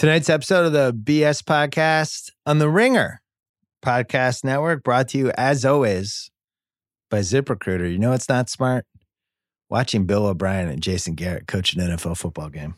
Tonight's 0.00 0.30
episode 0.30 0.64
of 0.64 0.72
the 0.72 0.94
BS 0.94 1.42
podcast 1.42 2.30
on 2.46 2.58
the 2.58 2.70
Ringer 2.70 3.20
Podcast 3.84 4.44
Network 4.44 4.82
brought 4.82 5.08
to 5.08 5.18
you, 5.18 5.30
as 5.36 5.62
always, 5.62 6.30
by 7.10 7.18
ZipRecruiter. 7.18 7.92
You 7.92 7.98
know 7.98 8.14
it's 8.14 8.26
not 8.26 8.48
smart? 8.48 8.86
Watching 9.68 10.06
Bill 10.06 10.24
O'Brien 10.24 10.70
and 10.70 10.82
Jason 10.82 11.16
Garrett 11.16 11.46
coach 11.46 11.74
an 11.74 11.82
NFL 11.82 12.16
football 12.16 12.48
game. 12.48 12.76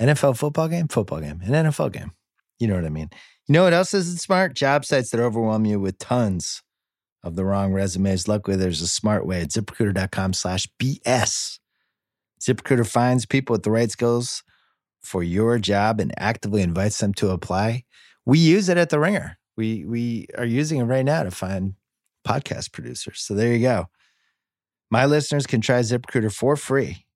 NFL 0.00 0.36
football 0.36 0.66
game? 0.66 0.88
Football 0.88 1.20
game. 1.20 1.40
An 1.44 1.52
NFL 1.52 1.92
game. 1.92 2.10
You 2.58 2.66
know 2.66 2.74
what 2.74 2.86
I 2.86 2.88
mean. 2.88 3.10
You 3.46 3.52
know 3.52 3.62
what 3.62 3.72
else 3.72 3.94
isn't 3.94 4.18
smart? 4.18 4.54
Job 4.54 4.84
sites 4.84 5.10
that 5.10 5.20
overwhelm 5.20 5.64
you 5.64 5.78
with 5.78 5.96
tons 5.98 6.64
of 7.22 7.36
the 7.36 7.44
wrong 7.44 7.72
resumes. 7.72 8.26
Luckily, 8.26 8.56
there's 8.56 8.82
a 8.82 8.88
smart 8.88 9.28
way 9.28 9.42
at 9.42 9.50
ziprecruiter.com 9.50 10.32
slash 10.32 10.66
BS. 10.82 11.60
ZipRecruiter 12.42 12.84
finds 12.84 13.26
people 13.26 13.54
with 13.54 13.62
the 13.62 13.70
right 13.70 13.92
skills 13.92 14.42
for 15.02 15.22
your 15.22 15.58
job 15.58 16.00
and 16.00 16.12
actively 16.18 16.62
invites 16.62 16.98
them 16.98 17.14
to 17.14 17.30
apply. 17.30 17.84
We 18.24 18.38
use 18.38 18.68
it 18.68 18.78
at 18.78 18.90
the 18.90 19.00
Ringer. 19.00 19.38
We 19.56 19.84
we 19.84 20.26
are 20.38 20.44
using 20.44 20.80
it 20.80 20.84
right 20.84 21.04
now 21.04 21.22
to 21.22 21.30
find 21.30 21.74
podcast 22.26 22.72
producers. 22.72 23.20
So 23.20 23.34
there 23.34 23.52
you 23.52 23.60
go. 23.60 23.86
My 24.90 25.06
listeners 25.06 25.46
can 25.46 25.60
try 25.60 25.80
ZipRecruiter 25.80 26.32
for 26.32 26.56
free 26.56 27.06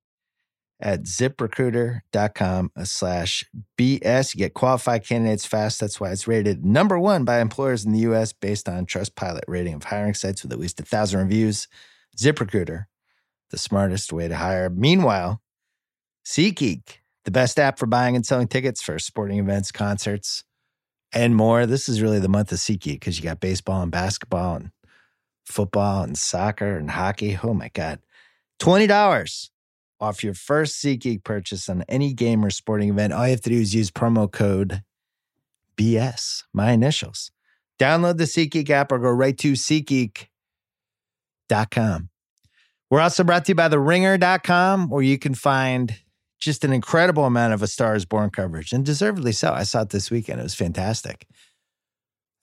at 0.80 1.04
ziprecruiter.com 1.04 2.70
slash 2.84 3.44
BS. 3.78 4.34
You 4.34 4.38
get 4.38 4.54
qualified 4.54 5.06
candidates 5.06 5.46
fast. 5.46 5.80
That's 5.80 6.00
why 6.00 6.10
it's 6.10 6.28
rated 6.28 6.64
number 6.64 6.98
one 6.98 7.24
by 7.24 7.40
employers 7.40 7.84
in 7.84 7.92
the 7.92 8.00
US 8.00 8.32
based 8.32 8.68
on 8.68 8.86
Trustpilot 8.86 9.42
rating 9.46 9.74
of 9.74 9.84
hiring 9.84 10.14
sites 10.14 10.42
with 10.42 10.52
at 10.52 10.58
least 10.58 10.80
a 10.80 10.84
thousand 10.84 11.20
reviews. 11.20 11.68
ZipRecruiter, 12.18 12.86
the 13.50 13.58
smartest 13.58 14.12
way 14.12 14.28
to 14.28 14.36
hire. 14.36 14.70
Meanwhile, 14.70 15.40
SeatGeek 16.26 16.98
the 17.26 17.30
best 17.32 17.58
app 17.58 17.78
for 17.78 17.84
buying 17.86 18.16
and 18.16 18.24
selling 18.24 18.48
tickets 18.48 18.80
for 18.80 18.98
sporting 18.98 19.38
events, 19.38 19.70
concerts, 19.70 20.44
and 21.12 21.36
more. 21.36 21.66
This 21.66 21.88
is 21.88 22.00
really 22.00 22.20
the 22.20 22.28
month 22.28 22.52
of 22.52 22.58
SeatGeek 22.58 23.00
because 23.00 23.18
you 23.18 23.24
got 23.24 23.40
baseball 23.40 23.82
and 23.82 23.90
basketball 23.90 24.54
and 24.54 24.70
football 25.44 26.04
and 26.04 26.16
soccer 26.16 26.78
and 26.78 26.92
hockey. 26.92 27.38
Oh 27.42 27.52
my 27.52 27.68
God. 27.74 27.98
$20 28.60 29.50
off 30.00 30.22
your 30.22 30.34
first 30.34 30.76
SeatGeek 30.82 31.24
purchase 31.24 31.68
on 31.68 31.82
any 31.88 32.12
game 32.12 32.44
or 32.44 32.50
sporting 32.50 32.90
event. 32.90 33.12
All 33.12 33.24
you 33.24 33.32
have 33.32 33.40
to 33.42 33.50
do 33.50 33.60
is 33.60 33.74
use 33.74 33.90
promo 33.90 34.30
code 34.30 34.82
BS, 35.76 36.44
my 36.52 36.70
initials. 36.70 37.32
Download 37.78 38.18
the 38.18 38.24
SeatGeek 38.24 38.70
app 38.70 38.92
or 38.92 39.00
go 39.00 39.10
right 39.10 39.36
to 39.38 39.54
SeatGeek.com. 39.54 40.28
We're 42.88 43.00
also 43.00 43.24
brought 43.24 43.46
to 43.46 43.50
you 43.50 43.56
by 43.56 43.66
the 43.66 43.80
ringer.com 43.80 44.90
where 44.90 45.02
you 45.02 45.18
can 45.18 45.34
find 45.34 45.98
just 46.38 46.64
an 46.64 46.72
incredible 46.72 47.24
amount 47.24 47.54
of 47.54 47.62
A 47.62 47.66
Star 47.66 47.94
is 47.94 48.04
Born 48.04 48.30
coverage, 48.30 48.72
and 48.72 48.84
deservedly 48.84 49.32
so. 49.32 49.52
I 49.52 49.62
saw 49.62 49.82
it 49.82 49.90
this 49.90 50.10
weekend. 50.10 50.40
It 50.40 50.44
was 50.44 50.54
fantastic, 50.54 51.26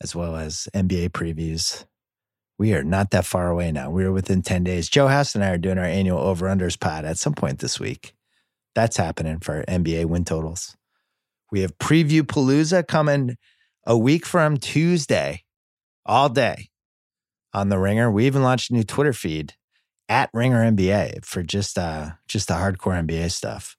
as 0.01 0.15
well 0.15 0.35
as 0.35 0.67
NBA 0.73 1.09
previews. 1.09 1.85
We 2.57 2.73
are 2.73 2.83
not 2.83 3.11
that 3.11 3.25
far 3.25 3.49
away 3.49 3.71
now. 3.71 3.89
We 3.89 4.03
are 4.03 4.11
within 4.11 4.41
10 4.41 4.63
days. 4.63 4.89
Joe 4.89 5.07
House 5.07 5.35
and 5.35 5.43
I 5.43 5.49
are 5.49 5.57
doing 5.57 5.77
our 5.77 5.85
annual 5.85 6.19
over 6.19 6.47
unders 6.47 6.79
pod 6.79 7.03
at 7.03 7.17
some 7.17 7.33
point 7.33 7.59
this 7.59 7.79
week. 7.79 8.13
That's 8.75 8.97
happening 8.97 9.39
for 9.39 9.63
NBA 9.67 10.05
win 10.05 10.23
totals. 10.23 10.75
We 11.51 11.61
have 11.61 11.77
Preview 11.77 12.21
Palooza 12.21 12.87
coming 12.87 13.37
a 13.85 13.97
week 13.97 14.25
from 14.25 14.57
Tuesday, 14.57 15.43
all 16.05 16.29
day 16.29 16.69
on 17.53 17.69
the 17.69 17.77
Ringer. 17.77 18.11
We 18.11 18.25
even 18.25 18.43
launched 18.43 18.71
a 18.71 18.73
new 18.73 18.83
Twitter 18.83 19.13
feed 19.13 19.53
at 20.09 20.29
Ringer 20.33 20.71
NBA 20.71 21.25
for 21.25 21.43
just 21.43 21.77
uh 21.77 22.11
just 22.27 22.47
the 22.47 22.55
hardcore 22.55 23.05
NBA 23.05 23.31
stuff. 23.31 23.77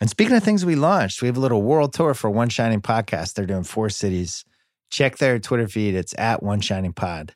And 0.00 0.08
speaking 0.08 0.36
of 0.36 0.44
things 0.44 0.64
we 0.64 0.76
launched, 0.76 1.22
we 1.22 1.26
have 1.26 1.36
a 1.36 1.40
little 1.40 1.62
world 1.62 1.92
tour 1.92 2.14
for 2.14 2.30
One 2.30 2.48
Shining 2.48 2.80
Podcast. 2.80 3.34
They're 3.34 3.46
doing 3.46 3.64
four 3.64 3.90
cities. 3.90 4.44
Check 4.90 5.18
their 5.18 5.38
Twitter 5.38 5.66
feed. 5.66 5.94
It's 5.94 6.14
at 6.16 6.42
One 6.42 6.60
Shining 6.60 6.92
Pod. 6.92 7.34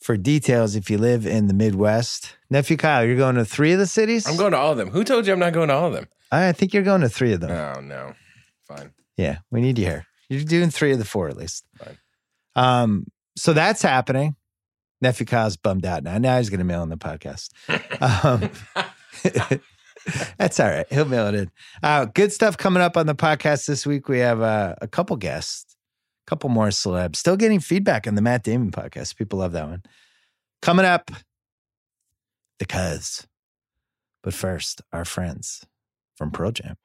For 0.00 0.16
details, 0.16 0.76
if 0.76 0.90
you 0.90 0.98
live 0.98 1.26
in 1.26 1.48
the 1.48 1.54
Midwest, 1.54 2.36
nephew 2.50 2.76
Kyle, 2.76 3.04
you're 3.04 3.16
going 3.16 3.34
to 3.34 3.44
three 3.44 3.72
of 3.72 3.80
the 3.80 3.86
cities. 3.86 4.28
I'm 4.28 4.36
going 4.36 4.52
to 4.52 4.58
all 4.58 4.72
of 4.72 4.78
them. 4.78 4.90
Who 4.90 5.02
told 5.02 5.26
you 5.26 5.32
I'm 5.32 5.40
not 5.40 5.52
going 5.52 5.68
to 5.68 5.74
all 5.74 5.88
of 5.88 5.92
them? 5.92 6.06
I 6.30 6.52
think 6.52 6.72
you're 6.72 6.84
going 6.84 7.00
to 7.00 7.08
three 7.08 7.32
of 7.32 7.40
them. 7.40 7.50
Oh 7.50 7.80
no, 7.80 8.12
fine. 8.68 8.92
Yeah, 9.16 9.38
we 9.50 9.60
need 9.60 9.76
you 9.76 9.86
here. 9.86 10.06
You're 10.28 10.44
doing 10.44 10.70
three 10.70 10.92
of 10.92 10.98
the 10.98 11.04
four 11.04 11.28
at 11.28 11.36
least. 11.36 11.64
Fine. 11.76 11.98
Um, 12.54 13.06
so 13.36 13.52
that's 13.52 13.82
happening. 13.82 14.36
Nephew 15.00 15.26
Kyle's 15.26 15.56
bummed 15.56 15.86
out 15.86 16.02
now. 16.02 16.18
Now 16.18 16.38
he's 16.38 16.50
going 16.50 16.58
to 16.58 16.64
mail 16.64 16.82
in 16.82 16.90
the 16.90 16.96
podcast. 16.96 17.50
um, 18.24 18.50
That's 20.38 20.58
all 20.60 20.68
right. 20.68 20.86
He'll 20.90 21.04
mail 21.04 21.26
it 21.28 21.34
in. 21.34 21.50
Uh, 21.82 22.06
good 22.06 22.32
stuff 22.32 22.56
coming 22.56 22.82
up 22.82 22.96
on 22.96 23.06
the 23.06 23.14
podcast 23.14 23.66
this 23.66 23.86
week. 23.86 24.08
We 24.08 24.18
have 24.20 24.40
uh, 24.40 24.74
a 24.80 24.88
couple 24.88 25.16
guests, 25.16 25.76
a 26.26 26.30
couple 26.30 26.50
more 26.50 26.68
celebs. 26.68 27.16
Still 27.16 27.36
getting 27.36 27.60
feedback 27.60 28.06
on 28.06 28.14
the 28.14 28.22
Matt 28.22 28.42
Damon 28.44 28.70
podcast. 28.70 29.16
People 29.16 29.38
love 29.38 29.52
that 29.52 29.68
one. 29.68 29.82
Coming 30.62 30.86
up, 30.86 31.10
the 32.58 32.66
cuz. 32.66 33.26
But 34.22 34.34
first, 34.34 34.82
our 34.92 35.04
friends 35.04 35.64
from 36.16 36.30
Pearl 36.30 36.50
Jam. 36.50 36.76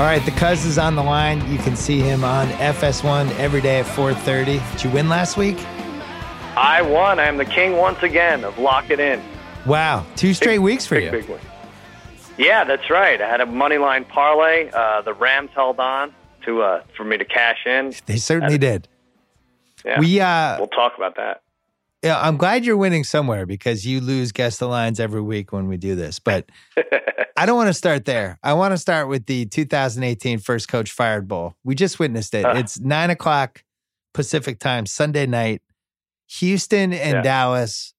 All 0.00 0.06
right, 0.06 0.24
the 0.24 0.30
cuz 0.30 0.64
is 0.64 0.78
on 0.78 0.96
the 0.96 1.02
line. 1.02 1.46
You 1.52 1.58
can 1.58 1.76
see 1.76 2.00
him 2.00 2.24
on 2.24 2.48
FS1 2.52 3.38
every 3.38 3.60
day 3.60 3.80
at 3.80 3.84
4:30. 3.84 4.58
Did 4.72 4.82
you 4.82 4.88
win 4.88 5.10
last 5.10 5.36
week? 5.36 5.58
I 6.56 6.80
won. 6.80 7.20
I 7.20 7.26
am 7.26 7.36
the 7.36 7.44
king 7.44 7.76
once 7.76 8.02
again 8.02 8.42
of 8.42 8.58
Lock 8.58 8.88
It 8.88 8.98
In. 8.98 9.22
Wow, 9.66 10.06
two 10.16 10.32
straight 10.32 10.52
big, 10.52 10.60
weeks 10.60 10.86
for 10.86 10.94
big, 10.94 11.04
you. 11.04 11.10
Big 11.10 11.28
win. 11.28 11.38
Yeah, 12.38 12.64
that's 12.64 12.88
right. 12.88 13.20
I 13.20 13.28
had 13.28 13.42
a 13.42 13.46
money 13.46 13.76
line 13.76 14.06
parlay. 14.06 14.70
Uh, 14.72 15.02
the 15.02 15.12
Rams 15.12 15.50
held 15.54 15.78
on 15.78 16.14
to 16.46 16.62
uh, 16.62 16.82
for 16.96 17.04
me 17.04 17.18
to 17.18 17.24
cash 17.26 17.66
in. 17.66 17.92
They 18.06 18.16
certainly 18.16 18.56
did. 18.56 18.88
Yeah, 19.84 20.00
we 20.00 20.18
uh, 20.18 20.56
we'll 20.56 20.68
talk 20.68 20.96
about 20.96 21.16
that. 21.16 21.42
Yeah, 22.02 22.18
I'm 22.18 22.38
glad 22.38 22.64
you're 22.64 22.78
winning 22.78 23.04
somewhere 23.04 23.44
because 23.44 23.86
you 23.86 24.00
lose 24.00 24.32
guess 24.32 24.58
the 24.58 24.66
lines 24.66 24.98
every 24.98 25.20
week 25.20 25.52
when 25.52 25.68
we 25.68 25.76
do 25.76 25.94
this. 25.94 26.18
But 26.18 26.48
I 27.36 27.44
don't 27.44 27.56
want 27.56 27.68
to 27.68 27.74
start 27.74 28.06
there. 28.06 28.38
I 28.42 28.54
want 28.54 28.72
to 28.72 28.78
start 28.78 29.08
with 29.08 29.26
the 29.26 29.46
2018 29.46 30.38
First 30.38 30.68
Coach 30.68 30.92
Fired 30.92 31.28
Bowl. 31.28 31.56
We 31.62 31.74
just 31.74 31.98
witnessed 31.98 32.34
it. 32.34 32.46
Uh, 32.46 32.54
it's 32.56 32.80
nine 32.80 33.10
o'clock 33.10 33.64
Pacific 34.14 34.58
time, 34.58 34.86
Sunday 34.86 35.26
night. 35.26 35.62
Houston 36.38 36.92
and 36.92 37.16
yeah. 37.16 37.22
Dallas 37.22 37.92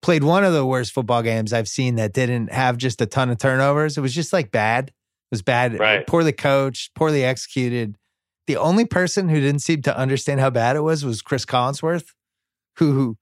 played 0.00 0.24
one 0.24 0.42
of 0.42 0.52
the 0.52 0.66
worst 0.66 0.92
football 0.92 1.22
games 1.22 1.52
I've 1.52 1.68
seen 1.68 1.94
that 1.96 2.12
didn't 2.12 2.52
have 2.52 2.76
just 2.76 3.00
a 3.00 3.06
ton 3.06 3.30
of 3.30 3.38
turnovers. 3.38 3.96
It 3.96 4.00
was 4.00 4.14
just 4.14 4.32
like 4.32 4.50
bad. 4.50 4.88
It 4.88 4.94
was 5.30 5.42
bad, 5.42 5.78
right. 5.78 6.06
poorly 6.06 6.32
coached, 6.32 6.94
poorly 6.94 7.24
executed. 7.24 7.96
The 8.48 8.56
only 8.56 8.84
person 8.84 9.28
who 9.28 9.40
didn't 9.40 9.60
seem 9.60 9.82
to 9.82 9.96
understand 9.96 10.40
how 10.40 10.50
bad 10.50 10.76
it 10.76 10.80
was 10.80 11.04
was 11.04 11.22
Chris 11.22 11.44
Collinsworth 11.44 12.06
who 12.76 13.16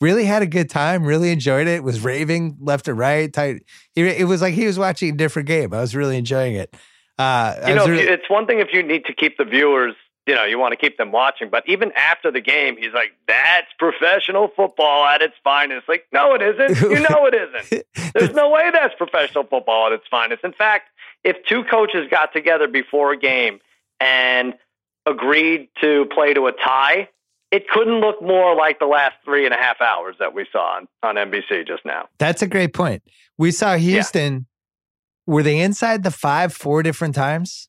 really 0.00 0.24
had 0.24 0.42
a 0.42 0.46
good 0.46 0.68
time, 0.68 1.04
really 1.04 1.30
enjoyed 1.30 1.66
it, 1.66 1.82
was 1.82 2.00
raving 2.00 2.56
left 2.60 2.88
and 2.88 2.98
right. 2.98 3.32
Tight. 3.32 3.62
It 3.96 4.26
was 4.26 4.42
like 4.42 4.54
he 4.54 4.66
was 4.66 4.78
watching 4.78 5.10
a 5.14 5.16
different 5.16 5.48
game. 5.48 5.72
I 5.72 5.80
was 5.80 5.94
really 5.94 6.16
enjoying 6.16 6.54
it. 6.54 6.74
Uh, 7.18 7.54
you 7.66 7.74
know, 7.74 7.86
really- 7.86 8.02
it's 8.02 8.28
one 8.28 8.46
thing 8.46 8.58
if 8.60 8.68
you 8.72 8.82
need 8.82 9.04
to 9.06 9.14
keep 9.14 9.38
the 9.38 9.44
viewers, 9.44 9.94
you 10.26 10.34
know, 10.34 10.44
you 10.44 10.58
want 10.58 10.72
to 10.72 10.76
keep 10.76 10.96
them 10.96 11.12
watching, 11.12 11.50
but 11.50 11.62
even 11.68 11.92
after 11.92 12.30
the 12.30 12.40
game, 12.40 12.76
he's 12.78 12.92
like, 12.94 13.12
that's 13.28 13.66
professional 13.78 14.48
football 14.56 15.04
at 15.04 15.20
its 15.22 15.34
finest. 15.44 15.88
Like, 15.88 16.06
no, 16.12 16.34
it 16.34 16.42
isn't. 16.42 16.90
You 16.90 17.00
know, 17.00 17.26
it 17.26 17.34
isn't. 17.34 17.84
There's 18.14 18.34
no 18.34 18.48
way 18.50 18.70
that's 18.72 18.94
professional 18.94 19.44
football 19.44 19.88
at 19.88 19.92
its 19.92 20.04
finest. 20.10 20.42
In 20.42 20.52
fact, 20.52 20.88
if 21.24 21.36
two 21.46 21.64
coaches 21.64 22.08
got 22.10 22.32
together 22.32 22.66
before 22.68 23.12
a 23.12 23.18
game 23.18 23.60
and 24.00 24.54
agreed 25.06 25.68
to 25.82 26.06
play 26.14 26.32
to 26.34 26.46
a 26.46 26.52
tie, 26.52 27.08
it 27.54 27.68
couldn't 27.68 28.00
look 28.00 28.20
more 28.20 28.56
like 28.56 28.80
the 28.80 28.86
last 28.86 29.14
three 29.24 29.44
and 29.44 29.54
a 29.54 29.56
half 29.56 29.80
hours 29.80 30.16
that 30.18 30.34
we 30.34 30.44
saw 30.50 30.78
on, 30.78 30.88
on 31.04 31.14
NBC 31.14 31.64
just 31.64 31.84
now. 31.84 32.08
That's 32.18 32.42
a 32.42 32.48
great 32.48 32.74
point. 32.74 33.04
We 33.38 33.52
saw 33.52 33.76
Houston. 33.76 34.32
Yeah. 35.28 35.32
Were 35.32 35.42
they 35.44 35.60
inside 35.60 36.02
the 36.02 36.10
five 36.10 36.52
four 36.52 36.82
different 36.82 37.14
times? 37.14 37.68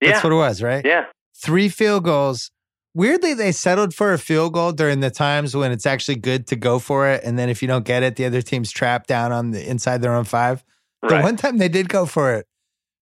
That's 0.00 0.22
what 0.22 0.32
it 0.32 0.36
was, 0.36 0.62
right? 0.62 0.84
Yeah. 0.84 1.06
Three 1.34 1.68
field 1.68 2.04
goals. 2.04 2.52
Weirdly, 2.94 3.34
they 3.34 3.50
settled 3.50 3.94
for 3.94 4.12
a 4.12 4.18
field 4.18 4.54
goal 4.54 4.70
during 4.70 5.00
the 5.00 5.10
times 5.10 5.56
when 5.56 5.72
it's 5.72 5.86
actually 5.86 6.16
good 6.16 6.46
to 6.46 6.56
go 6.56 6.78
for 6.78 7.08
it. 7.08 7.24
And 7.24 7.36
then 7.36 7.48
if 7.48 7.62
you 7.62 7.68
don't 7.68 7.84
get 7.84 8.04
it, 8.04 8.14
the 8.14 8.26
other 8.26 8.42
team's 8.42 8.70
trapped 8.70 9.08
down 9.08 9.32
on 9.32 9.50
the 9.50 9.68
inside 9.68 10.02
their 10.02 10.14
own 10.14 10.24
five. 10.24 10.64
Right. 11.02 11.16
The 11.16 11.22
one 11.22 11.36
time 11.36 11.58
they 11.58 11.68
did 11.68 11.88
go 11.88 12.06
for 12.06 12.32
it 12.34 12.46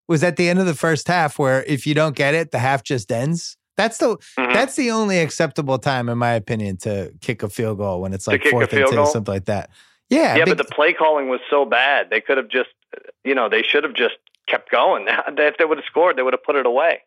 was 0.08 0.24
at 0.24 0.36
the 0.36 0.48
end 0.48 0.58
of 0.58 0.64
the 0.64 0.74
first 0.74 1.06
half, 1.06 1.38
where 1.38 1.64
if 1.64 1.86
you 1.86 1.92
don't 1.92 2.16
get 2.16 2.32
it, 2.32 2.50
the 2.50 2.58
half 2.58 2.82
just 2.82 3.12
ends. 3.12 3.57
That's 3.78 3.98
the 3.98 4.16
mm-hmm. 4.16 4.52
that's 4.52 4.74
the 4.74 4.90
only 4.90 5.20
acceptable 5.20 5.78
time, 5.78 6.08
in 6.08 6.18
my 6.18 6.32
opinion, 6.32 6.78
to 6.78 7.12
kick 7.20 7.44
a 7.44 7.48
field 7.48 7.78
goal 7.78 8.00
when 8.02 8.12
it's 8.12 8.26
like 8.26 8.44
fourth 8.44 8.72
and 8.72 8.86
two, 8.88 8.96
goal? 8.96 9.06
something 9.06 9.32
like 9.32 9.44
that. 9.44 9.70
Yeah, 10.10 10.36
yeah, 10.36 10.44
but 10.44 10.58
the 10.58 10.64
play 10.64 10.92
calling 10.92 11.28
was 11.28 11.38
so 11.48 11.64
bad. 11.64 12.10
They 12.10 12.20
could 12.20 12.38
have 12.38 12.48
just, 12.48 12.70
you 13.24 13.36
know, 13.36 13.48
they 13.48 13.62
should 13.62 13.84
have 13.84 13.94
just 13.94 14.16
kept 14.48 14.70
going. 14.72 15.06
if 15.28 15.56
they 15.58 15.64
would 15.64 15.78
have 15.78 15.84
scored, 15.84 16.16
they 16.16 16.22
would 16.22 16.34
have 16.34 16.42
put 16.42 16.56
it 16.56 16.66
away. 16.66 17.02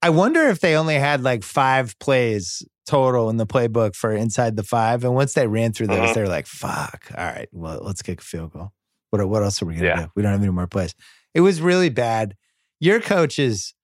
I 0.00 0.10
wonder 0.10 0.42
if 0.48 0.60
they 0.60 0.76
only 0.76 0.94
had 0.94 1.24
like 1.24 1.42
five 1.42 1.98
plays 1.98 2.62
total 2.86 3.28
in 3.28 3.36
the 3.36 3.46
playbook 3.46 3.96
for 3.96 4.12
inside 4.12 4.54
the 4.54 4.62
five, 4.62 5.02
and 5.02 5.12
once 5.12 5.34
they 5.34 5.48
ran 5.48 5.72
through 5.72 5.88
those, 5.88 6.10
Mhm. 6.10 6.14
they 6.14 6.20
were 6.22 6.28
like, 6.28 6.46
"Fuck! 6.46 7.10
All 7.18 7.24
right, 7.24 7.48
well, 7.50 7.80
let's 7.82 8.02
kick 8.02 8.20
a 8.20 8.24
field 8.24 8.52
goal. 8.52 8.70
What 9.10 9.28
what 9.28 9.42
else 9.42 9.60
are 9.60 9.66
we 9.66 9.74
gonna 9.74 9.86
Yeah. 9.86 10.02
do? 10.02 10.10
We 10.14 10.22
don't 10.22 10.30
have 10.30 10.40
any 10.40 10.52
more 10.52 10.68
plays." 10.68 10.94
It 11.34 11.40
was 11.40 11.60
really 11.60 11.88
bad. 11.88 12.36
Your 12.78 13.00
coach 13.00 13.40
is. 13.40 13.74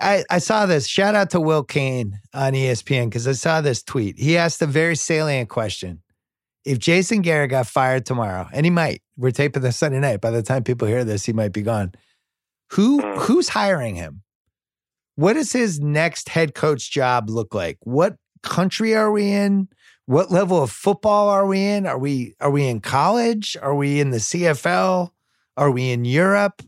I, 0.00 0.24
I 0.30 0.38
saw 0.38 0.66
this. 0.66 0.86
Shout 0.86 1.14
out 1.14 1.30
to 1.30 1.40
Will 1.40 1.64
Cain 1.64 2.20
on 2.32 2.52
ESPN 2.52 3.06
because 3.06 3.26
I 3.26 3.32
saw 3.32 3.60
this 3.60 3.82
tweet. 3.82 4.18
He 4.18 4.36
asked 4.36 4.62
a 4.62 4.66
very 4.66 4.94
salient 4.96 5.48
question. 5.48 6.02
If 6.64 6.78
Jason 6.78 7.22
Garrett 7.22 7.50
got 7.50 7.66
fired 7.66 8.04
tomorrow, 8.06 8.48
and 8.52 8.66
he 8.66 8.70
might, 8.70 9.02
we're 9.16 9.30
taping 9.30 9.62
this 9.62 9.78
Sunday 9.78 10.00
night. 10.00 10.20
By 10.20 10.30
the 10.30 10.42
time 10.42 10.64
people 10.64 10.86
hear 10.86 11.04
this, 11.04 11.24
he 11.24 11.32
might 11.32 11.52
be 11.52 11.62
gone. 11.62 11.92
Who 12.72 13.00
Mm. 13.00 13.18
who's 13.22 13.48
hiring 13.48 13.94
him? 13.94 14.22
What 15.16 15.32
does 15.32 15.52
his 15.52 15.80
next 15.80 16.28
head 16.28 16.54
coach 16.54 16.90
job 16.90 17.28
look 17.30 17.54
like? 17.54 17.78
What 17.80 18.16
country 18.42 18.94
are 18.94 19.10
we 19.10 19.32
in? 19.32 19.68
What 20.06 20.30
level 20.30 20.62
of 20.62 20.70
football 20.70 21.28
are 21.28 21.46
we 21.46 21.64
in? 21.64 21.86
Are 21.86 21.98
we 21.98 22.34
are 22.40 22.50
we 22.50 22.68
in 22.68 22.80
college? 22.80 23.56
Are 23.60 23.74
we 23.74 24.00
in 24.00 24.10
the 24.10 24.18
CFL? 24.20 25.10
Are 25.56 25.70
we 25.70 25.90
in 25.90 26.04
Europe? 26.04 26.62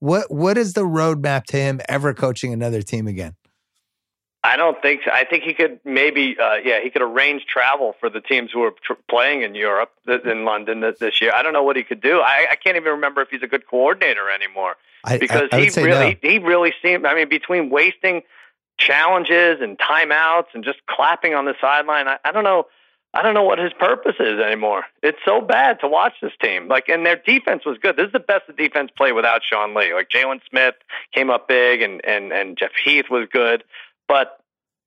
What 0.00 0.30
what 0.30 0.58
is 0.58 0.72
the 0.72 0.82
roadmap 0.82 1.44
to 1.46 1.56
him 1.56 1.80
ever 1.88 2.12
coaching 2.12 2.52
another 2.52 2.82
team 2.82 3.06
again? 3.06 3.36
I 4.42 4.56
don't 4.56 4.80
think 4.80 5.02
so. 5.04 5.10
I 5.10 5.24
think 5.24 5.44
he 5.44 5.52
could 5.52 5.80
maybe, 5.84 6.34
uh, 6.42 6.54
yeah, 6.64 6.80
he 6.82 6.88
could 6.88 7.02
arrange 7.02 7.44
travel 7.44 7.94
for 8.00 8.08
the 8.08 8.22
teams 8.22 8.50
who 8.50 8.62
are 8.62 8.70
tr- 8.82 8.94
playing 9.08 9.42
in 9.42 9.54
Europe, 9.54 9.90
th- 10.06 10.22
in 10.22 10.46
London 10.46 10.80
th- 10.80 10.96
this 10.98 11.20
year. 11.20 11.30
I 11.34 11.42
don't 11.42 11.52
know 11.52 11.62
what 11.62 11.76
he 11.76 11.82
could 11.82 12.00
do. 12.00 12.20
I, 12.20 12.46
I 12.50 12.56
can't 12.56 12.76
even 12.76 12.92
remember 12.92 13.20
if 13.20 13.28
he's 13.28 13.42
a 13.42 13.46
good 13.46 13.66
coordinator 13.66 14.30
anymore 14.30 14.76
I, 15.04 15.18
because 15.18 15.50
I, 15.52 15.60
he 15.60 15.82
really, 15.82 16.18
no. 16.22 16.28
he 16.30 16.38
really 16.38 16.72
seemed. 16.80 17.04
I 17.04 17.14
mean, 17.14 17.28
between 17.28 17.68
wasting 17.68 18.22
challenges 18.78 19.58
and 19.60 19.78
timeouts 19.78 20.46
and 20.54 20.64
just 20.64 20.78
clapping 20.88 21.34
on 21.34 21.44
the 21.44 21.54
sideline, 21.60 22.08
I, 22.08 22.16
I 22.24 22.32
don't 22.32 22.44
know. 22.44 22.66
I 23.12 23.22
don't 23.22 23.34
know 23.34 23.42
what 23.42 23.58
his 23.58 23.72
purpose 23.72 24.14
is 24.20 24.38
anymore. 24.38 24.84
It's 25.02 25.18
so 25.24 25.40
bad 25.40 25.80
to 25.80 25.88
watch 25.88 26.12
this 26.22 26.32
team. 26.40 26.68
Like, 26.68 26.88
and 26.88 27.04
their 27.04 27.16
defense 27.16 27.64
was 27.66 27.76
good. 27.82 27.96
This 27.96 28.06
is 28.06 28.12
the 28.12 28.20
best 28.20 28.42
the 28.46 28.52
defense 28.52 28.90
played 28.96 29.12
without 29.12 29.40
Sean 29.42 29.74
Lee. 29.74 29.92
Like 29.92 30.10
Jaylon 30.10 30.40
Smith 30.48 30.76
came 31.12 31.28
up 31.28 31.48
big, 31.48 31.82
and 31.82 32.04
and 32.04 32.32
and 32.32 32.56
Jeff 32.56 32.70
Heath 32.84 33.06
was 33.10 33.26
good, 33.32 33.64
but 34.06 34.38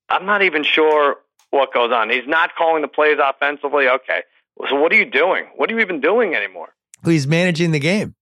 I'm 0.10 0.26
not 0.26 0.42
even 0.42 0.64
sure 0.64 1.18
what 1.50 1.74
goes 1.74 1.92
on. 1.92 2.10
He's 2.10 2.28
not 2.28 2.56
calling 2.56 2.82
the 2.82 2.88
plays 2.88 3.18
offensively. 3.22 3.90
Okay, 3.90 4.22
so 4.70 4.80
what 4.80 4.94
are 4.94 4.98
you 4.98 5.10
doing? 5.10 5.46
What 5.58 5.70
are 5.70 5.74
you 5.74 5.82
even 5.82 6.00
doing 6.00 6.34
anymore? 6.34 6.70
He's 7.04 7.28
managing 7.28 7.72
the 7.72 7.80
game. 7.80 8.16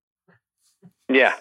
Yeah, 1.09 1.33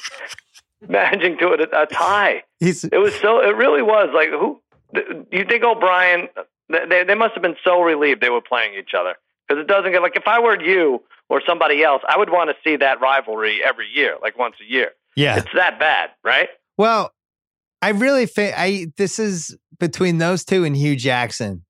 managing 0.88 1.36
to 1.38 1.48
a, 1.48 1.82
a 1.82 1.86
tie. 1.86 2.44
He's 2.58 2.84
It 2.84 2.98
was 2.98 3.14
so. 3.16 3.40
It 3.42 3.54
really 3.54 3.82
was 3.82 4.08
like 4.14 4.30
who. 4.30 4.62
Do 4.94 5.26
you 5.30 5.44
think 5.44 5.62
O'Brien? 5.62 6.28
They 6.68 7.04
they 7.04 7.14
must 7.14 7.34
have 7.34 7.42
been 7.42 7.56
so 7.64 7.80
relieved 7.82 8.20
they 8.20 8.30
were 8.30 8.40
playing 8.40 8.74
each 8.78 8.94
other 8.98 9.14
because 9.46 9.60
it 9.62 9.66
doesn't 9.68 9.92
get 9.92 10.02
like 10.02 10.16
if 10.16 10.26
I 10.26 10.40
were 10.40 10.60
you 10.60 11.02
or 11.28 11.40
somebody 11.46 11.82
else, 11.82 12.02
I 12.08 12.16
would 12.18 12.30
want 12.30 12.50
to 12.50 12.56
see 12.68 12.76
that 12.76 13.00
rivalry 13.00 13.60
every 13.64 13.86
year, 13.92 14.16
like 14.22 14.38
once 14.38 14.56
a 14.60 14.70
year. 14.70 14.90
yeah. 15.16 15.36
It's 15.38 15.48
that 15.54 15.78
bad, 15.78 16.10
right? 16.24 16.48
Well, 16.76 17.12
I 17.82 17.90
really 17.90 18.26
think 18.26 18.54
I 18.56 18.86
this 18.96 19.18
is 19.18 19.56
between 19.78 20.18
those 20.18 20.44
two 20.44 20.64
and 20.64 20.76
Hue 20.76 20.96
Jackson. 20.96 21.64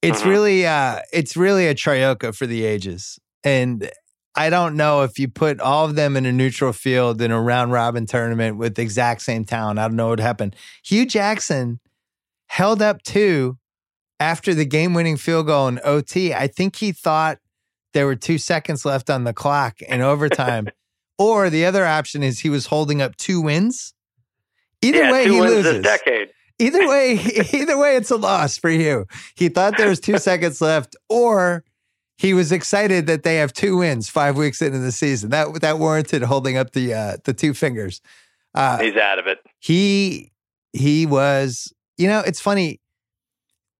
It's 0.00 0.22
Mhm. 0.22 0.26
really 0.26 0.66
uh 0.66 1.00
it's 1.12 1.36
really 1.36 1.66
a 1.66 1.74
trioca 1.74 2.34
for 2.34 2.46
the 2.46 2.64
ages. 2.64 3.18
And 3.44 3.90
I 4.34 4.48
don't 4.50 4.76
know 4.76 5.02
if 5.02 5.18
you 5.18 5.28
put 5.28 5.60
all 5.60 5.84
of 5.84 5.94
them 5.94 6.16
in 6.16 6.24
a 6.26 6.32
neutral 6.32 6.72
field 6.72 7.20
in 7.20 7.30
a 7.30 7.40
round 7.40 7.70
robin 7.72 8.06
tournament 8.06 8.56
with 8.56 8.76
the 8.76 8.82
exact 8.82 9.22
same 9.22 9.44
talent. 9.44 9.78
I 9.78 9.88
don't 9.88 9.96
know 9.96 10.08
what 10.08 10.20
happened. 10.20 10.56
Hue 10.84 11.04
Jackson 11.06 11.80
held 12.48 12.80
up 12.82 13.02
two 13.02 13.58
after 14.22 14.54
the 14.54 14.64
game 14.64 14.94
winning 14.94 15.16
field 15.16 15.46
goal 15.46 15.66
in 15.68 15.80
OT. 15.84 16.32
I 16.32 16.46
think 16.46 16.76
he 16.76 16.92
thought 16.92 17.38
there 17.92 18.06
were 18.06 18.14
two 18.16 18.38
seconds 18.38 18.84
left 18.84 19.10
on 19.10 19.24
the 19.24 19.32
clock 19.34 19.82
in 19.82 20.00
overtime. 20.12 20.68
or 21.18 21.50
the 21.50 21.64
other 21.66 21.84
option 21.84 22.22
is 22.22 22.38
he 22.40 22.48
was 22.48 22.66
holding 22.66 23.02
up 23.02 23.16
two 23.16 23.40
wins. 23.40 23.92
Either 24.80 25.02
yeah, 25.04 25.12
way, 25.12 25.24
he 25.28 25.40
loses. 25.40 25.82
decade. 25.82 26.28
Either 26.58 26.86
way, 26.88 27.12
either 27.52 27.76
way, 27.76 27.96
it's 27.96 28.10
a 28.10 28.16
loss 28.16 28.56
for 28.58 28.70
you. 28.70 29.06
He 29.34 29.48
thought 29.48 29.76
there 29.76 29.88
was 29.88 30.00
two 30.00 30.18
seconds 30.30 30.60
left, 30.60 30.94
or 31.08 31.64
he 32.16 32.34
was 32.34 32.52
excited 32.52 33.06
that 33.08 33.22
they 33.24 33.36
have 33.36 33.52
two 33.52 33.78
wins 33.78 34.08
five 34.08 34.36
weeks 34.36 34.62
into 34.62 34.78
the 34.78 34.92
season. 34.92 35.30
That 35.30 35.60
that 35.60 35.78
warranted 35.78 36.22
holding 36.22 36.56
up 36.56 36.72
the 36.72 36.94
uh, 36.94 37.16
the 37.24 37.32
two 37.32 37.54
fingers. 37.54 38.00
Uh, 38.54 38.78
He's 38.78 38.96
out 38.96 39.18
of 39.18 39.26
it. 39.26 39.38
he 39.58 40.30
he 40.72 41.06
was. 41.06 41.72
You 41.98 42.08
know, 42.08 42.20
it's 42.20 42.40
funny. 42.40 42.80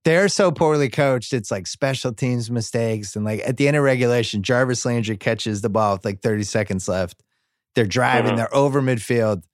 They're 0.04 0.28
so 0.28 0.50
poorly 0.50 0.88
coached. 0.88 1.32
It's 1.32 1.50
like 1.50 1.66
special 1.66 2.12
teams 2.12 2.50
mistakes, 2.50 3.14
and 3.14 3.24
like 3.24 3.40
at 3.46 3.56
the 3.56 3.68
end 3.68 3.76
of 3.76 3.84
regulation, 3.84 4.42
Jarvis 4.42 4.84
Landry 4.84 5.16
catches 5.16 5.60
the 5.60 5.68
ball 5.68 5.94
with 5.94 6.04
like 6.04 6.20
thirty 6.22 6.42
seconds 6.42 6.88
left. 6.88 7.22
They're 7.74 7.86
driving. 7.86 8.32
Mhm. 8.32 8.36
They're 8.36 8.54
over 8.54 8.82
midfield. 8.82 9.44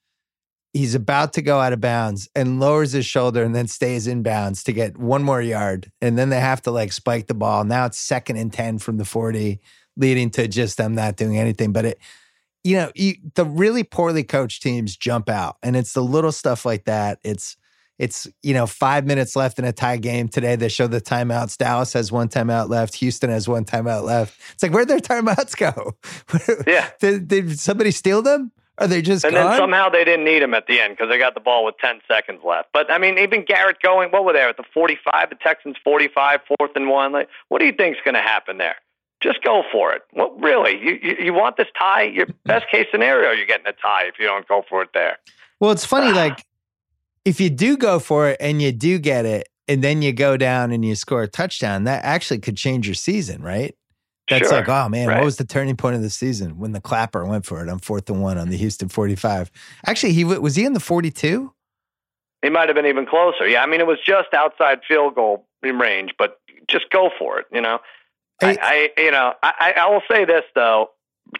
He's 0.72 0.94
about 0.94 1.32
to 1.34 1.42
go 1.42 1.60
out 1.60 1.72
of 1.72 1.80
bounds 1.80 2.28
and 2.34 2.60
lowers 2.60 2.92
his 2.92 3.06
shoulder 3.06 3.42
and 3.42 3.54
then 3.54 3.66
stays 3.68 4.06
in 4.06 4.22
bounds 4.22 4.62
to 4.64 4.72
get 4.72 4.98
one 4.98 5.22
more 5.22 5.40
yard. 5.40 5.90
And 6.00 6.16
then 6.18 6.28
they 6.28 6.40
have 6.40 6.60
to 6.62 6.70
like 6.70 6.92
spike 6.92 7.26
the 7.26 7.34
ball. 7.34 7.64
Now 7.64 7.86
it's 7.86 7.98
second 7.98 8.36
and 8.36 8.52
10 8.52 8.78
from 8.78 8.98
the 8.98 9.04
40, 9.04 9.60
leading 9.96 10.30
to 10.30 10.46
just 10.46 10.76
them 10.76 10.94
not 10.94 11.16
doing 11.16 11.38
anything. 11.38 11.72
But 11.72 11.86
it, 11.86 11.98
you 12.64 12.76
know, 12.76 12.92
you, 12.94 13.14
the 13.34 13.46
really 13.46 13.82
poorly 13.82 14.24
coached 14.24 14.62
teams 14.62 14.96
jump 14.96 15.28
out. 15.30 15.56
And 15.62 15.74
it's 15.74 15.94
the 15.94 16.02
little 16.02 16.32
stuff 16.32 16.66
like 16.66 16.84
that. 16.84 17.18
It's, 17.24 17.56
it's, 17.98 18.26
you 18.42 18.54
know, 18.54 18.66
five 18.66 19.06
minutes 19.06 19.34
left 19.34 19.58
in 19.58 19.64
a 19.64 19.72
tie 19.72 19.96
game 19.96 20.28
today. 20.28 20.56
They 20.56 20.68
show 20.68 20.86
the 20.86 21.00
timeouts. 21.00 21.56
Dallas 21.56 21.92
has 21.94 22.12
one 22.12 22.28
timeout 22.28 22.68
left. 22.68 22.94
Houston 22.96 23.30
has 23.30 23.48
one 23.48 23.64
timeout 23.64 24.04
left. 24.04 24.40
It's 24.52 24.62
like, 24.62 24.72
where'd 24.72 24.88
their 24.88 25.00
timeouts 25.00 25.56
go? 25.56 25.94
Yeah. 26.66 26.90
did, 27.00 27.28
did 27.28 27.58
somebody 27.58 27.90
steal 27.90 28.22
them? 28.22 28.52
Are 28.78 28.86
they 28.86 29.02
just 29.02 29.24
And 29.24 29.34
gone? 29.34 29.50
then 29.50 29.58
somehow 29.58 29.88
they 29.88 30.04
didn't 30.04 30.24
need 30.24 30.42
him 30.42 30.54
at 30.54 30.66
the 30.68 30.80
end 30.80 30.96
because 30.96 31.10
they 31.10 31.18
got 31.18 31.34
the 31.34 31.40
ball 31.40 31.64
with 31.64 31.76
10 31.78 32.00
seconds 32.06 32.40
left. 32.44 32.68
But 32.72 32.90
I 32.92 32.98
mean, 32.98 33.18
even 33.18 33.44
Garrett 33.44 33.80
going, 33.82 34.10
what 34.10 34.24
were 34.24 34.32
they 34.32 34.42
at 34.42 34.56
the 34.56 34.64
45? 34.72 35.30
The 35.30 35.36
Texans 35.36 35.76
45, 35.82 36.40
fourth 36.58 36.70
and 36.76 36.88
one. 36.88 37.12
Like, 37.12 37.28
what 37.48 37.58
do 37.58 37.66
you 37.66 37.72
think's 37.72 37.98
going 38.04 38.14
to 38.14 38.20
happen 38.20 38.58
there? 38.58 38.76
Just 39.20 39.42
go 39.42 39.64
for 39.72 39.92
it. 39.92 40.02
Well, 40.12 40.30
really, 40.38 40.78
you, 40.80 40.98
you 41.02 41.16
you 41.24 41.32
want 41.34 41.56
this 41.56 41.66
tie? 41.76 42.04
Your 42.04 42.26
best 42.44 42.66
case 42.70 42.86
scenario, 42.92 43.32
you're 43.32 43.46
getting 43.46 43.66
a 43.66 43.72
tie 43.72 44.04
if 44.06 44.14
you 44.20 44.26
don't 44.26 44.46
go 44.46 44.62
for 44.68 44.82
it 44.82 44.90
there. 44.94 45.18
Well, 45.58 45.72
it's 45.72 45.84
funny, 45.84 46.12
ah. 46.12 46.14
like 46.14 46.44
if 47.28 47.40
you 47.40 47.50
do 47.50 47.76
go 47.76 47.98
for 47.98 48.30
it 48.30 48.38
and 48.40 48.62
you 48.62 48.72
do 48.72 48.98
get 48.98 49.26
it, 49.26 49.48
and 49.68 49.84
then 49.84 50.00
you 50.00 50.12
go 50.12 50.38
down 50.38 50.72
and 50.72 50.82
you 50.82 50.94
score 50.94 51.22
a 51.22 51.28
touchdown, 51.28 51.84
that 51.84 52.02
actually 52.02 52.38
could 52.38 52.56
change 52.56 52.88
your 52.88 52.94
season, 52.94 53.42
right? 53.42 53.76
That's 54.28 54.48
Sure, 54.48 54.58
like, 54.58 54.68
oh 54.68 54.88
man, 54.88 55.08
right. 55.08 55.16
what 55.16 55.24
was 55.24 55.36
the 55.36 55.44
turning 55.44 55.76
point 55.76 55.96
of 55.96 56.02
the 56.02 56.10
season 56.10 56.58
when 56.58 56.72
the 56.72 56.80
clapper 56.80 57.24
went 57.24 57.46
for 57.46 57.62
it 57.62 57.68
on 57.68 57.78
fourth 57.78 58.08
and 58.10 58.22
one 58.22 58.38
on 58.38 58.48
the 58.48 58.56
Houston 58.56 58.88
45? 58.88 59.50
Actually, 59.86 60.12
he 60.14 60.24
was 60.24 60.56
he 60.56 60.64
in 60.64 60.72
the 60.72 60.80
42? 60.80 61.52
He 62.42 62.50
might 62.50 62.68
have 62.68 62.76
been 62.76 62.86
even 62.86 63.04
closer. 63.06 63.46
Yeah, 63.46 63.62
I 63.62 63.66
mean, 63.66 63.80
it 63.80 63.86
was 63.86 63.98
just 64.04 64.32
outside 64.32 64.80
field 64.86 65.14
goal 65.14 65.46
range, 65.62 66.12
but 66.18 66.38
just 66.66 66.88
go 66.90 67.10
for 67.18 67.40
it. 67.40 67.46
You 67.52 67.60
know, 67.60 67.78
I, 68.42 68.58
I 68.96 69.00
you 69.00 69.10
know, 69.10 69.34
I, 69.42 69.74
I 69.76 69.90
will 69.90 70.02
say 70.10 70.24
this 70.24 70.44
though, 70.54 70.90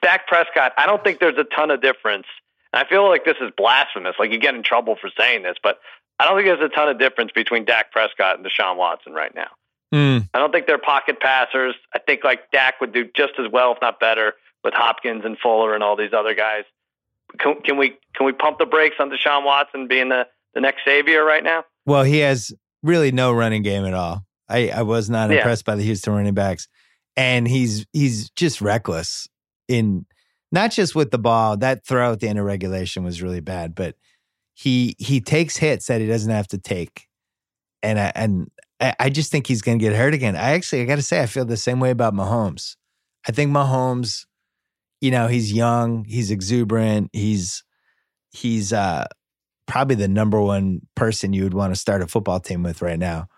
Dak 0.02 0.26
Prescott. 0.26 0.72
I 0.76 0.86
don't 0.86 1.02
think 1.02 1.18
there's 1.18 1.38
a 1.38 1.44
ton 1.44 1.70
of 1.70 1.80
difference. 1.80 2.26
And 2.72 2.84
I 2.84 2.88
feel 2.88 3.08
like 3.08 3.24
this 3.24 3.36
is 3.40 3.50
blasphemous. 3.56 4.14
Like 4.18 4.30
you 4.32 4.38
get 4.38 4.54
in 4.54 4.62
trouble 4.62 4.96
for 5.00 5.10
saying 5.18 5.42
this, 5.42 5.56
but 5.62 5.78
I 6.18 6.24
don't 6.26 6.36
think 6.36 6.46
there's 6.46 6.70
a 6.70 6.74
ton 6.74 6.88
of 6.88 6.98
difference 6.98 7.30
between 7.34 7.64
Dak 7.64 7.92
Prescott 7.92 8.36
and 8.38 8.46
Deshaun 8.46 8.76
Watson 8.76 9.12
right 9.12 9.34
now. 9.34 9.48
Hmm. 9.92 10.18
I 10.34 10.38
don't 10.38 10.52
think 10.52 10.66
they're 10.66 10.76
pocket 10.78 11.20
passers. 11.20 11.74
I 11.94 11.98
think 11.98 12.24
like 12.24 12.50
Dak 12.52 12.80
would 12.80 12.92
do 12.92 13.06
just 13.16 13.32
as 13.38 13.46
well, 13.50 13.72
if 13.72 13.78
not 13.80 13.98
better, 14.00 14.34
with 14.64 14.74
Hopkins 14.74 15.22
and 15.24 15.38
Fuller 15.38 15.74
and 15.74 15.82
all 15.82 15.96
these 15.96 16.12
other 16.12 16.34
guys. 16.34 16.64
Can, 17.38 17.60
can 17.62 17.76
we 17.76 17.96
can 18.14 18.26
we 18.26 18.32
pump 18.32 18.58
the 18.58 18.66
brakes 18.66 18.96
on 18.98 19.10
Deshaun 19.10 19.44
Watson 19.44 19.86
being 19.86 20.08
the, 20.08 20.26
the 20.54 20.60
next 20.60 20.84
savior 20.84 21.24
right 21.24 21.44
now? 21.44 21.64
Well, 21.86 22.02
he 22.04 22.18
has 22.18 22.52
really 22.82 23.12
no 23.12 23.32
running 23.32 23.62
game 23.62 23.84
at 23.86 23.94
all. 23.94 24.24
I, 24.48 24.68
I 24.70 24.82
was 24.82 25.08
not 25.10 25.30
Yeah. 25.30 25.36
impressed 25.38 25.64
by 25.64 25.74
the 25.76 25.82
Houston 25.82 26.12
running 26.14 26.34
backs. 26.34 26.68
And 27.16 27.46
he's 27.48 27.86
he's 27.92 28.30
just 28.30 28.60
reckless 28.60 29.26
in 29.68 30.06
not 30.50 30.70
just 30.70 30.94
with 30.94 31.10
the 31.10 31.18
ball. 31.18 31.56
That 31.56 31.84
throw 31.84 32.12
at 32.12 32.20
the 32.20 32.28
end 32.28 32.38
of 32.38 32.44
regulation 32.44 33.04
was 33.04 33.22
really 33.22 33.40
bad, 33.40 33.74
but 33.74 33.96
he 34.54 34.96
he 34.98 35.20
takes 35.20 35.56
hits 35.56 35.86
that 35.86 36.00
he 36.00 36.06
doesn't 36.06 36.30
have 36.30 36.48
to 36.48 36.58
take. 36.58 37.06
And 37.82 37.98
I 37.98 38.12
and 38.14 38.50
I, 38.80 38.94
I 38.98 39.10
just 39.10 39.30
think 39.30 39.46
he's 39.46 39.62
gonna 39.62 39.78
get 39.78 39.94
hurt 39.94 40.14
again. 40.14 40.36
I 40.36 40.50
actually 40.50 40.82
I 40.82 40.84
gotta 40.84 41.02
say 41.02 41.22
I 41.22 41.26
feel 41.26 41.44
the 41.44 41.56
same 41.56 41.80
way 41.80 41.90
about 41.90 42.14
Mahomes. 42.14 42.76
I 43.26 43.32
think 43.32 43.50
Mahomes, 43.50 44.26
you 45.00 45.10
know, 45.10 45.26
he's 45.26 45.52
young, 45.52 46.04
he's 46.04 46.30
exuberant, 46.30 47.10
he's 47.12 47.62
he's 48.30 48.72
uh 48.72 49.06
probably 49.66 49.96
the 49.96 50.08
number 50.08 50.40
one 50.40 50.80
person 50.94 51.32
you 51.32 51.44
would 51.44 51.54
want 51.54 51.74
to 51.74 51.80
start 51.80 52.02
a 52.02 52.06
football 52.06 52.40
team 52.40 52.62
with 52.62 52.82
right 52.82 52.98
now. 52.98 53.28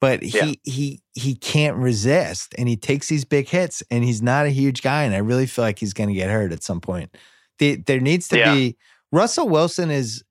But 0.00 0.22
Yeah. 0.22 0.44
he 0.44 0.60
he 0.64 1.02
he 1.14 1.34
can't 1.34 1.76
resist, 1.76 2.54
and 2.58 2.68
he 2.68 2.76
takes 2.76 3.08
these 3.08 3.24
big 3.24 3.48
hits, 3.48 3.82
and 3.90 4.02
he's 4.04 4.22
not 4.22 4.46
a 4.46 4.50
huge 4.50 4.82
guy, 4.82 5.04
and 5.04 5.14
I 5.14 5.18
really 5.18 5.46
feel 5.46 5.64
like 5.64 5.78
he's 5.78 5.92
going 5.92 6.08
to 6.08 6.14
get 6.14 6.30
hurt 6.30 6.52
at 6.52 6.62
some 6.62 6.80
point. 6.80 7.16
The, 7.58 7.76
there 7.76 8.00
needs 8.00 8.28
to 8.28 8.38
Yeah. 8.38 8.54
be 8.54 8.76
Russell 9.12 9.48
Wilson 9.48 9.90
is. 9.90 10.24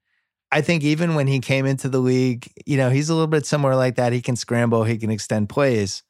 I 0.51 0.61
think 0.61 0.83
even 0.83 1.13
when 1.13 1.27
he 1.27 1.39
came 1.39 1.67
into 1.67 1.87
the 1.89 1.99
league, 1.99 2.51
you 2.65 2.75
know, 2.75 2.89
he's 2.89 3.07
a 3.09 3.13
little 3.13 3.27
bit 3.27 3.45
somewhere 3.45 3.75
like 3.75 3.95
that. 3.97 4.13
He 4.13 4.21
can 4.21 4.35
scramble, 4.35 4.83
he 4.83 4.97
can 4.97 5.11
extend 5.11 5.47
plays, 5.47 6.01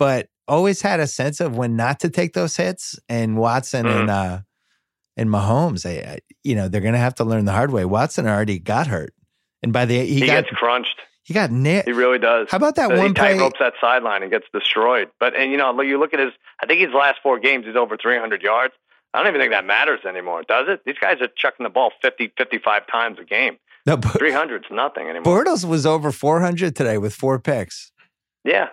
but 0.00 0.28
always 0.48 0.82
had 0.82 0.98
a 0.98 1.06
sense 1.06 1.38
of 1.40 1.56
when 1.56 1.76
not 1.76 2.00
to 2.00 2.10
take 2.10 2.32
those 2.32 2.56
hits. 2.56 2.98
And 3.08 3.36
Watson 3.36 3.86
Mm. 3.86 4.00
and 4.00 4.10
uh 4.10 4.38
and 5.16 5.28
Mahomes, 5.30 5.86
I, 5.86 6.14
I, 6.14 6.18
you 6.42 6.56
know, 6.56 6.66
they're 6.68 6.80
going 6.80 6.94
to 6.94 6.98
have 6.98 7.14
to 7.16 7.24
learn 7.24 7.44
the 7.44 7.52
hard 7.52 7.70
way. 7.70 7.84
Watson 7.84 8.26
already 8.26 8.58
got 8.58 8.86
hurt, 8.88 9.14
and 9.62 9.72
by 9.72 9.84
the 9.84 9.98
he, 10.04 10.14
He, 10.20 10.26
got 10.26 10.44
gets 10.46 10.56
crunched. 10.56 11.00
He 11.24 11.34
got 11.34 11.50
nailed. 11.50 11.84
He 11.84 11.92
really 11.92 12.18
does. 12.18 12.48
How 12.50 12.56
about 12.56 12.74
that 12.76 12.90
So 12.90 12.96
one 12.96 13.08
he 13.08 13.12
play? 13.14 13.36
tightropes 13.36 13.58
that 13.60 13.74
sideline 13.80 14.22
and 14.22 14.30
gets 14.30 14.46
destroyed. 14.52 15.08
But 15.20 15.34
and 15.36 15.50
you 15.50 15.56
know, 15.56 15.80
you 15.82 15.98
look 15.98 16.12
at 16.14 16.20
his. 16.20 16.32
I 16.62 16.66
think 16.66 16.80
his 16.80 16.92
last 16.94 17.18
four 17.22 17.38
games, 17.38 17.66
he's 17.66 17.76
over 17.76 17.96
300 17.96 18.42
yards. 18.42 18.74
I 19.14 19.18
don't 19.18 19.28
even 19.28 19.40
think 19.40 19.52
that 19.52 19.66
matters 19.66 20.00
anymore, 20.08 20.42
does 20.48 20.68
it? 20.68 20.80
These 20.86 20.96
guys 21.00 21.20
are 21.20 21.28
chucking 21.36 21.64
the 21.64 21.70
ball 21.70 21.92
50, 22.00 22.32
55 22.38 22.86
times 22.86 23.18
a 23.20 23.24
game. 23.24 23.58
No, 23.84 23.96
but 23.98 24.12
300's 24.12 24.66
nothing 24.70 25.08
anymore. 25.08 25.44
Bortles 25.44 25.64
was 25.66 25.84
over 25.84 26.12
400 26.12 26.74
today 26.74 26.96
with 26.98 27.14
four 27.14 27.38
picks. 27.38 27.92
Yeah. 28.44 28.68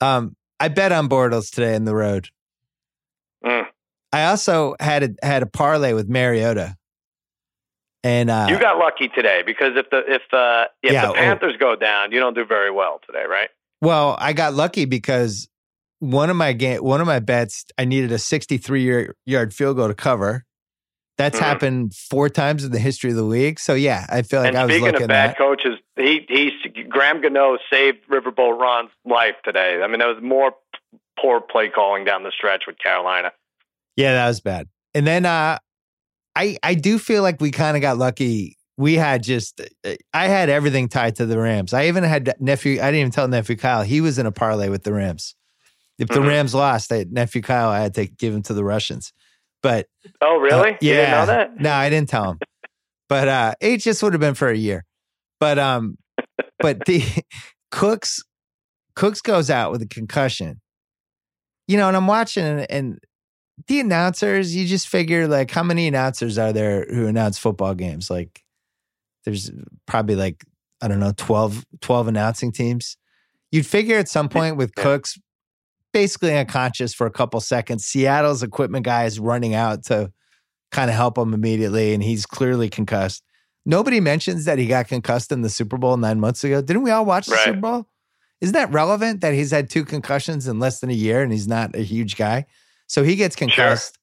Um, 0.00 0.36
I 0.58 0.68
bet 0.68 0.90
on 0.92 1.08
Bortles 1.08 1.50
today 1.50 1.74
in 1.74 1.84
the 1.84 1.94
road. 1.94 2.28
Mm. 3.44 3.66
I 4.12 4.24
also 4.26 4.74
had 4.80 5.02
a, 5.02 5.26
had 5.26 5.42
a 5.42 5.46
parlay 5.46 5.92
with 5.92 6.08
Mariota, 6.08 6.76
and 8.04 8.30
uh, 8.30 8.46
You 8.50 8.58
got 8.60 8.78
lucky 8.78 9.08
today 9.08 9.42
because 9.44 9.72
if 9.76 9.90
the 9.90 10.02
if 10.06 10.22
uh, 10.32 10.66
if 10.82 10.92
Yeah, 10.92 11.02
the 11.06 11.10
oh. 11.10 11.14
Panthers 11.14 11.56
go 11.58 11.76
down, 11.76 12.12
you 12.12 12.20
don't 12.20 12.34
do 12.34 12.44
very 12.44 12.70
well 12.70 13.00
today, 13.06 13.24
right? 13.28 13.50
well, 13.80 14.16
I 14.18 14.32
got 14.32 14.54
lucky 14.54 14.84
because 14.86 15.48
one 16.00 16.30
of 16.30 16.36
my 16.36 16.52
game, 16.52 16.82
one 16.82 17.00
of 17.00 17.06
my 17.06 17.20
bets, 17.20 17.64
I 17.76 17.84
needed 17.84 18.10
a 18.12 18.18
63 18.18 18.82
year, 18.82 19.14
yard 19.26 19.52
field 19.54 19.76
goal 19.76 19.88
to 19.88 19.94
cover. 19.94 20.44
That's 21.16 21.38
Mhm. 21.38 21.42
happened 21.42 21.94
four 21.94 22.28
times 22.28 22.64
in 22.64 22.70
the 22.70 22.78
history 22.78 23.10
of 23.10 23.16
the 23.16 23.22
league. 23.22 23.58
So 23.58 23.74
yeah, 23.74 24.06
I 24.08 24.22
feel 24.22 24.40
like 24.40 24.50
and 24.50 24.58
I 24.58 24.64
was 24.64 24.72
speaking 24.74 24.86
looking 24.86 25.02
of 25.02 25.08
bad 25.08 25.30
at. 25.30 25.38
coaches, 25.38 25.78
he 25.96 26.24
he 26.28 26.52
Graham 26.88 27.20
Gano 27.20 27.58
saved 27.70 27.98
Riverboat 28.08 28.58
Ron's 28.60 28.90
life 29.04 29.34
today. 29.44 29.80
I 29.82 29.86
mean, 29.88 29.98
there 29.98 30.08
was 30.12 30.22
more 30.22 30.52
poor 31.20 31.40
play 31.40 31.68
calling 31.68 32.04
down 32.04 32.22
the 32.22 32.30
stretch 32.30 32.64
with 32.68 32.78
Carolina. 32.78 33.32
Yeah, 33.96 34.12
that 34.12 34.28
was 34.28 34.40
bad. 34.40 34.68
And 34.94 35.04
then 35.06 35.26
uh 35.26 35.58
I 36.38 36.56
I 36.62 36.74
do 36.74 36.98
feel 36.98 37.22
like 37.22 37.40
we 37.40 37.50
kind 37.50 37.76
of 37.76 37.80
got 37.80 37.98
lucky. 37.98 38.56
We 38.76 38.94
had 38.94 39.22
just 39.24 39.60
I 40.14 40.26
had 40.28 40.48
everything 40.48 40.88
tied 40.88 41.16
to 41.16 41.26
the 41.26 41.36
Rams. 41.38 41.74
I 41.74 41.88
even 41.88 42.04
had 42.04 42.32
nephew. 42.40 42.74
I 42.74 42.86
didn't 42.86 43.00
even 43.00 43.10
tell 43.12 43.26
nephew 43.28 43.56
Kyle 43.56 43.82
he 43.82 44.00
was 44.00 44.18
in 44.18 44.26
a 44.26 44.32
parlay 44.32 44.68
with 44.68 44.84
the 44.84 44.92
Rams. 44.92 45.34
If 45.98 46.08
the 46.08 46.20
Mhm. 46.20 46.28
Rams 46.28 46.54
lost, 46.54 46.92
I, 46.92 47.04
nephew 47.10 47.42
Kyle 47.42 47.68
I 47.70 47.80
had 47.80 47.94
to 47.94 48.06
give 48.06 48.32
him 48.32 48.42
to 48.44 48.54
the 48.54 48.62
Russians. 48.62 49.12
But 49.64 49.88
Oh, 50.20 50.36
uh, 50.36 50.38
really? 50.38 50.70
yeah, 50.70 50.76
You 50.80 50.94
didn't 50.94 51.10
know 51.10 51.26
that? 51.26 51.60
no, 51.60 51.72
I 51.72 51.90
didn't 51.90 52.08
tell 52.08 52.30
him. 52.30 52.38
But 53.08 53.26
uh 53.28 53.54
it 53.60 53.78
just 53.78 54.00
would 54.04 54.12
have 54.12 54.20
been 54.20 54.34
for 54.34 54.48
a 54.48 54.56
year. 54.56 54.84
But 55.40 55.58
um, 55.58 55.98
but 56.60 56.84
the 56.86 57.02
Cooks 57.72 58.22
Cooks 58.94 59.20
goes 59.20 59.50
out 59.50 59.72
with 59.72 59.82
a 59.82 59.86
concussion. 59.88 60.60
You 61.66 61.76
know, 61.78 61.88
and 61.88 61.96
I'm 61.96 62.06
watching 62.06 62.44
and, 62.44 62.70
and 62.70 62.98
the 63.66 63.80
announcers, 63.80 64.54
you 64.54 64.66
just 64.66 64.88
figure 64.88 65.26
like 65.26 65.50
how 65.50 65.62
many 65.62 65.86
announcers 65.86 66.38
are 66.38 66.52
there 66.52 66.86
who 66.88 67.06
announce 67.06 67.38
football 67.38 67.74
games? 67.74 68.10
Like 68.10 68.42
there's 69.24 69.50
probably 69.86 70.16
like, 70.16 70.44
I 70.80 70.88
don't 70.88 71.00
know, 71.00 71.12
12, 71.16 71.64
12 71.80 72.08
announcing 72.08 72.52
teams. 72.52 72.96
You'd 73.50 73.66
figure 73.66 73.98
at 73.98 74.08
some 74.08 74.28
point 74.28 74.56
with 74.56 74.74
Cooks 74.74 75.18
basically 75.92 76.36
unconscious 76.36 76.94
for 76.94 77.06
a 77.06 77.10
couple 77.10 77.40
seconds, 77.40 77.84
Seattle's 77.84 78.42
equipment 78.42 78.84
guy 78.84 79.04
is 79.04 79.18
running 79.18 79.54
out 79.54 79.84
to 79.86 80.12
kind 80.70 80.90
of 80.90 80.96
help 80.96 81.16
him 81.16 81.32
immediately, 81.32 81.94
and 81.94 82.02
he's 82.02 82.26
clearly 82.26 82.68
concussed. 82.68 83.22
Nobody 83.64 84.00
mentions 84.00 84.44
that 84.44 84.58
he 84.58 84.66
got 84.66 84.88
concussed 84.88 85.32
in 85.32 85.42
the 85.42 85.48
Super 85.48 85.76
Bowl 85.76 85.96
nine 85.96 86.20
months 86.20 86.44
ago. 86.44 86.60
Didn't 86.60 86.82
we 86.82 86.90
all 86.90 87.04
watch 87.04 87.26
the 87.26 87.34
Right. 87.34 87.46
Super 87.46 87.60
Bowl? 87.60 87.88
Isn't 88.40 88.52
that 88.52 88.72
relevant 88.72 89.20
that 89.20 89.34
he's 89.34 89.50
had 89.50 89.68
two 89.68 89.84
concussions 89.84 90.46
in 90.46 90.58
less 90.58 90.80
than 90.80 90.90
a 90.90 90.94
year 90.94 91.22
and 91.22 91.32
he's 91.32 91.48
not 91.48 91.74
a 91.74 91.80
huge 91.80 92.16
guy? 92.16 92.46
So 92.88 93.04
he 93.04 93.14
gets 93.16 93.36
concussed, 93.36 93.96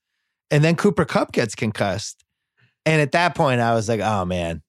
and 0.51 0.63
then 0.63 0.75
Cooper 0.75 1.03
Kupp 1.05 1.31
gets 1.33 1.53
concussed. 1.55 2.23
And 2.85 3.01
at 3.01 3.11
that 3.13 3.35
point, 3.35 3.59
I 3.61 3.73
was 3.73 3.89
like, 3.89 3.99
oh 3.99 4.25
man, 4.25 4.61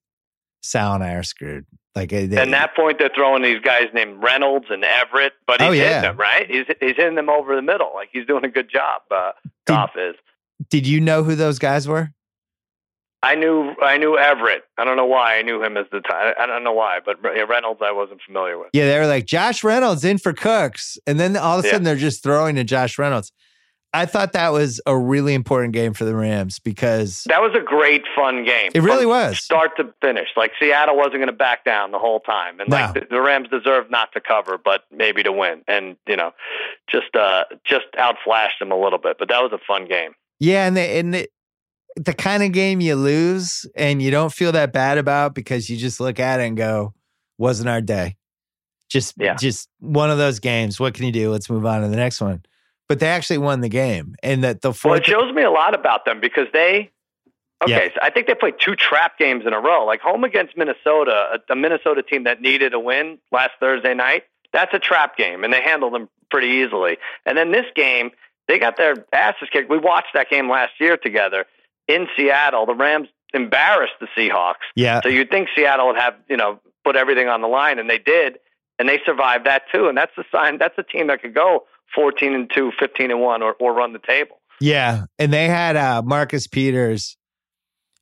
Sal 0.63 0.95
and 0.95 1.05
I 1.05 1.13
are 1.15 1.23
screwed. 1.23 1.67
Like, 1.95 2.11
they- 2.11 2.25
And 2.37 2.53
that 2.53 2.75
point, 2.77 2.99
they're 2.99 3.11
throwing 3.15 3.43
these 3.43 3.61
guys 3.61 3.85
named 3.95 4.23
Reynolds 4.23 4.67
and 4.71 4.85
Everett, 4.85 5.33
but 5.47 5.61
he's 5.61 5.69
Oh, 5.69 5.73
yeah. 5.73 5.85
hitting 5.89 6.03
them 6.03 6.17
right. 6.19 6.51
He's 6.51 6.67
he's 6.81 6.97
hitting 6.97 7.15
them 7.15 7.29
over 7.31 7.55
the 7.57 7.63
middle. 7.63 7.91
Like 7.95 8.09
he's 8.13 8.27
doing 8.27 8.45
a 8.45 8.49
good 8.51 8.69
job. 8.71 9.03
Uh, 9.11 9.33
Did- 9.45 9.51
Goff 9.67 9.91
is. 9.97 10.15
did 10.71 10.87
you 10.87 11.01
know 11.01 11.23
who 11.23 11.35
those 11.35 11.59
guys 11.59 11.87
were? 11.87 12.11
I 13.23 13.35
knew 13.35 13.75
I 13.83 13.97
knew 13.99 14.17
Everett. 14.17 14.63
I 14.79 14.85
don't 14.85 14.97
know 14.97 15.07
why 15.07 15.39
I 15.39 15.43
knew 15.43 15.63
him 15.63 15.77
as 15.77 15.87
the 15.91 16.01
time. 16.01 16.35
I 16.39 16.47
don't 16.47 16.63
know 16.63 16.73
why, 16.73 17.01
but 17.05 17.21
Reynolds 17.23 17.81
I 17.85 17.91
wasn't 17.93 18.21
familiar 18.25 18.59
with. 18.59 18.69
Yeah, 18.73 18.87
they 18.87 18.99
were 18.99 19.07
like 19.07 19.25
Josh 19.27 19.65
Reynolds 19.65 20.05
in 20.05 20.19
for 20.19 20.33
Cooks, 20.33 20.97
and 21.07 21.19
then 21.19 21.37
all 21.37 21.59
of 21.59 21.65
a 21.65 21.69
Yeah. 21.69 21.73
sudden 21.73 21.85
they're 21.85 21.97
just 21.97 22.23
throwing 22.23 22.55
to 22.57 22.65
Josh 22.65 22.99
Reynolds. 22.99 23.33
I 23.97 24.07
thought 24.07 24.33
that 24.35 24.51
was 24.53 24.81
a 24.87 24.97
really 24.97 25.35
important 25.35 25.73
game 25.73 25.95
for 25.95 26.05
the 26.05 26.15
Rams 26.15 26.59
because 26.59 27.25
That 27.29 27.41
was 27.41 27.53
a 27.55 27.61
great 27.65 28.03
fun 28.15 28.45
game. 28.45 28.71
it 28.75 28.83
really 28.83 29.07
was. 29.07 29.39
start 29.39 29.77
to 29.79 29.93
finish. 30.01 30.29
Like 30.37 30.53
Seattle 30.59 30.97
wasn't 30.97 31.15
going 31.17 31.27
to 31.29 31.33
back 31.33 31.65
down 31.65 31.91
the 31.93 31.99
whole 31.99 32.21
time, 32.21 32.61
and 32.61 32.69
like 32.71 32.95
the, 32.95 33.07
the 33.11 33.21
Rams 33.21 33.49
deserved 33.49 33.91
not 33.91 34.13
to 34.13 34.21
cover, 34.21 34.59
but 34.59 34.85
maybe 34.91 35.23
to 35.23 35.33
win, 35.33 35.63
and 35.67 35.97
you 36.07 36.17
know, 36.17 36.33
just 36.91 37.15
uh 37.17 37.45
just 37.65 37.87
outflashed 37.99 38.59
them 38.61 38.71
a 38.73 38.77
little 38.81 38.99
bit. 38.99 39.17
But 39.19 39.29
that 39.29 39.41
was 39.43 39.53
a 39.53 39.59
fun 39.67 39.87
game. 39.89 40.13
Yeah, 40.39 40.67
and 40.67 40.77
the, 40.77 40.83
and 40.83 41.15
the, 41.15 41.29
the 41.97 42.13
kind 42.13 42.43
of 42.43 42.53
game 42.53 42.81
you 42.83 42.95
lose 42.95 43.65
and 43.75 44.03
you 44.03 44.11
don't 44.11 44.33
feel 44.33 44.53
that 44.53 44.73
bad 44.73 44.99
about 44.99 45.35
because 45.35 45.71
you 45.71 45.77
just 45.79 45.99
look 45.99 46.21
at 46.21 46.41
it 46.41 46.45
and 46.45 46.57
go, 46.57 46.93
"Wasn't 47.39 47.69
our 47.69 47.81
day." 47.81 48.17
Just 48.89 49.15
Yeah. 49.19 49.35
just 49.35 49.69
one 49.81 50.11
of 50.11 50.19
those 50.19 50.39
games. 50.39 50.79
What 50.79 50.95
can 50.95 51.07
you 51.07 51.13
do? 51.13 51.31
Let's 51.33 51.51
move 51.51 51.65
on 51.67 51.81
to 51.83 51.89
the 51.89 51.97
next 51.97 52.21
one. 52.21 52.43
But 52.89 53.01
they 53.01 53.09
actually 53.09 53.39
won 53.39 53.61
the 53.63 53.69
game, 53.69 54.15
and 54.23 54.45
that 54.45 54.61
the 54.63 54.73
Well, 54.85 54.95
it 54.95 55.05
shows 55.07 55.35
me 55.35 55.43
a 55.43 55.51
lot 55.51 55.75
about 55.75 56.05
them 56.05 56.21
because 56.21 56.47
they. 56.53 56.91
Okay, 57.65 57.73
Yeah. 57.87 57.89
so 57.95 58.01
I 58.03 58.11
think 58.11 58.27
they 58.27 58.35
played 58.35 58.55
two 58.61 58.77
trap 58.77 59.19
games 59.19 59.45
in 59.47 59.55
a 59.55 59.59
row, 59.61 59.85
like 59.87 60.01
home 60.01 60.25
against 60.25 60.57
Minnesota, 60.59 61.41
a, 61.49 61.53
a 61.53 61.57
Minnesota 61.57 62.03
team 62.03 62.25
that 62.25 62.41
needed 62.43 62.75
a 62.75 62.79
win 62.79 63.19
last 63.33 63.53
Thursday 63.59 63.95
night. 63.95 64.25
That's 64.53 64.73
a 64.75 64.79
trap 64.79 65.17
game, 65.17 65.43
and 65.43 65.53
they 65.53 65.63
handled 65.63 65.95
them 65.95 66.09
pretty 66.31 66.49
easily. 66.49 66.99
And 67.25 67.37
then 67.37 67.53
this 67.53 67.65
game, 67.75 68.11
they 68.47 68.59
got 68.59 68.77
their 68.77 68.95
asses 69.13 69.49
kicked. 69.51 69.71
We 69.71 69.79
watched 69.79 70.13
that 70.15 70.29
game 70.29 70.51
last 70.51 70.73
year 70.79 70.97
together 70.99 71.47
in 71.89 72.07
Seattle. 72.17 72.67
The 72.67 72.75
Rams 72.75 73.09
embarrassed 73.35 73.95
the 74.01 74.09
Seahawks. 74.17 74.55
yeah, 74.77 75.01
So 75.03 75.09
you'd 75.09 75.31
think 75.31 75.49
Seattle 75.57 75.87
would 75.89 75.99
have, 75.99 76.15
you 76.29 76.37
know, 76.37 76.61
put 76.85 76.95
everything 76.95 77.29
on 77.29 77.41
the 77.41 77.49
line, 77.49 77.79
and 77.79 77.89
they 77.91 77.99
did, 77.99 78.39
and 78.79 78.87
they 78.89 79.01
survived 79.07 79.47
that 79.47 79.63
too. 79.73 79.89
And 79.89 79.97
that's 79.97 80.13
the 80.17 80.25
sign. 80.31 80.59
That's 80.59 80.77
a 80.79 80.83
team 80.83 81.07
that 81.09 81.23
could 81.23 81.35
go 81.35 81.65
14 81.95 82.35
and 82.35 82.51
2, 82.55 82.73
15 82.79 83.11
and 83.11 83.21
1, 83.21 83.43
or, 83.43 83.55
or 83.61 83.73
run 83.75 83.93
the 83.93 83.99
table. 83.99 84.41
Yeah, 84.61 85.05
and 85.19 85.33
they 85.33 85.49
had 85.49 85.77
uh, 85.77 86.03
Marcus 86.05 86.47
Peters. 86.47 87.17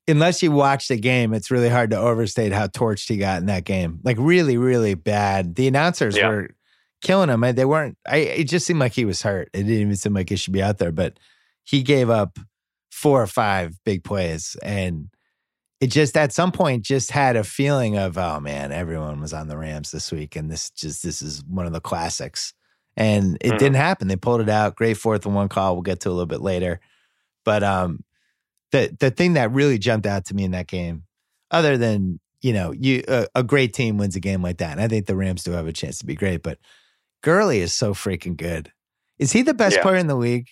Unless 0.07 0.43
you 0.43 0.53
watch 0.53 0.88
the 0.88 0.99
game, 0.99 1.33
it's 1.33 1.50
really 1.50 1.71
hard 1.71 1.91
to 1.91 1.99
overstate 1.99 2.53
how 2.53 2.67
torched 2.67 3.09
he 3.09 3.17
got 3.17 3.41
in 3.41 3.47
that 3.47 3.64
game. 3.64 4.00
Like 4.05 4.19
really, 4.21 4.59
really 4.59 4.95
bad. 4.95 5.55
The 5.55 5.67
announcers 5.67 6.14
Yeah. 6.17 6.29
were 6.29 6.50
killing 7.00 7.31
him. 7.31 7.41
They 7.41 7.64
weren't. 7.64 7.97
I. 8.07 8.17
It 8.19 8.45
just 8.45 8.67
seemed 8.67 8.81
like 8.81 8.93
he 8.93 9.07
was 9.07 9.23
hurt. 9.23 9.49
It 9.55 9.62
didn't 9.62 9.73
even 9.81 9.97
seem 9.97 10.12
like 10.12 10.29
he 10.29 10.37
should 10.37 10.53
be 10.53 10.62
out 10.62 10.76
there. 10.76 10.93
But 10.93 11.19
he 11.64 11.83
gave 11.83 12.11
up 12.11 12.38
four 12.93 13.23
or 13.23 13.26
five 13.26 13.79
big 13.87 14.05
plays, 14.05 14.57
and 14.62 15.09
it 15.81 15.87
just 15.87 16.17
at 16.19 16.33
some 16.35 16.53
point 16.53 16.85
just 16.85 17.11
had 17.11 17.35
a 17.37 17.43
feeling 17.43 17.97
of 17.97 18.19
oh 18.19 18.41
man, 18.41 18.73
everyone 18.73 19.23
was 19.23 19.33
on 19.33 19.49
the 19.49 19.57
Rams 19.57 19.91
this 19.91 20.12
week, 20.12 20.37
and 20.37 20.50
this 20.50 20.69
just 20.69 21.03
this 21.03 21.23
is 21.23 21.43
one 21.49 21.64
of 21.67 21.73
the 21.73 21.81
classics. 21.81 22.53
And 22.97 23.37
it 23.41 23.53
Mhm. 23.53 23.59
didn't 23.59 23.77
happen. 23.77 24.09
They 24.09 24.17
pulled 24.17 24.41
it 24.41 24.49
out. 24.49 24.77
Great 24.77 24.97
fourth 24.97 25.27
and 25.27 25.35
one 25.35 25.49
call. 25.49 25.75
We'll 25.75 25.83
get 25.83 26.01
to 26.01 26.09
a 26.09 26.13
little 26.13 26.27
bit 26.27 26.41
later. 26.43 26.81
But 27.45 27.63
um, 27.63 28.05
the 28.73 28.95
the 28.99 29.11
thing 29.11 29.35
that 29.35 29.53
really 29.53 29.79
jumped 29.79 30.07
out 30.07 30.27
to 30.27 30.35
me 30.35 30.45
in 30.45 30.53
that 30.53 30.67
game, 30.69 31.05
other 31.51 31.77
than 31.77 32.21
you 32.41 32.53
know, 32.53 32.73
you 32.73 33.03
a, 33.09 33.27
a 33.35 33.43
great 33.43 33.73
team 33.73 33.97
wins 33.97 34.17
a 34.17 34.21
game 34.21 34.43
like 34.43 34.59
that, 34.59 34.73
and 34.73 34.81
I 34.81 34.87
think 34.89 35.07
the 35.07 35.17
Rams 35.17 35.43
do 35.45 35.53
have 35.53 35.67
a 35.67 35.73
chance 35.73 35.99
to 35.99 36.07
be 36.07 36.15
great. 36.15 36.43
But 36.43 36.59
Gurley 37.23 37.61
is 37.61 37.73
so 37.73 37.95
freaking 37.95 38.37
good. 38.37 38.71
Is 39.19 39.33
he 39.33 39.43
the 39.43 39.55
best 39.55 39.77
Yeah. 39.77 39.83
player 39.83 39.97
in 39.97 40.07
the 40.09 40.15
league? 40.17 40.49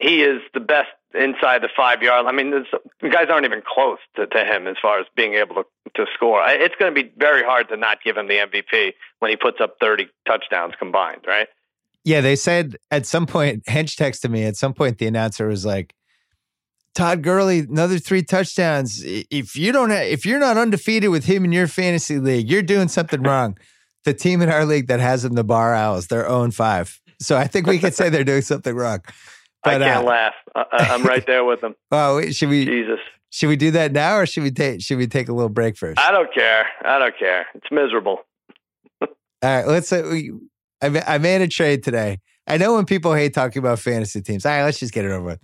he 0.00 0.22
is 0.22 0.40
the 0.54 0.60
best 0.60 0.88
inside 1.14 1.62
the 1.62 1.68
five 1.76 2.02
yard. 2.02 2.26
I 2.26 2.32
mean, 2.32 2.50
the 2.50 3.08
guys 3.08 3.26
aren't 3.30 3.44
even 3.44 3.62
close 3.66 3.98
to, 4.16 4.26
to 4.26 4.44
him 4.44 4.66
as 4.66 4.76
far 4.80 4.98
as 5.00 5.06
being 5.16 5.34
able 5.34 5.56
to, 5.56 5.64
to 5.96 6.06
score. 6.14 6.40
I- 6.40 6.54
It's 6.54 6.74
going 6.78 6.94
to 6.94 7.02
be 7.02 7.10
very 7.16 7.42
hard 7.42 7.68
to 7.68 7.76
not 7.76 7.98
give 8.04 8.16
him 8.16 8.28
the 8.28 8.34
MVP 8.38 8.92
when 9.20 9.30
he 9.30 9.36
puts 9.36 9.60
up 9.60 9.76
30 9.80 10.08
touchdowns 10.26 10.74
combined, 10.78 11.22
right? 11.26 11.48
Yeah, 12.04 12.20
they 12.20 12.36
said 12.36 12.76
at 12.90 13.06
some 13.06 13.26
point, 13.26 13.64
Hench 13.66 13.96
texted 13.96 14.30
me. 14.30 14.44
At 14.44 14.56
some 14.56 14.74
point, 14.74 14.98
the 14.98 15.06
announcer 15.06 15.46
was 15.46 15.64
like, 15.64 15.94
"Todd 16.94 17.22
Gurley, 17.22 17.60
another 17.60 17.98
three 17.98 18.22
touchdowns. 18.22 19.00
If 19.04 19.54
you 19.54 19.70
don't, 19.72 19.90
have, 19.90 20.06
if 20.06 20.26
you're 20.26 20.40
not 20.40 20.56
undefeated 20.56 21.10
with 21.10 21.24
him 21.26 21.44
in 21.44 21.52
your 21.52 21.68
fantasy 21.68 22.18
league, 22.18 22.50
you're 22.50 22.62
doing 22.62 22.88
something 22.88 23.22
wrong." 23.22 23.56
the 24.04 24.12
team 24.12 24.42
in 24.42 24.48
our 24.48 24.64
league 24.64 24.88
that 24.88 24.98
has 24.98 25.24
him, 25.24 25.34
the 25.34 25.44
bar 25.44 25.74
owls, 25.74 26.08
they're 26.08 26.26
0 26.28 26.50
5. 26.50 27.00
So 27.20 27.36
I 27.36 27.46
think 27.46 27.68
we 27.68 27.78
could 27.78 27.94
say 27.94 28.08
they're 28.08 28.24
doing 28.24 28.42
something 28.42 28.74
wrong. 28.74 28.98
I 29.64 29.78
can't 29.78 30.04
uh, 30.04 30.08
laugh. 30.08 30.34
I, 30.54 30.64
I'm 30.72 31.02
right 31.04 31.24
there 31.26 31.44
with 31.44 31.60
them. 31.60 31.74
Oh, 31.90 32.16
wait, 32.16 32.34
should 32.34 32.48
we 32.48 32.64
Jesus. 32.64 32.98
should 33.30 33.48
we 33.48 33.56
do 33.56 33.70
that 33.72 33.92
now 33.92 34.16
or 34.16 34.26
should 34.26 34.42
we 34.42 34.50
take 34.50 34.82
should 34.82 34.98
we 34.98 35.06
take 35.06 35.28
a 35.28 35.32
little 35.32 35.48
break 35.48 35.76
first? 35.76 35.98
I 36.00 36.10
don't 36.10 36.32
care. 36.34 36.66
I 36.84 36.98
don't 36.98 37.16
care. 37.18 37.46
It's 37.54 37.70
miserable. 37.70 38.20
All 39.00 39.08
right, 39.42 39.66
let's 39.66 39.88
say 39.88 40.02
we, 40.02 40.32
I, 40.82 41.14
I 41.14 41.18
made 41.18 41.40
a 41.42 41.48
trade 41.48 41.82
today. 41.82 42.18
I 42.46 42.56
know 42.56 42.74
when 42.74 42.86
people 42.86 43.14
hate 43.14 43.34
talking 43.34 43.60
about 43.60 43.78
fantasy 43.78 44.20
teams. 44.20 44.44
All 44.44 44.52
right, 44.52 44.64
let's 44.64 44.80
just 44.80 44.92
get 44.92 45.04
it 45.04 45.10
over 45.12 45.24
with. 45.24 45.42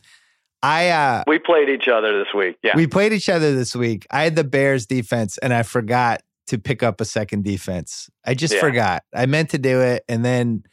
I 0.62 0.88
uh 0.88 1.22
We 1.28 1.38
played 1.38 1.68
each 1.68 1.86
other 1.86 2.18
this 2.18 2.34
week. 2.34 2.56
Yeah. 2.64 2.74
we 2.74 2.86
played 2.88 3.12
each 3.12 3.28
other 3.28 3.54
this 3.54 3.76
week. 3.76 4.06
I 4.10 4.24
had 4.24 4.34
the 4.34 4.42
Bears 4.44 4.86
defense 4.86 5.38
and 5.38 5.54
I 5.54 5.62
forgot 5.62 6.22
to 6.48 6.58
pick 6.58 6.82
up 6.82 7.00
a 7.00 7.04
second 7.04 7.44
defense. 7.44 8.10
I 8.26 8.34
just 8.34 8.54
Yeah. 8.54 8.60
forgot. 8.60 9.04
I 9.14 9.26
meant 9.26 9.50
to 9.50 9.58
do 9.58 9.80
it 9.80 10.02
and 10.08 10.24
then 10.24 10.64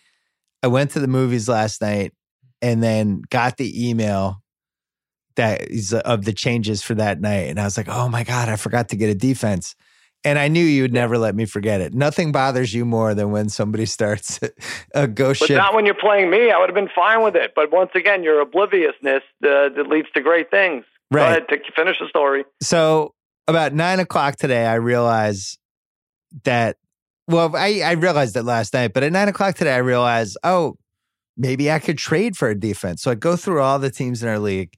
I 0.63 0.67
went 0.67 0.91
to 0.91 0.99
the 0.99 1.07
movies 1.07 1.47
last 1.47 1.81
night 1.81 2.13
and 2.65 2.81
then 2.81 3.21
got 3.29 3.57
the 3.57 3.89
email 3.89 4.41
that 5.35 5.69
is 5.69 5.93
of 5.93 6.25
the 6.25 6.33
changes 6.33 6.81
for 6.81 6.95
that 6.95 7.21
night 7.21 7.49
and 7.49 7.59
I 7.59 7.63
was 7.65 7.77
like, 7.77 7.87
"Oh 7.87 8.09
my 8.09 8.23
god, 8.23 8.49
I 8.49 8.55
forgot 8.55 8.89
to 8.89 8.95
get 8.95 9.09
a 9.09 9.15
defense." 9.15 9.75
And 10.23 10.39
I 10.39 10.47
knew 10.47 10.63
you 10.63 10.81
would 10.81 10.93
never 10.93 11.19
let 11.19 11.35
me 11.35 11.45
forget 11.45 11.81
it. 11.81 11.93
Nothing 11.93 12.31
bothers 12.31 12.73
you 12.73 12.83
more 12.83 13.13
than 13.13 13.29
when 13.29 13.47
somebody 13.47 13.85
starts 13.97 14.39
a 14.95 15.07
ghost 15.07 15.41
but 15.41 15.47
ship. 15.47 15.57
not 15.57 15.75
when 15.75 15.85
you're 15.85 15.93
playing 15.93 16.31
me. 16.31 16.49
I 16.49 16.57
would 16.57 16.67
have 16.67 16.75
been 16.75 16.89
fine 16.95 17.21
with 17.21 17.35
it. 17.35 17.53
But 17.55 17.71
once 17.71 17.91
again, 17.93 18.23
your 18.23 18.41
obliviousness 18.41 19.21
uh, 19.43 19.69
that 19.69 19.85
leads 19.87 20.09
to 20.15 20.21
great 20.21 20.49
things. 20.49 20.83
Right. 21.11 21.45
Go 21.47 21.55
ahead, 21.55 21.63
finish 21.75 21.99
the 21.99 22.07
story. 22.07 22.43
So 22.59 23.13
about 23.47 23.73
nine 23.73 23.99
o'clock 23.99 24.37
today, 24.37 24.65
I 24.65 24.75
realized 24.75 25.59
that. 26.43 26.77
Well, 27.27 27.55
I, 27.55 27.81
I 27.81 27.91
realized 27.91 28.35
it 28.35 28.43
last 28.43 28.73
night, 28.73 28.93
but 28.93 29.03
at 29.03 29.11
nine 29.11 29.27
o'clock 29.27 29.55
today, 29.55 29.73
I 29.73 29.79
realized, 29.79 30.37
oh, 30.43 30.77
maybe 31.37 31.71
I 31.71 31.79
could 31.79 31.97
trade 31.97 32.37
for 32.37 32.49
a 32.49 32.55
defense. 32.59 33.01
So 33.01 33.11
I 33.11 33.15
go 33.15 33.35
through 33.35 33.61
all 33.61 33.79
the 33.79 33.89
teams 33.89 34.23
in 34.23 34.29
our 34.29 34.39
league, 34.39 34.73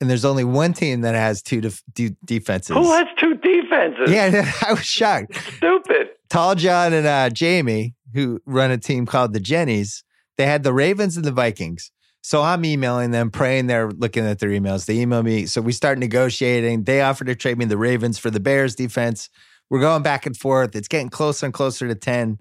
and 0.00 0.08
there's 0.08 0.24
only 0.24 0.44
one 0.44 0.72
team 0.72 1.02
that 1.02 1.14
has 1.14 1.42
two 1.42 1.60
def- 1.60 1.82
de- 1.92 2.16
defenses. 2.24 2.76
Who 2.76 2.92
has 2.92 3.06
two 3.18 3.34
defenses? 3.36 4.10
Yeah, 4.10 4.50
I 4.66 4.72
was 4.72 4.84
shocked. 4.84 5.36
Stupid. 5.56 6.08
Tall 6.28 6.54
John 6.54 6.92
and 6.92 7.06
uh, 7.06 7.30
Jamie, 7.30 7.94
who 8.14 8.40
run 8.46 8.70
a 8.70 8.78
team 8.78 9.06
called 9.06 9.32
the 9.32 9.40
Jennies, 9.40 10.04
they 10.36 10.46
had 10.46 10.62
the 10.62 10.72
Ravens 10.72 11.16
and 11.16 11.24
the 11.24 11.32
Vikings. 11.32 11.90
So 12.20 12.42
I'm 12.42 12.64
emailing 12.64 13.10
them, 13.10 13.30
praying 13.30 13.68
they're 13.68 13.90
looking 13.90 14.26
at 14.26 14.38
their 14.38 14.50
emails. 14.50 14.86
They 14.86 14.98
email 14.98 15.22
me. 15.22 15.46
So 15.46 15.60
we 15.60 15.72
start 15.72 15.98
negotiating. 15.98 16.84
They 16.84 17.00
offer 17.00 17.24
to 17.24 17.34
trade 17.34 17.58
me 17.58 17.64
the 17.64 17.78
Ravens 17.78 18.18
for 18.18 18.30
the 18.30 18.40
Bears 18.40 18.74
defense. 18.74 19.30
We're 19.70 19.80
going 19.80 20.02
back 20.02 20.26
and 20.26 20.36
forth. 20.36 20.74
It's 20.74 20.88
getting 20.88 21.08
closer 21.10 21.46
and 21.46 21.54
closer 21.54 21.88
to 21.88 21.94
10. 21.94 22.38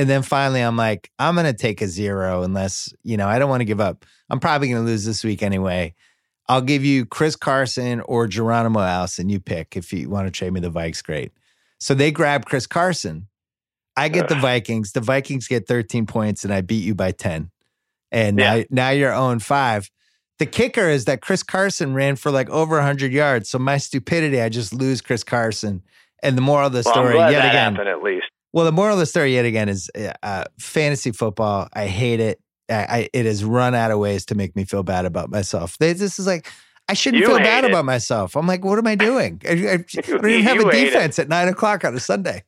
And 0.00 0.08
then 0.08 0.22
finally, 0.22 0.62
I'm 0.62 0.78
like, 0.78 1.10
I'm 1.18 1.34
going 1.34 1.44
to 1.44 1.52
take 1.52 1.82
a 1.82 1.86
zero 1.86 2.42
unless, 2.42 2.90
you 3.02 3.18
know, 3.18 3.28
I 3.28 3.38
don't 3.38 3.50
want 3.50 3.60
to 3.60 3.66
give 3.66 3.82
up. 3.82 4.06
I'm 4.30 4.40
probably 4.40 4.68
going 4.68 4.82
to 4.82 4.86
lose 4.90 5.04
this 5.04 5.22
week 5.22 5.42
anyway. 5.42 5.94
I'll 6.48 6.62
give 6.62 6.82
you 6.82 7.04
Chris 7.04 7.36
Carson 7.36 8.00
or 8.00 8.26
Geronimo 8.26 8.80
Allison. 8.80 9.28
You 9.28 9.40
pick 9.40 9.76
if 9.76 9.92
you 9.92 10.08
want 10.08 10.26
to 10.26 10.30
trade 10.30 10.54
me 10.54 10.60
the 10.60 10.70
Vikes, 10.70 11.04
great. 11.04 11.32
So 11.80 11.92
they 11.92 12.10
grab 12.10 12.46
Chris 12.46 12.66
Carson. 12.66 13.28
I 13.94 14.08
get 14.08 14.28
the 14.28 14.36
Vikings. 14.36 14.92
The 14.92 15.02
Vikings 15.02 15.46
get 15.48 15.68
13 15.68 16.06
points, 16.06 16.44
and 16.44 16.54
I 16.54 16.62
beat 16.62 16.82
you 16.82 16.94
by 16.94 17.12
10. 17.12 17.50
And 18.10 18.38
Yeah. 18.38 18.56
now, 18.56 18.64
now 18.70 18.90
you're 18.90 19.12
0 19.12 19.38
5. 19.40 19.90
The 20.38 20.46
kicker 20.46 20.88
is 20.88 21.04
that 21.04 21.20
Chris 21.20 21.42
Carson 21.42 21.92
ran 21.92 22.16
for 22.16 22.30
like 22.30 22.48
over 22.48 22.76
100 22.76 23.12
yards. 23.12 23.50
So 23.50 23.58
my 23.58 23.76
stupidity, 23.76 24.40
I 24.40 24.48
just 24.48 24.72
lose 24.72 25.02
Chris 25.02 25.22
Carson. 25.22 25.82
And 26.22 26.38
the 26.38 26.42
moral 26.42 26.68
of 26.68 26.72
the 26.72 26.82
Well, 26.86 26.94
story, 26.94 27.18
yet 27.18 27.44
again, 27.44 27.74
happened 27.74 27.88
at 27.90 28.02
least. 28.02 28.26
Well, 28.52 28.64
the 28.64 28.72
moral 28.72 28.94
of 28.94 28.98
the 29.00 29.06
story 29.06 29.34
yet 29.34 29.44
again 29.44 29.68
is 29.68 29.90
uh, 29.98 30.12
uh, 30.22 30.44
fantasy 30.58 31.12
football. 31.12 31.68
I 31.72 31.86
hate 31.86 32.20
it. 32.20 32.40
I, 32.68 32.74
I, 32.74 33.08
it 33.12 33.26
has 33.26 33.44
run 33.44 33.74
out 33.74 33.90
of 33.90 33.98
ways 33.98 34.24
to 34.26 34.34
make 34.34 34.54
me 34.56 34.64
feel 34.64 34.82
bad 34.82 35.04
about 35.04 35.30
myself. 35.30 35.76
They- 35.78 35.92
This 35.92 36.18
is 36.18 36.26
like 36.26 36.50
I 36.88 36.94
shouldn't 36.94 37.20
You 37.20 37.28
feel 37.28 37.38
bad 37.38 37.64
it. 37.64 37.70
about 37.70 37.84
myself. 37.84 38.34
I'm 38.36 38.46
like, 38.48 38.64
what 38.64 38.76
am 38.78 38.86
I 38.86 38.96
doing? 38.96 39.40
I, 39.48 39.52
I, 39.52 39.54
don't 40.02 40.28
even 40.28 40.42
have 40.42 40.58
a 40.58 40.70
defense 40.72 41.18
at 41.20 41.28
nine 41.28 41.46
o'clock 41.48 41.84
on 41.84 41.94
a 41.94 42.00
Sunday. 42.00 42.42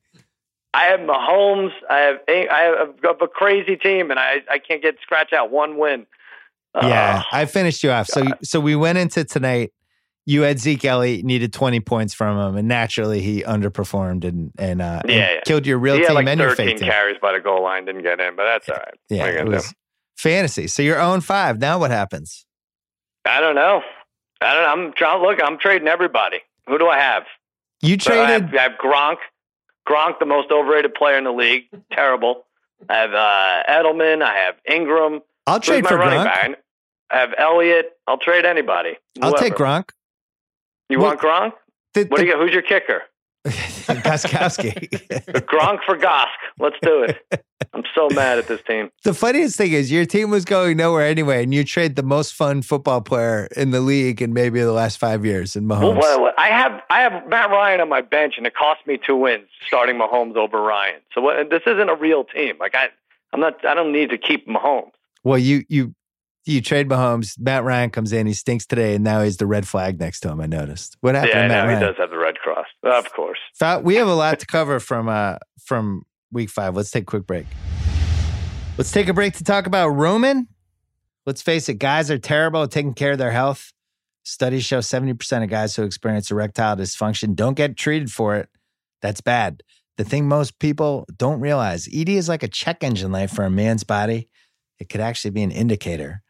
I 0.74 0.85
have 0.87 1.00
Mahomes. 1.00 1.70
I 1.90 1.98
have 1.98 2.16
I 2.29 2.87
have 3.05 3.20
a 3.22 3.29
crazy 3.29 3.77
team, 3.77 4.11
and 4.11 4.18
I 4.18 4.42
I 4.50 4.59
can't 4.59 4.81
get 4.83 4.96
scratch 5.03 5.33
out 5.33 5.50
one 5.50 5.77
win. 5.79 6.07
yeah. 6.74 7.22
I 7.31 7.44
finished 7.44 7.85
you 7.85 7.90
off. 7.90 8.07
So 8.09 8.24
so 8.42 8.59
we 8.59 8.74
went 8.74 8.98
into 8.98 9.22
tonight. 9.24 9.72
You 10.24 10.42
had 10.42 10.61
Zeke 10.61 10.85
Elliott 10.85 11.24
needed 11.24 11.52
20 11.52 11.80
points 11.80 12.14
from 12.14 12.38
him, 12.38 12.56
and 12.56 12.68
naturally 12.68 13.20
he 13.20 13.42
underperformed 13.42 14.24
and 14.24 14.52
and, 14.58 14.80
uh, 14.80 15.00
and 15.02 15.11
Yeah, 15.11 15.32
yeah. 15.35 15.40
killed 15.44 15.66
your 15.66 15.78
real 15.78 15.96
he 15.96 16.04
team 16.06 16.14
like 16.14 16.26
and 16.28 16.40
your 16.40 16.50
13 16.50 16.66
fake 16.68 16.76
team. 16.78 16.88
carries 16.88 17.16
by 17.20 17.32
the 17.32 17.40
goal 17.40 17.62
line, 17.62 17.85
didn't 17.87 18.02
get 18.02 18.20
in, 18.20 18.37
but 18.37 18.44
that's 18.44 18.68
all 18.68 18.76
right. 18.76 18.94
Yeah, 19.11 19.18
What 19.22 19.28
are 19.28 19.32
you 19.32 19.38
it 19.40 19.48
was 19.48 19.68
do? 19.68 19.74
fantasy. 20.16 20.66
So 20.68 20.82
you're 20.82 20.96
0 21.00 21.20
5. 21.20 21.58
Now 21.58 21.78
what 21.78 21.90
happens? 21.90 22.46
I 23.24 23.40
don't 23.40 23.54
know. 23.56 23.82
I 24.40 24.54
don't. 24.54 24.62
know. 24.62 24.87
I'm 24.87 24.92
trying. 24.94 25.22
Look, 25.22 25.38
I'm 25.42 25.58
trading 25.58 25.88
everybody. 25.88 26.38
Who 26.68 26.78
do 26.78 26.88
I 26.88 26.98
have? 26.98 27.24
You 27.80 27.96
So 27.98 28.12
I 28.12 28.30
have, 28.30 28.42
traded. 28.42 28.58
I 28.58 28.62
have 28.62 28.72
Gronk. 28.78 29.16
Gronk, 29.88 30.20
the 30.20 30.26
most 30.26 30.52
overrated 30.52 30.94
player 30.94 31.18
in 31.18 31.24
the 31.24 31.32
league. 31.32 31.64
Terrible. 31.92 32.44
I 32.88 32.96
have 32.98 33.12
uh, 33.14 33.62
Edelman. 33.68 34.22
I 34.22 34.35
have 34.37 34.54
Ingram. 34.70 35.20
I'll 35.48 35.56
Who's 35.58 35.66
trade 35.66 35.87
for 35.87 35.96
running 35.96 36.20
Gronk. 36.20 36.24
back? 36.24 36.58
I 37.11 37.18
have 37.18 37.35
Elliott. 37.37 37.90
I'll 38.06 38.18
trade 38.18 38.44
anybody. 38.44 38.96
I'll 39.20 39.35
take 39.35 39.54
Gronk. 39.54 39.90
You 40.92 40.98
Well, 41.00 41.09
want 41.09 41.20
Gronk? 41.20 41.52
The, 41.94 42.05
What 42.05 42.20
do 42.20 42.26
you? 42.26 42.38
Who's 42.38 42.52
your 42.52 42.62
kicker? 42.62 43.02
Gostkowski. 43.46 44.88
Gronk 45.46 45.81
for 45.85 45.96
Gosk. 45.96 46.26
Let's 46.59 46.76
do 46.83 47.02
it. 47.02 47.18
I'm 47.74 47.83
so 47.94 48.09
mad 48.11 48.38
at 48.38 48.46
this 48.46 48.61
team. 48.68 48.90
the 49.05 49.14
funniest 49.14 49.57
thing 49.57 49.72
is 49.72 49.90
your 49.90 50.05
team 50.05 50.31
was 50.31 50.44
going 50.44 50.76
nowhere 50.76 51.07
anyway, 51.07 51.42
and 51.42 51.52
you 51.55 51.64
trade 51.64 51.96
the 51.96 52.02
most 52.02 52.35
fun 52.35 52.62
football 52.62 53.00
player 53.00 53.48
in 53.57 53.70
the 53.70 53.81
league 53.81 54.20
in 54.22 54.33
maybe 54.33 54.61
the 54.61 54.72
last 54.72 54.98
five 54.98 55.24
years 55.24 55.57
in 55.57 55.64
Mahomes. 55.66 55.98
well, 56.00 56.33
I 56.38 56.48
have 56.48 56.81
I 56.90 57.00
have 57.00 57.26
Matt 57.28 57.50
Ryan 57.50 57.81
on 57.81 57.88
my 57.88 58.00
bench, 58.00 58.35
and 58.37 58.46
it 58.46 58.55
cost 58.55 58.87
me 58.87 58.98
two 59.05 59.16
wins 59.16 59.48
starting 59.66 59.96
Mahomes 59.96 60.37
over 60.37 60.61
Ryan. 60.61 61.00
So 61.14 61.20
what, 61.20 61.50
this 61.50 61.62
isn't 61.66 61.88
a 61.88 61.94
real 61.96 62.24
team. 62.24 62.57
Like 62.61 62.74
I, 62.74 62.88
I'm 63.33 63.40
not. 63.40 63.64
I 63.66 63.74
don't 63.74 63.92
need 63.92 64.11
to 64.11 64.18
keep 64.18 64.46
Mahomes. 64.46 64.92
Well, 65.24 65.38
you 65.38 65.64
you 65.68 65.94
you 66.44 66.61
trade 66.61 66.88
Mahomes. 66.88 67.38
Matt 67.38 67.64
Ryan 67.64 67.90
comes 67.90 68.12
in. 68.12 68.26
He 68.26 68.35
stinks 68.35 68.66
today, 68.66 68.94
and 68.94 69.05
now 69.05 69.22
he's 69.22 69.37
the 69.37 69.46
red 69.46 69.66
flag 69.66 70.00
next 70.00 70.20
to 70.20 70.31
him. 70.31 70.40
I 70.40 70.46
noticed. 70.46 70.96
What 71.00 71.14
happened 71.14 71.33
yeah, 71.35 71.42
to 71.42 71.48
Matt 71.48 71.64
no, 71.64 71.68
he 71.70 71.74
Ryan? 71.74 71.87
does 71.88 71.96
have 71.98 72.11
the 72.11 72.18
red 72.18 72.37
cross, 72.38 72.66
of 72.83 73.12
course. 73.12 73.38
Thought- 73.59 73.85
we 73.85 73.96
have 73.96 74.09
a 74.09 74.14
lot 74.14 74.40
to 74.40 74.46
cover 74.46 74.81
from 74.81 75.09
uh 75.09 75.38
from 75.64 76.02
week 76.33 76.50
five. 76.50 76.76
Let's 76.76 76.90
take 76.90 77.02
a 77.02 77.07
quick 77.07 77.26
break. 77.26 77.46
Let's 78.78 78.90
take 78.90 79.09
a 79.09 79.14
break 79.14 79.35
to 79.35 79.44
talk 79.44 79.66
about 79.66 79.90
Roman. 79.90 80.48
Let's 81.26 81.42
face 81.42 81.68
it, 81.68 81.74
guys 81.74 82.11
are 82.11 82.18
terrible 82.18 82.62
at 82.64 82.70
taking 82.70 82.94
care 82.94 83.12
of 83.12 83.18
their 83.18 83.31
health. 83.31 83.72
Studies 84.24 84.64
show 84.64 84.78
70% 84.78 85.44
of 85.44 85.50
guys 85.50 85.76
who 85.76 85.83
experience 85.83 86.31
erectile 86.31 86.76
dysfunction 86.76 87.37
don't 87.37 87.55
get 87.55 87.76
treated 87.76 88.11
for 88.11 88.37
it. 88.37 88.48
That's 89.00 89.20
bad. 89.20 89.62
The 89.98 90.05
thing 90.05 90.26
most 90.26 90.59
people 90.59 91.07
don't 91.16 91.40
realize 91.40 91.88
ED 91.92 92.09
is 92.09 92.28
like 92.28 92.42
a 92.42 92.48
check 92.48 92.83
engine 92.83 93.12
light 93.12 93.31
for 93.31 93.44
a 93.44 93.50
man's 93.50 93.85
body. 93.85 94.28
It 94.78 94.88
could 94.88 95.00
actually 95.00 95.31
be 95.33 95.42
an 95.42 95.50
indicator 95.52 96.22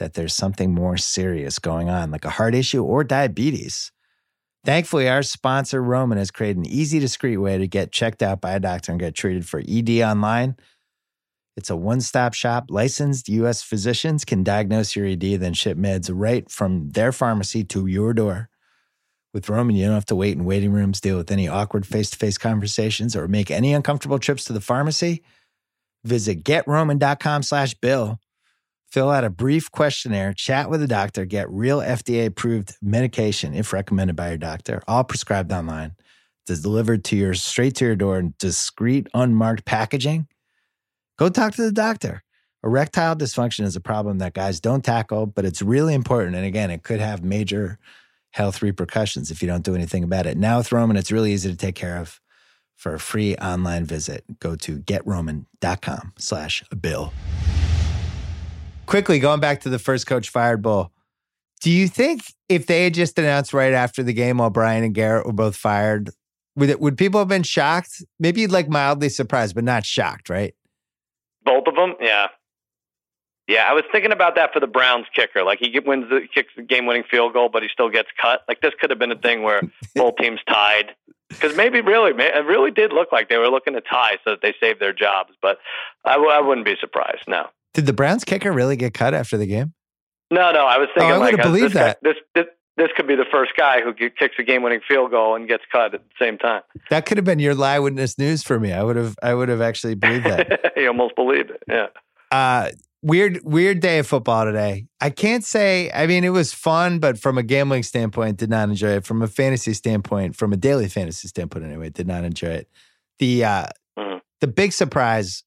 that 0.00 0.14
there's 0.14 0.34
something 0.34 0.74
more 0.74 0.96
serious 0.96 1.60
going 1.60 1.88
on, 1.88 2.10
like 2.10 2.24
a 2.24 2.30
heart 2.30 2.54
issue 2.54 2.82
or 2.82 3.04
diabetes. 3.04 3.92
Thankfully, 4.64 5.08
our 5.08 5.22
sponsor, 5.22 5.82
Roman, 5.82 6.18
has 6.18 6.30
created 6.30 6.58
an 6.58 6.66
easy, 6.66 6.98
discreet 6.98 7.36
way 7.36 7.56
to 7.56 7.68
get 7.68 7.92
checked 7.92 8.22
out 8.22 8.40
by 8.40 8.52
a 8.52 8.60
doctor 8.60 8.92
and 8.92 9.00
get 9.00 9.14
treated 9.14 9.46
for 9.46 9.62
ED 9.66 9.90
online. 10.00 10.56
It's 11.56 11.70
a 11.70 11.76
one 11.76 12.00
stop 12.00 12.34
shop. 12.34 12.66
Licensed 12.70 13.28
U.S. 13.28 13.62
physicians 13.62 14.24
can 14.24 14.42
diagnose 14.42 14.96
your 14.96 15.06
ED, 15.06 15.40
then 15.40 15.54
ship 15.54 15.78
meds 15.78 16.10
right 16.12 16.50
from 16.50 16.90
their 16.90 17.12
pharmacy 17.12 17.64
to 17.64 17.86
your 17.86 18.12
door. 18.12 18.48
With 19.32 19.48
Roman, 19.48 19.76
you 19.76 19.86
don't 19.86 19.94
have 19.94 20.06
to 20.06 20.16
wait 20.16 20.36
in 20.36 20.44
waiting 20.44 20.72
rooms, 20.72 21.00
deal 21.00 21.16
with 21.16 21.30
any 21.30 21.46
awkward 21.46 21.86
face 21.86 22.10
to 22.10 22.16
face 22.16 22.36
conversations, 22.36 23.14
or 23.14 23.28
make 23.28 23.50
any 23.50 23.72
uncomfortable 23.74 24.18
trips 24.18 24.44
to 24.44 24.52
the 24.52 24.60
pharmacy. 24.60 25.22
Visit 26.04 26.44
getroman.com 26.44 27.42
slash 27.42 27.74
bill. 27.74 28.18
Fill 28.90 29.10
out 29.10 29.22
a 29.22 29.30
brief 29.30 29.70
questionnaire, 29.70 30.32
chat 30.32 30.68
with 30.68 30.82
a 30.82 30.88
doctor, 30.88 31.24
get 31.24 31.48
real 31.48 31.78
FDA 31.78 32.26
approved 32.26 32.74
medication 32.82 33.54
if 33.54 33.72
recommended 33.72 34.16
by 34.16 34.30
your 34.30 34.38
doctor, 34.38 34.82
all 34.88 35.04
prescribed 35.04 35.52
online. 35.52 35.92
It's 36.48 36.60
delivered 36.60 37.04
to 37.04 37.16
your 37.16 37.34
straight 37.34 37.76
to 37.76 37.84
your 37.84 37.94
door 37.94 38.18
in 38.18 38.34
discreet, 38.40 39.06
unmarked 39.14 39.64
packaging. 39.64 40.26
Go 41.16 41.28
talk 41.28 41.54
to 41.54 41.62
the 41.62 41.70
doctor. 41.70 42.24
Erectile 42.64 43.14
dysfunction 43.14 43.64
is 43.64 43.76
a 43.76 43.80
problem 43.80 44.18
that 44.18 44.34
guys 44.34 44.58
don't 44.58 44.84
tackle, 44.84 45.26
but 45.26 45.44
it's 45.44 45.62
really 45.62 45.94
important. 45.94 46.34
And 46.34 46.44
again, 46.44 46.72
it 46.72 46.82
could 46.82 46.98
have 46.98 47.22
major 47.22 47.78
health 48.32 48.60
repercussions 48.60 49.30
if 49.30 49.40
you 49.40 49.46
don't 49.46 49.64
do 49.64 49.76
anything 49.76 50.02
about 50.02 50.26
it. 50.26 50.36
Now 50.36 50.58
with 50.58 50.72
Roman, 50.72 50.96
it's 50.96 51.12
really 51.12 51.32
easy 51.32 51.48
to 51.50 51.56
take 51.56 51.76
care 51.76 51.98
of. 51.98 52.20
For 52.76 52.94
a 52.94 52.98
free 52.98 53.36
online 53.36 53.84
visit, 53.84 54.24
go 54.40 54.56
to 54.56 54.78
getroman.com 54.78 56.14
slash 56.16 56.64
bill. 56.80 57.12
Quickly, 58.90 59.20
going 59.20 59.38
back 59.38 59.60
to 59.60 59.68
the 59.68 59.78
first 59.78 60.08
coach 60.08 60.30
fired 60.30 60.62
bull, 60.62 60.90
do 61.60 61.70
you 61.70 61.86
think 61.86 62.22
if 62.48 62.66
they 62.66 62.82
had 62.82 62.92
just 62.92 63.16
announced 63.20 63.54
right 63.54 63.72
after 63.72 64.02
the 64.02 64.12
game 64.12 64.38
while 64.38 64.50
Brian 64.50 64.82
and 64.82 64.92
Garrett 64.92 65.26
were 65.26 65.32
both 65.32 65.54
fired, 65.54 66.10
Would 66.56 66.70
it, 66.70 66.80
would 66.80 66.98
people 66.98 67.20
have 67.20 67.28
been 67.28 67.44
shocked? 67.44 68.04
Maybe 68.18 68.48
like 68.48 68.68
mildly 68.68 69.08
surprised, 69.08 69.54
but 69.54 69.62
not 69.62 69.86
shocked, 69.86 70.28
right? 70.28 70.56
Both 71.44 71.68
of 71.68 71.76
them, 71.76 71.94
yeah. 72.00 72.30
Yeah, 73.46 73.70
I 73.70 73.74
was 73.74 73.84
thinking 73.92 74.10
about 74.10 74.34
that 74.34 74.52
for 74.52 74.58
the 74.58 74.66
Browns 74.66 75.06
kicker. 75.14 75.44
Like 75.44 75.60
he 75.60 75.78
wins 75.78 76.10
the 76.10 76.26
kicks 76.34 76.52
the 76.56 76.62
game-winning 76.62 77.04
field 77.08 77.32
goal, 77.32 77.48
but 77.48 77.62
he 77.62 77.68
still 77.72 77.90
gets 77.90 78.08
cut. 78.20 78.40
Like 78.48 78.60
this 78.60 78.72
could 78.80 78.90
have 78.90 78.98
been 78.98 79.12
a 79.12 79.18
thing 79.18 79.44
where 79.44 79.62
both 79.94 80.16
teams 80.16 80.40
tied. 80.48 80.96
Because 81.28 81.56
maybe 81.56 81.80
really, 81.80 82.10
it 82.10 82.44
really 82.44 82.72
did 82.72 82.92
look 82.92 83.12
like 83.12 83.28
they 83.28 83.38
were 83.38 83.50
looking 83.50 83.74
to 83.74 83.80
tie 83.82 84.18
so 84.24 84.30
that 84.30 84.42
they 84.42 84.52
saved 84.58 84.80
their 84.80 84.92
jobs. 84.92 85.30
But 85.40 85.58
I 86.04 86.14
w- 86.14 86.32
I 86.32 86.40
wouldn't 86.40 86.66
be 86.66 86.74
surprised. 86.80 87.22
No. 87.28 87.46
Did 87.74 87.86
the 87.86 87.92
Browns 87.92 88.24
kicker 88.24 88.52
really 88.52 88.76
get 88.76 88.94
cut 88.94 89.14
after 89.14 89.36
the 89.36 89.46
game? 89.46 89.74
No, 90.30 90.52
no. 90.52 90.64
I 90.66 90.78
was 90.78 90.88
thinking 90.94 91.10
Oh, 91.12 91.14
I 91.14 91.18
like 91.18 91.32
would've 91.32 91.46
uh, 91.46 91.48
believed 91.50 91.74
guy- 91.74 91.80
that. 91.84 91.98
this 92.02 92.16
this 92.34 92.46
this 92.76 92.88
could 92.96 93.06
be 93.06 93.14
the 93.16 93.26
first 93.30 93.52
guy 93.58 93.82
who 93.82 93.92
kicks 93.92 94.36
a 94.38 94.42
game-winning 94.42 94.80
field 94.88 95.10
goal 95.10 95.34
and 95.34 95.46
gets 95.46 95.64
cut 95.70 95.92
at 95.94 96.00
the 96.02 96.24
same 96.24 96.38
time. 96.38 96.62
That 96.88 97.04
could 97.04 97.18
have 97.18 97.24
been 97.26 97.38
your 97.38 97.54
lie 97.54 97.78
witness 97.78 98.16
news 98.18 98.42
for 98.42 98.58
me. 98.58 98.72
I 98.72 98.82
would 98.82 98.96
have 98.96 99.16
I 99.22 99.34
would 99.34 99.48
have 99.50 99.60
actually 99.60 99.96
believed 99.96 100.24
that. 100.26 100.72
you 100.76 100.86
almost 100.88 101.14
believed 101.16 101.50
it. 101.50 101.62
Yeah. 101.68 101.86
uh 102.30 102.70
weird 103.02 103.40
weird 103.44 103.80
day 103.80 103.98
of 103.98 104.06
football 104.06 104.44
today. 104.44 104.86
I 105.00 105.10
can't 105.10 105.44
say 105.44 105.90
I 105.92 106.06
mean 106.06 106.24
it 106.24 106.30
was 106.30 106.52
fun, 106.52 107.00
but 107.00 107.18
from 107.18 107.36
a 107.38 107.42
gambling 107.42 107.82
standpoint, 107.82 108.36
did 108.38 108.50
not 108.50 108.68
enjoy 108.68 108.90
it. 108.96 109.04
From 109.06 109.20
a 109.22 109.26
fantasy 109.28 109.74
standpoint, 109.74 110.36
from 110.36 110.52
a 110.52 110.56
daily 110.56 110.88
fantasy 110.88 111.28
standpoint 111.28 111.64
anyway, 111.64 111.90
did 111.90 112.06
not 112.06 112.24
enjoy 112.24 112.48
it. 112.50 112.68
The 113.18 113.44
uh 113.44 113.66
Mhm. 113.98 114.20
the 114.40 114.46
big 114.46 114.72
surprise 114.72 115.42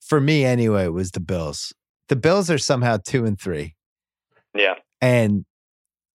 for 0.00 0.20
me 0.20 0.44
anyway 0.44 0.88
was 0.88 1.10
the 1.10 1.20
Bills. 1.20 1.72
The 2.08 2.16
Bills 2.16 2.50
are 2.50 2.58
somehow 2.58 2.98
two 3.04 3.24
and 3.24 3.40
three. 3.40 3.74
Yeah. 4.54 4.74
and 5.00 5.44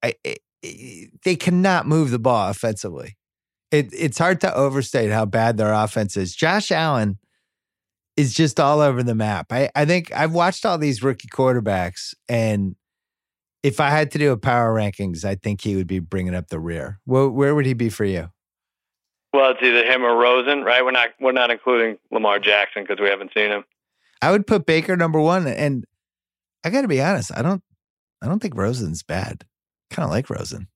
I, 0.03 0.15
it, 0.23 0.39
it- 0.63 1.11
they 1.23 1.35
cannot 1.35 1.87
move 1.87 2.11
the 2.11 2.19
ball 2.19 2.49
offensively. 2.49 3.17
It, 3.71 3.89
it's 3.93 4.17
hard 4.17 4.41
to 4.41 4.53
overstate 4.53 5.11
how 5.11 5.25
bad 5.25 5.57
their 5.57 5.73
offense 5.73 6.17
is. 6.17 6.35
Josh 6.35 6.71
Allen 6.71 7.17
is 8.17 8.33
just 8.33 8.59
all 8.59 8.79
over 8.81 9.01
the 9.03 9.15
map. 9.15 9.47
I, 9.51 9.69
I 9.75 9.85
think 9.85 10.11
I've 10.13 10.33
watched 10.33 10.65
all 10.65 10.77
these 10.77 11.01
rookie 11.01 11.29
quarterbacks, 11.29 12.13
and 12.27 12.75
if 13.63 13.79
I 13.79 13.89
had 13.89 14.11
to 14.11 14.17
do 14.17 14.31
a 14.31 14.37
power 14.37 14.73
rankings, 14.73 15.23
I 15.23 15.35
think 15.35 15.61
he 15.61 15.75
would 15.75 15.87
be 15.87 15.99
bringing 15.99 16.35
up 16.35 16.49
the 16.49 16.59
rear. 16.59 16.99
Where, 17.05 17.29
where 17.29 17.55
would 17.55 17.65
he 17.65 17.73
be 17.73 17.89
for 17.89 18.05
you? 18.05 18.29
Well, 19.33 19.51
it's 19.51 19.61
either 19.63 19.85
him 19.85 20.03
or 20.03 20.15
Rosen, 20.17 20.63
right? 20.63 20.83
We're 20.83 20.91
not 20.91 21.09
we're 21.19 21.31
not 21.31 21.51
including 21.51 21.97
Lamar 22.11 22.39
Jackson 22.39 22.83
because 22.83 22.99
we 22.99 23.09
haven't 23.09 23.31
seen 23.33 23.49
him. 23.49 23.63
I 24.21 24.31
would 24.31 24.45
put 24.45 24.65
Baker 24.65 24.95
number 24.97 25.19
one, 25.19 25.47
and 25.47 25.85
I 26.63 26.69
got 26.69 26.81
to 26.81 26.87
be 26.87 27.01
honest, 27.01 27.31
I 27.35 27.41
don't, 27.41 27.63
I 28.21 28.27
don't 28.27 28.39
think 28.39 28.55
Rosen's 28.55 29.03
bad. 29.03 29.45
Kind 29.89 30.05
of 30.05 30.11
like 30.11 30.29
Rosen. 30.29 30.67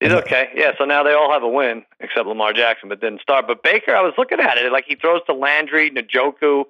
He's 0.00 0.12
okay. 0.12 0.48
Yeah, 0.54 0.72
so 0.78 0.84
now 0.84 1.02
they 1.02 1.12
all 1.12 1.30
have 1.30 1.42
a 1.42 1.48
win 1.48 1.84
except 2.00 2.26
Lamar 2.26 2.52
Jackson, 2.52 2.88
but 2.88 3.00
didn't 3.00 3.20
start. 3.20 3.46
But 3.46 3.62
Baker, 3.62 3.94
I 3.94 4.02
was 4.02 4.14
looking 4.18 4.40
at 4.40 4.58
it 4.58 4.72
like 4.72 4.84
he 4.86 4.96
throws 4.96 5.20
to 5.26 5.32
Landry, 5.32 5.90
Njoku, 5.90 6.64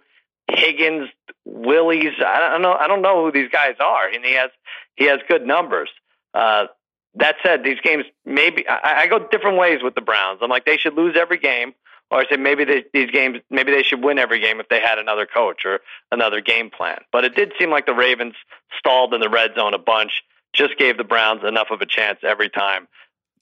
Higgins, 0.51 1.09
Willies. 1.47 2.13
I 2.25 2.51
don't 2.51 2.61
know. 2.61 2.75
I 2.75 2.87
don't 2.89 3.01
know 3.01 3.25
who 3.25 3.33
these 3.33 3.51
guys 3.51 3.77
are, 3.81 4.09
and 4.09 4.25
he 4.25 4.33
has 4.33 4.51
he 4.97 5.07
has 5.07 5.21
good 5.29 5.47
numbers. 5.47 5.89
Uh, 6.35 6.67
that 7.15 7.37
said, 7.43 7.63
these 7.63 7.81
games 7.83 8.05
maybe 8.25 8.67
I, 8.69 9.03
I 9.03 9.07
go 9.07 9.19
different 9.31 9.59
ways 9.59 9.81
with 9.83 9.95
the 9.95 10.01
Browns. 10.01 10.41
I'm 10.43 10.51
like 10.51 10.65
they 10.65 10.77
should 10.77 10.95
lose 10.95 11.17
every 11.19 11.39
game, 11.39 11.75
or 12.11 12.21
I 12.21 12.29
say 12.29 12.37
maybe 12.37 12.65
they, 12.65 12.85
these 12.93 13.11
games 13.11 13.39
maybe 13.51 13.73
they 13.73 13.83
should 13.83 14.03
win 14.03 14.19
every 14.19 14.41
game 14.41 14.61
if 14.61 14.69
they 14.69 14.81
had 14.81 14.99
another 14.99 15.27
coach 15.27 15.63
or 15.65 15.81
another 16.11 16.41
game 16.41 16.71
plan. 16.71 16.99
But 17.13 17.25
it 17.25 17.35
did 17.35 17.53
seem 17.59 17.71
like 17.71 17.87
the 17.87 17.95
Ravens 17.95 18.35
stalled 18.79 19.15
in 19.15 19.21
the 19.21 19.29
red 19.29 19.53
zone 19.55 19.75
a 19.75 19.79
bunch. 19.79 20.23
Just 20.55 20.77
gave 20.79 20.99
the 20.99 21.05
Browns 21.05 21.43
enough 21.45 21.69
of 21.71 21.81
a 21.81 21.87
chance 21.87 22.19
every 22.23 22.51
time 22.51 22.87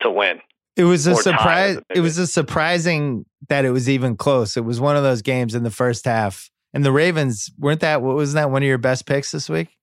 to 0.01 0.11
win. 0.11 0.41
It 0.77 0.85
was 0.85 1.07
a 1.07 1.15
surprise. 1.17 1.79
It 1.95 2.01
was 2.01 2.19
a 2.19 2.27
surprising 2.27 3.27
that 3.49 3.65
it 3.65 3.71
was 3.71 3.89
even 3.89 4.17
close. 4.17 4.57
It 4.57 4.65
was 4.65 4.81
one 4.81 4.97
of 4.97 5.03
those 5.03 5.21
games 5.21 5.55
in 5.55 5.63
the 5.63 5.71
first 5.71 6.05
half, 6.05 6.51
and 6.73 6.85
the 6.85 6.93
Ravens 6.93 7.51
weren't 7.59 7.81
that. 7.81 8.03
What 8.03 8.17
was 8.17 8.33
that 8.35 8.51
one 8.51 8.63
of 8.63 8.67
your 8.67 8.79
best 8.79 9.07
picks 9.07 9.33
this 9.33 9.49
week? 9.49 9.77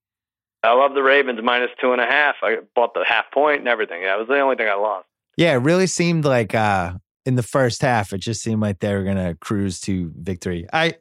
I 0.63 0.73
love 0.73 0.93
the 0.93 1.03
Ravens 1.03 1.39
minus 1.43 1.69
two 1.79 1.91
and 1.93 2.01
a 2.01 2.05
half. 2.05 2.35
I 2.41 2.57
bought 2.75 2.93
the 2.93 3.03
half 3.05 3.31
point 3.31 3.59
and 3.59 3.67
everything. 3.67 4.03
That 4.03 4.17
was 4.17 4.27
the 4.27 4.39
only 4.39 4.55
thing 4.55 4.67
I 4.67 4.73
lost. 4.73 5.05
Yeah, 5.37 5.53
it 5.53 5.57
really 5.57 5.87
seemed 5.87 6.25
like 6.25 6.55
uh, 6.55 6.93
in 7.25 7.35
the 7.35 7.43
first 7.43 7.81
half, 7.81 8.11
it 8.11 8.17
just 8.19 8.41
seemed 8.41 8.61
like 8.61 8.79
they 8.79 8.93
were 8.93 9.03
going 9.03 9.17
to 9.17 9.35
cruise 9.39 9.79
to 9.81 10.11
victory. 10.17 10.65
I, 10.73 10.95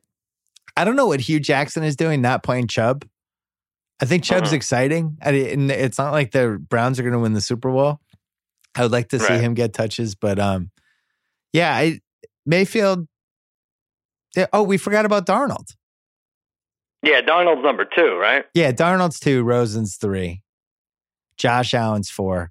I 0.76 0.84
don't 0.84 0.94
know 0.96 1.06
what 1.06 1.20
Hue 1.20 1.40
Jackson 1.40 1.82
is 1.84 1.96
doing, 1.96 2.20
not 2.20 2.42
playing 2.42 2.68
Chubb. 2.68 3.06
I 4.00 4.04
think 4.04 4.24
Chubb's 4.24 4.50
Mhm. 4.50 4.54
exciting, 4.56 5.16
it- 5.24 5.52
and 5.54 5.70
it's 5.70 5.96
not 5.96 6.12
like 6.12 6.32
the 6.32 6.58
Browns 6.68 6.98
are 7.00 7.02
going 7.02 7.14
to 7.14 7.18
win 7.18 7.32
the 7.32 7.40
Super 7.40 7.70
Bowl. 7.70 7.98
I 8.74 8.82
would 8.82 8.92
like 8.92 9.08
to 9.08 9.18
see 9.18 9.24
Right. 9.32 9.40
him 9.40 9.54
get 9.54 9.72
touches, 9.72 10.14
but 10.14 10.38
um, 10.38 10.70
yeah, 11.54 11.74
I 11.74 12.00
Mayfield. 12.44 13.08
yeah, 14.36 14.46
Oh, 14.52 14.62
we 14.62 14.76
forgot 14.76 15.06
about 15.06 15.24
Darnold. 15.26 15.74
Yeah, 17.06 17.20
Darnold's 17.22 17.62
number 17.62 17.84
two, 17.84 18.16
right? 18.16 18.44
Yeah, 18.54 18.72
Darnold's 18.72 19.20
two, 19.20 19.42
Rosen's 19.44 19.96
three, 19.96 20.42
Josh 21.36 21.72
Allen's 21.74 22.10
four, 22.10 22.50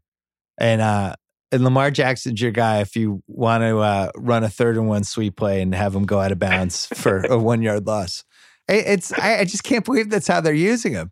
and 0.57 0.81
uh 0.81 1.15
and 1.51 1.63
Lamar 1.63 1.91
Jackson's 1.91 2.41
your 2.41 2.51
guy 2.51 2.79
if 2.81 2.95
you 2.95 3.21
want 3.27 3.61
to 3.63 3.77
uh, 3.77 4.09
run 4.17 4.43
a 4.43 4.49
third 4.49 4.77
and 4.77 4.87
one 4.89 5.03
sweep 5.03 5.37
play 5.37 5.61
and 5.61 5.73
have 5.75 5.95
him 5.95 6.03
go 6.05 6.19
out 6.19 6.31
of 6.31 6.39
bounds 6.39 6.87
for 6.87 7.19
a 7.29 7.37
one 7.37 7.61
yard 7.61 7.85
loss. 7.87 8.23
It- 8.67 8.87
It's 8.87 9.13
I, 9.13 9.39
I 9.39 9.45
just 9.45 9.63
can't 9.63 9.85
believe 9.85 10.09
that's 10.09 10.27
how 10.27 10.41
they're 10.41 10.53
using 10.53 10.93
him. 10.93 11.11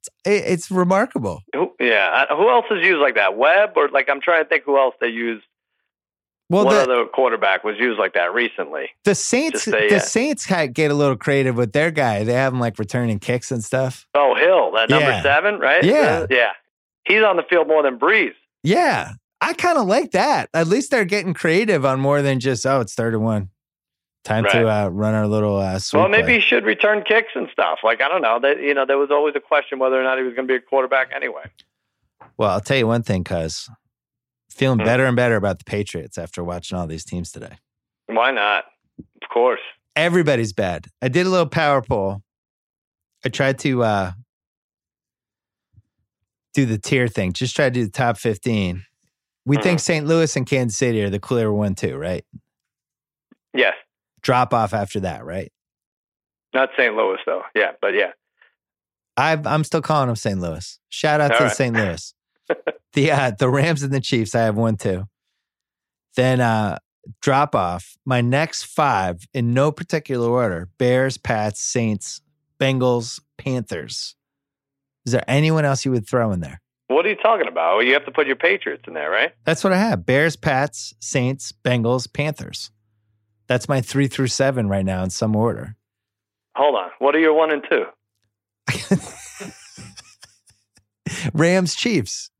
It's, 0.00 0.08
it- 0.24 0.52
it's 0.52 0.70
remarkable. 0.70 1.42
Who, 1.54 1.70
yeah. 1.78 2.24
Who 2.30 2.48
else 2.48 2.64
is 2.70 2.84
used 2.84 3.00
like 3.00 3.14
that? 3.16 3.36
Webb 3.36 3.72
or 3.76 3.88
like 3.90 4.08
I'm 4.08 4.20
trying 4.20 4.42
to 4.42 4.48
think 4.48 4.64
who 4.64 4.78
else 4.78 4.94
they 5.00 5.08
used. 5.08 5.44
Well, 6.50 6.64
what 6.64 6.72
the, 6.72 6.92
other 6.92 7.04
quarterback 7.06 7.62
was 7.62 7.76
used 7.78 7.98
like 7.98 8.14
that 8.14 8.32
recently? 8.32 8.90
the 9.04 9.14
Saints, 9.14 9.64
say 9.64 9.88
the 9.88 9.96
yeah. 9.96 10.00
Saints 10.00 10.46
get 10.46 10.90
a 10.90 10.94
little 10.94 11.16
creative 11.16 11.56
with 11.56 11.72
their 11.72 11.90
guy. 11.90 12.24
They 12.24 12.32
have 12.32 12.54
him 12.54 12.60
like 12.60 12.78
returning 12.78 13.18
kicks 13.18 13.50
and 13.50 13.62
stuff. 13.62 14.06
Oh, 14.14 14.34
Hill, 14.34 14.72
that 14.72 14.88
number 14.88 15.10
Yeah. 15.10 15.22
seven, 15.22 15.58
right? 15.58 15.84
Yeah. 15.84 16.20
Uh, 16.22 16.26
yeah. 16.30 16.52
He's 17.04 17.22
on 17.22 17.36
the 17.36 17.42
field 17.42 17.68
more 17.68 17.82
than 17.82 17.98
Brees. 17.98 18.34
Yeah, 18.62 19.12
I 19.40 19.52
kind 19.54 19.78
of 19.78 19.86
like 19.86 20.12
that. 20.12 20.50
At 20.52 20.66
least 20.66 20.90
they're 20.90 21.04
getting 21.04 21.32
creative 21.32 21.84
on 21.84 22.00
more 22.00 22.22
than 22.22 22.40
just 22.40 22.66
oh, 22.66 22.80
it's 22.80 22.94
third 22.94 23.14
and 23.14 23.22
one. 23.22 23.50
Time 24.24 24.44
to 24.44 24.68
uh, 24.68 24.88
run 24.88 25.14
our 25.14 25.26
little 25.26 25.56
uh. 25.56 25.78
Well, 25.94 26.08
maybe 26.08 26.24
play. 26.24 26.34
he 26.34 26.40
should 26.40 26.64
return 26.64 27.02
kicks 27.02 27.30
and 27.34 27.48
stuff. 27.50 27.78
Like 27.82 28.02
I 28.02 28.08
don't 28.08 28.20
know. 28.20 28.38
That 28.40 28.60
you 28.60 28.74
know, 28.74 28.84
there 28.84 28.98
was 28.98 29.10
always 29.10 29.34
a 29.36 29.40
question 29.40 29.78
whether 29.78 29.98
or 29.98 30.02
not 30.02 30.18
he 30.18 30.24
was 30.24 30.34
going 30.34 30.46
to 30.46 30.52
be 30.52 30.56
a 30.56 30.60
quarterback 30.60 31.10
anyway. 31.14 31.44
Well, 32.36 32.50
I'll 32.50 32.60
tell 32.60 32.76
you 32.76 32.86
one 32.86 33.02
thing, 33.02 33.24
cuz 33.24 33.70
feeling 34.58 34.78
Hmm. 34.80 34.84
better 34.84 35.06
and 35.06 35.16
better 35.16 35.36
about 35.36 35.58
the 35.58 35.64
Patriots 35.64 36.18
after 36.18 36.42
watching 36.44 36.76
all 36.76 36.86
these 36.86 37.04
teams 37.04 37.30
today. 37.32 37.56
Why 38.06 38.30
not? 38.32 38.64
Of 39.22 39.28
course. 39.30 39.60
Everybody's 39.96 40.52
bad. 40.52 40.86
I 41.02 41.08
did 41.08 41.26
a 41.26 41.30
little 41.30 41.46
power 41.48 41.80
poll. 41.82 42.22
I 43.24 43.28
tried 43.28 43.58
to 43.60 43.82
uh, 43.82 44.12
do 46.54 46.66
the 46.66 46.78
tier 46.78 47.08
thing. 47.08 47.32
Just 47.32 47.54
try 47.54 47.66
to 47.66 47.70
do 47.70 47.84
the 47.84 47.90
top 47.90 48.16
fifteen. 48.18 48.84
We 49.44 49.56
Mhm. 49.56 49.62
think 49.62 49.80
St. 49.80 50.06
Louis 50.06 50.34
and 50.36 50.46
Kansas 50.46 50.76
City 50.78 51.02
are 51.02 51.10
the 51.10 51.18
clear 51.20 51.52
one 51.52 51.74
too, 51.74 51.96
right? 51.96 52.24
Yes. 53.54 53.74
Drop 54.22 54.52
off 54.52 54.74
after 54.74 55.00
that, 55.00 55.24
right? 55.24 55.52
Not 56.52 56.70
St. 56.76 56.94
Louis 56.94 57.18
though. 57.26 57.44
Yeah, 57.54 57.72
but 57.80 57.94
yeah. 57.94 58.12
I've, 59.16 59.46
I'm 59.46 59.64
still 59.64 59.82
calling 59.82 60.06
them 60.08 60.16
St. 60.16 60.38
Louis. 60.40 60.78
Shout 60.90 61.20
out 61.20 61.32
All 61.32 61.38
to 61.38 61.44
right. 61.44 61.52
St. 61.56 61.74
Louis. 61.74 62.14
the 62.92 63.10
uh, 63.10 63.32
the 63.38 63.48
Rams 63.48 63.82
and 63.82 63.92
the 63.92 64.00
Chiefs. 64.00 64.34
I 64.34 64.42
have 64.42 64.56
one 64.56 64.76
too. 64.76 65.04
Then 66.16 66.40
uh, 66.40 66.78
drop 67.20 67.54
off. 67.54 67.96
My 68.04 68.20
next 68.20 68.64
five 68.64 69.26
in 69.32 69.54
no 69.54 69.72
particular 69.72 70.28
order: 70.28 70.68
Bears, 70.78 71.18
Pats, 71.18 71.60
Saints, 71.60 72.20
Bengals, 72.60 73.20
Panthers. 73.36 74.14
Is 75.06 75.12
there 75.12 75.24
anyone 75.28 75.64
else 75.64 75.84
you 75.84 75.92
would 75.92 76.08
throw 76.08 76.32
in 76.32 76.40
there? 76.40 76.60
What 76.88 77.06
are 77.06 77.10
you 77.10 77.16
talking 77.16 77.48
about? 77.48 77.76
Well, 77.76 77.84
you 77.84 77.92
have 77.92 78.06
to 78.06 78.10
put 78.10 78.26
your 78.26 78.36
Patriots 78.36 78.84
in 78.86 78.94
there, 78.94 79.10
right? 79.10 79.32
That's 79.44 79.62
what 79.62 79.72
I 79.72 79.78
have: 79.78 80.06
Bears, 80.06 80.36
Pats, 80.36 80.94
Saints, 81.00 81.52
Bengals, 81.52 82.12
Panthers. 82.12 82.70
That's 83.46 83.68
my 83.68 83.80
three 83.80 84.08
through 84.08 84.26
seven 84.26 84.68
right 84.68 84.84
now 84.84 85.02
in 85.02 85.10
some 85.10 85.34
order. 85.34 85.76
Hold 86.54 86.74
on. 86.74 86.90
What 86.98 87.14
are 87.14 87.18
your 87.18 87.34
one 87.34 87.50
and 87.50 87.62
two? 87.68 87.84
Rams, 91.32 91.74
Chiefs. 91.74 92.30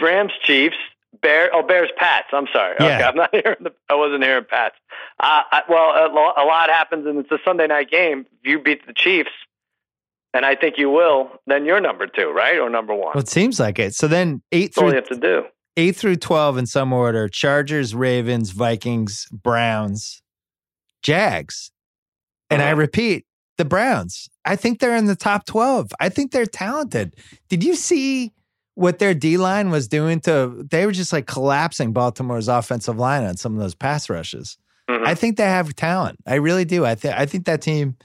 Rams, 0.00 0.32
Chiefs, 0.44 0.76
Bear. 1.20 1.50
Oh, 1.54 1.62
Bears, 1.62 1.90
Pats. 1.96 2.28
I'm 2.32 2.46
sorry. 2.52 2.74
Okay, 2.74 2.86
Yeah. 2.86 3.08
I'm 3.08 3.16
not 3.16 3.30
hearing. 3.32 3.56
The, 3.60 3.72
I 3.88 3.94
wasn't 3.94 4.22
hearing 4.24 4.44
Pats. 4.48 4.74
Uh, 5.20 5.42
I, 5.52 5.62
well, 5.68 5.90
a, 5.90 6.42
a 6.42 6.44
lot 6.46 6.68
happens, 6.70 7.06
and 7.06 7.18
it's 7.18 7.30
a 7.30 7.38
Sunday 7.44 7.66
night 7.66 7.90
game. 7.90 8.26
If 8.42 8.50
you 8.50 8.58
beat 8.58 8.86
the 8.86 8.92
Chiefs, 8.94 9.30
and 10.34 10.46
I 10.46 10.54
think 10.56 10.78
you 10.78 10.88
will, 10.90 11.30
then 11.46 11.64
you're 11.66 11.80
number 11.80 12.06
two, 12.06 12.30
right, 12.30 12.58
or 12.58 12.70
number 12.70 12.94
one. 12.94 13.12
Well, 13.14 13.22
it 13.22 13.28
seems 13.28 13.60
like 13.60 13.78
it. 13.78 13.94
So 13.94 14.08
then 14.08 14.42
eight 14.52 14.74
That's 14.74 14.78
all 14.78 14.84
through 14.84 14.90
you 14.90 14.96
have 14.96 15.08
to 15.08 15.16
do. 15.16 15.44
eight 15.76 15.94
through 15.96 16.16
12 16.16 16.56
in 16.58 16.66
some 16.66 16.92
order 16.92 17.28
Chargers, 17.28 17.94
Ravens, 17.94 18.50
Vikings, 18.50 19.26
Browns, 19.30 20.22
Jags. 21.02 21.70
And 22.50 22.62
I 22.62 22.68
Uh-huh. 22.72 22.76
repeat, 22.76 23.26
the 23.58 23.64
Browns. 23.66 24.28
I 24.44 24.56
think 24.56 24.80
they're 24.80 24.96
in 24.96 25.06
the 25.06 25.16
top 25.16 25.44
12. 25.46 25.92
I 26.00 26.08
think 26.08 26.32
they're 26.32 26.46
talented. 26.46 27.14
Did 27.48 27.62
you 27.62 27.74
see 27.74 28.32
what 28.74 28.98
their 28.98 29.14
D 29.14 29.36
line 29.36 29.70
was 29.70 29.88
doing 29.88 30.20
to 30.20 30.66
they 30.70 30.86
were 30.86 30.92
just 30.92 31.12
like 31.12 31.26
collapsing 31.26 31.92
Baltimore's 31.92 32.48
offensive 32.48 32.98
line 32.98 33.24
on 33.24 33.36
some 33.36 33.54
of 33.54 33.60
those 33.60 33.74
pass 33.74 34.08
rushes. 34.08 34.56
Mhm. 34.88 35.06
I 35.06 35.14
think 35.14 35.36
they 35.36 35.44
have 35.44 35.74
talent. 35.76 36.18
I 36.26 36.36
really 36.36 36.64
do. 36.64 36.84
I 36.84 36.94
think 36.94 37.14
I 37.16 37.26
think 37.26 37.44
that 37.46 37.60
team. 37.62 37.96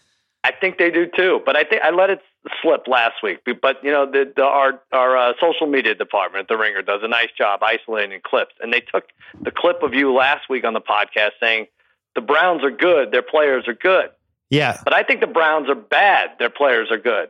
I 0.43 0.51
think 0.51 0.77
they 0.77 0.91
do 0.91 1.07
too, 1.07 1.41
but 1.45 1.57
I 1.57 1.63
think 1.63 1.81
I 1.83 1.89
let 1.89 2.09
it 2.09 2.19
slip 2.61 2.87
last 2.87 3.15
week. 3.23 3.39
But 3.61 3.83
you 3.83 3.91
know, 3.91 4.05
the, 4.09 4.31
the 4.35 4.43
our 4.43 4.79
our 4.93 5.17
uh, 5.17 5.33
social 5.41 5.67
media 5.67 5.95
department 5.95 6.47
the 6.47 6.57
Ringer 6.57 6.81
does 6.81 7.01
a 7.03 7.07
nice 7.07 7.29
job 7.37 7.61
isolating 7.63 8.21
clips, 8.23 8.53
and 8.61 8.71
they 8.71 8.79
took 8.81 9.05
the 9.41 9.51
clip 9.51 9.83
of 9.83 9.93
you 9.93 10.13
last 10.13 10.47
week 10.49 10.63
on 10.63 10.73
the 10.73 10.81
podcast 10.81 11.31
saying 11.41 11.67
the 12.15 12.21
Browns 12.21 12.63
are 12.63 12.71
good, 12.71 13.11
their 13.11 13.21
players 13.21 13.67
are 13.67 13.73
good, 13.73 14.09
Yeah. 14.49 14.77
but 14.83 14.93
I 14.93 15.03
think 15.03 15.21
the 15.21 15.27
Browns 15.27 15.69
are 15.69 15.75
bad, 15.75 16.31
their 16.39 16.49
players 16.49 16.89
are 16.91 16.97
good. 16.97 17.29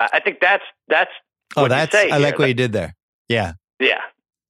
I, 0.00 0.08
I 0.14 0.20
think 0.20 0.38
that's 0.40 0.64
that's 0.88 1.10
Oh, 1.56 1.68
that's 1.68 1.94
I 1.94 2.16
like 2.18 2.34
here. 2.34 2.38
what 2.38 2.48
you 2.48 2.54
did 2.54 2.72
there. 2.72 2.94
Yeah. 3.28 3.52
yeah 3.80 4.00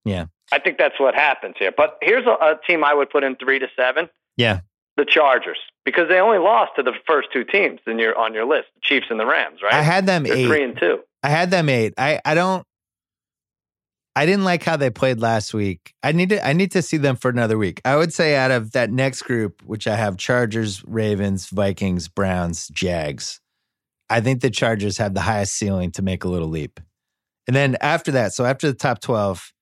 Yeah. 0.05 0.27
I 0.53 0.59
think 0.59 0.79
that's 0.79 0.99
what 0.99 1.15
happens 1.15 1.57
here. 1.59 1.73
But 1.77 1.99
here's 2.03 2.27
a, 2.27 2.31
a 2.31 2.61
team 2.67 2.85
I 2.85 2.95
would 2.95 3.11
put 3.11 3.25
in 3.25 3.37
three 3.37 3.59
to 3.59 3.69
seven. 3.77 4.09
Yeah. 4.37 4.61
The 4.97 5.05
Chargers, 5.05 5.59
because 5.85 6.09
they 6.09 6.21
only 6.21 6.39
lost 6.39 6.73
to 6.77 6.83
the 6.85 6.93
first 7.07 7.29
two 7.33 7.43
teams 7.45 7.81
in 7.87 7.99
your 7.99 8.17
on 8.17 8.33
your 8.33 8.45
list, 8.45 8.69
the 8.75 8.81
Chiefs 8.81 9.07
and 9.11 9.19
the 9.19 9.27
Rams, 9.27 9.61
right? 9.63 9.75
I 9.75 9.83
had 9.83 10.07
them 10.07 10.23
They're 10.23 10.37
eight. 10.37 10.47
three 10.47 10.63
and 10.63 10.79
two. 10.79 11.01
I 11.23 11.31
had 11.31 11.51
them 11.51 11.69
eight. 11.69 11.95
I 11.99 12.21
I 12.25 12.35
don't. 12.35 12.65
I 14.17 14.27
didn't 14.27 14.45
like 14.45 14.63
how 14.63 14.77
they 14.77 14.91
played 14.91 15.19
last 15.21 15.53
week. 15.53 15.93
I 16.05 16.13
need 16.13 16.29
to 16.29 16.47
I 16.47 16.53
need 16.53 16.71
to 16.73 16.83
see 16.83 16.97
them 16.99 17.17
for 17.17 17.29
another 17.29 17.59
week. 17.59 17.81
I 17.85 17.97
would 17.97 18.13
say 18.13 18.37
out 18.37 18.53
of 18.53 18.71
that 18.73 18.93
next 18.93 19.23
group, 19.23 19.61
which 19.65 19.89
I 19.89 19.97
have 19.97 20.17
Chargers, 20.17 20.85
Ravens, 20.87 21.47
Vikings, 21.49 22.07
Browns, 22.07 22.69
Jags, 22.69 23.41
I 24.11 24.21
think 24.21 24.41
the 24.41 24.51
Chargers 24.51 24.99
have 24.99 25.15
the 25.15 25.21
highest 25.23 25.55
ceiling 25.55 25.91
to 25.93 26.03
make 26.03 26.25
a 26.25 26.29
little 26.29 26.49
leap. 26.49 26.81
And 27.47 27.55
then 27.55 27.77
after 27.81 28.13
that, 28.13 28.33
so 28.33 28.45
after 28.45 28.67
the 28.69 28.75
top 28.77 29.01
12, 29.01 29.53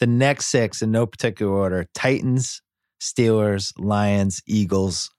the 0.00 0.06
next 0.06 0.46
six 0.46 0.82
in 0.82 0.90
no 0.90 1.06
particular 1.06 1.52
order 1.52 1.86
Titans, 1.94 2.62
Steelers, 3.00 3.72
Lions, 3.78 4.40
Eagles, 4.46 5.10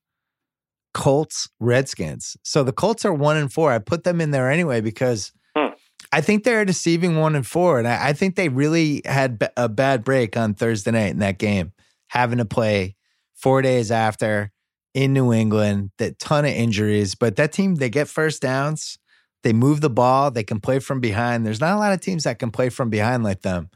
Colts, 0.93 1.49
Redskins. 1.59 2.35
So 2.43 2.63
the 2.63 2.71
Colts 2.73 3.05
are 3.05 3.13
one 3.13 3.37
and 3.37 3.51
four. 3.51 3.71
I 3.71 3.79
put 3.79 4.03
them 4.03 4.21
in 4.21 4.31
there 4.31 4.49
anyway 4.49 4.81
because 4.81 5.31
Hmm. 5.55 5.73
I 6.11 6.21
think 6.21 6.43
they're 6.43 6.61
a 6.61 6.65
deceiving 6.65 7.17
one 7.17 7.35
and 7.35 7.45
four. 7.45 7.79
And 7.79 7.87
I, 7.87 8.09
I 8.09 8.13
think 8.13 8.35
they 8.35 8.49
really 8.49 9.01
had 9.05 9.39
b- 9.39 9.47
a 9.57 9.67
bad 9.67 10.03
break 10.03 10.37
on 10.37 10.53
Thursday 10.53 10.91
night 10.91 11.11
in 11.11 11.19
that 11.19 11.39
game, 11.39 11.73
having 12.09 12.37
to 12.37 12.45
play 12.45 12.95
four 13.33 13.61
days 13.61 13.89
after 13.91 14.51
in 14.93 15.13
New 15.13 15.31
England, 15.33 15.91
that 15.97 16.19
ton 16.19 16.45
of 16.45 16.51
injuries. 16.51 17.15
But 17.15 17.35
that 17.37 17.51
team, 17.53 17.75
they 17.75 17.89
get 17.89 18.07
first 18.07 18.41
downs, 18.41 18.97
they 19.43 19.53
move 19.53 19.81
the 19.81 19.89
ball, 19.89 20.31
they 20.31 20.43
can 20.43 20.59
play 20.59 20.79
from 20.79 20.99
behind. 20.99 21.45
There's 21.45 21.61
not 21.61 21.75
a 21.75 21.79
lot 21.79 21.93
of 21.93 22.01
teams 22.01 22.23
that 22.23 22.39
can 22.39 22.51
play 22.51 22.69
from 22.69 22.89
behind 22.89 23.23
like 23.23 23.41
them. 23.41 23.69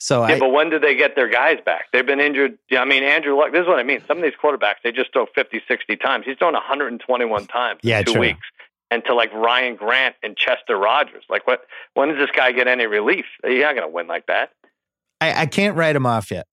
So 0.00 0.24
Yeah, 0.26 0.34
I, 0.36 0.38
but 0.38 0.50
when 0.50 0.70
do 0.70 0.78
they 0.78 0.94
get 0.94 1.16
their 1.16 1.28
guys 1.28 1.58
back? 1.64 1.86
They've 1.92 2.06
been 2.06 2.20
injured. 2.20 2.58
Yeah, 2.70 2.82
I 2.82 2.84
mean, 2.84 3.02
Andrew 3.02 3.36
Luck, 3.36 3.50
this 3.52 3.62
is 3.62 3.66
what 3.66 3.78
I 3.80 3.82
mean. 3.82 4.02
Some 4.06 4.18
of 4.18 4.22
these 4.22 4.34
quarterbacks, 4.40 4.76
they 4.84 4.92
just 4.92 5.12
throw 5.12 5.26
50, 5.34 5.60
60 5.66 5.96
times. 5.96 6.24
He's 6.24 6.36
thrown 6.38 6.52
121 6.54 7.46
times 7.46 7.80
Yeah, 7.82 7.98
in 8.00 8.04
two 8.04 8.12
true. 8.12 8.20
weeks. 8.20 8.46
And 8.90 9.04
to 9.06 9.14
like 9.14 9.32
Ryan 9.34 9.76
Grant 9.76 10.14
and 10.22 10.36
Chester 10.36 10.76
Rogers. 10.78 11.24
Like, 11.28 11.46
what? 11.46 11.62
when 11.94 12.08
does 12.08 12.16
this 12.18 12.30
guy 12.34 12.52
get 12.52 12.68
any 12.68 12.86
relief? 12.86 13.24
You're 13.44 13.60
not 13.62 13.74
going 13.74 13.86
to 13.88 13.92
win 13.92 14.06
like 14.06 14.26
that. 14.26 14.52
I, 15.20 15.42
I 15.42 15.46
can't 15.46 15.76
write 15.76 15.92
them 15.94 16.06
off 16.06 16.30
yet. 16.30 16.46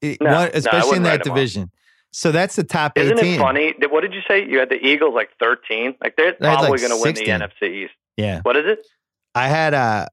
It- 0.00 0.18
No, 0.20 0.30
no, 0.30 0.36
one- 0.40 0.50
especially 0.54 0.96
in 0.98 1.02
that 1.02 1.10
write 1.18 1.26
'em 1.26 1.32
off. 1.32 1.36
division. 1.36 1.70
So 2.12 2.32
that's 2.32 2.56
the 2.56 2.64
top 2.64 2.92
Isn't 2.96 3.18
18. 3.18 3.34
it 3.34 3.38
funny? 3.38 3.74
What 3.88 4.00
did 4.00 4.14
you 4.14 4.20
say? 4.26 4.44
You 4.44 4.58
had 4.58 4.68
the 4.68 4.84
Eagles 4.84 5.14
like 5.14 5.30
13? 5.38 5.94
Like, 6.02 6.16
they're 6.16 6.34
I 6.40 6.54
probably 6.54 6.70
like, 6.70 6.80
going 6.80 6.90
to 6.90 7.02
win 7.02 7.14
the 7.14 7.24
NFC 7.24 7.84
East. 7.84 7.92
Yeah. 8.16 8.40
What 8.42 8.56
is 8.56 8.64
it? 8.66 8.86
I 9.34 9.46
had 9.46 9.74
uh 9.74 10.06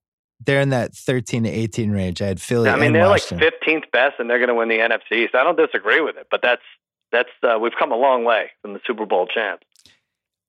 they're 0.46 0.62
in 0.62 0.70
that 0.70 0.94
13 0.94 1.44
to 1.44 1.50
18 1.50 1.92
range. 1.92 2.22
I 2.22 2.28
had 2.28 2.40
Philly 2.40 2.70
I 2.70 2.76
mean, 2.76 2.88
and 2.88 2.96
they're 2.96 3.08
Washington. 3.08 3.40
like 3.40 3.56
15th 3.62 3.92
best, 3.92 4.16
and 4.20 4.30
they're 4.30 4.38
going 4.38 4.50
to 4.50 4.56
win 4.56 4.70
the 4.70 4.78
NFC 4.78 5.24
East. 5.24 5.34
I 5.34 5.44
don't 5.44 5.58
disagree 5.58 6.00
with 6.00 6.16
it, 6.18 6.28
but 6.30 6.42
that's 6.44 6.62
that's 7.12 7.30
uh, 7.42 7.58
we've 7.60 7.74
come 7.78 7.92
a 7.92 7.96
long 7.96 8.24
way 8.24 8.52
from 8.62 8.74
the 8.74 8.80
Super 8.86 9.06
Bowl 9.06 9.28
champs. 9.28 9.66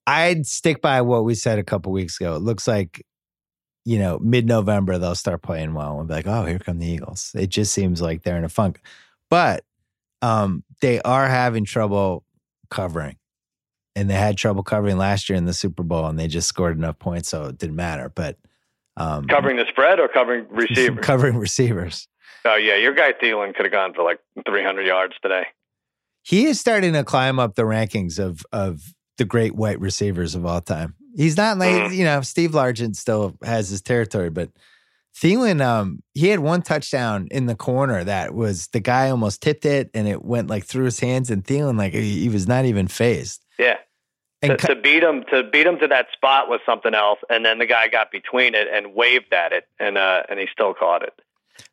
I'd 0.05 0.45
stick 0.45 0.81
by 0.81 1.01
what 1.01 1.25
we 1.25 1.35
said 1.35 1.59
a 1.59 1.63
couple 1.63 1.91
weeks 1.91 2.19
ago. 2.19 2.35
It 2.35 2.41
looks 2.41 2.67
like, 2.67 3.05
you 3.85 3.99
know, 3.99 4.19
mid 4.19 4.45
November 4.45 4.97
they'll 4.97 5.15
start 5.15 5.41
playing 5.41 5.73
well. 5.73 5.95
We'll 5.95 6.05
be 6.05 6.13
like, 6.13 6.27
oh, 6.27 6.45
here 6.45 6.59
come 6.59 6.79
the 6.79 6.87
Eagles. 6.87 7.31
It 7.35 7.49
just 7.49 7.73
seems 7.73 8.01
like 8.01 8.23
they're 8.23 8.37
in 8.37 8.43
a 8.43 8.49
funk. 8.49 8.81
But 9.29 9.63
um, 10.21 10.63
they 10.81 11.01
are 11.01 11.27
having 11.27 11.65
trouble 11.65 12.23
covering. 12.69 13.17
And 13.95 14.09
they 14.09 14.13
had 14.15 14.37
trouble 14.37 14.63
covering 14.63 14.97
last 14.97 15.29
year 15.29 15.37
in 15.37 15.45
the 15.45 15.53
Super 15.53 15.83
Bowl, 15.83 16.05
and 16.05 16.17
they 16.17 16.27
just 16.27 16.47
scored 16.47 16.77
enough 16.77 16.99
points, 16.99 17.29
so 17.29 17.45
it 17.45 17.57
didn't 17.57 17.75
matter. 17.75 18.09
But 18.13 18.37
um, 18.95 19.25
Covering 19.25 19.57
the 19.57 19.65
spread 19.69 19.99
or 19.99 20.07
covering 20.07 20.45
receivers? 20.51 21.05
covering 21.05 21.35
receivers. 21.37 22.07
oh 22.45 22.55
yeah, 22.55 22.75
your 22.75 22.93
guy 22.93 23.13
Thielen 23.13 23.53
could 23.55 23.65
have 23.65 23.71
gone 23.71 23.93
for 23.93 24.03
like 24.03 24.19
300 24.47 24.85
yards 24.85 25.15
today. 25.21 25.47
He 26.23 26.45
is 26.45 26.59
starting 26.59 26.93
to 26.93 27.03
climb 27.03 27.39
up 27.39 27.55
the 27.55 27.63
rankings 27.63 28.19
of 28.19 28.45
of 28.51 28.93
the 29.17 29.25
great 29.25 29.55
white 29.55 29.79
receivers 29.81 30.35
of 30.35 30.45
all 30.45 30.61
time. 30.61 30.95
He's 31.17 31.35
not 31.35 31.57
like 31.57 31.73
Mhm. 31.73 31.95
you 31.95 32.03
know 32.05 32.21
Steve 32.21 32.51
Largent 32.51 32.95
still 32.95 33.35
has 33.43 33.69
his 33.69 33.81
territory, 33.81 34.29
but 34.29 34.49
Thielen, 35.19 35.61
um, 35.61 36.01
he 36.13 36.29
had 36.29 36.39
one 36.39 36.61
touchdown 36.61 37.27
in 37.29 37.45
the 37.45 37.55
corner 37.55 38.05
that 38.05 38.33
was 38.33 38.67
the 38.67 38.79
guy 38.79 39.09
almost 39.09 39.41
tipped 39.41 39.65
it 39.65 39.89
and 39.93 40.07
it 40.07 40.23
went 40.23 40.49
like 40.49 40.63
through 40.63 40.85
his 40.85 40.99
hands, 41.01 41.29
and 41.29 41.43
Thielen 41.43 41.77
like 41.77 41.93
he, 41.93 42.21
he 42.21 42.29
was 42.29 42.47
not 42.47 42.63
even 42.63 42.87
phased. 42.87 43.43
Yeah, 43.57 43.77
And 44.41 44.57
to, 44.57 44.67
to 44.67 44.75
beat 44.75 45.03
him 45.03 45.25
to 45.31 45.43
beat 45.43 45.67
him 45.67 45.77
to 45.79 45.87
that 45.87 46.07
spot 46.13 46.47
was 46.47 46.61
something 46.65 46.93
else, 46.93 47.19
and 47.29 47.43
then 47.43 47.59
the 47.59 47.65
guy 47.65 47.89
got 47.89 48.11
between 48.11 48.55
it 48.55 48.67
and 48.73 48.93
waved 48.93 49.33
at 49.33 49.51
it, 49.51 49.65
and 49.77 49.97
uh, 49.97 50.23
and 50.29 50.39
he 50.39 50.47
still 50.53 50.73
caught 50.73 51.03
it. 51.03 51.13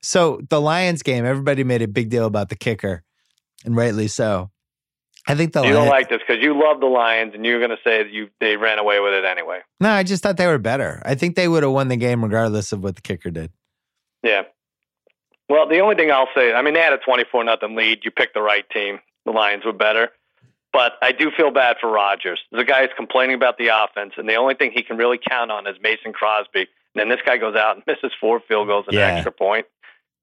so 0.02 0.40
the 0.50 0.60
Lions 0.60 1.04
game, 1.04 1.24
everybody 1.24 1.62
made 1.62 1.82
a 1.82 1.88
big 1.88 2.10
deal 2.10 2.26
about 2.26 2.48
the 2.48 2.56
kicker, 2.56 3.04
and 3.64 3.76
rightly 3.76 4.08
so. 4.08 4.50
I 5.28 5.34
think 5.34 5.52
the 5.52 5.62
you 5.62 5.70
don't 5.72 5.88
Lions, 5.88 5.90
like 5.90 6.08
this 6.08 6.20
because 6.26 6.42
you 6.42 6.58
love 6.58 6.80
the 6.80 6.86
Lions, 6.86 7.32
and 7.34 7.44
you're 7.44 7.58
going 7.58 7.70
to 7.70 7.82
say 7.84 8.02
that 8.02 8.12
you 8.12 8.28
they 8.40 8.56
ran 8.56 8.78
away 8.78 9.00
with 9.00 9.12
it 9.12 9.24
anyway. 9.24 9.60
no, 9.80 9.90
I 9.90 10.02
just 10.02 10.22
thought 10.22 10.36
they 10.36 10.46
were 10.46 10.58
better. 10.58 11.02
I 11.04 11.14
think 11.16 11.34
they 11.36 11.48
would 11.48 11.62
have 11.62 11.72
won 11.72 11.88
the 11.88 11.96
game 11.96 12.22
regardless 12.22 12.72
of 12.72 12.82
what 12.82 12.94
the 12.96 13.02
kicker 13.02 13.30
did. 13.30 13.50
Yeah. 14.22 14.42
Well, 15.48 15.68
the 15.68 15.78
only 15.80 15.94
thing 15.94 16.10
I'll 16.10 16.28
say, 16.34 16.52
I 16.52 16.62
mean, 16.62 16.74
they 16.74 16.80
had 16.80 16.92
a 16.92 16.98
24 16.98 17.44
nothing 17.44 17.76
lead. 17.76 18.00
You 18.04 18.10
picked 18.10 18.34
the 18.34 18.42
right 18.42 18.68
team. 18.70 18.98
The 19.24 19.30
Lions 19.32 19.64
were 19.64 19.72
better. 19.72 20.10
But 20.72 20.92
I 21.02 21.12
do 21.12 21.30
feel 21.36 21.50
bad 21.50 21.76
for 21.80 21.90
Rodgers. 21.90 22.40
The 22.52 22.64
guy 22.64 22.82
is 22.82 22.90
complaining 22.96 23.34
about 23.36 23.56
the 23.56 23.68
offense, 23.68 24.14
and 24.18 24.28
the 24.28 24.34
only 24.34 24.54
thing 24.54 24.72
he 24.74 24.82
can 24.82 24.96
really 24.96 25.18
count 25.18 25.50
on 25.50 25.66
is 25.66 25.76
Mason 25.80 26.12
Crosby. 26.12 26.66
And 26.94 27.00
then 27.00 27.08
this 27.08 27.20
guy 27.24 27.36
goes 27.36 27.54
out 27.56 27.76
and 27.76 27.84
misses 27.86 28.12
four 28.20 28.40
field 28.48 28.66
goals 28.68 28.84
and 28.88 28.96
Yeah. 28.96 29.08
an 29.08 29.14
extra 29.16 29.32
point. 29.32 29.66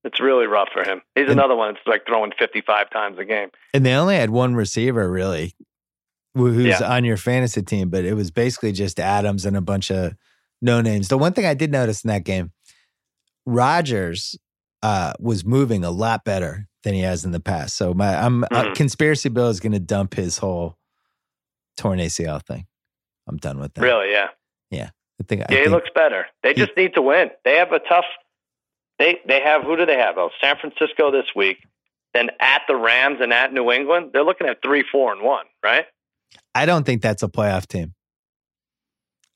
It's 0.04 0.20
really 0.20 0.48
rough 0.48 0.70
for 0.74 0.84
him. 0.84 1.02
He's 1.16 1.24
And- 1.30 1.32
another 1.40 1.56
one 1.56 1.74
that's 1.76 1.88
like 1.88 2.06
throwing 2.06 2.32
55 2.38 2.90
times 2.90 3.18
a 3.20 3.26
game. 3.26 3.50
And 3.74 3.86
they 3.86 3.94
only 3.94 4.16
had 4.16 4.30
one 4.32 4.54
receiver 4.56 5.10
really 5.10 5.54
who's 6.36 6.80
Yeah. 6.80 6.94
on 6.96 7.06
your 7.06 7.16
fantasy 7.18 7.62
team, 7.62 7.90
but 7.90 8.04
it 8.06 8.14
was 8.16 8.32
basically 8.32 8.72
just 8.72 9.00
Adams 9.00 9.46
and 9.46 9.56
a 9.56 9.62
bunch 9.62 9.92
of 9.92 10.14
no 10.62 10.82
names. 10.82 11.08
The 11.08 11.18
one 11.18 11.34
thing 11.34 11.46
I 11.46 11.54
did 11.54 11.72
notice 11.72 12.04
in 12.04 12.10
that 12.10 12.24
game, 12.24 12.52
Rodgers 13.46 14.38
uh, 14.82 15.14
was 15.20 15.46
moving 15.46 15.86
a 15.86 15.92
lot 15.92 16.26
better 16.26 16.68
than 16.84 16.94
he 16.94 17.00
has 17.02 17.24
in 17.24 17.32
the 17.32 17.40
past. 17.40 17.78
So 17.78 17.94
my 17.94 18.16
I'm 18.22 18.44
uh, 18.46 18.48
Mhm. 18.52 18.76
conspiracy 18.76 19.30
Bill 19.30 19.48
is 19.48 19.62
going 19.62 19.72
to 19.72 19.80
dump 19.80 20.16
his 20.16 20.40
whole 20.40 20.78
torn 21.78 22.00
ACL 22.00 22.40
thing. 22.40 22.68
I'm 23.28 23.38
done 23.38 23.60
with 23.60 23.74
that. 23.76 23.82
Really, 23.82 24.12
yeah. 24.12 24.28
Yeah. 24.70 24.90
I 25.22 25.24
think. 25.26 25.44
I 25.44 25.46
Yeah, 25.54 25.62
he 25.62 25.68
looks 25.70 25.90
better. 25.96 26.26
They 26.42 26.50
he- 26.50 26.56
just 26.66 26.76
need 26.76 26.94
to 26.96 27.02
win. 27.02 27.32
They 27.46 27.56
have 27.56 27.72
a 27.72 27.80
tough. 27.80 28.04
They 29.00 29.20
they 29.28 29.42
have 29.42 29.64
who 29.64 29.76
do 29.76 29.86
they 29.86 29.98
have? 29.98 30.18
Oh, 30.18 30.30
San 30.42 30.56
Francisco 30.58 31.12
this 31.12 31.28
week. 31.36 31.58
Then 32.14 32.30
at 32.40 32.62
the 32.68 32.76
Rams 32.76 33.20
and 33.22 33.34
at 33.34 33.52
New 33.52 33.72
England, 33.72 34.12
they're 34.14 34.24
looking 34.24 34.48
at 34.48 34.62
three, 34.62 34.84
four, 34.92 35.12
and 35.12 35.22
one. 35.24 35.46
Right? 35.64 35.86
I 36.54 36.66
don't 36.66 36.86
think 36.86 37.02
that's 37.02 37.24
a 37.24 37.28
playoff 37.28 37.66
team. 37.68 37.94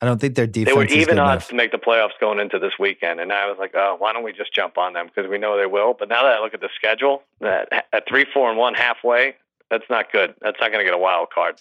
I 0.00 0.06
don't 0.06 0.20
think 0.20 0.36
their 0.36 0.46
defense. 0.46 0.74
They 0.74 0.78
were 0.78 0.84
even 0.84 1.18
odds 1.18 1.44
enough. 1.44 1.48
to 1.48 1.54
make 1.56 1.72
the 1.72 1.78
playoffs 1.78 2.18
going 2.20 2.38
into 2.38 2.60
this 2.60 2.74
weekend, 2.78 3.18
and 3.18 3.32
I 3.32 3.46
was 3.48 3.56
like, 3.58 3.72
oh, 3.74 3.96
why 3.98 4.12
don't 4.12 4.22
we 4.22 4.32
just 4.32 4.54
jump 4.54 4.78
on 4.78 4.92
them 4.92 5.08
because 5.08 5.28
we 5.28 5.38
know 5.38 5.56
they 5.56 5.66
will. 5.66 5.94
But 5.98 6.08
now 6.08 6.22
that 6.22 6.34
I 6.34 6.40
look 6.40 6.54
at 6.54 6.60
the 6.60 6.68
schedule, 6.76 7.22
that 7.40 7.86
at 7.92 8.08
three, 8.08 8.24
four, 8.32 8.48
and 8.48 8.56
one 8.56 8.74
halfway, 8.74 9.34
that's 9.70 9.84
not 9.90 10.12
good. 10.12 10.34
That's 10.40 10.56
not 10.60 10.70
going 10.70 10.80
to 10.80 10.84
get 10.84 10.94
a 10.94 10.98
wild 10.98 11.30
card. 11.34 11.60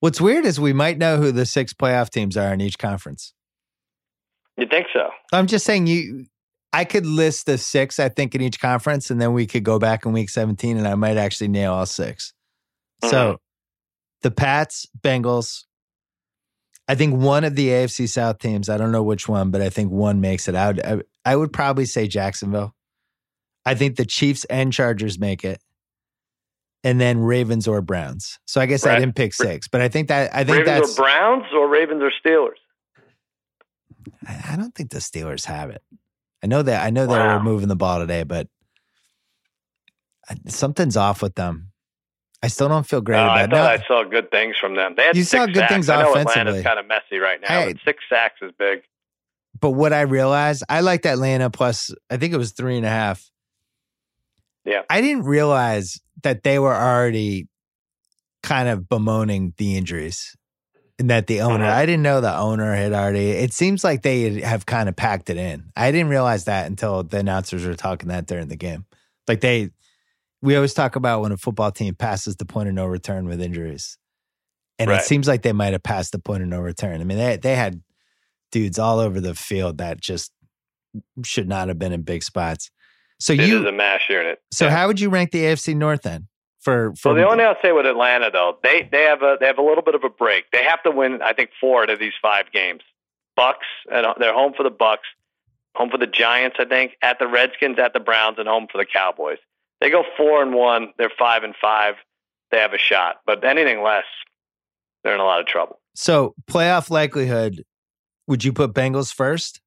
What's 0.00 0.20
weird 0.20 0.44
is 0.44 0.58
we 0.58 0.72
might 0.72 0.98
know 0.98 1.16
who 1.16 1.30
the 1.30 1.46
six 1.46 1.72
playoff 1.72 2.10
teams 2.10 2.36
are 2.36 2.52
in 2.52 2.60
each 2.60 2.78
conference. 2.78 3.32
You 4.56 4.66
think 4.66 4.86
so? 4.92 5.10
I'm 5.32 5.46
just 5.46 5.64
saying 5.64 5.86
you 5.86 6.26
I 6.76 6.84
could 6.84 7.06
list 7.06 7.46
the 7.46 7.56
six, 7.56 7.98
I 7.98 8.10
think, 8.10 8.34
in 8.34 8.42
each 8.42 8.60
conference, 8.60 9.10
and 9.10 9.18
then 9.18 9.32
we 9.32 9.46
could 9.46 9.64
go 9.64 9.78
back 9.78 10.04
in 10.04 10.12
week 10.12 10.28
17 10.28 10.76
and 10.76 10.86
I 10.86 10.94
might 10.94 11.16
actually 11.16 11.48
nail 11.48 11.72
all 11.72 11.86
6 11.86 12.32
Mm-hmm. 13.02 13.10
So 13.10 13.40
the 14.22 14.30
Pats, 14.30 14.86
Bengals. 14.98 15.64
I 16.88 16.94
think 16.94 17.20
one 17.20 17.44
of 17.44 17.56
the 17.56 17.68
AFC 17.68 18.08
South 18.08 18.38
teams, 18.38 18.70
I 18.70 18.78
don't 18.78 18.90
know 18.90 19.02
which 19.02 19.28
one, 19.28 19.50
but 19.50 19.60
I 19.60 19.68
think 19.68 19.90
one 19.90 20.22
makes 20.22 20.48
it 20.48 20.54
out. 20.54 20.82
I, 20.82 21.02
I 21.26 21.36
would 21.36 21.52
probably 21.52 21.84
say 21.84 22.08
Jacksonville. 22.08 22.74
I 23.66 23.74
think 23.74 23.96
the 23.96 24.06
Chiefs 24.06 24.44
and 24.44 24.72
Chargers 24.72 25.18
make 25.18 25.44
it. 25.44 25.60
And 26.84 26.98
then 26.98 27.18
Ravens 27.18 27.68
or 27.68 27.82
Browns. 27.82 28.38
So 28.46 28.62
I 28.62 28.66
guess 28.66 28.86
I 28.86 28.98
didn't 28.98 29.16
pick 29.16 29.34
six, 29.34 29.68
but 29.68 29.82
I 29.82 29.88
think 29.88 30.08
that 30.08 30.34
I 30.34 30.44
think 30.44 30.58
Ravens 30.58 30.66
that's 30.66 30.98
or 30.98 31.02
Browns 31.02 31.44
or 31.52 31.68
Ravens 31.68 32.02
or 32.02 32.12
Steelers? 32.24 32.60
I 34.26 34.52
I 34.52 34.56
don't 34.56 34.74
think 34.74 34.90
the 34.90 35.00
Steelers 35.00 35.44
have 35.44 35.68
it. 35.68 35.82
I 36.42 36.46
know 36.46 36.62
that 36.62 36.84
I 36.84 36.90
know 36.90 37.06
they 37.06 37.12
Wow. 37.12 37.38
were 37.38 37.42
moving 37.42 37.68
the 37.68 37.76
ball 37.76 37.98
today, 37.98 38.22
but 38.22 38.48
something's 40.48 40.96
off 40.96 41.22
with 41.22 41.34
them. 41.34 41.72
I 42.42 42.48
still 42.48 42.68
don't 42.68 42.86
feel 42.86 43.00
great 43.00 43.18
Uh, 43.18 43.22
I 43.28 43.42
about 43.42 43.56
thought 43.56 43.74
it. 43.74 43.80
I 43.82 43.86
saw 43.86 44.04
good 44.04 44.30
things 44.30 44.56
from 44.60 44.74
them. 44.76 44.94
They 44.96 45.04
had 45.04 45.16
You 45.16 45.24
saw 45.24 45.46
good 45.46 45.56
sacks. 45.56 45.72
things 45.72 45.88
I 45.88 46.02
know 46.02 46.10
offensively. 46.12 46.40
Atlanta's 46.40 46.62
kind 46.64 46.78
of 46.78 46.86
messy 46.86 47.18
right 47.18 47.40
now. 47.40 47.68
Six 47.84 48.04
sacks 48.08 48.36
is 48.42 48.52
big. 48.58 48.82
but 49.58 49.70
what 49.70 49.92
I 49.94 50.02
realized, 50.02 50.62
I 50.68 50.80
liked 50.80 51.06
Atlanta 51.06 51.48
plus. 51.48 51.90
I 52.10 52.18
think 52.18 52.34
it 52.34 52.36
was 52.36 52.52
three 52.52 52.76
and 52.76 52.84
a 52.84 52.90
half. 52.90 53.30
Yeah. 54.66 54.82
I 54.90 55.00
didn't 55.00 55.24
realize 55.24 55.98
that 56.24 56.42
they 56.42 56.58
were 56.58 56.74
already 56.74 57.48
kind 58.42 58.68
of 58.68 58.86
bemoaning 58.88 59.54
the 59.56 59.76
injuries 59.78 60.36
that 60.98 61.26
the 61.26 61.42
owner, 61.42 61.64
Mhm. 61.64 61.70
I 61.72 61.84
didn't 61.86 62.02
know 62.02 62.20
the 62.20 62.34
owner 62.36 62.74
had 62.74 62.92
already, 62.92 63.30
it 63.30 63.52
seems 63.52 63.84
like 63.84 64.02
they 64.02 64.40
have 64.40 64.64
kind 64.64 64.88
of 64.88 64.96
packed 64.96 65.28
it 65.28 65.36
in. 65.36 65.70
I 65.76 65.92
didn't 65.92 66.08
realize 66.08 66.44
that 66.44 66.66
until 66.66 67.02
the 67.02 67.18
announcers 67.18 67.64
were 67.66 67.74
talking 67.74 68.08
that 68.08 68.26
during 68.26 68.48
the 68.48 68.56
game. 68.56 68.86
Like 69.28 69.40
they, 69.42 69.70
we 70.40 70.56
always 70.56 70.72
talk 70.74 70.96
about 70.96 71.20
when 71.22 71.32
a 71.32 71.36
football 71.36 71.70
team 71.70 71.94
passes 71.94 72.36
the 72.36 72.46
point 72.46 72.68
of 72.68 72.74
no 72.74 72.86
return 72.86 73.26
with 73.26 73.40
injuries. 73.42 73.98
And 74.78 74.90
it 74.90 75.02
seems 75.02 75.26
like 75.26 75.42
they 75.42 75.52
might 75.52 75.72
have 75.72 75.82
passed 75.82 76.12
the 76.12 76.18
point 76.18 76.42
of 76.42 76.48
no 76.48 76.60
return. 76.60 77.00
I 77.00 77.04
mean, 77.04 77.18
they, 77.18 77.36
they 77.36 77.56
had 77.56 77.82
dudes 78.52 78.78
all 78.78 78.98
over 78.98 79.20
the 79.20 79.34
field 79.34 79.78
that 79.78 80.00
just 80.00 80.32
should 81.24 81.48
not 81.48 81.68
have 81.68 81.78
been 81.78 81.92
in 81.92 82.02
big 82.02 82.22
spots. 82.22 82.70
So 83.18 83.32
you, 83.32 83.60
is 83.60 83.64
a 83.66 83.72
mash 83.72 84.08
unit. 84.10 84.40
so 84.52 84.66
Yeah. 84.66 84.70
how 84.72 84.86
would 84.86 85.00
you 85.00 85.08
rank 85.10 85.30
the 85.32 85.42
AFC 85.44 85.74
North 85.74 86.02
then? 86.02 86.28
For 86.66 86.90
for 86.96 86.96
So 86.96 87.14
the 87.14 87.22
only 87.22 87.36
thing 87.36 87.46
I'll 87.46 87.62
say 87.62 87.70
with 87.70 87.86
Atlanta 87.86 88.28
though, 88.32 88.58
they 88.60 88.88
they 88.90 89.04
have 89.04 89.22
a 89.22 89.36
they 89.38 89.46
have 89.46 89.58
a 89.58 89.62
little 89.62 89.84
bit 89.84 89.94
of 89.94 90.02
a 90.02 90.08
break. 90.08 90.50
They 90.50 90.64
have 90.64 90.82
to 90.82 90.90
win, 90.90 91.22
I 91.22 91.32
think, 91.32 91.50
four 91.60 91.84
out 91.84 91.90
of 91.90 92.00
these 92.00 92.14
five 92.20 92.50
games. 92.52 92.82
Bucks 93.36 93.66
and 93.88 94.04
they're 94.18 94.34
home 94.34 94.52
for 94.52 94.64
the 94.64 94.70
Bucks, 94.70 95.06
home 95.76 95.90
for 95.90 95.98
the 95.98 96.08
Giants, 96.08 96.56
I 96.58 96.64
think, 96.64 96.96
at 97.02 97.20
the 97.20 97.28
Redskins, 97.28 97.78
at 97.78 97.92
the 97.92 98.00
Browns, 98.00 98.38
and 98.40 98.48
home 98.48 98.66
for 98.66 98.78
the 98.78 98.84
Cowboys. 98.84 99.38
They 99.80 99.90
go 99.90 100.02
four 100.16 100.42
and 100.42 100.54
one. 100.54 100.92
They're 100.98 101.12
five 101.16 101.44
and 101.44 101.54
five. 101.62 101.94
They 102.50 102.58
have 102.58 102.72
a 102.72 102.78
shot, 102.78 103.20
but 103.26 103.44
anything 103.44 103.84
less, 103.84 104.06
they're 105.04 105.14
in 105.14 105.20
a 105.20 105.24
lot 105.24 105.38
of 105.38 105.46
trouble. 105.46 105.78
so 105.94 106.34
playoff 106.50 106.90
likelihood, 106.90 107.64
would 108.26 108.42
you 108.42 108.52
put 108.52 108.74
Bengals 108.74 109.14
first? 109.14 109.60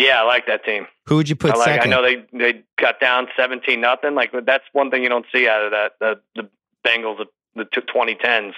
Yeah, 0.00 0.22
I 0.22 0.24
like 0.24 0.46
that 0.46 0.64
team. 0.64 0.86
Who 1.06 1.16
would 1.16 1.28
you 1.28 1.36
put 1.36 1.52
I 1.52 1.56
like. 1.56 1.66
second? 1.66 1.92
I 1.92 1.96
know 1.96 2.02
they 2.02 2.38
they 2.38 2.62
cut 2.78 3.00
down 3.00 3.28
seventeen 3.36 3.80
nothing. 3.80 4.14
Like 4.14 4.32
that's 4.46 4.64
one 4.72 4.90
thing 4.90 5.02
you 5.02 5.08
don't 5.08 5.26
see 5.32 5.46
out 5.46 5.64
of 5.64 5.70
that 5.72 5.92
the 6.00 6.20
the 6.34 6.48
Bengals 6.86 7.24
the 7.54 7.64
twenty 7.92 8.14
tens 8.14 8.54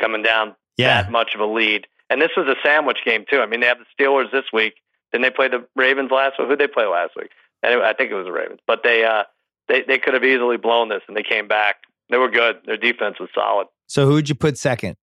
coming 0.00 0.22
down 0.22 0.54
yeah, 0.76 1.02
that 1.02 1.10
much 1.10 1.34
of 1.34 1.40
a 1.40 1.46
lead. 1.46 1.86
And 2.08 2.22
this 2.22 2.30
was 2.36 2.46
a 2.46 2.56
sandwich 2.66 2.98
game 3.04 3.24
too. 3.30 3.40
I 3.40 3.46
mean, 3.46 3.60
they 3.60 3.66
have 3.66 3.78
the 3.78 4.02
Steelers 4.02 4.30
this 4.30 4.44
week. 4.52 4.74
Didn't 5.12 5.22
they 5.22 5.30
play 5.30 5.48
the 5.48 5.66
Ravens 5.74 6.10
last 6.10 6.38
week? 6.38 6.48
Who 6.48 6.56
did 6.56 6.68
they 6.68 6.72
play 6.72 6.86
last 6.86 7.12
week? 7.16 7.30
Anyway, 7.64 7.84
I 7.84 7.92
think 7.92 8.10
it 8.10 8.14
was 8.14 8.26
the 8.26 8.32
Ravens. 8.32 8.60
But 8.66 8.82
they 8.82 9.04
uh 9.04 9.24
they 9.68 9.82
they 9.82 9.98
could 9.98 10.14
have 10.14 10.24
easily 10.24 10.56
blown 10.56 10.88
this, 10.88 11.02
and 11.08 11.16
they 11.16 11.22
came 11.22 11.48
back. 11.48 11.76
They 12.08 12.18
were 12.18 12.30
good. 12.30 12.60
Their 12.66 12.76
defense 12.76 13.18
was 13.18 13.28
solid. 13.34 13.66
So 13.86 14.06
who 14.06 14.14
would 14.14 14.28
you 14.28 14.34
put 14.34 14.56
second? 14.56 14.96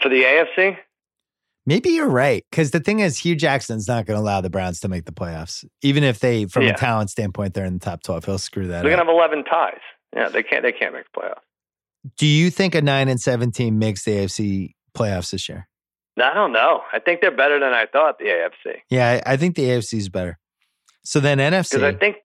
For 0.00 0.08
the 0.08 0.22
AFC, 0.22 0.76
Maybe 1.66 1.90
you're 1.90 2.08
right 2.08 2.44
because 2.50 2.72
the 2.72 2.80
thing 2.80 3.00
is, 3.00 3.18
Hue 3.18 3.34
Jackson's 3.34 3.88
not 3.88 4.04
going 4.06 4.16
to 4.18 4.22
allow 4.22 4.40
the 4.42 4.50
Browns 4.50 4.80
to 4.80 4.88
make 4.88 5.06
the 5.06 5.12
playoffs, 5.12 5.64
even 5.82 6.04
if 6.04 6.18
they, 6.20 6.44
from 6.44 6.64
Yeah. 6.64 6.70
a 6.72 6.76
talent 6.76 7.10
standpoint, 7.10 7.54
they're 7.54 7.64
in 7.64 7.74
the 7.74 7.84
top 7.84 8.02
twelve. 8.02 8.24
He'll 8.24 8.38
screw 8.38 8.66
that 8.68 8.82
they're 8.82 8.92
up. 8.92 8.98
gonna 8.98 9.08
have 9.10 9.14
eleven 9.14 9.44
ties. 9.44 9.80
Yeah, 10.14 10.28
they 10.28 10.42
can't 10.42 10.62
they 10.62 10.72
can't 10.72 10.92
make 10.92 11.04
the 11.14 11.20
playoffs. 11.20 11.40
Do 12.18 12.26
you 12.26 12.50
think 12.50 12.74
a 12.74 12.82
nine 12.82 13.08
and 13.08 13.18
seven 13.18 13.50
team 13.50 13.78
makes 13.78 14.04
the 14.04 14.10
AFC 14.12 14.74
playoffs 14.96 15.30
this 15.30 15.48
year? 15.48 15.66
I 16.22 16.32
don't 16.34 16.52
know. 16.52 16.82
I 16.92 16.98
think 17.00 17.20
they're 17.22 17.30
better 17.34 17.58
than 17.58 17.72
I 17.72 17.86
thought. 17.86 18.18
The 18.18 18.26
AFC 18.26 18.76
Yeah, 18.90 19.20
I, 19.26 19.32
I 19.32 19.36
think 19.38 19.56
the 19.56 19.64
AFC 19.64 19.94
is 19.98 20.08
better. 20.10 20.38
So 21.02 21.18
then 21.18 21.38
NFC, 21.38 21.70
because 21.72 21.82
I 21.82 21.94
think 21.94 22.16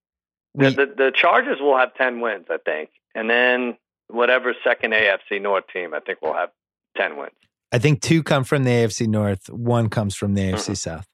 we- 0.53 0.65
the, 0.65 0.71
the 0.85 0.93
the 0.97 1.11
Chargers 1.15 1.59
will 1.61 1.77
have 1.77 1.93
ten 1.95 2.19
wins. 2.19 2.47
I 2.49 2.57
think, 2.63 2.89
and 3.15 3.29
then 3.29 3.77
whatever 4.09 4.53
second 4.63 4.91
AFC 4.93 5.41
North 5.41 5.63
team, 5.73 5.93
I 5.93 6.01
think 6.01 6.21
will 6.21 6.33
have 6.33 6.49
ten 6.97 7.15
wins. 7.17 7.31
I 7.71 7.77
think 7.79 8.01
two 8.01 8.23
come 8.23 8.43
from 8.43 8.63
the 8.63 8.71
AFC 8.71 9.07
North, 9.07 9.47
one 9.49 9.89
comes 9.89 10.15
from 10.15 10.33
the 10.33 10.41
AFC 10.41 10.75
South. 10.75 11.05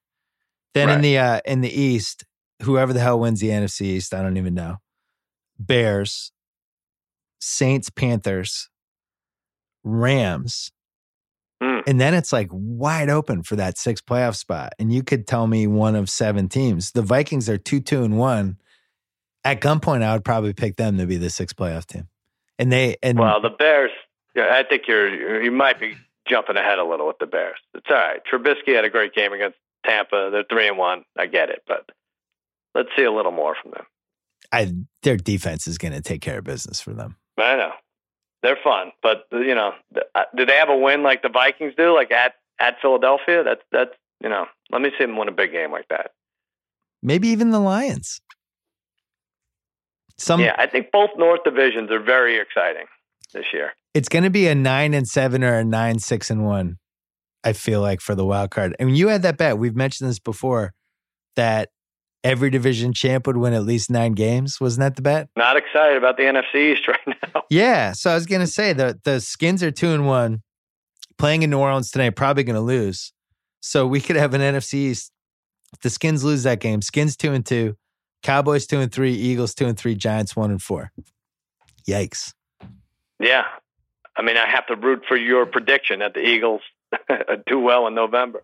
Then 0.73 0.89
in 0.89 1.01
the 1.01 1.17
uh, 1.17 1.39
in 1.45 1.61
the 1.61 1.69
East, 1.71 2.23
whoever 2.63 2.93
the 2.93 2.99
hell 2.99 3.19
wins 3.19 3.39
the 3.39 3.49
NFC 3.49 3.81
East, 3.81 4.13
I 4.13 4.21
don't 4.21 4.37
even 4.37 4.53
know. 4.53 4.77
Bears, 5.59 6.31
Saints, 7.39 7.89
Panthers, 7.89 8.69
Rams, 9.83 10.71
Hmm. 11.61 11.79
and 11.87 12.01
then 12.01 12.13
it's 12.13 12.33
like 12.33 12.49
wide 12.51 13.09
open 13.09 13.41
for 13.43 13.55
that 13.55 13.77
six 13.77 14.01
playoff 14.01 14.35
spot. 14.35 14.73
And 14.77 14.91
you 14.93 15.03
could 15.03 15.25
tell 15.25 15.47
me 15.47 15.67
one 15.67 15.95
of 15.95 16.09
seven 16.09 16.49
teams. 16.49 16.91
The 16.91 17.01
Vikings 17.01 17.47
are 17.49 17.57
two, 17.57 17.79
two, 17.79 18.03
and 18.03 18.17
one. 18.17 18.57
At 19.45 19.61
gunpoint, 19.61 20.01
I 20.01 20.11
would 20.13 20.25
probably 20.25 20.51
pick 20.53 20.75
them 20.75 20.97
to 20.97 21.05
be 21.05 21.15
the 21.17 21.29
sixth 21.29 21.55
playoff 21.55 21.85
team. 21.85 22.09
And 22.59 22.71
they 22.71 22.97
and 23.01 23.17
Well, 23.17 23.39
the 23.41 23.51
Bears. 23.51 23.91
Yeah, 24.35 24.49
I 24.53 24.63
think 24.63 24.85
you're- 24.87 25.45
you 25.45 25.51
might 25.51 25.79
be 25.79 25.95
jumping 26.27 26.57
ahead 26.57 26.79
a 26.79 26.85
little 26.85 27.07
with 27.07 27.19
the 27.19 27.25
Bears. 27.25 27.59
It's 27.73 27.87
all 27.89 27.95
right. 27.95 28.21
Trubisky 28.31 28.75
had 28.75 28.85
a 28.85 28.89
great 28.89 29.13
game 29.13 29.33
against 29.33 29.57
Tampa. 29.85 30.29
They're 30.31 30.45
three 30.49 30.67
and 30.67 30.77
one. 30.77 31.03
I 31.17 31.27
get 31.27 31.49
it, 31.49 31.63
but 31.67 31.89
let's 32.73 32.89
see 32.95 33.03
a 33.03 33.11
little 33.11 33.31
more 33.31 33.55
from 33.61 33.71
them. 33.71 33.85
I, 34.51 34.73
their 35.03 35.17
defense 35.17 35.67
is 35.67 35.77
going 35.77 35.93
to 35.93 36.01
take 36.01 36.21
care 36.21 36.39
of 36.39 36.43
business 36.43 36.79
for 36.79 36.93
them. 36.93 37.17
I 37.37 37.55
know 37.55 37.71
they're 38.45 38.57
fun, 38.63 38.91
but 39.01 39.25
you 39.31 39.55
know, 39.55 39.71
uh, 40.13 40.23
do 40.37 40.45
they 40.45 40.55
have 40.55 40.69
a 40.69 40.77
win 40.77 41.03
like 41.03 41.23
the 41.23 41.29
Vikings 41.29 41.73
do, 41.75 41.93
like 41.93 42.11
at 42.11 42.35
at 42.59 42.75
Philadelphia? 42.81 43.43
That's 43.43 43.61
that's 43.71 43.91
you 44.21 44.29
know. 44.29 44.45
Let 44.71 44.81
me 44.81 44.91
see 44.97 45.05
them 45.05 45.17
win 45.17 45.27
a 45.27 45.31
big 45.31 45.51
game 45.51 45.71
like 45.71 45.87
that. 45.89 46.11
Maybe 47.01 47.27
even 47.29 47.49
the 47.49 47.59
Lions. 47.59 48.21
Some 50.17 50.39
yeah, 50.39 50.55
I 50.57 50.67
think 50.67 50.91
both 50.91 51.09
North 51.17 51.43
divisions 51.43 51.91
are 51.91 51.99
very 51.99 52.37
exciting 52.37 52.85
this 53.33 53.45
year. 53.51 53.73
It's 53.95 54.09
going 54.09 54.23
to 54.25 54.29
be 54.29 54.47
a 54.47 54.53
nine 54.53 54.93
and 54.93 55.07
seven 55.07 55.43
or 55.43 55.57
a 55.57 55.63
nine 55.63 55.97
six 55.97 56.29
and 56.29 56.45
one. 56.45 56.77
I 57.43 57.53
feel 57.53 57.79
like 57.79 58.01
for 58.01 58.13
the 58.13 58.25
wild 58.25 58.51
card. 58.51 58.75
And 58.77 58.97
you 58.97 59.07
had 59.07 59.21
that 59.21 59.37
bet. 59.37 59.57
We've 59.57 59.75
mentioned 59.75 60.09
this 60.09 60.19
before 60.19 60.73
that 61.35 61.69
every 62.23 62.49
division 62.49 62.91
champ 62.91 63.27
would 63.27 63.37
win 63.37 63.53
at 63.53 63.63
least 63.63 63.89
nine 63.89 64.13
games. 64.13 64.59
Wasn't 64.59 64.81
that 64.81 64.95
the 64.95 65.01
bet? 65.01 65.29
Not 65.37 65.55
excited 65.55 65.95
about 65.95 66.17
the 66.17 66.23
NFC 66.23 66.73
East 66.73 66.87
right 66.87 67.17
now. 67.23 67.43
Yeah. 67.49 67.93
So 67.93 68.11
I 68.11 68.15
was 68.15 68.25
going 68.25 68.41
to 68.41 68.47
say 68.47 68.73
the 68.73 68.99
the 69.03 69.21
Skins 69.21 69.63
are 69.63 69.71
two 69.71 69.91
and 69.91 70.05
one, 70.05 70.41
playing 71.17 71.43
in 71.43 71.49
New 71.49 71.59
Orleans 71.59 71.89
tonight. 71.89 72.11
Probably 72.11 72.43
going 72.43 72.55
to 72.55 72.61
lose. 72.61 73.13
So 73.61 73.87
we 73.87 74.01
could 74.01 74.17
have 74.17 74.33
an 74.33 74.41
NFC 74.41 74.73
East. 74.73 75.11
If 75.73 75.79
the 75.79 75.89
Skins 75.89 76.23
lose 76.23 76.43
that 76.43 76.59
game, 76.59 76.81
Skins 76.81 77.15
two 77.15 77.31
and 77.31 77.45
two, 77.45 77.75
Cowboys 78.23 78.67
two 78.67 78.79
and 78.79 78.91
three, 78.91 79.13
Eagles 79.13 79.53
two 79.53 79.67
and 79.67 79.77
three, 79.77 79.95
Giants 79.95 80.35
one 80.35 80.51
and 80.51 80.61
four. 80.61 80.91
Yikes. 81.87 82.33
Yeah. 83.19 83.45
I 84.17 84.21
mean, 84.21 84.37
I 84.37 84.47
have 84.49 84.65
to 84.67 84.75
root 84.75 85.03
for 85.07 85.17
your 85.17 85.45
prediction 85.45 85.99
that 85.99 86.13
the 86.13 86.21
Eagles 86.21 86.61
do 87.47 87.59
well 87.59 87.87
in 87.87 87.95
November. 87.95 88.43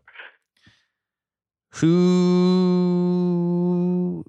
Who 3.31 4.23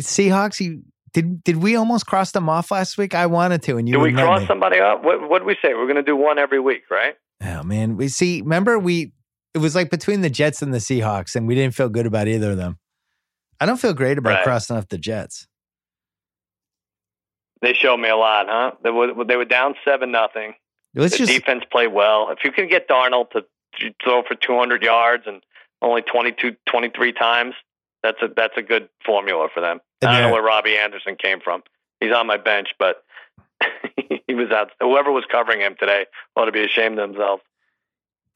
Seahawks? 0.00 0.60
You 0.60 0.82
did? 1.12 1.44
Did 1.44 1.56
we 1.58 1.76
almost 1.76 2.06
cross 2.06 2.32
them 2.32 2.48
off 2.48 2.70
last 2.70 2.96
week? 2.98 3.14
I 3.14 3.26
wanted 3.26 3.62
to, 3.64 3.76
and 3.76 3.88
you 3.88 3.94
Do 3.94 4.00
we 4.00 4.12
cross 4.12 4.40
me. 4.40 4.46
somebody 4.46 4.80
off? 4.80 5.02
What 5.04 5.28
what 5.28 5.38
did 5.40 5.46
we 5.46 5.56
say? 5.62 5.74
We're 5.74 5.84
going 5.84 5.96
to 5.96 6.02
do 6.02 6.16
one 6.16 6.38
every 6.38 6.60
week, 6.60 6.82
right? 6.90 7.14
Oh 7.44 7.62
man, 7.62 7.96
we 7.96 8.08
see. 8.08 8.40
Remember, 8.42 8.78
we 8.78 9.12
it 9.54 9.58
was 9.58 9.74
like 9.74 9.90
between 9.90 10.20
the 10.22 10.30
Jets 10.30 10.62
and 10.62 10.72
the 10.74 10.78
Seahawks, 10.78 11.34
and 11.36 11.46
we 11.46 11.54
didn't 11.54 11.74
feel 11.74 11.88
good 11.88 12.06
about 12.06 12.28
either 12.28 12.52
of 12.52 12.56
them. 12.56 12.78
I 13.60 13.66
don't 13.66 13.78
feel 13.80 13.92
great 13.94 14.16
about 14.18 14.30
Right. 14.36 14.44
crossing 14.44 14.76
off 14.76 14.88
the 14.88 14.98
Jets. 14.98 15.46
They 17.62 17.74
showed 17.74 17.98
me 17.98 18.08
a 18.08 18.16
lot, 18.16 18.46
huh? 18.48 18.72
They 18.82 18.90
were 18.90 19.24
they 19.24 19.36
were 19.36 19.44
down 19.44 19.74
seven 19.84 20.10
nothing. 20.10 20.54
Let's 20.94 21.12
The 21.12 21.18
just 21.26 21.32
defense 21.32 21.64
played 21.70 21.88
well. 21.92 22.30
If 22.30 22.38
you 22.44 22.52
can 22.52 22.68
get 22.68 22.88
Darnold 22.88 23.30
to 23.30 23.44
throw 24.02 24.22
for 24.22 24.34
200 24.34 24.82
yards 24.82 25.24
and 25.26 25.40
only 25.82 26.02
22, 26.02 26.56
23 26.68 27.12
times, 27.12 27.54
that's 28.02 28.20
a 28.22 28.28
that's 28.34 28.54
a 28.56 28.62
good 28.62 28.88
formula 29.04 29.48
for 29.52 29.60
them. 29.60 29.80
And 30.02 30.10
I 30.10 30.20
don't 30.20 30.28
know 30.28 30.34
where 30.34 30.42
Robbie 30.42 30.76
Anderson 30.76 31.16
came 31.16 31.40
from. 31.40 31.62
He's 32.00 32.12
on 32.12 32.26
my 32.26 32.38
bench, 32.38 32.68
but 32.78 33.04
he 34.26 34.34
was 34.34 34.50
out. 34.50 34.70
Whoever 34.80 35.12
was 35.12 35.24
covering 35.30 35.60
him 35.60 35.76
today 35.78 36.06
ought 36.34 36.46
to 36.46 36.52
be 36.52 36.64
ashamed 36.64 36.98
of 36.98 37.10
themselves. 37.10 37.42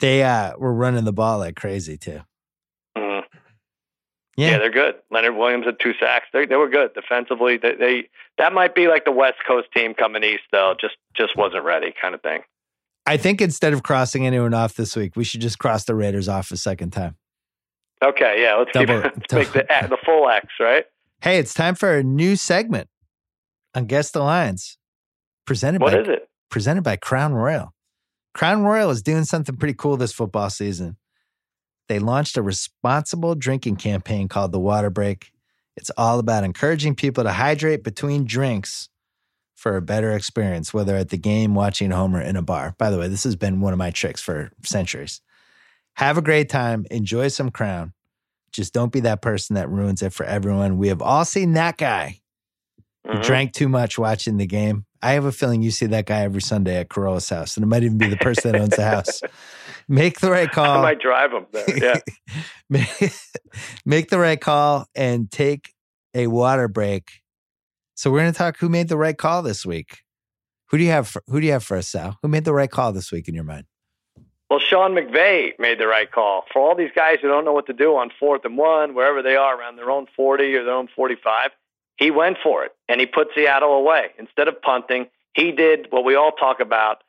they 0.01 0.23
uh 0.23 0.53
were 0.59 0.73
running 0.75 1.05
the 1.05 1.13
ball 1.13 1.39
like 1.39 1.57
crazy 1.57 1.97
too. 1.97 2.21
Mhm. 2.97 3.23
Yeah. 4.37 4.51
Yeah. 4.53 4.59
they're 4.59 4.71
good. 4.71 4.95
Leonard 5.11 5.37
Williams 5.37 5.67
had 5.67 5.77
two 5.81 5.93
sacks. 6.01 6.27
They 6.33 6.47
they 6.47 6.57
were 6.57 6.69
good 6.69 6.93
defensively. 6.95 7.57
They, 7.57 7.75
they 7.75 8.09
that 8.39 8.53
might 8.53 8.75
be 8.75 8.89
like 8.89 9.05
the 9.05 9.13
West 9.13 9.37
Coast 9.47 9.69
team 9.75 9.95
coming 9.95 10.25
east 10.25 10.43
though. 10.53 10.75
Just 10.81 10.97
just 11.17 11.37
wasn't 11.37 11.65
ready, 11.65 11.95
kind 12.01 12.15
of 12.15 12.23
thing. 12.23 12.41
I 13.07 13.17
think 13.19 13.41
instead 13.41 13.73
of 13.75 13.83
crossing 13.83 14.27
anyone 14.27 14.55
off 14.55 14.75
this 14.75 14.97
week, 14.97 15.15
we 15.15 15.25
should 15.25 15.41
just 15.43 15.59
cross 15.59 15.85
the 15.85 15.95
Raiders 15.95 16.29
off 16.29 16.51
a 16.51 16.57
second 16.57 16.91
time. 16.91 17.17
Okay, 18.03 18.43
yeah, 18.43 18.55
let's 18.57 18.71
keep 18.73 18.87
Double- 18.89 19.01
it, 19.07 19.13
let's 19.17 19.33
make 19.33 19.53
the 19.53 19.67
the 19.89 19.99
full 20.05 20.29
X, 20.29 20.47
right? 20.59 20.85
Hey, 21.23 21.39
it's 21.39 21.55
time 21.55 21.75
for 21.75 21.97
a 21.97 22.03
new 22.03 22.35
segment 22.37 22.89
on 23.75 23.87
Guess 23.87 24.11
the 24.11 24.21
Lines, 24.21 24.79
presented 25.47 25.81
What 25.81 25.93
by 25.93 26.01
is 26.01 26.09
it? 26.09 26.29
presented 26.51 26.83
by 26.83 26.97
Crown 26.97 27.35
Royal. 27.35 27.73
Crown 28.35 28.63
Royal 28.65 28.91
is 28.91 29.01
doing 29.03 29.25
something 29.25 29.57
pretty 29.57 29.75
cool 29.75 29.97
this 29.97 30.13
football 30.13 30.51
season. 30.51 30.97
They 31.89 31.99
launched 31.99 32.37
a 32.37 32.43
responsible 32.43 33.35
drinking 33.35 33.77
campaign 33.77 34.29
called 34.29 34.53
the 34.53 34.61
Water 34.61 34.91
Break. 34.91 35.33
It's 35.77 35.91
all 35.97 36.19
about 36.19 36.45
encouraging 36.45 36.95
people 36.95 37.25
to 37.25 37.33
hydrate 37.33 37.83
between 37.85 38.25
drinks 38.25 38.89
for 39.55 39.77
a 39.77 39.83
better 39.83 40.13
experience, 40.13 40.73
whether 40.73 40.97
at 40.97 41.11
the 41.11 41.17
game, 41.17 41.55
watching 41.55 41.91
at 41.91 41.97
home, 41.97 42.15
or 42.15 42.21
in 42.21 42.37
a 42.37 42.43
bar. 42.43 42.75
By 42.79 42.91
the 42.91 42.99
way, 42.99 43.09
this 43.09 43.25
has 43.25 43.37
been 43.37 43.61
one 43.61 43.73
of 43.73 43.79
my 43.79 43.91
tricks 43.91 44.21
for 44.21 44.51
centuries. 44.65 45.21
Have 45.95 46.19
a 46.19 46.23
great 46.23 46.49
time, 46.49 46.87
enjoy 46.91 47.29
some 47.29 47.51
crown. 47.51 47.93
Just 48.53 48.73
don't 48.73 48.93
be 48.93 49.01
that 49.01 49.23
person 49.23 49.55
that 49.55 49.69
ruins 49.69 50.03
it 50.03 50.13
for 50.13 50.25
everyone. 50.25 50.79
We 50.79 50.89
have 50.89 51.03
all 51.03 51.25
seen 51.25 51.53
that 51.55 51.77
guy 51.77 52.21
who 53.05 53.19
Mhm. 53.19 53.23
drank 53.23 53.53
too 53.53 53.69
much 53.69 53.99
watching 53.99 54.37
the 54.37 54.47
game. 54.47 54.87
I 55.03 55.13
have 55.13 55.25
a 55.25 55.33
feeling 55.33 55.63
you 55.63 55.71
see 55.71 55.87
that 55.87 56.07
guy 56.07 56.21
every 56.23 56.41
Sunday 56.41 56.77
at 56.77 56.89
Carolla's 56.89 57.29
house, 57.29 57.57
and 57.57 57.65
it 57.65 57.67
might 57.67 57.83
even 57.83 57.99
be 57.99 58.07
the 58.07 58.17
person 58.17 58.53
that 58.53 58.61
owns 58.61 58.77
the 58.77 58.85
house. 58.85 59.21
Make 59.89 60.21
the 60.21 60.31
right 60.31 60.51
call. 60.51 60.79
I 60.79 60.83
might 60.83 61.01
drive 61.01 61.31
them 61.31 61.47
there. 61.53 61.79
Yeah. 61.79 62.01
make, 62.71 63.13
make 63.85 64.11
the 64.11 64.19
right 64.19 64.41
call 64.41 64.87
and 64.95 65.31
take 65.31 65.73
a 66.15 66.27
water 66.29 66.69
break. 66.69 67.11
So 67.95 68.11
we're 68.11 68.21
going 68.21 68.33
to 68.33 68.39
talk 68.39 68.59
who 68.59 68.69
made 68.69 68.89
the 68.89 68.97
right 68.97 69.17
call 69.17 69.43
this 69.43 69.65
week. 69.65 69.99
Who 70.71 70.79
do 70.79 70.85
you 70.85 70.91
have? 70.91 71.09
For, 71.09 71.23
who 71.29 71.41
do 71.41 71.47
you 71.47 71.53
have 71.53 71.65
for 71.65 71.77
us, 71.77 71.89
Sal? 71.89 72.19
Who 72.23 72.29
made 72.29 72.45
the 72.45 72.55
right 72.55 72.71
call 72.71 72.93
this 72.93 73.13
week 73.13 73.29
in 73.29 73.35
your 73.35 73.45
mind? 73.45 73.67
Well, 74.51 74.59
Sean 74.59 74.93
McVay 74.93 75.59
made 75.59 75.79
the 75.79 75.87
right 75.87 76.11
call. 76.11 76.45
For 76.53 76.61
all 76.61 76.75
these 76.75 76.91
guys 76.95 77.19
who 77.21 77.29
don't 77.29 77.45
know 77.45 77.53
what 77.53 77.67
to 77.67 77.73
do 77.73 77.97
on 77.97 78.11
fourth 78.21 78.45
and 78.45 78.57
one, 78.57 78.95
wherever 78.95 79.23
they 79.23 79.37
are 79.37 79.59
around 79.59 79.77
their 79.77 79.91
own 79.91 80.07
40 80.17 80.55
or 80.55 80.65
their 80.65 80.75
own 80.75 80.89
45, 80.95 81.51
he 81.97 82.11
went 82.11 82.39
for 82.43 82.65
it 82.65 82.73
and 82.89 83.01
he 83.01 83.07
put 83.07 83.29
Seattle 83.35 83.73
away. 83.75 84.11
Instead 84.19 84.49
of 84.49 84.61
punting, 84.61 85.07
he 85.35 85.53
did 85.53 85.89
what 85.91 86.05
we 86.05 86.15
all 86.15 86.33
talk 86.33 86.61
about 86.61 87.03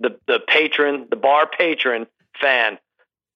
the, 0.00 0.18
the 0.26 0.40
patron, 0.40 1.06
the 1.10 1.16
bar 1.16 1.48
patron 1.48 2.06
fan. 2.40 2.78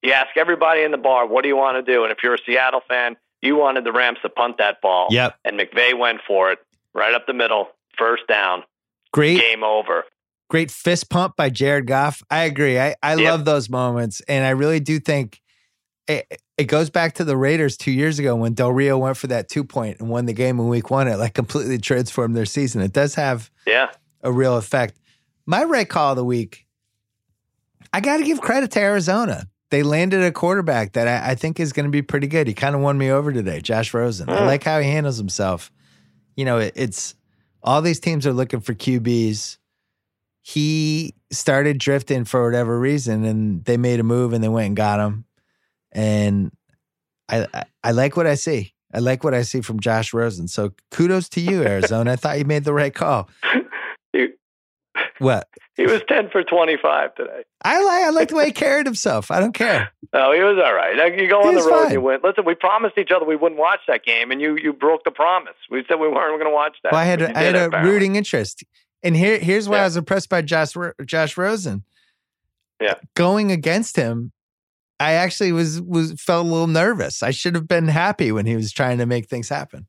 You 0.03 0.13
ask 0.13 0.37
everybody 0.37 0.83
in 0.83 0.91
the 0.91 0.97
bar, 0.99 1.27
what 1.27 1.43
do 1.43 1.49
you 1.49 1.57
want 1.57 1.85
to 1.85 1.93
do? 1.93 2.03
And 2.05 2.13
if 2.13 2.19
you're 2.23 2.35
a 2.35 2.39
Seattle 2.45 2.81
fan, 2.89 3.17
you 3.41 3.57
wanted 3.57 3.85
the 3.85 3.93
Rams 3.93 4.19
to 4.23 4.29
punt 4.29 4.59
that 4.59 4.81
ball. 4.81 5.09
Yep, 5.11 5.37
And 5.45 5.59
McVay 5.59 5.97
went 5.99 6.21
for 6.27 6.51
it 6.53 6.59
right 6.95 7.15
up 7.15 7.27
the 7.27 7.33
middle, 7.33 7.69
first 7.97 8.27
down, 8.29 8.63
great, 9.13 9.39
game 9.41 9.63
over. 9.65 10.05
great 10.51 10.71
fist 10.71 11.09
pump 11.09 11.37
by 11.37 11.51
Jared 11.51 11.87
Goff. 11.87 12.23
I 12.31 12.45
agree. 12.45 12.79
I 12.79 12.95
I 13.03 13.15
Yep. 13.15 13.25
love 13.31 13.45
those 13.45 13.69
moments, 13.71 14.21
and 14.29 14.45
I 14.45 14.51
really 14.51 14.81
do 14.81 14.99
think 15.01 15.41
it, 16.09 16.27
it 16.59 16.65
goes 16.65 16.91
back 16.91 17.15
to 17.15 17.25
the 17.25 17.37
Raiders 17.37 17.77
two 17.77 17.93
years 17.93 18.19
ago 18.19 18.35
when 18.35 18.55
Del 18.55 18.73
Rio 18.73 18.99
went 18.99 19.17
for 19.17 19.29
that 19.29 19.49
two 19.49 19.63
point 19.65 20.01
and 20.01 20.09
won 20.09 20.27
the 20.27 20.33
game 20.33 20.59
in 20.59 20.67
Week 20.69 20.91
One. 20.91 21.07
It 21.07 21.17
like 21.17 21.33
completely 21.35 21.79
transformed 21.79 22.37
their 22.37 22.45
season. 22.45 22.83
It 22.83 22.93
does 22.93 23.15
have 23.15 23.51
Yeah. 23.67 23.91
a 24.23 24.33
real 24.33 24.57
effect. 24.57 24.99
My 25.47 25.63
right 25.65 25.89
call 25.89 26.11
of 26.11 26.17
the 26.17 26.25
week, 26.25 26.67
I 27.93 28.01
got 28.01 28.18
to 28.18 28.24
give 28.24 28.40
credit 28.40 28.70
to 28.72 28.80
Arizona. 28.80 29.47
They 29.70 29.82
landed 29.82 30.22
a 30.22 30.32
quarterback 30.32 30.93
that 30.93 31.09
I, 31.09 31.30
I 31.30 31.34
think 31.34 31.59
is 31.61 31.72
going 31.72 31.84
to 31.86 31.90
be 31.90 32.03
pretty 32.03 32.26
good. 32.26 32.47
He 32.47 32.55
kind 32.55 32.74
of 32.74 32.80
won 32.82 32.99
me 32.99 33.11
over 33.11 33.32
today, 33.32 33.61
Josh 33.61 33.93
Rosen. 33.95 34.28
I 34.28 34.40
Mm. 34.40 34.47
like 34.47 34.64
how 34.64 34.80
he 34.80 34.88
handles 34.90 35.16
himself. 35.18 35.70
You 36.36 36.45
know, 36.45 36.59
it, 36.59 36.72
it's 36.76 37.14
all 37.62 37.80
these 37.82 38.01
teams 38.01 38.26
are 38.26 38.32
looking 38.32 38.61
for 38.61 38.74
QBs. 38.74 39.57
He 40.43 41.14
started 41.30 41.78
drifting 41.78 42.24
for 42.24 42.45
whatever 42.45 42.78
reason, 42.78 43.24
and 43.24 43.64
they 43.64 43.76
made 43.76 44.01
a 44.01 44.03
move 44.03 44.32
and 44.32 44.43
they 44.43 44.49
went 44.49 44.66
and 44.66 44.76
got 44.76 44.99
him. 45.01 45.24
And 45.93 46.51
I, 47.28 47.47
I, 47.55 47.64
I 47.84 47.90
like 47.93 48.16
what 48.16 48.26
I 48.26 48.34
see. 48.34 48.74
I 48.93 48.99
like 48.99 49.24
what 49.24 49.32
I 49.34 49.43
see 49.43 49.61
from 49.62 49.80
Josh 49.80 50.12
Rosen. 50.12 50.49
So 50.49 50.72
kudos 50.90 51.28
to 51.30 51.40
you, 51.40 51.62
Arizona. 51.62 52.12
I 52.12 52.16
thought 52.16 52.38
you 52.38 52.45
made 52.45 52.64
the 52.64 52.74
right 52.74 52.95
call. 52.95 53.28
What? 55.18 55.49
He 55.77 55.87
was 55.87 56.03
10 56.09 56.31
for 56.31 56.43
25 56.45 57.14
today. 57.14 57.43
I 57.64 57.83
like 57.83 58.05
I 58.05 58.11
like 58.11 58.29
the 58.29 58.37
way 58.37 58.47
he 58.47 58.53
carried 58.53 58.87
himself. 58.87 59.31
I 59.31 59.41
don't 59.41 59.55
care. 59.55 59.91
No, 60.14 60.31
he 60.31 60.41
was 60.43 60.62
all 60.62 60.75
right. 60.75 60.95
You 61.18 61.27
go 61.27 61.41
on 61.41 61.55
the 61.55 61.62
road, 61.62 61.70
fine. 61.70 61.85
and 61.85 61.93
you 61.95 62.01
win. 62.03 62.20
Listen, 62.23 62.45
we 62.45 62.55
promised 62.55 62.99
each 62.99 63.11
other 63.11 63.25
we 63.25 63.35
wouldn't 63.35 63.59
watch 63.59 63.81
that 63.89 64.05
game, 64.05 64.31
and 64.31 64.43
you 64.43 64.59
you 64.59 64.75
broke 64.75 65.05
the 65.05 65.11
promise. 65.11 65.55
We 65.70 65.83
said 65.89 65.95
we 66.01 66.07
weren't 66.07 66.39
going 66.39 66.45
to 66.45 66.51
watch 66.55 66.77
that. 66.83 66.93
Well, 66.93 67.01
I 67.01 67.05
had 67.05 67.23
a, 67.23 67.39
I 67.39 67.43
had 67.45 67.55
a 67.57 67.64
apparently. 67.68 67.91
rooting 67.93 68.16
interest, 68.16 68.62
and 69.03 69.16
here 69.16 69.39
here's 69.39 69.70
why 69.70 69.79
I 69.79 69.85
was 69.85 69.97
impressed 69.97 70.29
by 70.29 70.43
Josh 70.43 70.75
Josh 71.07 71.39
Rosen. 71.39 71.85
Yeah. 72.79 72.97
going 73.14 73.51
against 73.53 73.97
him, 73.97 74.33
I 75.01 75.12
actually 75.12 75.53
was 75.53 75.81
was 75.81 76.12
felt 76.20 76.45
a 76.45 76.49
little 76.51 76.66
nervous. 76.66 77.23
I 77.23 77.31
should 77.31 77.55
have 77.55 77.66
been 77.66 77.89
happy 77.89 78.33
when 78.33 78.45
he 78.45 78.55
was 78.55 78.70
trying 78.70 78.99
to 78.99 79.07
make 79.07 79.29
things 79.31 79.49
happen. 79.49 79.87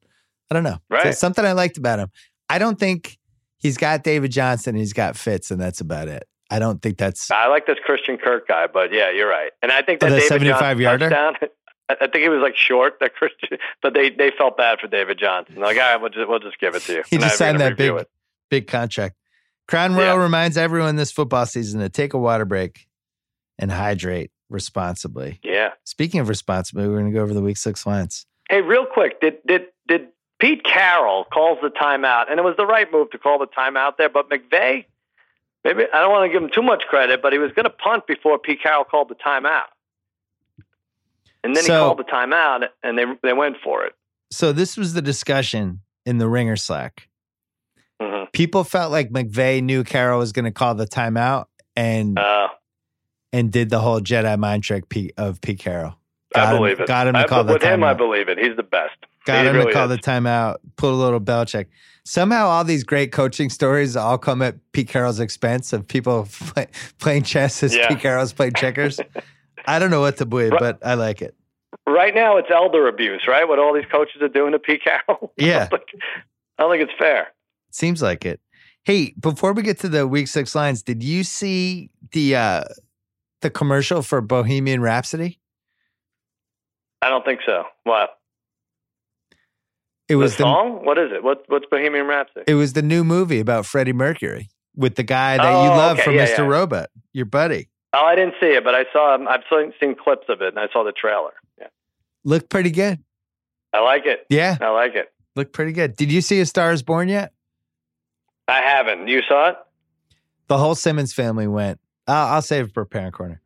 I 0.50 0.54
don't 0.54 0.64
know. 0.64 0.80
So 0.90 0.96
Right. 0.96 1.16
something 1.16 1.44
I 1.44 1.52
liked 1.52 1.78
about 1.78 2.00
him. 2.00 2.08
I 2.48 2.60
don't 2.60 2.80
think 2.80 3.18
he's 3.64 3.78
got 3.78 4.04
David 4.04 4.32
Johnson. 4.32 4.76
He's 4.76 4.94
got 4.94 5.16
Fitz, 5.18 5.50
and 5.50 5.60
that's 5.60 5.82
about 5.82 6.08
it. 6.08 6.28
I 6.52 6.60
don't 6.60 6.80
think 6.84 7.00
that's. 7.00 7.32
I 7.32 7.48
like 7.48 7.66
this 7.66 7.80
Christian 7.84 8.18
Kirk 8.18 8.48
guy, 8.48 8.68
but 8.72 8.94
yeah, 8.94 9.10
you're 9.10 9.28
right. 9.30 9.50
And 9.64 9.72
I 9.72 9.82
think 9.82 10.02
that 10.02 10.22
75 10.22 10.60
Johnson 10.60 10.80
yarder? 10.80 11.10
touchdown. 11.10 11.50
I 11.90 11.96
think 12.08 12.18
he 12.24 12.30
was 12.30 12.42
like 12.42 12.56
short, 12.56 12.94
that 13.02 13.16
Christian, 13.16 13.58
but 13.82 13.94
they 13.94 14.10
they 14.12 14.32
felt 14.38 14.56
bad 14.58 14.80
for 14.80 14.88
David 14.88 15.18
Johnson. 15.20 15.56
Like, 15.56 15.78
all 15.78 15.82
right, 15.84 15.98
we'll 15.98 16.10
just 16.12 16.30
we'll 16.30 16.40
just 16.40 16.60
give 16.60 16.76
it 16.76 16.82
to 16.84 16.94
you. 16.94 17.04
He 17.10 17.18
We're 17.18 17.24
just 17.24 17.38
signed 17.38 17.60
that 17.60 17.76
big 17.78 17.92
it. 17.94 18.10
big 18.50 18.68
contract. 18.68 19.16
Crown 19.68 19.94
Royal 19.96 20.18
Yeah. 20.18 20.24
reminds 20.24 20.58
everyone 20.58 20.96
this 20.98 21.12
football 21.12 21.46
season 21.46 21.80
to 21.82 21.90
take 21.90 22.14
a 22.14 22.18
water 22.18 22.46
break 22.46 22.86
and 23.60 23.72
hydrate 23.72 24.32
responsibly. 24.50 25.40
Yeah. 25.44 25.70
Speaking 25.84 26.20
of 26.20 26.30
responsibly, 26.30 26.88
we're 26.88 27.00
going 27.00 27.12
to 27.12 27.18
go 27.18 27.22
over 27.22 27.34
the 27.34 27.42
week 27.42 27.58
six 27.58 27.86
lines. 27.86 28.26
Hey, 28.50 28.62
real 28.62 28.86
quick, 28.86 29.20
did 29.22 29.38
did 29.48 29.64
did 29.88 30.08
Pete 30.44 30.64
Carroll 30.66 31.24
calls 31.32 31.58
the 31.62 31.70
timeout, 31.70 32.30
and 32.30 32.38
it 32.38 32.44
was 32.44 32.56
the 32.58 32.66
right 32.66 32.92
move 32.92 33.10
to 33.12 33.18
call 33.18 33.40
the 33.40 33.48
timeout 33.48 33.96
there, 33.98 34.10
but 34.10 34.30
McVay, 34.30 34.84
maybe 35.64 35.84
I 35.94 36.02
don't 36.02 36.12
want 36.12 36.30
to 36.30 36.34
give 36.34 36.44
him 36.44 36.50
too 36.54 36.62
much 36.62 36.84
credit, 36.90 37.22
but 37.22 37.32
he 37.32 37.40
was 37.40 37.54
going 37.54 37.64
to 37.64 37.70
punt 37.70 38.08
before 38.08 38.38
Pete 38.40 38.62
Carroll 38.62 38.84
called 38.84 39.08
the 39.08 39.16
timeout, 39.16 39.68
and 41.46 41.56
then 41.56 41.64
So- 41.64 41.74
he 41.74 41.80
called 41.80 42.00
the 42.00 42.04
timeout, 42.04 42.68
and 42.84 42.98
they 42.98 43.06
they 43.24 43.32
went 43.32 43.56
for 43.64 43.86
it. 43.86 43.94
So 44.32 44.52
this 44.52 44.76
was 44.76 44.94
the 44.94 45.02
discussion 45.02 45.80
in 46.06 46.18
the 46.18 46.28
Ringer 46.28 46.58
Slack. 46.58 47.08
hmm 48.02 48.24
People 48.34 48.66
felt 48.66 48.92
like 48.92 49.12
McVay 49.12 49.62
knew 49.64 49.84
Carroll 49.86 50.20
was 50.20 50.34
going 50.34 50.46
to 50.46 50.52
call 50.52 50.76
the 50.76 50.88
timeout 50.88 51.46
and 51.78 52.20
Uh, 52.20 52.50
and 53.32 53.50
did 53.50 53.70
the 53.70 53.80
whole 53.80 54.02
Jedi 54.02 54.38
mind 54.38 54.64
trick 54.64 54.84
of 55.18 55.40
Pete 55.40 55.60
Carroll. 55.60 55.96
I 56.36 56.40
Got 56.40 56.52
him- 56.54 56.58
believe 56.60 56.80
it. 56.82 56.88
got 56.88 57.08
him 57.08 57.14
to 57.14 57.20
I, 57.20 57.28
call 57.28 57.44
the 57.46 57.54
with 57.54 57.64
him, 57.64 57.84
I 57.84 57.94
believe 57.94 58.28
it. 58.28 58.38
He's 58.40 58.58
the 58.58 58.64
best. 58.64 58.98
Got 59.26 59.46
him 59.46 59.56
really 59.56 59.68
to 59.68 59.74
call 59.74 59.90
is. 59.92 59.98
the 59.98 60.04
timeout, 60.04 60.58
put 60.76 60.92
a 60.92 60.96
little 60.96 61.20
Belichick. 61.22 61.68
Somehow, 62.06 62.48
all 62.48 62.64
these 62.66 62.84
great 62.84 63.12
coaching 63.14 63.50
stories 63.50 63.96
all 63.96 64.18
come 64.18 64.42
at 64.42 64.56
Pete 64.74 64.90
Carroll's 64.90 65.20
expense 65.22 65.72
of 65.72 65.88
people 65.88 66.28
play, 66.32 66.68
playing 67.00 67.24
chess 67.24 67.64
as 67.64 67.74
Yeah. 67.76 67.88
Pete 67.88 68.00
Carroll's 68.00 68.34
playing 68.34 68.54
checkers. 68.54 69.00
I 69.66 69.80
don't 69.80 69.90
know 69.92 70.02
what 70.02 70.18
to 70.18 70.26
believe, 70.26 70.52
Right. 70.52 70.60
but 70.60 70.80
I 70.86 70.96
like 70.96 71.22
it. 71.22 71.36
Right 71.88 72.14
now, 72.14 72.36
it's 72.38 72.50
elder 72.52 72.88
abuse, 72.88 73.26
right? 73.28 73.48
What 73.48 73.60
all 73.60 73.74
these 73.74 73.86
coaches 73.92 74.22
are 74.22 74.28
doing 74.28 74.52
to 74.52 74.60
Pete 74.60 74.84
Carroll. 74.84 75.32
Yeah. 75.38 75.56
I 75.56 75.60
don't 75.60 75.70
think, 75.70 76.04
I 76.58 76.64
don't 76.64 76.72
think 76.72 76.84
it's 76.90 77.00
fair. 77.00 77.28
Seems 77.72 78.02
like 78.02 78.26
it. 78.26 78.42
Hey, 78.84 79.14
before 79.20 79.54
we 79.54 79.62
get 79.64 79.80
to 79.80 79.90
the 79.90 80.06
week 80.06 80.28
six 80.28 80.54
lines, 80.56 80.84
did 80.84 81.02
you 81.02 81.24
see 81.24 81.90
the 82.12 82.36
uh 82.36 82.64
the 83.42 83.50
commercial 83.50 84.02
for 84.02 84.20
Bohemian 84.22 84.82
Rhapsody? 84.82 85.40
I 87.02 87.10
don't 87.10 87.26
think 87.26 87.40
so. 87.46 87.64
What? 87.84 88.18
It 90.10 90.16
was 90.18 90.36
the 90.38 90.44
the. 90.44 90.52
What 90.84 90.98
is 90.98 91.12
it? 91.12 91.24
What, 91.24 91.44
what's 91.48 91.66
Bohemian 91.66 92.06
Rhapsody? 92.08 92.44
it 92.48 92.56
was 92.56 92.74
the 92.74 92.82
new 92.82 93.04
movie 93.04 93.40
about 93.40 93.66
Freddie 93.66 93.94
Mercury 93.94 94.50
with 94.76 94.96
the 94.96 95.04
guy 95.04 95.38
that 95.38 95.44
you 95.64 95.72
Oh, 95.72 95.78
love 95.78 95.98
okay. 95.98 96.04
from 96.04 96.16
Yeah, 96.16 96.28
Mr. 96.28 96.38
yeah. 96.40 96.46
Robot, 96.46 96.90
your 97.14 97.26
buddy. 97.26 97.70
Oh, 97.94 98.04
I 98.04 98.16
didn't 98.16 98.34
see 98.42 98.48
it, 98.48 98.64
but 98.64 98.74
I 98.76 98.86
saw. 98.92 99.18
I've 99.28 99.42
seen, 99.50 99.72
seen 99.80 99.96
clips 99.96 100.26
of 100.30 100.42
it, 100.42 100.50
and 100.50 100.60
I 100.60 100.68
saw 100.74 100.84
the 100.84 100.92
trailer. 100.92 101.32
Yeah, 101.60 101.68
Looked 102.24 102.50
pretty 102.50 102.72
good. 102.72 103.00
I 103.72 103.80
like 103.82 104.06
it. 104.06 104.26
Yeah, 104.30 104.58
I 104.62 104.70
like 104.70 104.96
it. 104.96 105.12
looked 105.36 105.54
pretty 105.54 105.72
good. 105.74 105.96
Did 105.96 106.12
you 106.12 106.22
see 106.22 106.40
A 106.42 106.46
Star 106.46 106.72
Is 106.74 106.84
Born 106.84 107.08
yet? 107.08 107.32
I 108.48 108.62
haven't. 108.62 109.08
You 109.08 109.22
saw 109.28 109.50
it? 109.50 109.56
The 110.48 110.58
whole 110.58 110.76
Simmons 110.76 111.14
family 111.14 111.48
went. 111.48 111.80
I'll, 112.08 112.34
I'll 112.36 112.42
save 112.42 112.66
it 112.66 112.74
for 112.74 112.84
Parent 112.86 113.14
Corner. 113.14 113.42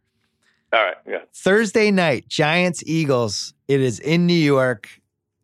All 0.74 0.84
right. 0.84 0.96
Yeah. 1.08 1.20
Thursday 1.36 1.92
night, 1.92 2.28
Giants 2.28 2.84
Eagles. 2.86 3.54
It 3.68 3.80
is 3.80 4.00
in 4.00 4.26
New 4.26 4.34
York. 4.34 4.90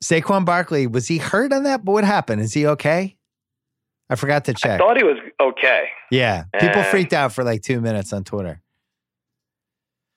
Saquon 0.04 0.46
Barkley 0.46 0.86
was 0.88 1.08
he 1.08 1.18
hurt 1.18 1.52
on 1.54 1.64
that? 1.64 1.84
But 1.86 1.92
what 1.94 2.04
happened? 2.04 2.42
Is 2.42 2.54
he 2.54 2.68
okay? 2.68 3.16
I 4.10 4.16
forgot 4.16 4.46
to 4.46 4.54
check. 4.54 4.72
I 4.74 4.78
thought 4.78 4.98
he 4.98 5.04
was 5.04 5.18
okay. 5.42 5.88
Yeah, 6.12 6.44
people 6.60 6.82
Eh. 6.82 6.92
freaked 6.92 7.14
out 7.14 7.34
for 7.34 7.44
like 7.44 7.62
two 7.62 7.82
minutes 7.82 8.12
on 8.14 8.24
Twitter. 8.24 8.62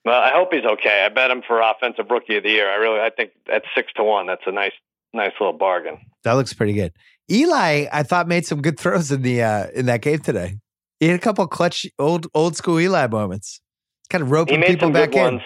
Well, 0.04 0.20
I 0.20 0.30
hope 0.32 0.52
he's 0.52 0.64
okay. 0.64 1.04
I 1.04 1.08
bet 1.08 1.30
him 1.30 1.42
for 1.46 1.60
offensive 1.60 2.06
rookie 2.10 2.36
of 2.36 2.42
the 2.44 2.50
year. 2.50 2.70
I 2.70 2.76
really, 2.76 3.00
I 3.00 3.10
think 3.10 3.32
at 3.52 3.62
six 3.74 3.92
to 3.96 4.04
one, 4.04 4.26
that's 4.26 4.42
a 4.46 4.52
nice, 4.52 4.72
nice 5.12 5.32
little 5.40 5.52
bargain. 5.56 5.98
That 6.24 6.34
looks 6.34 6.52
pretty 6.52 6.74
good. 6.74 6.92
Eli, 7.30 7.86
I 7.92 8.02
thought 8.04 8.28
made 8.28 8.46
some 8.46 8.62
good 8.62 8.78
throws 8.78 9.10
in 9.10 9.22
the 9.22 9.42
uh 9.42 9.66
in 9.74 9.86
that 9.86 10.02
game 10.02 10.18
today. 10.20 10.58
He 11.00 11.08
had 11.08 11.16
a 11.18 11.22
couple 11.22 11.46
clutch 11.48 11.86
old 11.98 12.26
old 12.34 12.56
school 12.56 12.78
Eli 12.78 13.06
moments. 13.08 13.60
Kind 14.10 14.22
of 14.22 14.30
roping 14.30 14.62
people 14.62 14.90
back 14.90 15.12
in. 15.14 15.22
ones. 15.22 15.42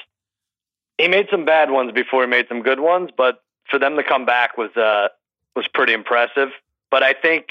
He 0.99 1.09
made 1.09 1.27
some 1.31 1.47
bad 1.47 1.71
ones 1.71 1.93
before 1.93 2.23
he 2.23 2.29
made 2.29 2.47
some 2.49 2.63
good 2.63 2.81
ones, 2.81 3.09
but 3.17 3.39
for 3.71 3.79
them 3.79 3.97
to 3.97 4.03
come 4.03 4.25
back 4.25 4.57
was 4.57 4.75
uh 4.77 5.09
was 5.57 5.67
pretty 5.73 5.93
impressive. 5.93 6.49
But 6.91 7.03
I 7.03 7.13
think 7.13 7.47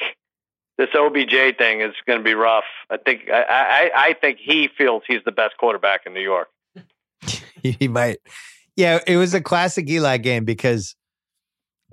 this 0.78 0.90
OBJ 0.94 1.58
thing 1.58 1.82
is 1.82 1.94
going 2.06 2.20
to 2.20 2.24
be 2.24 2.34
rough. 2.34 2.64
I 2.90 2.98
think 2.98 3.30
I, 3.32 3.44
I 3.44 3.92
I 3.96 4.14
think 4.14 4.40
he 4.40 4.70
feels 4.78 5.04
he's 5.08 5.24
the 5.26 5.32
best 5.32 5.58
quarterback 5.58 6.02
in 6.06 6.14
New 6.14 6.22
York. 6.22 6.50
he 7.64 7.88
might. 7.88 8.20
Yeah, 8.76 9.00
it 9.06 9.18
was 9.18 9.34
a 9.34 9.42
classic 9.42 9.90
Eli 9.90 10.18
game 10.18 10.46
because 10.46 10.96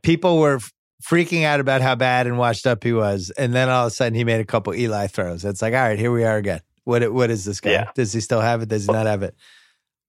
people 0.02 0.38
were 0.38 0.60
freaking 1.04 1.44
out 1.44 1.58
about 1.60 1.80
how 1.80 1.94
bad 1.94 2.26
and 2.26 2.38
washed 2.38 2.66
up 2.66 2.84
he 2.84 2.92
was, 2.92 3.32
and 3.36 3.54
then 3.54 3.68
all 3.68 3.86
of 3.86 3.92
a 3.92 3.94
sudden 3.94 4.14
he 4.14 4.24
made 4.24 4.40
a 4.40 4.44
couple 4.44 4.74
Eli 4.74 5.08
throws. 5.08 5.44
It's 5.44 5.62
like, 5.62 5.74
all 5.74 5.80
right, 5.80 5.98
here 5.98 6.12
we 6.12 6.24
are 6.24 6.36
again. 6.36 6.60
What 6.84 7.12
what 7.12 7.30
is 7.30 7.44
this 7.44 7.60
guy? 7.60 7.72
Yeah. 7.72 7.90
Does 7.94 8.12
he 8.12 8.20
still 8.20 8.40
have 8.40 8.62
it? 8.62 8.68
Does 8.68 8.86
he 8.86 8.92
not 8.92 9.06
have 9.06 9.24
it? 9.24 9.34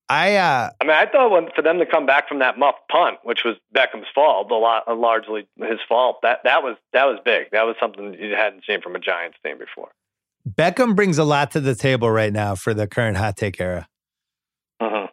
I 0.09 0.35
uh 0.35 0.69
I 0.79 0.83
mean, 0.85 0.93
I 0.95 1.05
thought 1.05 1.31
when, 1.31 1.49
for 1.55 1.61
them 1.61 1.79
to 1.79 1.85
come 1.85 2.05
back 2.05 2.27
from 2.29 2.39
that 2.39 2.57
muff 2.57 2.75
punt, 2.89 3.17
which 3.23 3.39
was 3.43 3.55
Beckham's 3.75 4.07
fault, 4.15 4.49
a 4.51 4.55
lot, 4.55 4.83
largely 4.97 5.47
his 5.57 5.79
fault, 5.87 6.19
that 6.23 6.39
that 6.45 6.63
was 6.63 6.77
that 6.93 7.05
was 7.05 7.19
big. 7.25 7.51
That 7.51 7.63
was 7.63 7.75
something 7.79 8.13
you 8.13 8.35
hadn't 8.35 8.63
seen 8.65 8.81
from 8.81 8.95
a 8.95 8.99
Giants 8.99 9.37
team 9.43 9.57
before. 9.57 9.89
Beckham 10.49 10.95
brings 10.95 11.17
a 11.17 11.25
lot 11.25 11.51
to 11.51 11.59
the 11.59 11.75
table 11.75 12.09
right 12.09 12.31
now 12.31 12.55
for 12.55 12.73
the 12.73 12.87
current 12.87 13.17
hot 13.17 13.35
take 13.35 13.59
era. 13.59 13.87
hmm 14.81 15.05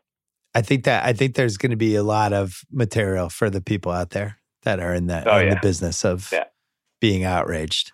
I 0.56 0.62
think 0.62 0.84
that 0.84 1.04
I 1.04 1.12
think 1.12 1.34
there's 1.34 1.56
going 1.56 1.72
to 1.72 1.76
be 1.76 1.96
a 1.96 2.04
lot 2.04 2.32
of 2.32 2.60
material 2.70 3.28
for 3.28 3.50
the 3.50 3.60
people 3.60 3.90
out 3.90 4.10
there 4.10 4.38
that 4.62 4.78
are 4.78 4.94
in 4.94 5.08
the 5.08 5.28
Oh, 5.28 5.38
in 5.40 5.48
the 5.50 5.56
business 5.56 6.04
of 6.04 6.28
Yeah. 6.32 6.44
being 7.00 7.24
outraged, 7.24 7.90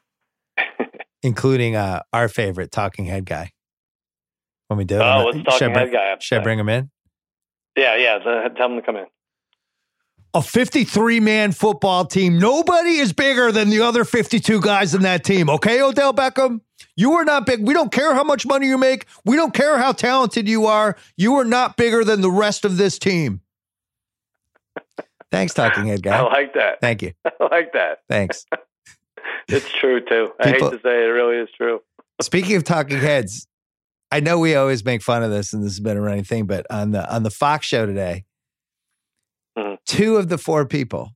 including 1.22 1.76
uh, 1.76 2.02
our 2.12 2.28
favorite 2.28 2.70
talking 2.70 3.06
head 3.06 3.24
guy. 3.24 3.52
When 4.70 4.78
we 4.78 4.84
do 4.84 4.98
it, 4.98 5.02
Oh, 5.02 5.24
let's 5.24 5.36
should, 5.36 5.48
I 5.48 5.72
talking 5.72 5.72
bring, 5.72 5.92
guy. 5.92 6.12
up 6.12 6.22
should 6.22 6.38
I 6.38 6.42
bring 6.44 6.56
him 6.60 6.68
in? 6.68 6.90
Yeah, 7.76 7.96
yeah. 7.96 8.18
the- 8.18 8.54
Tell 8.56 8.68
him 8.70 8.76
to 8.76 8.82
come 8.82 8.94
in. 8.94 9.06
A 10.32 10.40
53 10.40 11.18
man 11.18 11.50
football 11.50 12.04
team. 12.04 12.38
Nobody 12.38 12.98
is 12.98 13.12
bigger 13.12 13.50
than 13.50 13.68
the 13.68 13.80
other 13.80 14.04
52 14.04 14.60
guys 14.60 14.94
in 14.94 15.02
that 15.02 15.24
team. 15.24 15.50
Okay, 15.50 15.82
Odell 15.82 16.14
Beckham? 16.14 16.60
You 16.94 17.14
are 17.14 17.24
not 17.24 17.46
big. 17.46 17.66
We 17.66 17.74
don't 17.74 17.90
care 17.90 18.14
how 18.14 18.22
much 18.22 18.46
money 18.46 18.68
you 18.68 18.78
make. 18.78 19.06
We 19.24 19.34
don't 19.34 19.52
care 19.52 19.76
how 19.76 19.90
talented 19.90 20.48
you 20.48 20.66
are. 20.66 20.96
You 21.16 21.34
are 21.34 21.44
not 21.44 21.76
bigger 21.76 22.04
than 22.04 22.20
the 22.20 22.30
rest 22.30 22.64
of 22.64 22.76
this 22.76 22.96
team. 22.96 23.40
Thanks, 25.32 25.52
talking 25.52 25.86
head 25.86 26.04
Guy. 26.04 26.16
I 26.20 26.22
like 26.22 26.54
that. 26.54 26.80
Thank 26.80 27.02
you. 27.02 27.12
I 27.24 27.32
like 27.50 27.72
that. 27.72 27.98
Thanks. 28.08 28.46
It's 29.48 29.68
true 29.68 30.00
too. 30.00 30.32
I 30.40 30.48
hate 30.50 30.58
to 30.60 30.70
say 30.82 31.02
it, 31.02 31.08
it 31.08 31.12
really 31.12 31.36
is 31.36 31.48
true. 31.56 31.80
Speaking 32.22 32.54
of 32.56 32.62
talking 32.64 32.98
heads, 32.98 33.48
I 34.12 34.20
know 34.20 34.38
we 34.38 34.54
always 34.54 34.84
make 34.84 35.02
fun 35.02 35.22
of 35.22 35.30
this, 35.30 35.52
and 35.52 35.62
this 35.62 35.72
has 35.72 35.80
been 35.80 35.96
a 35.96 36.00
running 36.00 36.24
thing, 36.24 36.46
but 36.46 36.66
on 36.70 36.90
the 36.90 37.12
on 37.14 37.22
the 37.22 37.30
Fox 37.30 37.66
show 37.66 37.86
today, 37.86 38.24
Mhm. 39.56 39.78
two 39.86 40.16
of 40.16 40.28
the 40.28 40.38
four 40.38 40.66
people 40.66 41.10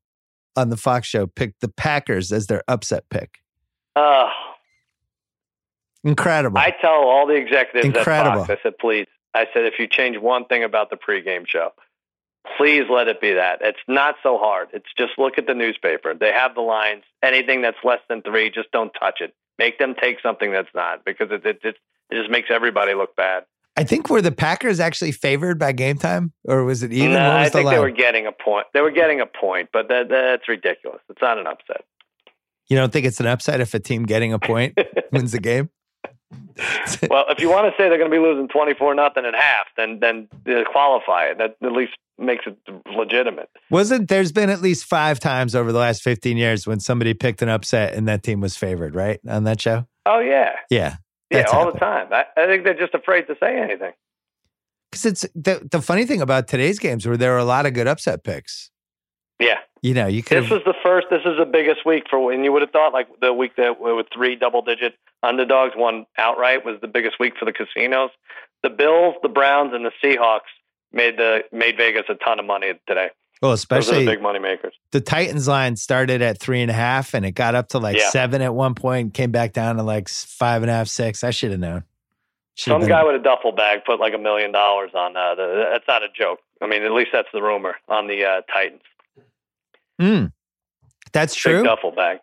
on 0.56 0.70
the 0.70 0.76
Fox 0.76 1.08
show 1.08 1.26
picked 1.26 1.60
the 1.60 1.68
Packers 1.68 2.30
as 2.32 2.46
their 2.46 2.62
upset 2.68 3.08
pick. 3.10 3.38
Oh, 3.96 4.30
Incredible. 6.04 6.58
I 6.58 6.70
tell 6.70 6.92
all 6.92 7.26
the 7.26 7.34
executives 7.34 7.86
Incredible. 7.86 8.42
at 8.42 8.46
Fox, 8.46 8.60
I 8.60 8.62
said, 8.62 8.78
please. 8.78 9.06
I 9.32 9.46
said, 9.54 9.64
if 9.64 9.78
you 9.78 9.86
change 9.88 10.18
one 10.18 10.44
thing 10.44 10.62
about 10.62 10.90
the 10.90 10.96
pregame 10.96 11.48
show, 11.48 11.72
please 12.58 12.84
let 12.90 13.08
it 13.08 13.20
be 13.22 13.32
that. 13.32 13.60
It's 13.62 13.78
not 13.88 14.16
so 14.22 14.36
hard. 14.36 14.68
It's 14.74 14.92
just 14.98 15.12
look 15.18 15.38
at 15.38 15.46
the 15.46 15.54
newspaper. 15.54 16.12
They 16.14 16.30
have 16.30 16.54
the 16.54 16.60
lines. 16.60 17.04
Anything 17.22 17.62
that's 17.62 17.78
less 17.82 18.00
than 18.08 18.20
three, 18.22 18.50
just 18.50 18.70
don't 18.70 18.92
touch 19.00 19.20
it. 19.22 19.34
Make 19.58 19.78
them 19.78 19.94
take 19.94 20.20
something 20.20 20.52
that's 20.52 20.68
not 20.74 21.04
because 21.06 21.30
it 21.30 21.46
it, 21.46 21.60
it, 21.64 21.76
it 22.10 22.16
just 22.16 22.30
makes 22.30 22.48
everybody 22.50 22.94
look 22.94 23.16
bad. 23.16 23.44
I 23.76 23.82
think 23.82 24.08
were 24.08 24.22
the 24.22 24.32
Packers 24.32 24.78
actually 24.78 25.12
favored 25.12 25.58
by 25.58 25.72
game 25.72 25.98
time, 25.98 26.32
or 26.44 26.64
was 26.64 26.82
it 26.82 26.92
even? 26.92 27.12
No, 27.12 27.30
was 27.30 27.48
I 27.48 27.50
think 27.50 27.70
they 27.70 27.78
were 27.78 27.90
getting 27.90 28.26
a 28.26 28.32
point. 28.32 28.66
They 28.72 28.80
were 28.80 28.92
getting 28.92 29.20
a 29.20 29.26
point, 29.26 29.70
but 29.72 29.88
that, 29.88 30.08
that's 30.08 30.48
ridiculous. 30.48 31.00
It's 31.08 31.20
not 31.20 31.38
an 31.38 31.46
upset. 31.46 31.84
You 32.68 32.76
don't 32.76 32.92
think 32.92 33.04
it's 33.04 33.20
an 33.20 33.26
upset 33.26 33.60
if 33.60 33.74
a 33.74 33.80
team 33.80 34.04
getting 34.04 34.32
a 34.32 34.38
point 34.38 34.78
wins 35.12 35.32
the 35.32 35.40
game? 35.40 35.70
well, 37.10 37.26
if 37.28 37.40
you 37.40 37.50
want 37.50 37.66
to 37.66 37.72
say 37.72 37.88
they're 37.88 37.98
going 37.98 38.10
to 38.10 38.16
be 38.16 38.22
losing 38.22 38.46
twenty 38.48 38.74
four 38.74 38.94
nothing 38.94 39.24
at 39.24 39.34
half, 39.34 39.66
then 39.76 39.98
then 39.98 40.28
uh, 40.48 40.62
qualify 40.70 41.26
it. 41.26 41.38
That 41.38 41.56
at 41.60 41.72
least 41.72 41.94
makes 42.16 42.44
it 42.46 42.56
legitimate. 42.96 43.50
Wasn't 43.70 44.08
there's 44.08 44.30
been 44.30 44.50
at 44.50 44.62
least 44.62 44.84
five 44.84 45.18
times 45.18 45.54
over 45.54 45.72
the 45.72 45.78
last 45.78 46.02
15 46.02 46.36
years 46.36 46.64
when 46.64 46.78
somebody 46.78 47.12
picked 47.12 47.42
an 47.42 47.48
upset 47.48 47.94
and 47.94 48.06
that 48.06 48.22
team 48.22 48.40
was 48.40 48.56
favored, 48.56 48.94
right? 48.94 49.18
On 49.28 49.42
that 49.44 49.60
show? 49.60 49.86
Oh 50.06 50.20
yeah, 50.20 50.52
Yeah. 50.70 50.96
Yeah, 51.38 51.46
all 51.46 51.66
happened. 51.66 51.74
the 51.74 51.78
time. 51.80 52.08
I, 52.12 52.24
I 52.36 52.46
think 52.46 52.64
they're 52.64 52.74
just 52.74 52.94
afraid 52.94 53.26
to 53.28 53.36
say 53.40 53.58
anything. 53.58 53.92
Because 54.90 55.06
it's 55.06 55.26
the, 55.34 55.66
the 55.70 55.82
funny 55.82 56.06
thing 56.06 56.20
about 56.20 56.46
today's 56.48 56.78
games 56.78 57.06
where 57.06 57.16
there 57.16 57.34
are 57.34 57.38
a 57.38 57.44
lot 57.44 57.66
of 57.66 57.74
good 57.74 57.88
upset 57.88 58.22
picks. 58.24 58.70
Yeah, 59.40 59.58
You 59.82 59.94
know, 59.94 60.06
you 60.06 60.22
could 60.22 60.44
this 60.44 60.50
was 60.50 60.62
the 60.64 60.74
first. 60.84 61.08
This 61.10 61.22
is 61.26 61.36
the 61.36 61.44
biggest 61.44 61.84
week 61.84 62.04
for 62.08 62.20
when 62.20 62.44
you 62.44 62.52
would 62.52 62.62
have 62.62 62.70
thought 62.70 62.92
like 62.92 63.08
the 63.20 63.32
week 63.32 63.56
that 63.56 63.80
with 63.80 64.06
three 64.14 64.36
double 64.36 64.62
digit 64.62 64.94
underdogs, 65.24 65.74
one 65.74 66.06
outright 66.16 66.64
was 66.64 66.80
the 66.80 66.86
biggest 66.86 67.18
week 67.18 67.34
for 67.36 67.44
the 67.44 67.52
casinos. 67.52 68.10
The 68.62 68.70
Bills, 68.70 69.16
the 69.22 69.28
Browns, 69.28 69.74
and 69.74 69.84
the 69.84 69.90
Seahawks 70.02 70.52
made 70.92 71.16
the 71.16 71.40
made 71.50 71.76
Vegas 71.76 72.04
a 72.08 72.14
ton 72.14 72.38
of 72.38 72.46
money 72.46 72.74
today. 72.86 73.10
Well, 73.44 73.52
especially 73.52 74.04
the 74.04 74.10
big 74.12 74.22
money 74.22 74.38
makers. 74.38 74.74
the 74.90 75.00
Titans 75.00 75.46
line 75.46 75.76
started 75.76 76.22
at 76.22 76.40
three 76.40 76.62
and 76.62 76.70
a 76.70 76.74
half 76.74 77.14
and 77.14 77.24
it 77.24 77.32
got 77.32 77.54
up 77.54 77.68
to 77.68 77.78
like 77.78 77.96
Yeah. 77.96 78.08
seven 78.10 78.42
at 78.42 78.54
one 78.54 78.74
point, 78.74 79.14
came 79.14 79.30
back 79.30 79.52
down 79.52 79.76
to 79.76 79.82
like 79.82 80.08
five 80.08 80.62
and 80.62 80.70
a 80.70 80.74
half, 80.74 80.88
six. 80.88 81.22
I 81.22 81.30
should 81.30 81.50
have 81.50 81.60
known. 81.60 81.84
Should've 82.56 82.82
Some 82.82 82.88
guy 82.88 83.04
with 83.04 83.16
a 83.16 83.22
duffel 83.22 83.52
bag 83.52 83.84
put 83.84 84.00
like 84.00 84.14
a 84.14 84.18
million 84.18 84.52
dollars 84.52 84.92
on 84.94 85.16
uh, 85.16 85.34
the. 85.34 85.68
That's 85.72 85.86
not 85.88 86.02
a 86.02 86.08
joke. 86.08 86.38
I 86.62 86.66
mean, 86.66 86.82
at 86.84 86.92
least 86.92 87.10
that's 87.12 87.28
the 87.32 87.42
rumor 87.42 87.74
on 87.88 88.06
the 88.06 88.24
uh, 88.24 88.40
Titans. 88.52 88.80
Mm. 90.00 90.32
That's 91.12 91.34
Big 91.34 91.40
true. 91.40 91.62
duffel 91.64 91.90
bag. 91.90 92.18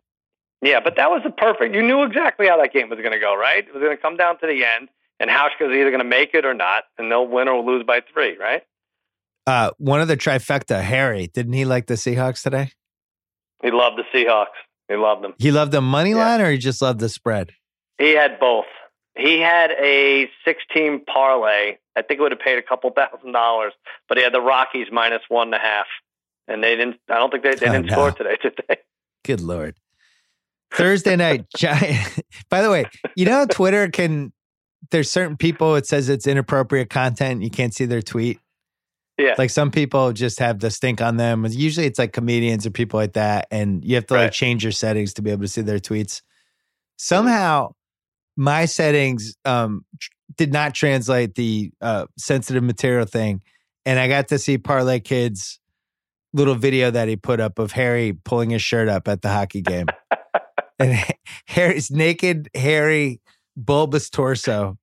Yeah, 0.61 0.80
but 0.80 0.95
that 0.95 1.09
was 1.09 1.22
the 1.24 1.32
perfect. 1.32 1.74
You 1.76 1.82
knew 1.82 2.03
exactly 2.03 2.47
how 2.47 2.57
that 2.61 2.72
game 2.74 2.89
was 2.89 2.99
going 2.99 3.11
to 3.13 3.19
go, 3.19 3.36
right? 3.36 3.67
It 3.67 3.74
was 3.74 3.82
going 3.82 3.95
to 3.95 4.01
come 4.01 4.15
down 4.15 4.38
to 4.39 4.47
the 4.47 4.63
end, 4.63 4.89
and 5.19 5.30
Hauschka's 5.30 5.74
either 5.74 5.89
going 5.89 5.99
to 5.99 6.03
make 6.03 6.34
it 6.34 6.45
or 6.45 6.53
not, 6.53 6.84
and 6.97 7.11
they'll 7.11 7.28
win 7.28 7.47
or 7.47 7.61
lose 7.63 7.84
by 7.84 8.01
three, 8.13 8.38
right? 8.38 8.63
Uh, 9.47 9.71
one 9.77 10.01
of 10.01 10.07
the 10.07 10.17
trifecta, 10.17 10.81
Harry, 10.81 11.27
didn't 11.27 11.53
he 11.53 11.65
like 11.65 11.87
the 11.87 11.95
Seahawks 11.95 12.43
today? 12.43 12.71
He 13.63 13.71
loved 13.71 13.97
the 13.97 14.03
Seahawks. 14.13 14.47
He 14.87 14.95
loved 14.95 15.23
them. 15.23 15.33
He 15.39 15.51
loved 15.51 15.71
the 15.71 15.81
money 15.81 16.11
Yeah. 16.11 16.17
line 16.17 16.41
or 16.41 16.51
he 16.51 16.57
just 16.57 16.81
loved 16.81 16.99
the 16.99 17.09
spread? 17.09 17.51
He 17.97 18.11
had 18.15 18.39
both. 18.39 18.65
He 19.17 19.39
had 19.39 19.71
a 19.71 20.29
six-team 20.45 21.01
parlay. 21.05 21.77
I 21.95 22.01
think 22.01 22.19
it 22.19 22.21
would 22.23 22.31
have 22.31 22.39
paid 22.39 22.57
a 22.57 22.61
couple 22.61 22.89
thousand 22.91 23.31
dollars, 23.33 23.73
but 24.07 24.17
he 24.17 24.23
had 24.23 24.33
the 24.33 24.41
Rockies 24.41 24.87
minus 24.91 25.21
one 25.27 25.47
and 25.47 25.55
a 25.55 25.59
half, 25.59 25.85
and 26.47 26.63
they 26.63 26.75
didn't. 26.75 26.97
I 27.09 27.15
don't 27.15 27.29
think 27.29 27.43
they, 27.43 27.55
they 27.55 27.67
Oh, 27.67 27.71
didn't 27.73 27.87
no. 27.87 27.93
score 27.93 28.11
today, 28.11 28.37
did 28.41 28.59
they? 28.67 28.77
Good 29.25 29.41
lord. 29.41 29.75
Thursday 30.71 31.15
night, 31.17 31.45
giant. 31.57 32.21
By 32.49 32.61
the 32.61 32.71
way, 32.71 32.85
you 33.15 33.25
know 33.25 33.33
how 33.33 33.45
Twitter 33.45 33.89
can. 33.89 34.31
There's 34.91 35.11
certain 35.11 35.35
people. 35.37 35.75
It 35.75 35.85
says 35.85 36.07
it's 36.09 36.25
inappropriate 36.25 36.89
content. 36.89 37.41
You 37.43 37.49
can't 37.49 37.73
see 37.73 37.85
their 37.85 38.01
tweet. 38.01 38.39
Yeah. 39.22 39.36
Like 39.38 39.49
some 39.49 39.72
people 39.72 40.13
just 40.13 40.39
have 40.39 40.59
the 40.59 40.72
stink 40.72 41.01
on 41.01 41.17
them. 41.17 41.45
Usually, 41.49 41.86
it's 41.86 41.99
like 41.99 42.13
comedians 42.13 42.65
or 42.65 42.72
people 42.72 42.99
like 42.99 43.13
that, 43.13 43.47
and 43.51 43.84
you 43.86 43.95
have 43.95 44.07
to 44.07 44.15
like 44.15 44.32
change 44.32 44.63
your 44.63 44.72
settings 44.72 45.13
to 45.15 45.22
be 45.22 45.32
able 45.32 45.43
to 45.43 45.47
see 45.47 45.61
their 45.61 45.80
tweets. 45.80 46.22
Somehow, 46.97 47.74
my 48.36 48.65
settings 48.65 49.36
um, 49.45 49.86
tr- 49.99 50.09
did 50.38 50.51
not 50.51 50.74
translate 50.74 51.36
the 51.36 51.72
uh, 51.82 52.07
sensitive 52.17 52.63
material 52.63 53.05
thing, 53.05 53.41
and 53.86 53.99
I 53.99 54.07
got 54.07 54.30
to 54.30 54.39
see 54.39 54.57
Parlay 54.57 54.99
Kids 54.99 55.59
little 56.34 56.55
video 56.55 56.91
that 56.91 57.07
he 57.07 57.15
put 57.15 57.39
up 57.39 57.59
of 57.59 57.74
Harry 57.74 58.13
pulling 58.13 58.51
his 58.51 58.61
shirt 58.61 58.88
up 58.88 59.07
at 59.07 59.22
the 59.22 59.30
hockey 59.30 59.61
game. 59.61 59.88
and 60.80 60.97
Harry's 61.45 61.91
naked, 61.91 62.49
hairy, 62.55 63.22
bulbous 63.55 64.09
torso. 64.09 64.78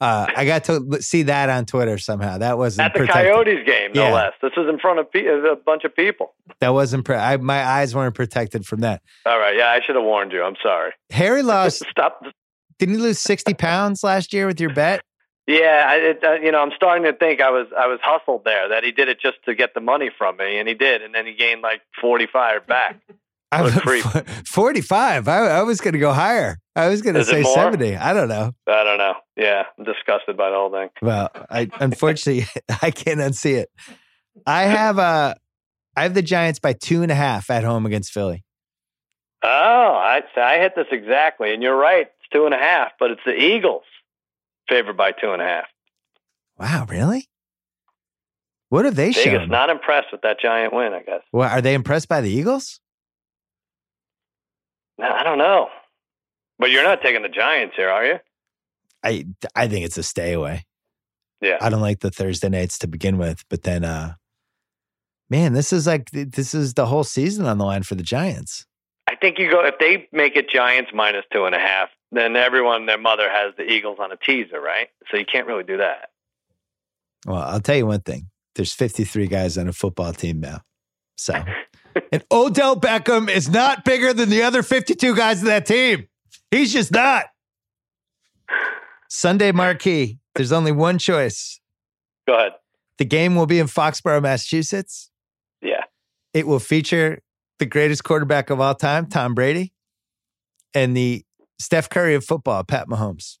Uh, 0.00 0.26
I 0.36 0.44
got 0.44 0.64
to 0.64 1.02
see 1.02 1.24
that 1.24 1.48
on 1.50 1.64
Twitter 1.66 1.98
somehow. 1.98 2.38
That 2.38 2.56
wasn't 2.56 2.86
At 2.86 2.92
the 2.94 3.00
protected. 3.00 3.32
Coyotes 3.32 3.66
game, 3.66 3.92
no 3.94 4.04
Yeah. 4.04 4.12
less. 4.14 4.32
This 4.40 4.52
was 4.56 4.68
in 4.68 4.78
front 4.78 5.00
of 5.00 5.10
pe- 5.10 5.26
a 5.26 5.56
bunch 5.56 5.82
of 5.84 5.94
people. 5.96 6.34
That 6.60 6.68
wasn't. 6.68 7.04
Pre- 7.04 7.16
I, 7.16 7.36
my 7.38 7.64
eyes 7.64 7.94
weren't 7.96 8.14
protected 8.14 8.64
from 8.64 8.80
that. 8.80 9.02
All 9.26 9.38
right. 9.40 9.56
Yeah, 9.56 9.70
I 9.70 9.80
should 9.84 9.96
have 9.96 10.04
warned 10.04 10.30
you. 10.32 10.42
I'm 10.44 10.56
sorry. 10.62 10.92
Harry 11.10 11.42
lost. 11.54 11.82
Stop. 11.90 12.24
didn't 12.78 12.94
he 12.94 13.00
lose 13.00 13.18
sixty 13.18 13.54
pounds 13.54 14.04
last 14.04 14.32
year 14.32 14.46
with 14.46 14.60
your 14.60 14.72
bet? 14.72 15.00
Yeah, 15.48 15.86
I, 15.88 15.94
it, 15.96 16.22
uh, 16.22 16.32
you 16.34 16.52
know, 16.52 16.60
I'm 16.60 16.72
starting 16.76 17.04
to 17.04 17.12
think 17.14 17.40
I 17.40 17.50
was 17.50 17.66
I 17.76 17.86
was 17.86 17.98
hustled 18.02 18.44
there. 18.44 18.68
That 18.68 18.84
he 18.84 18.92
did 18.92 19.08
it 19.08 19.18
just 19.20 19.38
to 19.46 19.54
get 19.54 19.74
the 19.74 19.80
money 19.80 20.10
from 20.16 20.36
me, 20.36 20.58
and 20.58 20.68
he 20.68 20.74
did, 20.74 21.02
and 21.02 21.14
then 21.14 21.26
he 21.26 21.32
gained 21.34 21.62
like 21.62 21.80
45 22.00 22.66
back. 22.66 22.96
I 23.50 23.62
What 23.62 23.72
creep. 23.80 24.04
Forty-five. 24.46 25.26
I, 25.26 25.38
I 25.46 25.62
was 25.62 25.80
going 25.80 25.94
to 25.94 25.98
go 25.98 26.12
higher. 26.12 26.58
I 26.76 26.88
was 26.88 27.00
going 27.00 27.14
to 27.14 27.24
say 27.24 27.42
seventy. 27.42 27.96
I 27.96 28.12
don't 28.12 28.28
know. 28.28 28.52
I 28.66 28.84
don't 28.84 28.98
know. 28.98 29.14
Yeah, 29.36 29.64
I'm 29.78 29.84
disgusted 29.84 30.36
by 30.36 30.50
the 30.50 30.56
whole 30.56 30.70
thing. 30.70 30.90
Well, 31.00 31.30
I 31.48 31.68
unfortunately 31.80 32.46
I 32.82 32.90
can't 32.90 33.20
unsee 33.20 33.56
it. 33.56 33.70
I 34.46 34.64
have 34.64 34.98
uh 34.98 35.34
I 35.96 36.02
have 36.02 36.14
the 36.14 36.22
Giants 36.22 36.58
by 36.58 36.74
two 36.74 37.02
and 37.02 37.10
a 37.10 37.14
half 37.14 37.50
at 37.50 37.64
home 37.64 37.86
against 37.86 38.12
Philly. 38.12 38.44
Oh, 39.42 39.48
I 39.48 40.22
I 40.36 40.58
hit 40.58 40.74
this 40.76 40.86
exactly, 40.92 41.54
and 41.54 41.62
you're 41.62 41.76
right. 41.76 42.06
It's 42.06 42.28
two 42.32 42.44
and 42.44 42.54
a 42.54 42.58
half, 42.58 42.92
but 43.00 43.10
it's 43.10 43.20
the 43.24 43.34
Eagles 43.34 43.84
favored 44.68 44.96
by 44.96 45.12
two 45.12 45.32
and 45.32 45.40
a 45.40 45.46
half. 45.46 45.66
Wow, 46.58 46.86
really? 46.88 47.28
What 48.68 48.84
have 48.84 48.96
they 48.96 49.12
Vegas 49.12 49.24
shown? 49.24 49.48
not 49.48 49.70
impressed 49.70 50.08
with 50.12 50.20
that 50.22 50.38
giant 50.40 50.74
win. 50.74 50.92
I 50.92 51.02
guess. 51.02 51.22
well, 51.32 51.48
are 51.48 51.62
they 51.62 51.72
impressed 51.74 52.08
by 52.08 52.20
the 52.20 52.30
Eagles? 52.30 52.80
I 55.00 55.22
don't 55.22 55.38
know. 55.38 55.68
But 56.58 56.70
you're 56.70 56.82
not 56.82 57.02
taking 57.02 57.22
the 57.22 57.28
Giants 57.28 57.76
here, 57.76 57.88
are 57.88 58.04
you? 58.04 58.18
I 59.04 59.26
I 59.54 59.68
think 59.68 59.84
it's 59.84 59.98
a 59.98 60.02
stay 60.02 60.32
away. 60.32 60.64
Yeah. 61.40 61.58
I 61.60 61.68
don't 61.68 61.80
like 61.80 62.00
the 62.00 62.10
Thursday 62.10 62.48
nights 62.48 62.78
to 62.78 62.88
begin 62.88 63.16
with, 63.16 63.44
but 63.48 63.62
then 63.62 63.84
uh 63.84 64.14
Man, 65.30 65.52
this 65.52 65.72
is 65.72 65.86
like 65.86 66.10
this 66.10 66.54
is 66.54 66.74
the 66.74 66.86
whole 66.86 67.04
season 67.04 67.46
on 67.46 67.58
the 67.58 67.64
line 67.64 67.82
for 67.82 67.94
the 67.94 68.02
Giants. 68.02 68.64
I 69.06 69.14
think 69.14 69.38
you 69.38 69.50
go 69.50 69.64
if 69.64 69.78
they 69.78 70.08
make 70.12 70.36
it 70.36 70.48
Giants 70.48 70.90
minus 70.94 71.24
two 71.32 71.44
and 71.44 71.54
a 71.54 71.58
half, 71.58 71.90
then 72.12 72.34
everyone 72.36 72.86
their 72.86 72.98
mother 72.98 73.28
has 73.30 73.54
the 73.56 73.64
Eagles 73.64 73.98
on 74.00 74.10
a 74.10 74.16
teaser, 74.16 74.60
right? 74.60 74.88
So 75.10 75.18
you 75.18 75.26
can't 75.30 75.46
really 75.46 75.64
do 75.64 75.76
that. 75.78 76.10
Well, 77.26 77.42
I'll 77.42 77.60
tell 77.60 77.76
you 77.76 77.86
one 77.86 78.00
thing. 78.00 78.30
There's 78.54 78.72
53 78.72 79.26
guys 79.26 79.58
on 79.58 79.68
a 79.68 79.72
football 79.72 80.12
team 80.12 80.40
now. 80.40 80.62
So, 81.16 81.34
and 82.12 82.24
Odell 82.30 82.76
Beckham 82.76 83.28
is 83.28 83.48
not 83.48 83.84
bigger 83.84 84.12
than 84.12 84.28
the 84.28 84.42
other 84.42 84.62
52 84.62 85.14
guys 85.14 85.40
on 85.40 85.46
that 85.46 85.66
team. 85.66 86.08
He's 86.50 86.72
just 86.72 86.92
not. 86.92 87.26
Sunday 89.08 89.52
marquee. 89.52 90.18
There's 90.34 90.52
only 90.52 90.72
one 90.72 90.98
choice. 90.98 91.60
Go 92.26 92.34
ahead. 92.34 92.52
The 92.98 93.04
game 93.04 93.34
will 93.36 93.46
be 93.46 93.58
in 93.58 93.66
Foxborough, 93.66 94.22
Massachusetts. 94.22 95.10
Yeah. 95.62 95.84
It 96.34 96.46
will 96.46 96.58
feature 96.58 97.22
the 97.58 97.66
greatest 97.66 98.04
quarterback 98.04 98.50
of 98.50 98.60
all 98.60 98.74
time, 98.74 99.06
Tom 99.06 99.34
Brady, 99.34 99.72
and 100.74 100.96
the 100.96 101.24
Steph 101.58 101.88
Curry 101.88 102.14
of 102.14 102.24
football, 102.24 102.64
Pat 102.64 102.88
Mahomes. 102.88 103.38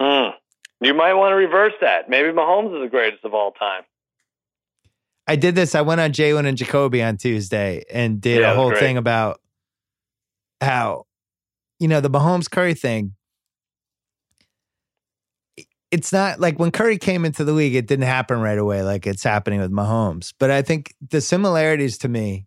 Mm. 0.00 0.32
You 0.80 0.94
might 0.94 1.14
want 1.14 1.32
to 1.32 1.36
reverse 1.36 1.74
that. 1.80 2.08
Maybe 2.08 2.30
Mahomes 2.30 2.74
is 2.74 2.82
the 2.82 2.88
greatest 2.90 3.24
of 3.24 3.34
all 3.34 3.52
time. 3.52 3.82
I 5.26 5.36
did 5.36 5.54
this. 5.54 5.74
I 5.74 5.82
went 5.82 6.00
on 6.00 6.12
Jalen 6.12 6.46
and 6.46 6.58
Jacoby 6.58 7.02
on 7.02 7.16
Tuesday 7.16 7.84
and 7.92 8.20
did 8.20 8.40
Yeah, 8.40 8.52
a 8.52 8.56
whole 8.56 8.70
great. 8.70 8.80
thing 8.80 8.96
about 8.96 9.40
how, 10.60 11.06
you 11.78 11.88
know, 11.88 12.00
the 12.00 12.10
Mahomes 12.10 12.50
Curry 12.50 12.74
thing. 12.74 13.14
It's 15.90 16.12
not 16.12 16.40
like 16.40 16.58
when 16.58 16.70
Curry 16.70 16.96
came 16.96 17.24
into 17.24 17.44
the 17.44 17.52
league, 17.52 17.74
it 17.74 17.86
didn't 17.86 18.06
happen 18.06 18.40
right 18.40 18.56
away 18.58 18.82
like 18.82 19.06
it's 19.06 19.22
happening 19.22 19.60
with 19.60 19.70
Mahomes. 19.70 20.32
But 20.38 20.50
I 20.50 20.62
think 20.62 20.94
the 21.10 21.20
similarities 21.20 21.98
to 21.98 22.08
me, 22.08 22.46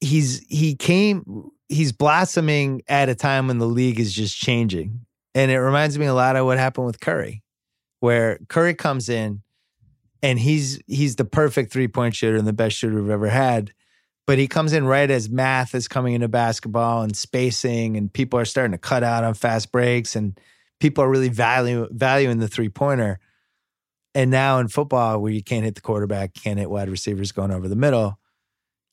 he's 0.00 0.44
he 0.48 0.76
came 0.76 1.50
he's 1.68 1.92
blossoming 1.92 2.82
at 2.88 3.08
a 3.08 3.14
time 3.14 3.48
when 3.48 3.58
the 3.58 3.66
league 3.66 3.98
is 3.98 4.12
just 4.12 4.36
changing. 4.36 5.00
And 5.34 5.50
it 5.50 5.58
reminds 5.58 5.98
me 5.98 6.06
a 6.06 6.14
lot 6.14 6.36
of 6.36 6.46
what 6.46 6.58
happened 6.58 6.86
with 6.86 7.00
Curry, 7.00 7.42
where 8.00 8.38
Curry 8.48 8.74
comes 8.74 9.08
in 9.08 9.42
and 10.24 10.38
he's 10.38 10.80
he's 10.86 11.16
the 11.16 11.24
perfect 11.26 11.70
three 11.70 11.86
point 11.86 12.16
shooter 12.16 12.36
and 12.36 12.46
the 12.46 12.54
best 12.54 12.76
shooter 12.76 13.00
we've 13.00 13.10
ever 13.10 13.28
had. 13.28 13.72
But 14.26 14.38
he 14.38 14.48
comes 14.48 14.72
in 14.72 14.86
right 14.86 15.10
as 15.10 15.28
math 15.28 15.74
is 15.74 15.86
coming 15.86 16.14
into 16.14 16.28
basketball 16.28 17.02
and 17.02 17.14
spacing, 17.14 17.98
and 17.98 18.10
people 18.10 18.38
are 18.38 18.46
starting 18.46 18.72
to 18.72 18.78
cut 18.78 19.04
out 19.04 19.22
on 19.22 19.34
fast 19.34 19.70
breaks, 19.70 20.16
and 20.16 20.40
people 20.80 21.04
are 21.04 21.10
really 21.10 21.28
value 21.28 21.86
valuing 21.90 22.38
the 22.38 22.48
three 22.48 22.70
pointer. 22.70 23.20
And 24.14 24.30
now 24.30 24.60
in 24.60 24.68
football, 24.68 25.20
where 25.20 25.30
you 25.30 25.42
can't 25.42 25.64
hit 25.64 25.74
the 25.74 25.82
quarterback, 25.82 26.32
can't 26.32 26.58
hit 26.58 26.70
wide 26.70 26.88
receivers 26.88 27.30
going 27.30 27.50
over 27.50 27.68
the 27.68 27.76
middle, 27.76 28.18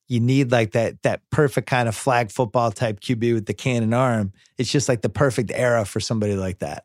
you 0.09 0.19
need 0.19 0.51
like 0.51 0.71
that 0.71 1.01
that 1.03 1.21
perfect 1.29 1.65
kind 1.65 1.87
of 1.87 1.95
flag 1.95 2.29
football 2.29 2.73
type 2.73 2.99
QB 2.99 3.35
with 3.35 3.45
the 3.45 3.53
cannon 3.53 3.93
arm. 3.93 4.33
It's 4.57 4.69
just 4.69 4.89
like 4.89 5.01
the 5.01 5.07
perfect 5.07 5.51
era 5.55 5.85
for 5.85 6.01
somebody 6.01 6.35
like 6.35 6.59
that. 6.59 6.83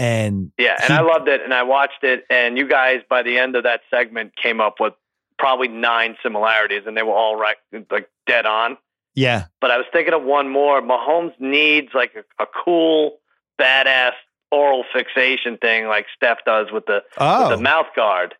And 0.00 0.50
Yeah, 0.56 0.76
and 0.82 0.92
he- 0.94 0.98
I 0.98 1.02
loved 1.02 1.28
it, 1.28 1.42
and 1.42 1.52
I 1.52 1.62
watched 1.62 2.04
it, 2.04 2.24
and 2.30 2.56
you 2.56 2.66
guys 2.66 3.02
by 3.08 3.22
the 3.22 3.36
end 3.38 3.54
of 3.54 3.64
that 3.64 3.82
segment 3.90 4.34
came 4.34 4.58
up 4.58 4.80
with 4.80 4.94
probably 5.38 5.68
nine 5.68 6.16
similarities, 6.22 6.84
and 6.86 6.96
they 6.96 7.02
were 7.02 7.12
all 7.14 7.36
right, 7.36 7.56
like 7.90 8.08
dead 8.26 8.46
on. 8.46 8.78
yeah, 9.14 9.44
But 9.60 9.70
I 9.70 9.76
was 9.76 9.86
thinking 9.92 10.14
of 10.14 10.22
one 10.22 10.48
more. 10.48 10.80
Mahomes 10.80 11.38
needs 11.38 11.90
like 11.92 12.12
a, 12.14 12.42
a 12.42 12.46
cool, 12.64 13.18
badass 13.60 14.12
oral 14.50 14.84
fixation 14.90 15.58
thing, 15.58 15.86
like 15.86 16.06
Steph 16.16 16.38
does 16.46 16.72
with 16.72 16.86
the 16.86 17.02
oh, 17.18 17.40
with 17.40 17.48
the 17.50 17.56
oh. 17.56 17.60
mouth 17.60 17.86
guard. 17.94 18.34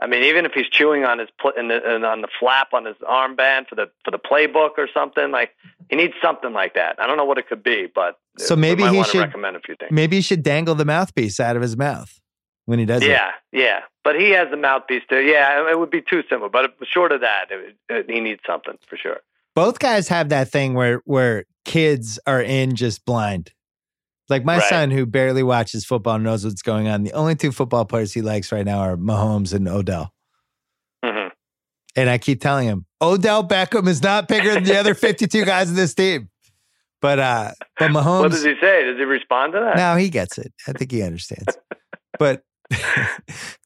I 0.00 0.06
mean, 0.06 0.24
even 0.24 0.44
if 0.44 0.52
he's 0.52 0.68
chewing 0.68 1.04
on 1.04 1.18
his 1.18 1.28
pl- 1.40 1.52
in 1.56 1.68
the, 1.68 1.80
and 1.94 2.04
on 2.04 2.20
the 2.20 2.28
flap 2.38 2.74
on 2.74 2.84
his 2.84 2.96
armband 2.98 3.66
for 3.68 3.76
the 3.76 3.90
for 4.04 4.10
the 4.10 4.18
playbook 4.18 4.72
or 4.76 4.88
something, 4.92 5.30
like 5.30 5.52
he 5.88 5.96
needs 5.96 6.12
something 6.22 6.52
like 6.52 6.74
that. 6.74 7.00
I 7.00 7.06
don't 7.06 7.16
know 7.16 7.24
what 7.24 7.38
it 7.38 7.48
could 7.48 7.62
be, 7.62 7.86
but 7.94 8.18
So 8.38 8.56
maybe 8.56 8.86
he 8.86 9.02
should- 9.04 9.20
recommend 9.20 9.56
a 9.56 9.60
few 9.60 9.74
things. 9.76 9.90
maybe 9.92 10.16
you 10.16 10.22
should 10.22 10.42
dangle 10.42 10.74
the 10.74 10.84
mouthpiece 10.84 11.40
out 11.40 11.56
of 11.56 11.62
his 11.62 11.76
mouth 11.76 12.20
when 12.66 12.78
he 12.78 12.84
does 12.84 13.02
it. 13.02 13.08
Yeah, 13.08 13.30
yeah, 13.52 13.80
but 14.04 14.20
he 14.20 14.30
has 14.30 14.50
the 14.50 14.56
mouthpiece 14.58 15.02
too. 15.08 15.20
Yeah, 15.22 15.70
it 15.70 15.78
would 15.78 15.90
be 15.90 16.02
too 16.02 16.22
simple, 16.28 16.50
but 16.50 16.74
short 16.84 17.12
of 17.12 17.22
that, 17.22 17.46
it, 17.50 17.76
it, 17.88 18.10
he 18.10 18.20
needs 18.20 18.40
something 18.46 18.76
for 18.86 18.96
sure. 18.98 19.20
Both 19.54 19.78
guys 19.78 20.08
have 20.08 20.28
that 20.28 20.48
thing 20.50 20.74
where 20.74 21.00
where 21.06 21.44
kids 21.64 22.18
are 22.26 22.42
in 22.42 22.74
just 22.76 23.04
blind. 23.06 23.52
Like 24.28 24.44
my 24.44 24.56
Right. 24.58 24.68
son, 24.68 24.90
who 24.90 25.06
barely 25.06 25.42
watches 25.42 25.84
football, 25.84 26.18
knows 26.18 26.44
what's 26.44 26.62
going 26.62 26.88
on. 26.88 27.04
The 27.04 27.12
only 27.12 27.36
two 27.36 27.52
football 27.52 27.84
players 27.84 28.12
he 28.12 28.22
likes 28.22 28.50
right 28.50 28.64
now 28.64 28.80
are 28.80 28.96
Mahomes 28.96 29.54
and 29.54 29.68
Odell. 29.68 30.12
hmm 31.04 31.28
And 31.94 32.10
I 32.10 32.18
keep 32.18 32.40
telling 32.40 32.66
him, 32.66 32.86
Odell 33.00 33.46
Beckham 33.46 33.86
is 33.86 34.02
not 34.02 34.26
bigger 34.28 34.54
than 34.54 34.64
the 34.64 34.76
other 34.78 34.94
52 35.06 35.44
guys 35.44 35.70
in 35.70 35.76
this 35.76 35.94
team. 35.94 36.28
But 37.02 37.18
uh 37.20 37.52
but 37.78 37.90
Mahomes 37.90 38.20
What 38.20 38.30
does 38.32 38.42
he 38.42 38.54
say? 38.60 38.84
Does 38.84 38.96
he 38.96 39.04
respond 39.04 39.52
to 39.52 39.60
that? 39.60 39.76
No, 39.76 39.96
he 39.96 40.08
gets 40.08 40.38
it. 40.38 40.52
I 40.66 40.72
think 40.72 40.90
he 40.90 41.02
understands. 41.02 41.56
but 42.18 42.42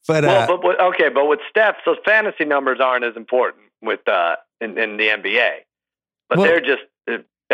but 0.07 0.23
well, 0.23 0.29
uh 0.43 0.47
but, 0.47 0.61
but 0.61 0.79
okay, 0.93 1.09
but 1.09 1.25
with 1.27 1.39
Steph, 1.49 1.77
those 1.85 1.97
fantasy 2.05 2.45
numbers 2.45 2.79
aren't 2.79 3.03
as 3.05 3.15
important 3.15 3.63
with 3.81 4.07
uh, 4.07 4.35
in, 4.59 4.77
in 4.77 4.97
the 4.97 5.07
NBA. 5.07 5.51
But 6.29 6.37
Well- 6.37 6.47
they're 6.47 6.59
just 6.61 6.81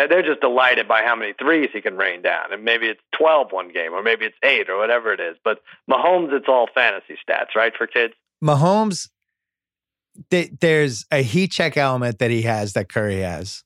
they're 0.05 0.21
just 0.21 0.41
delighted 0.41 0.87
by 0.87 1.01
how 1.01 1.15
many 1.15 1.33
threes 1.33 1.69
he 1.73 1.81
can 1.81 1.97
rain 1.97 2.21
down, 2.21 2.53
and 2.53 2.63
maybe 2.63 2.85
it's 2.87 3.01
12 3.17 3.51
one 3.51 3.69
game, 3.69 3.93
or 3.93 4.03
maybe 4.03 4.25
it's 4.25 4.37
eight, 4.43 4.69
or 4.69 4.77
whatever 4.77 5.11
it 5.11 5.19
is. 5.19 5.35
But 5.43 5.59
Mahomes, 5.89 6.31
it's 6.33 6.47
all 6.47 6.67
fantasy 6.75 7.17
stats, 7.27 7.55
right, 7.55 7.73
for 7.75 7.87
kids. 7.87 8.13
Mahomes, 8.43 9.09
th- 10.29 10.51
there's 10.59 11.05
a 11.11 11.21
heat 11.23 11.51
check 11.51 11.77
element 11.77 12.19
that 12.19 12.29
he 12.29 12.43
has 12.43 12.73
that 12.73 12.89
Curry 12.89 13.21
has. 13.21 13.63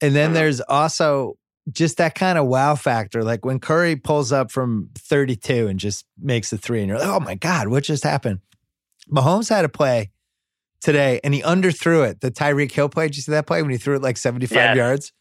And 0.00 0.16
then 0.16 0.30
Mhm. 0.30 0.34
there's 0.34 0.60
also 0.62 1.38
just 1.70 1.96
that 1.98 2.16
kind 2.16 2.38
of 2.38 2.46
wow 2.46 2.74
factor. 2.74 3.22
Like 3.22 3.44
when 3.44 3.60
Curry 3.60 3.94
pulls 3.94 4.32
up 4.32 4.50
from 4.50 4.90
32 4.98 5.68
and 5.68 5.78
just 5.78 6.04
makes 6.20 6.52
a 6.52 6.58
three, 6.58 6.80
and 6.80 6.88
you're 6.88 6.98
like, 6.98 7.06
oh 7.06 7.20
my 7.20 7.36
God, 7.36 7.68
what 7.68 7.84
just 7.84 8.02
happened? 8.02 8.40
Mahomes 9.08 9.48
had 9.48 9.64
a 9.64 9.68
play 9.68 10.10
today 10.80 11.20
and 11.22 11.34
he 11.34 11.42
underthrew 11.42 12.08
it. 12.08 12.20
The 12.20 12.32
Tyreek 12.32 12.72
Hill 12.72 12.88
play. 12.88 13.06
Did 13.06 13.16
you 13.16 13.22
see 13.22 13.30
that 13.32 13.46
play 13.46 13.62
when 13.62 13.70
he 13.70 13.76
threw 13.78 13.94
it 13.94 14.02
like 14.02 14.16
75 14.16 14.56
Yes. 14.56 14.76
yards? 14.76 15.12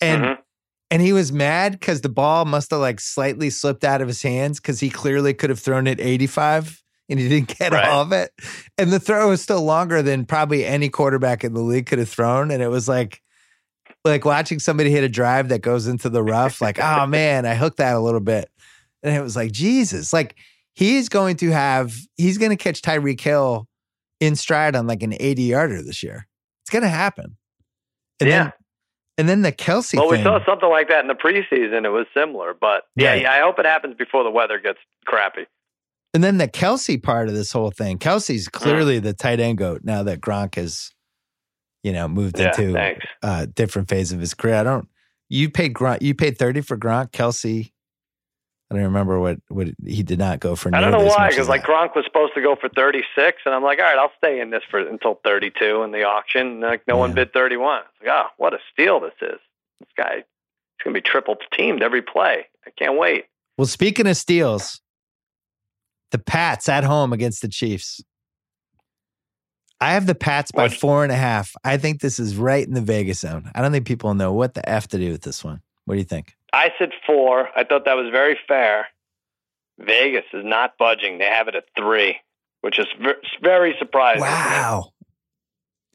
And 0.00 0.22
Mhm. 0.24 0.38
and 0.90 1.02
he 1.02 1.12
was 1.12 1.32
mad 1.32 1.72
because 1.72 2.00
the 2.00 2.08
ball 2.08 2.44
must 2.44 2.70
have 2.70 2.80
like 2.80 3.00
slightly 3.00 3.50
slipped 3.50 3.84
out 3.84 4.00
of 4.00 4.08
his 4.08 4.22
hands 4.22 4.58
because 4.60 4.80
he 4.80 4.88
clearly 4.90 5.34
could 5.34 5.50
have 5.50 5.60
thrown 5.60 5.86
it 5.86 6.00
85 6.00 6.82
and 7.10 7.18
he 7.20 7.28
didn't 7.28 7.56
get 7.58 7.72
Right. 7.72 7.84
all 7.88 8.02
of 8.02 8.12
it. 8.12 8.30
And 8.78 8.90
the 8.90 9.00
throw 9.00 9.28
was 9.28 9.42
still 9.42 9.62
longer 9.62 10.00
than 10.02 10.24
probably 10.24 10.64
any 10.64 10.88
quarterback 10.88 11.44
in 11.44 11.52
the 11.54 11.60
league 11.60 11.86
could 11.86 11.98
have 11.98 12.08
thrown. 12.08 12.50
And 12.50 12.62
it 12.62 12.68
was 12.68 12.88
like, 12.88 13.20
like 14.04 14.24
watching 14.24 14.58
somebody 14.60 14.90
hit 14.90 15.04
a 15.04 15.08
drive 15.08 15.48
that 15.48 15.60
goes 15.60 15.86
into 15.88 16.08
the 16.08 16.22
rough, 16.22 16.60
like, 16.60 16.78
oh 16.82 17.06
man, 17.06 17.44
I 17.44 17.54
hooked 17.54 17.78
that 17.78 17.94
a 17.96 18.00
little 18.00 18.20
bit. 18.20 18.50
And 19.02 19.14
it 19.14 19.22
was 19.22 19.36
like, 19.36 19.52
Jesus, 19.52 20.12
like 20.12 20.36
he's 20.74 21.08
going 21.08 21.36
to 21.38 21.50
have, 21.50 21.94
he's 22.16 22.38
going 22.38 22.50
to 22.50 22.56
catch 22.56 22.80
Tyreek 22.82 23.20
Hill 23.20 23.66
in 24.20 24.36
stride 24.36 24.74
on 24.74 24.86
like 24.86 25.02
an 25.02 25.14
80 25.20 25.42
yarder 25.42 25.82
this 25.82 26.02
year. 26.02 26.26
It's 26.62 26.70
going 26.70 26.82
to 26.82 26.88
happen. 26.88 27.36
And 28.20 28.28
Yeah. 28.28 28.42
then, 28.44 28.52
and 29.18 29.28
then 29.28 29.42
the 29.42 29.52
Kelce 29.52 29.96
Well, 29.96 30.10
thing. 30.10 30.20
we 30.20 30.24
saw 30.24 30.42
something 30.46 30.68
like 30.68 30.88
that 30.88 31.00
in 31.00 31.08
the 31.08 31.14
preseason. 31.14 31.84
It 31.84 31.90
was 31.90 32.06
similar, 32.14 32.54
but 32.58 32.84
yeah, 32.96 33.10
Right. 33.10 33.22
yeah. 33.22 33.32
I 33.32 33.40
hope 33.40 33.58
it 33.58 33.66
happens 33.66 33.96
before 33.96 34.24
the 34.24 34.30
weather 34.30 34.58
gets 34.58 34.78
crappy. 35.04 35.46
And 36.14 36.24
then 36.24 36.38
the 36.38 36.48
Kelce 36.48 37.02
part 37.02 37.28
of 37.28 37.34
this 37.34 37.52
whole 37.52 37.70
thing. 37.70 37.98
Kelce's 37.98 38.48
mm. 38.48 38.52
clearly 38.52 38.98
the 38.98 39.12
tight 39.12 39.40
end 39.40 39.58
goat 39.58 39.82
now 39.84 40.02
that 40.04 40.20
Gronk 40.22 40.54
has, 40.54 40.90
you 41.82 41.92
know, 41.92 42.08
moved 42.08 42.38
Yeah, 42.38 42.48
into 42.48 42.78
a 42.78 42.96
uh, 43.22 43.46
different 43.54 43.88
phase 43.88 44.12
of 44.12 44.20
his 44.20 44.32
career. 44.32 44.54
I 44.54 44.62
don't. 44.62 44.88
You 45.28 45.50
paid 45.50 45.74
Gronk. 45.74 46.00
You 46.00 46.14
paid 46.14 46.38
thirty 46.38 46.62
for 46.62 46.78
Gronk. 46.78 47.10
Kelce. 47.10 47.72
I 48.70 48.74
don't 48.74 48.84
remember 48.84 49.18
what 49.18 49.38
what 49.48 49.68
he 49.86 50.02
did 50.02 50.18
not 50.18 50.40
go 50.40 50.54
for. 50.54 50.74
I 50.74 50.80
don't 50.80 50.90
know 50.90 51.04
why, 51.04 51.30
because 51.30 51.48
like. 51.48 51.62
Gronk 51.64 51.96
was 51.96 52.04
supposed 52.04 52.34
to 52.34 52.42
go 52.42 52.54
for 52.54 52.68
36, 52.68 53.42
and 53.46 53.54
I'm 53.54 53.62
like, 53.62 53.78
all 53.78 53.86
right, 53.86 53.98
I'll 53.98 54.12
stay 54.18 54.40
in 54.40 54.50
this 54.50 54.62
for 54.70 54.78
until 54.78 55.20
32 55.24 55.82
in 55.82 55.92
the 55.92 56.04
auction. 56.04 56.46
And, 56.46 56.60
like 56.60 56.86
no 56.86 56.98
one 56.98 57.14
bid 57.14 57.32
31. 57.32 57.80
It's 57.80 58.06
like, 58.06 58.14
oh, 58.14 58.28
what 58.36 58.52
a 58.52 58.58
steal 58.72 59.00
this 59.00 59.14
is! 59.22 59.38
This 59.80 59.88
guy, 59.96 60.16
he's 60.16 60.84
gonna 60.84 60.94
be 60.94 61.00
triple 61.00 61.36
teamed 61.56 61.82
every 61.82 62.02
play. 62.02 62.46
I 62.66 62.70
can't 62.70 62.98
wait. 62.98 63.24
Well, 63.56 63.66
speaking 63.66 64.06
of 64.06 64.16
steals, 64.16 64.82
the 66.10 66.18
Pats 66.18 66.68
at 66.68 66.84
home 66.84 67.12
against 67.12 67.40
the 67.42 67.48
Chiefs. 67.48 68.02
I 69.80 69.92
have 69.92 70.06
the 70.06 70.14
Pats 70.14 70.50
by 70.50 70.64
What? 70.64 70.72
four 70.72 71.04
and 71.04 71.12
a 71.12 71.16
half. 71.16 71.54
I 71.64 71.76
think 71.76 72.00
this 72.00 72.18
is 72.18 72.36
right 72.36 72.66
in 72.66 72.74
the 72.74 72.80
Vegas 72.80 73.20
zone. 73.20 73.50
I 73.54 73.62
don't 73.62 73.72
think 73.72 73.86
people 73.86 74.12
know 74.14 74.32
what 74.32 74.54
the 74.54 74.68
f 74.68 74.88
to 74.88 74.98
do 74.98 75.12
with 75.12 75.22
this 75.22 75.44
one. 75.44 75.62
What 75.84 75.94
do 75.94 75.98
you 75.98 76.04
think? 76.04 76.34
I 76.52 76.72
said 76.78 76.90
four. 77.06 77.48
I 77.56 77.64
thought 77.64 77.84
that 77.84 77.94
was 77.96 78.10
very 78.10 78.38
fair. 78.48 78.86
Vegas 79.78 80.24
is 80.32 80.44
not 80.44 80.72
budging. 80.78 81.18
They 81.18 81.26
have 81.26 81.48
it 81.48 81.54
at 81.54 81.64
three, 81.76 82.16
which 82.62 82.78
is 82.78 82.86
very 83.42 83.74
surprising. 83.78 84.22
Wow. 84.22 84.90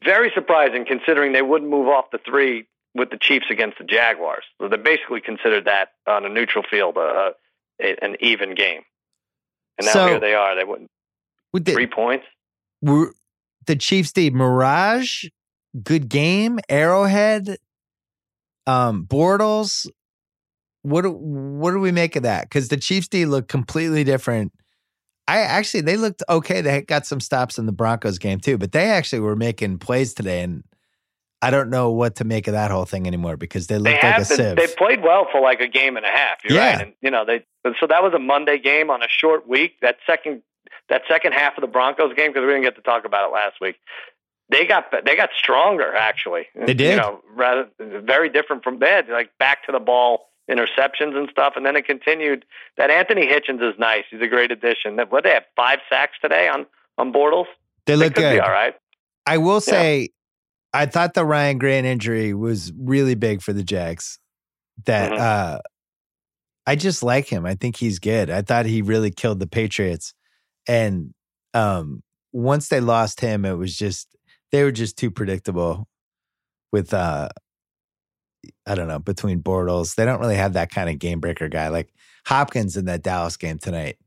Very 0.02 0.30
surprising 0.34 0.84
considering 0.86 1.32
they 1.32 1.42
wouldn't 1.42 1.70
move 1.70 1.88
off 1.88 2.06
the 2.12 2.18
three 2.24 2.66
with 2.94 3.10
the 3.10 3.18
Chiefs 3.18 3.46
against 3.50 3.78
the 3.78 3.84
Jaguars. 3.84 4.44
So 4.60 4.68
they 4.68 4.76
basically 4.76 5.20
considered 5.20 5.64
that 5.64 5.88
on 6.06 6.24
a 6.24 6.28
neutral 6.28 6.64
field 6.70 6.96
uh, 6.96 7.30
a, 7.82 8.04
an 8.04 8.16
even 8.20 8.54
game. 8.54 8.82
And 9.78 9.86
now 9.86 9.92
So- 9.92 10.06
here 10.06 10.20
they 10.20 10.34
are. 10.34 10.54
They 10.54 10.64
wouldn't 10.64 10.90
We 11.52 11.60
did- 11.60 11.74
three 11.74 11.86
points. 11.88 12.24
we're, 12.80 13.10
the 13.66 13.76
Chiefs 13.76 14.12
D 14.12 14.30
Mirage, 14.30 15.24
good 15.82 16.08
game, 16.08 16.60
Arrowhead, 16.68 17.56
um, 18.66 19.06
Bortles. 19.06 19.86
What 20.84 21.02
do, 21.02 21.10
what 21.10 21.70
do 21.70 21.80
we 21.80 21.92
make 21.92 22.14
of 22.14 22.22
that? 22.24 22.44
Because 22.44 22.68
the 22.68 22.76
Chiefs 22.76 23.08
D 23.08 23.24
look 23.24 23.48
completely 23.48 24.04
different. 24.04 24.52
I 25.26 25.38
actually 25.38 25.80
they 25.80 25.96
looked 25.96 26.22
okay. 26.28 26.60
They 26.60 26.82
got 26.82 27.06
some 27.06 27.20
stops 27.20 27.56
in 27.58 27.64
the 27.64 27.72
Broncos 27.72 28.18
game 28.18 28.40
too, 28.40 28.58
but 28.58 28.72
they 28.72 28.90
actually 28.90 29.20
were 29.20 29.34
making 29.36 29.78
plays 29.78 30.12
today, 30.12 30.42
and 30.42 30.62
I 31.40 31.50
don't 31.50 31.70
know 31.70 31.90
what 31.90 32.16
to 32.16 32.24
make 32.24 32.46
of 32.48 32.52
that 32.52 32.70
whole 32.70 32.84
thing 32.84 33.06
anymore 33.06 33.38
because 33.38 33.66
they 33.66 33.76
They 33.76 33.92
looked 33.92 34.02
like 34.02 34.14
a 34.16 34.18
been, 34.18 34.24
sieve. 34.24 34.56
they 34.56 34.66
played 34.66 35.02
well 35.02 35.26
for 35.32 35.40
like 35.40 35.60
a 35.60 35.66
game 35.68 35.96
and 35.96 36.04
a 36.04 36.10
half. 36.10 36.38
Yeah. 36.46 36.58
right, 36.58 36.80
and 36.82 36.92
you 37.00 37.10
know 37.10 37.24
they. 37.24 37.46
So 37.80 37.86
that 37.86 38.02
was 38.02 38.12
a 38.12 38.18
Monday 38.18 38.58
game 38.58 38.90
on 38.90 39.02
a 39.02 39.08
short 39.08 39.48
week. 39.48 39.80
That 39.80 39.96
second 40.06 40.42
that 40.90 41.02
second 41.08 41.32
half 41.32 41.56
of 41.56 41.62
the 41.62 41.68
Broncos 41.68 42.12
game 42.14 42.30
because 42.30 42.42
we 42.42 42.52
didn't 42.52 42.64
get 42.64 42.76
to 42.76 42.82
talk 42.82 43.06
about 43.06 43.26
it 43.26 43.32
last 43.32 43.62
week. 43.62 43.76
They 44.50 44.66
got 44.66 44.92
they 45.06 45.16
got 45.16 45.30
stronger 45.38 45.94
actually. 45.94 46.48
They 46.54 46.74
did? 46.74 46.90
You 46.90 46.96
know, 46.96 47.20
rather 47.34 47.68
very 47.80 48.28
different 48.28 48.62
from 48.62 48.78
they 48.78 48.90
had 48.90 49.08
like 49.08 49.30
back 49.38 49.64
to 49.66 49.72
the 49.72 49.80
ball 49.80 50.26
interceptions 50.50 51.16
and 51.16 51.28
stuff, 51.30 51.54
and 51.56 51.64
then 51.64 51.76
it 51.76 51.86
continued. 51.86 52.44
That 52.76 52.90
Anthony 52.90 53.26
Hitchens 53.26 53.62
is 53.62 53.78
nice. 53.78 54.04
He's 54.10 54.20
a 54.20 54.26
great 54.28 54.50
addition. 54.50 54.96
That 54.96 55.10
what 55.10 55.24
they 55.24 55.30
have 55.30 55.44
five 55.56 55.78
sacks 55.88 56.16
today 56.20 56.48
on 56.48 56.66
on 56.98 57.12
Bortles. 57.12 57.46
they 57.86 57.96
look 57.96 58.14
good. 58.14 58.38
all 58.40 58.50
right. 58.50 58.74
I 59.26 59.38
will 59.38 59.60
say, 59.60 60.10
I 60.72 60.86
thought 60.86 61.14
the 61.14 61.24
Ryan 61.24 61.58
Grant 61.58 61.86
injury 61.86 62.34
was 62.34 62.72
really 62.78 63.14
big 63.14 63.40
for 63.42 63.52
the 63.52 63.62
Jags. 63.64 64.18
That 64.86 65.12
Mhm. 65.12 65.18
uh, 65.18 65.58
I 66.66 66.76
just 66.76 67.02
like 67.02 67.26
him. 67.28 67.44
I 67.46 67.54
think 67.54 67.76
he's 67.76 67.98
good. 67.98 68.30
I 68.30 68.42
thought 68.42 68.66
he 68.66 68.80
really 68.82 69.10
killed 69.10 69.38
the 69.40 69.46
Patriots, 69.46 70.14
and 70.68 71.14
um, 71.52 72.02
once 72.32 72.68
they 72.68 72.80
lost 72.80 73.20
him, 73.20 73.44
it 73.44 73.54
was 73.54 73.76
just 73.76 74.08
they 74.52 74.62
were 74.64 74.72
just 74.72 74.96
too 74.98 75.10
predictable. 75.10 75.86
With 76.72 76.92
uh, 76.92 77.28
I 78.66 78.74
don't 78.74 78.88
know 78.88 78.98
between 78.98 79.42
Bortles, 79.42 79.94
they 79.94 80.04
don't 80.04 80.20
really 80.20 80.36
have 80.36 80.54
that 80.54 80.70
kind 80.70 80.90
of 80.90 80.98
game 80.98 81.20
breaker 81.20 81.48
guy 81.48 81.68
like 81.68 81.92
Hopkins 82.26 82.76
in 82.76 82.86
that 82.86 83.02
Dallas 83.02 83.36
game 83.36 83.58
tonight. 83.58 83.98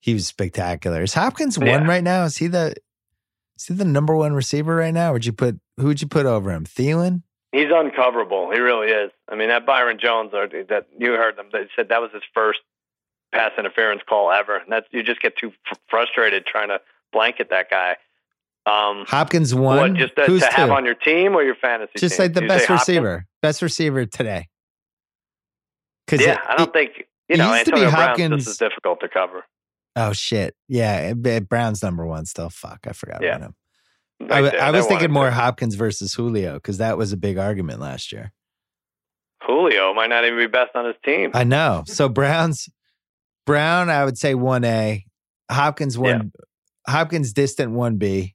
He 0.00 0.14
was 0.14 0.26
spectacular. 0.26 1.02
Is 1.02 1.14
Hopkins 1.14 1.58
one 1.58 1.86
right 1.86 2.04
now? 2.04 2.24
Is 2.24 2.36
he 2.36 2.46
the 2.46 2.74
is 3.56 3.66
he 3.66 3.74
the 3.74 3.84
number 3.84 4.14
one 4.14 4.34
receiver 4.34 4.76
right 4.76 4.94
now? 4.94 5.12
Would 5.12 5.24
you 5.24 5.32
put 5.32 5.58
who 5.78 5.86
would 5.86 6.00
you 6.00 6.08
put 6.08 6.26
over 6.26 6.50
him? 6.50 6.64
Thielen? 6.64 7.22
He's 7.52 7.70
uncoverable. 7.70 8.52
He 8.52 8.58
really 8.58 8.88
is. 8.88 9.12
I 9.28 9.36
mean, 9.36 9.48
that 9.48 9.64
Byron 9.64 9.98
Jones, 10.02 10.30
or 10.34 10.48
that 10.48 10.86
you 10.98 11.12
heard 11.12 11.36
them. 11.36 11.50
They 11.52 11.68
said 11.76 11.88
that 11.88 12.00
was 12.00 12.10
his 12.12 12.24
first 12.34 12.58
pass 13.32 13.52
interference 13.56 14.02
call 14.08 14.32
ever. 14.32 14.56
And 14.56 14.72
that's 14.72 14.86
you 14.90 15.02
just 15.02 15.22
get 15.22 15.36
too 15.36 15.52
fr- 15.64 15.74
frustrated 15.88 16.46
trying 16.46 16.68
to 16.68 16.80
blanket 17.12 17.50
that 17.50 17.70
guy. 17.70 17.96
Um, 18.66 19.04
Hopkins 19.06 19.54
one. 19.54 19.76
what 19.78 19.94
just 19.94 20.16
to, 20.16 20.24
Who's 20.24 20.40
to 20.42 20.48
have 20.50 20.68
two? 20.68 20.74
on 20.74 20.84
your 20.86 20.94
team 20.94 21.34
or 21.34 21.42
your 21.42 21.54
fantasy? 21.56 21.92
Just 21.98 22.16
team? 22.16 22.24
like 22.24 22.34
the 22.34 22.42
You 22.42 22.48
best 22.48 22.66
say 22.66 22.72
Hopkins? 22.74 22.88
receiver, 22.88 23.26
best 23.42 23.62
receiver 23.62 24.06
today. 24.06 24.48
Because 26.06 26.24
Yeah, 26.24 26.38
I 26.48 26.56
don't 26.56 26.72
think 26.72 26.90
you 27.28 27.34
it 27.34 27.38
know 27.38 27.52
used 27.52 27.66
to 27.66 27.72
be 27.72 27.78
Antonio 27.84 27.90
Brown's 27.90 28.08
Hopkins- 28.08 28.44
just 28.44 28.62
as 28.62 28.68
difficult 28.68 29.00
to 29.00 29.08
cover. 29.08 29.44
Oh 29.96 30.12
shit! 30.12 30.54
Yeah, 30.68 31.10
it- 31.10 31.26
it- 31.26 31.48
Brown's 31.48 31.82
number 31.82 32.04
one 32.06 32.24
still. 32.26 32.50
Fuck, 32.50 32.86
I 32.88 32.92
forgot 32.92 33.22
Yeah. 33.22 33.36
about 33.36 33.40
him. 33.48 33.54
I, 34.30 34.40
there. 34.42 34.60
I 34.62 34.70
was 34.70 34.86
thinking 34.86 35.10
more 35.12 35.26
to. 35.26 35.30
Hopkins 35.32 35.74
versus 35.74 36.14
Julio 36.14 36.54
because 36.54 36.78
that 36.78 36.96
was 36.98 37.12
a 37.12 37.16
big 37.16 37.36
argument 37.38 37.80
last 37.80 38.12
year. 38.12 38.32
Julio 39.42 39.92
might 39.92 40.08
not 40.08 40.24
even 40.24 40.38
be 40.38 40.46
best 40.46 40.74
on 40.74 40.86
his 40.86 40.94
team. 41.04 41.30
I 41.34 41.44
know. 41.44 41.84
So 41.86 42.08
Brown's 42.08 42.68
Brown, 43.46 43.90
I 43.90 44.04
would 44.04 44.16
say 44.16 44.34
one 44.34 44.64
A. 44.64 45.04
Hopkins 45.50 45.98
one. 45.98 46.32
Hopkins 46.88 47.32
distant 47.32 47.72
one 47.72 47.96
B. 47.96 48.34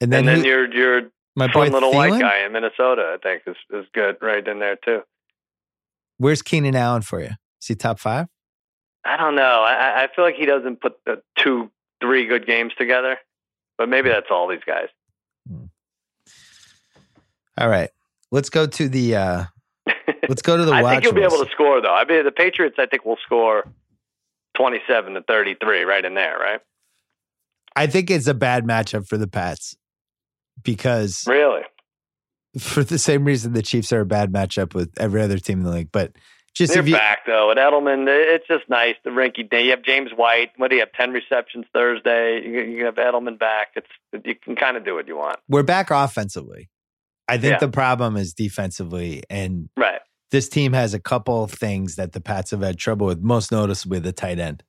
And 0.00 0.12
then, 0.12 0.20
and 0.20 0.28
then 0.28 0.36
who- 0.38 0.48
your 0.48 0.72
your 0.72 1.02
my 1.36 1.46
boy 1.46 1.64
fun 1.66 1.72
little 1.72 1.92
white 1.92 2.20
guy 2.20 2.44
in 2.44 2.52
Minnesota, 2.52 3.14
I 3.14 3.18
think, 3.22 3.42
is 3.46 3.56
is 3.70 3.86
good 3.92 4.16
right 4.20 4.46
in 4.46 4.58
there 4.58 4.76
too. 4.76 5.02
Where's 6.18 6.42
Keenan 6.42 6.74
Allen 6.74 7.02
for 7.02 7.20
you? 7.20 7.30
Is 7.60 7.68
he 7.68 7.74
top 7.74 7.98
five? 8.00 8.26
I 9.04 9.16
don't 9.16 9.36
know. 9.36 9.62
I, 9.62 10.04
I 10.04 10.08
feel 10.14 10.24
like 10.24 10.34
he 10.34 10.46
doesn't 10.46 10.80
put 10.80 10.98
the 11.06 11.22
two, 11.36 11.70
three 12.00 12.26
good 12.26 12.46
games 12.46 12.72
together. 12.76 13.16
But 13.78 13.88
maybe 13.88 14.08
that's 14.08 14.26
all 14.30 14.48
these 14.48 14.64
guys. 14.66 14.88
All 17.56 17.68
right. 17.68 17.90
Let's 18.30 18.50
go 18.50 18.66
to 18.66 18.88
the 18.88 19.16
uh 19.16 19.44
let's 20.28 20.42
go 20.42 20.56
to 20.56 20.64
the 20.64 20.72
I 20.72 20.82
think 20.82 21.04
you'll 21.04 21.14
be 21.14 21.22
able 21.22 21.44
to 21.44 21.50
score 21.50 21.80
though. 21.80 21.94
I 21.94 22.04
mean, 22.04 22.24
the 22.24 22.32
Patriots, 22.32 22.76
I 22.78 22.86
think, 22.86 23.04
will 23.04 23.18
score 23.24 23.64
twenty-seven 24.54 25.14
to 25.14 25.22
thirty-three, 25.22 25.84
right 25.84 26.04
in 26.04 26.14
there, 26.14 26.36
right? 26.38 26.60
I 27.74 27.86
think 27.86 28.10
it's 28.10 28.26
a 28.26 28.34
bad 28.34 28.64
matchup 28.64 29.06
for 29.06 29.16
the 29.16 29.28
Pats 29.28 29.76
because 30.62 31.24
Really? 31.26 31.62
for 32.58 32.82
the 32.84 32.98
same 32.98 33.24
reason 33.24 33.52
the 33.52 33.62
Chiefs 33.62 33.92
are 33.92 34.00
a 34.00 34.06
bad 34.06 34.32
matchup 34.32 34.74
with 34.74 34.90
every 34.98 35.22
other 35.22 35.38
team 35.38 35.58
in 35.60 35.64
the 35.64 35.70
league. 35.70 35.92
But 35.92 36.12
just 36.54 36.72
They're 36.72 36.82
if 36.82 36.88
you 36.88 36.94
back 36.94 37.20
though. 37.26 37.50
At 37.52 37.56
Edelman, 37.58 38.06
it's 38.08 38.46
just 38.48 38.68
nice. 38.68 38.96
The 39.04 39.10
rinky 39.10 39.48
day. 39.48 39.64
You 39.64 39.70
have 39.70 39.82
James 39.82 40.10
White. 40.16 40.50
What 40.56 40.68
do 40.70 40.76
you 40.76 40.80
have? 40.80 40.92
Ten 40.92 41.12
receptions 41.12 41.66
Thursday. 41.72 42.42
You, 42.44 42.62
you 42.62 42.84
have 42.86 42.96
Edelman 42.96 43.38
back. 43.38 43.68
It's 43.76 44.26
you 44.26 44.34
can 44.34 44.56
kind 44.56 44.76
of 44.76 44.84
do 44.84 44.94
what 44.94 45.06
you 45.06 45.16
want. 45.16 45.38
we're 45.48 45.62
back 45.62 45.90
offensively. 45.90 46.68
I 47.28 47.36
think 47.38 47.52
Yeah. 47.52 47.58
the 47.58 47.68
problem 47.68 48.16
is 48.16 48.32
defensively 48.34 49.22
and 49.30 49.68
Right. 49.76 50.00
this 50.30 50.48
team 50.48 50.72
has 50.72 50.94
a 50.94 50.98
couple 50.98 51.44
of 51.44 51.52
things 51.52 51.96
that 51.96 52.12
the 52.12 52.20
Pats 52.20 52.50
have 52.50 52.62
had 52.62 52.78
trouble 52.78 53.06
with, 53.06 53.20
most 53.20 53.52
noticeably 53.52 53.98
the 54.00 54.12
tight 54.12 54.38
end. 54.38 54.64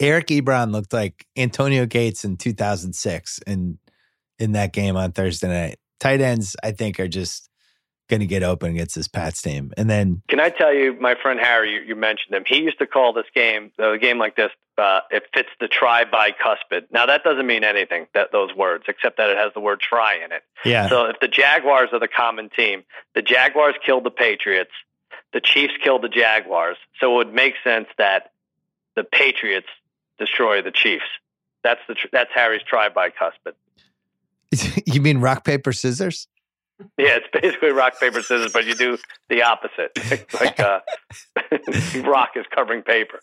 Eric 0.00 0.28
Ebron 0.28 0.72
looked 0.72 0.92
like 0.92 1.26
Antonio 1.36 1.86
Gates 1.86 2.24
in 2.24 2.36
2006 2.36 3.38
in 3.46 3.78
in 4.40 4.52
that 4.52 4.72
game 4.72 4.96
on 4.96 5.12
Thursday 5.12 5.48
night. 5.48 5.78
Tight 6.00 6.20
ends, 6.20 6.56
I 6.64 6.72
think, 6.72 6.98
are 6.98 7.08
just 7.08 7.48
going 8.08 8.20
to 8.20 8.26
get 8.26 8.42
open 8.42 8.70
against 8.72 8.96
this 8.96 9.06
Pats 9.06 9.40
team. 9.40 9.72
And 9.76 9.88
then, 9.88 10.22
Can 10.28 10.40
I 10.40 10.48
tell 10.48 10.74
you, 10.74 10.96
my 11.00 11.14
friend 11.14 11.38
Harry, 11.38 11.74
you, 11.74 11.80
you 11.82 11.94
mentioned 11.94 12.34
him. 12.34 12.42
He 12.46 12.58
used 12.58 12.78
to 12.80 12.86
call 12.86 13.12
this 13.12 13.26
game, 13.34 13.70
a 13.78 13.98
game 13.98 14.18
like 14.18 14.34
this, 14.34 14.50
uh, 14.76 15.00
it 15.10 15.24
fits 15.32 15.50
the 15.60 15.68
try 15.68 16.04
bicuspid. 16.04 16.86
Now 16.90 17.06
that 17.06 17.22
doesn't 17.22 17.46
mean 17.46 17.62
anything, 17.64 18.06
that 18.14 18.32
those 18.32 18.54
words, 18.54 18.84
except 18.88 19.18
that 19.18 19.30
it 19.30 19.36
has 19.36 19.52
the 19.54 19.60
word 19.60 19.80
try 19.80 20.16
in 20.16 20.32
it. 20.32 20.42
yeah, 20.64 20.88
So 20.88 21.04
if 21.04 21.20
the 21.20 21.28
Jaguars 21.28 21.90
are 21.92 22.00
the 22.00 22.08
common 22.08 22.48
team, 22.48 22.82
the 23.14 23.22
Jaguars 23.22 23.74
killed 23.84 24.04
the 24.04 24.10
Patriots, 24.10 24.72
the 25.32 25.40
Chiefs 25.40 25.74
killed 25.82 26.02
the 26.02 26.08
Jaguars. 26.08 26.78
So 26.98 27.12
it 27.12 27.16
would 27.16 27.34
make 27.34 27.54
sense 27.62 27.86
that 27.98 28.32
the 28.96 29.04
Patriots 29.04 29.68
destroy 30.18 30.62
the 30.62 30.72
Chiefs. 30.72 31.04
That's 31.62 31.80
the 31.86 31.94
tr- 31.94 32.08
that's 32.10 32.30
Harry's 32.34 32.62
try 32.62 32.88
bicuspid. 32.88 33.52
you 34.86 35.00
mean 35.00 35.18
rock, 35.18 35.44
paper, 35.44 35.72
scissors? 35.72 36.28
Yeah, 36.96 37.18
it's 37.18 37.26
basically 37.32 37.70
rock 37.70 38.00
paper 38.00 38.22
scissors, 38.22 38.52
but 38.52 38.64
you 38.64 38.74
do 38.74 38.96
the 39.28 39.42
opposite. 39.42 39.92
like 40.40 40.58
uh, 40.58 40.80
rock 42.08 42.30
is 42.36 42.46
covering 42.54 42.82
paper. 42.82 43.20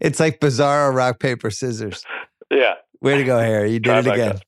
it's 0.00 0.20
like 0.20 0.38
bizarro 0.40 0.94
rock, 0.94 1.18
paper, 1.18 1.50
scissors. 1.50 2.04
Yeah, 2.50 2.74
Way 3.04 3.18
to 3.18 3.24
go, 3.24 3.38
Harry. 3.38 3.72
You 3.72 3.80
did 3.80 4.06
it 4.06 4.10
again. 4.10 4.38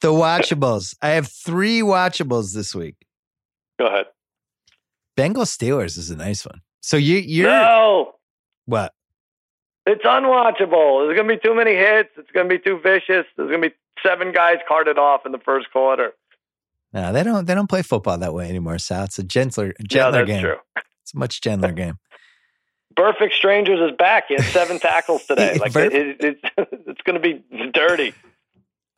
the 0.00 0.08
watchables. 0.08 0.96
I 1.00 1.10
have 1.10 1.30
three 1.30 1.80
watchables 1.80 2.52
this 2.54 2.74
week. 2.74 2.96
Go 3.78 3.86
ahead. 3.86 4.06
Bengals 5.16 5.56
Steelers 5.56 5.96
is 5.96 6.10
a 6.10 6.16
nice 6.16 6.44
one. 6.44 6.62
So 6.82 6.96
you 6.96 7.18
you're 7.18 7.48
no, 7.48 8.14
what? 8.66 8.92
It's 9.92 10.04
unwatchable. 10.04 11.06
There's 11.06 11.16
going 11.16 11.28
to 11.28 11.34
be 11.36 11.40
too 11.40 11.54
many 11.54 11.74
hits. 11.74 12.10
It's 12.16 12.30
going 12.32 12.48
to 12.48 12.54
be 12.54 12.62
too 12.62 12.78
vicious. 12.82 13.26
There's 13.36 13.48
going 13.50 13.62
to 13.62 13.68
be 13.70 13.74
seven 14.02 14.32
guys 14.32 14.58
carted 14.68 14.98
off 14.98 15.26
in 15.26 15.32
the 15.32 15.38
first 15.38 15.70
quarter. 15.72 16.12
No, 16.92 17.12
they 17.12 17.22
don't 17.22 17.46
they 17.46 17.54
don't 17.54 17.68
play 17.68 17.82
football 17.82 18.18
that 18.18 18.34
way 18.34 18.48
anymore, 18.48 18.78
Sal. 18.78 19.04
It's 19.04 19.18
a 19.18 19.22
gentler 19.22 19.66
Yeah, 19.78 19.86
gentler 19.86 20.12
that's 20.26 20.26
game. 20.28 20.42
true. 20.42 20.56
It's 21.02 21.14
a 21.14 21.18
much 21.18 21.40
gentler 21.40 21.72
game. 21.72 21.98
Perfect 22.96 23.34
Strangers 23.34 23.78
is 23.90 23.96
back. 23.96 24.24
He 24.28 24.34
had 24.34 24.44
seven 24.46 24.78
tackles 24.80 25.24
today. 25.24 25.56
Like 25.58 25.74
it, 25.76 25.92
it, 25.94 26.16
it's 26.20 26.40
it's 26.86 27.00
going 27.02 27.14
to 27.14 27.20
be 27.20 27.44
dirty. 27.72 28.12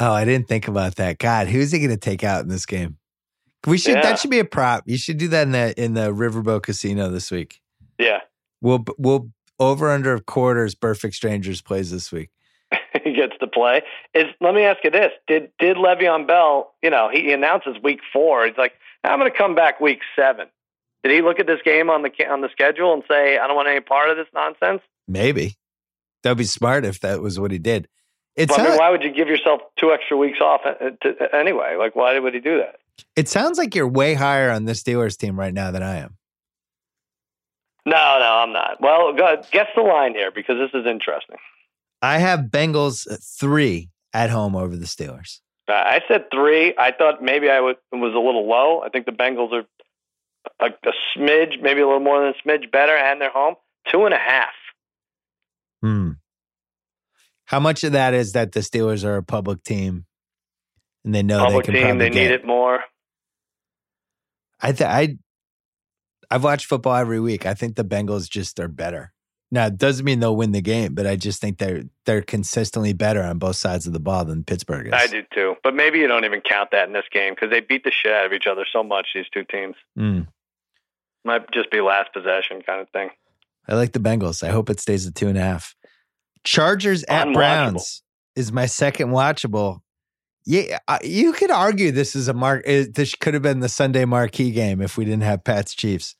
Oh, 0.00 0.12
I 0.12 0.24
didn't 0.24 0.48
think 0.48 0.66
about 0.68 0.96
that. 0.96 1.18
God, 1.18 1.46
who's 1.48 1.70
he 1.70 1.78
gonna 1.78 1.96
take 1.96 2.24
out 2.24 2.42
in 2.42 2.48
this 2.48 2.66
game? 2.66 2.96
We 3.66 3.78
should 3.78 3.94
Yeah. 3.94 4.02
that 4.02 4.18
should 4.18 4.30
be 4.30 4.40
a 4.40 4.44
prop. 4.44 4.84
You 4.86 4.96
should 4.96 5.18
do 5.18 5.28
that 5.28 5.42
in 5.42 5.52
the 5.52 5.80
in 5.80 5.94
the 5.94 6.12
Riverboat 6.12 6.62
Casino 6.62 7.08
this 7.10 7.30
week. 7.30 7.60
Yeah, 7.98 8.20
We'll 8.60 8.84
we'll 8.98 9.30
over 9.62 9.90
under 9.90 10.18
quarters 10.18 10.74
perfect 10.74 11.14
strangers 11.14 11.62
plays 11.62 11.90
this 11.90 12.10
week. 12.12 12.30
he 13.04 13.12
gets 13.14 13.34
to 13.40 13.46
play. 13.46 13.82
Is 14.14 14.26
let 14.40 14.54
me 14.54 14.62
ask 14.62 14.82
you 14.84 14.90
this: 14.90 15.12
Did 15.26 15.50
did 15.58 15.76
Le'Veon 15.76 16.26
Bell? 16.26 16.74
You 16.82 16.90
know, 16.90 17.08
he 17.12 17.32
announces 17.32 17.76
week 17.82 18.00
four. 18.12 18.46
He's 18.46 18.56
like, 18.56 18.72
I'm 19.04 19.18
going 19.18 19.30
to 19.30 19.36
come 19.36 19.54
back 19.54 19.80
week 19.80 20.00
seven. 20.16 20.48
Did 21.02 21.12
he 21.12 21.22
look 21.22 21.40
at 21.40 21.46
this 21.46 21.60
game 21.64 21.90
on 21.90 22.02
the 22.02 22.10
on 22.28 22.40
the 22.40 22.48
schedule 22.50 22.92
and 22.92 23.02
say, 23.08 23.38
I 23.38 23.46
don't 23.46 23.56
want 23.56 23.68
any 23.68 23.80
part 23.80 24.10
of 24.10 24.16
this 24.16 24.28
nonsense? 24.34 24.82
Maybe. 25.08 25.56
That'd 26.22 26.38
be 26.38 26.44
smart 26.44 26.84
if 26.84 27.00
that 27.00 27.20
was 27.20 27.40
what 27.40 27.50
he 27.50 27.58
did. 27.58 27.88
It 28.36 28.48
Well, 28.48 28.60
I 28.60 28.68
mean, 28.70 28.78
why 28.78 28.90
would 28.90 29.02
you 29.02 29.12
give 29.12 29.28
yourself 29.28 29.60
two 29.78 29.92
extra 29.92 30.16
weeks 30.16 30.38
off 30.40 30.60
uh, 30.64 30.90
to, 31.02 31.34
anyway? 31.34 31.76
Like, 31.76 31.96
why 31.96 32.18
would 32.18 32.32
he 32.32 32.40
do 32.40 32.58
that? 32.58 32.76
it 33.16 33.28
sounds 33.28 33.58
like 33.58 33.74
you're 33.74 33.88
way 33.88 34.14
higher 34.14 34.50
on 34.50 34.64
this 34.64 34.82
Steelers 34.82 35.16
team 35.16 35.38
right 35.38 35.52
now 35.52 35.70
than 35.70 35.82
I 35.82 35.98
am. 35.98 36.16
No, 37.84 37.92
no, 37.94 38.42
I'm 38.44 38.52
not. 38.52 38.80
Well, 38.80 39.12
go, 39.14 39.42
guess 39.50 39.66
the 39.74 39.82
line 39.82 40.14
here 40.14 40.30
because 40.30 40.56
this 40.56 40.70
is 40.80 40.86
interesting. 40.86 41.36
I 42.00 42.18
have 42.18 42.40
Bengals 42.50 43.06
three 43.38 43.90
at 44.12 44.30
home 44.30 44.54
over 44.54 44.76
the 44.76 44.86
Steelers. 44.86 45.40
Uh, 45.68 45.72
I 45.74 46.00
said 46.08 46.26
three. 46.32 46.74
I 46.78 46.92
thought 46.92 47.22
maybe 47.22 47.48
I 47.48 47.60
was, 47.60 47.76
was 47.92 48.14
a 48.14 48.18
little 48.18 48.48
low. 48.48 48.82
I 48.82 48.88
think 48.88 49.06
the 49.06 49.12
Bengals 49.12 49.52
are 49.52 49.64
a, 50.60 50.66
a 50.66 50.92
smidge, 51.16 51.60
maybe 51.60 51.80
a 51.80 51.86
little 51.86 52.00
more 52.00 52.20
than 52.20 52.34
a 52.34 52.48
smidge 52.48 52.70
better, 52.70 52.96
and 52.96 53.20
they're 53.20 53.30
home. 53.30 53.54
Two 53.90 54.04
and 54.04 54.14
a 54.14 54.18
half. 54.18 54.52
Hmm. 55.82 56.10
How 57.46 57.58
much 57.60 57.82
of 57.84 57.92
that 57.92 58.14
is 58.14 58.32
that 58.32 58.52
the 58.52 58.60
Steelers 58.60 59.04
are 59.04 59.16
a 59.16 59.22
public 59.22 59.62
team 59.64 60.06
and 61.04 61.12
they 61.14 61.22
know 61.22 61.44
Public 61.44 61.66
they 61.66 61.72
can 61.72 61.74
team, 61.74 61.82
probably 61.84 62.08
they 62.08 62.10
get- 62.14 62.22
need 62.28 62.30
it 62.34 62.46
more. 62.46 62.80
I 64.60 64.70
th- 64.72 64.88
I 64.88 65.18
I've 66.32 66.44
watched 66.44 66.64
football 66.64 66.96
every 66.96 67.20
week. 67.20 67.44
I 67.44 67.52
think 67.52 67.76
the 67.76 67.84
Bengals 67.84 68.28
just 68.28 68.58
are 68.58 68.68
better. 68.68 69.12
Now 69.50 69.66
it 69.66 69.76
doesn't 69.76 70.06
mean 70.06 70.20
they'll 70.20 70.34
win 70.34 70.52
the 70.52 70.62
game, 70.62 70.94
but 70.94 71.06
I 71.06 71.14
just 71.14 71.42
think 71.42 71.58
they're 71.58 71.82
they're 72.06 72.22
consistently 72.22 72.94
better 72.94 73.22
on 73.22 73.38
both 73.38 73.56
sides 73.56 73.86
of 73.86 73.92
the 73.92 74.00
ball 74.00 74.24
than 74.24 74.44
Pittsburgh 74.44 74.86
is. 74.86 74.94
I 74.94 75.08
do 75.08 75.22
too. 75.34 75.56
But 75.62 75.74
maybe 75.74 75.98
you 75.98 76.06
don't 76.06 76.24
even 76.24 76.40
count 76.40 76.70
that 76.72 76.86
in 76.86 76.94
this 76.94 77.04
game 77.12 77.34
because 77.34 77.50
they 77.50 77.60
beat 77.60 77.84
the 77.84 77.90
shit 77.90 78.12
out 78.12 78.24
of 78.24 78.32
each 78.32 78.46
other 78.46 78.64
so 78.72 78.82
much, 78.82 79.08
these 79.14 79.28
two 79.28 79.44
teams. 79.44 79.76
Mm. 79.98 80.26
Might 81.22 81.50
just 81.52 81.70
be 81.70 81.82
last 81.82 82.14
possession 82.14 82.62
kind 82.62 82.80
of 82.80 82.88
thing. 82.88 83.10
I 83.68 83.74
like 83.74 83.92
the 83.92 84.00
Bengals. 84.00 84.42
I 84.42 84.50
hope 84.50 84.70
it 84.70 84.80
stays 84.80 85.06
at 85.06 85.14
two 85.14 85.28
and 85.28 85.36
a 85.36 85.42
half. 85.42 85.76
Chargers 86.44 87.04
at 87.04 87.30
Browns 87.34 88.02
is 88.34 88.50
my 88.52 88.64
second 88.64 89.10
watchable. 89.10 89.80
Yeah, 90.46 90.78
you 91.04 91.34
could 91.34 91.50
argue 91.50 91.92
this 91.92 92.16
is 92.16 92.26
a 92.26 92.32
mark. 92.32 92.64
This 92.64 93.14
could 93.14 93.34
have 93.34 93.42
been 93.42 93.60
the 93.60 93.68
Sunday 93.68 94.06
marquee 94.06 94.50
game 94.50 94.80
if 94.80 94.96
we 94.96 95.04
didn't 95.04 95.22
have 95.22 95.44
Pats 95.44 95.74
Chiefs. 95.74 96.16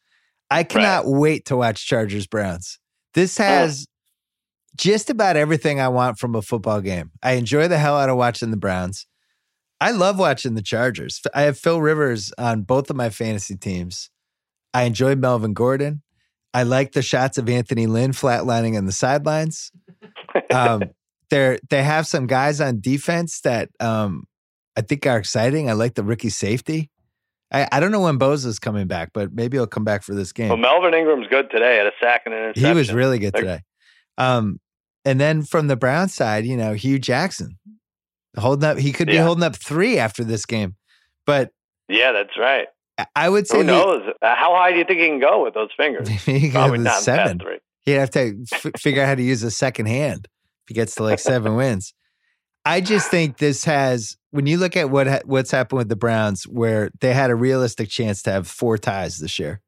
I 0.52 0.64
cannot 0.64 1.06
wait 1.06 1.46
to 1.46 1.56
watch 1.56 1.86
Chargers 1.86 2.26
Browns. 2.26 2.78
This 3.14 3.38
has 3.38 3.86
just 4.76 5.10
about 5.10 5.36
everything 5.36 5.80
I 5.80 5.88
want 5.88 6.18
from 6.18 6.34
a 6.34 6.42
football 6.42 6.80
game. 6.80 7.10
I 7.22 7.32
enjoy 7.32 7.68
the 7.68 7.78
hell 7.78 7.96
out 7.96 8.08
of 8.08 8.16
watching 8.16 8.50
the 8.50 8.56
Browns. 8.56 9.06
I 9.80 9.90
love 9.90 10.18
watching 10.18 10.54
the 10.54 10.62
Chargers. 10.62 11.20
I 11.34 11.42
have 11.42 11.58
Phil 11.58 11.80
Rivers 11.80 12.32
on 12.38 12.62
both 12.62 12.88
of 12.88 12.96
my 12.96 13.10
fantasy 13.10 13.56
teams. 13.56 14.10
I 14.72 14.84
enjoy 14.84 15.16
Melvin 15.16 15.54
Gordon. 15.54 16.02
I 16.54 16.62
like 16.62 16.92
the 16.92 17.02
shots 17.02 17.38
of 17.38 17.48
Anthony 17.48 17.86
Lynn 17.86 18.12
flatlining 18.12 18.76
on 18.76 18.84
the 18.84 18.92
sidelines. 18.92 19.72
Um, 20.52 20.84
they're 21.30 21.58
they 21.70 21.82
have 21.82 22.06
some 22.06 22.26
guys 22.26 22.60
on 22.60 22.80
defense 22.80 23.40
that 23.40 23.70
um, 23.80 24.24
I 24.76 24.82
think 24.82 25.06
are 25.06 25.18
exciting. 25.18 25.68
I 25.68 25.72
like 25.72 25.94
the 25.94 26.04
rookie 26.04 26.28
safety. 26.28 26.91
I, 27.52 27.68
I 27.72 27.80
don't 27.80 27.92
know 27.92 28.00
when 28.00 28.18
Bosa's 28.18 28.58
coming 28.58 28.86
back, 28.86 29.10
but 29.12 29.32
maybe 29.32 29.56
he'll 29.56 29.66
come 29.66 29.84
back 29.84 30.02
for 30.02 30.14
this 30.14 30.32
game. 30.32 30.48
Well, 30.48 30.56
Melvin 30.58 30.94
Ingram's 30.94 31.26
good 31.28 31.50
today 31.50 31.78
at 31.80 31.86
a 31.86 31.92
sack 32.00 32.22
and 32.24 32.34
an 32.34 32.40
interception. 32.44 32.68
He 32.70 32.74
was 32.74 32.92
really 32.92 33.18
good 33.18 33.34
today. 33.34 33.60
Um, 34.18 34.58
and 35.04 35.20
then 35.20 35.42
from 35.42 35.66
the 35.66 35.76
Brown 35.76 36.08
side, 36.08 36.46
you 36.46 36.56
know, 36.56 36.72
Hue 36.74 36.98
Jackson 36.98 37.58
holding 38.38 38.68
up. 38.68 38.78
He 38.78 38.92
could 38.92 39.08
be 39.08 39.14
Yeah. 39.14 39.24
holding 39.24 39.44
up 39.44 39.56
three 39.56 39.98
after 39.98 40.24
this 40.24 40.46
game, 40.46 40.76
but 41.26 41.50
Yeah, 41.88 42.12
that's 42.12 42.38
right. 42.38 42.68
I- 43.16 43.28
would 43.28 43.46
say 43.46 43.58
Who 43.58 43.64
knows? 43.64 44.02
Uh, 44.22 44.34
How 44.34 44.54
high 44.54 44.72
do 44.72 44.78
you 44.78 44.84
think 44.84 45.00
he 45.00 45.06
can 45.08 45.18
go 45.20 45.42
with 45.44 45.54
those 45.54 45.70
fingers? 45.76 46.08
Probably 46.52 46.78
not 46.78 47.02
seven. 47.02 47.40
He'd 47.82 47.92
have 47.92 48.10
to 48.12 48.44
f- 48.52 48.66
figure 48.78 49.02
out 49.02 49.08
how 49.08 49.14
to 49.16 49.22
use 49.22 49.42
a 49.42 49.50
second 49.50 49.86
hand 49.86 50.28
if 50.64 50.68
he 50.68 50.74
gets 50.74 50.94
to 50.94 51.02
like 51.02 51.18
seven 51.18 51.54
wins. 51.56 51.92
I 52.64 52.80
just 52.80 53.10
think 53.10 53.38
this 53.38 53.64
has, 53.64 54.16
when 54.30 54.46
you 54.46 54.56
look 54.58 54.76
at 54.76 54.90
what 54.90 55.06
ha- 55.06 55.20
what's 55.24 55.50
happened 55.50 55.78
with 55.78 55.88
the 55.88 55.96
Browns, 55.96 56.44
where 56.44 56.90
they 57.00 57.12
had 57.12 57.30
a 57.30 57.34
realistic 57.34 57.88
chance 57.88 58.22
to 58.22 58.30
have 58.32 58.46
four 58.46 58.78
ties 58.78 59.18
this 59.18 59.38
year. 59.38 59.60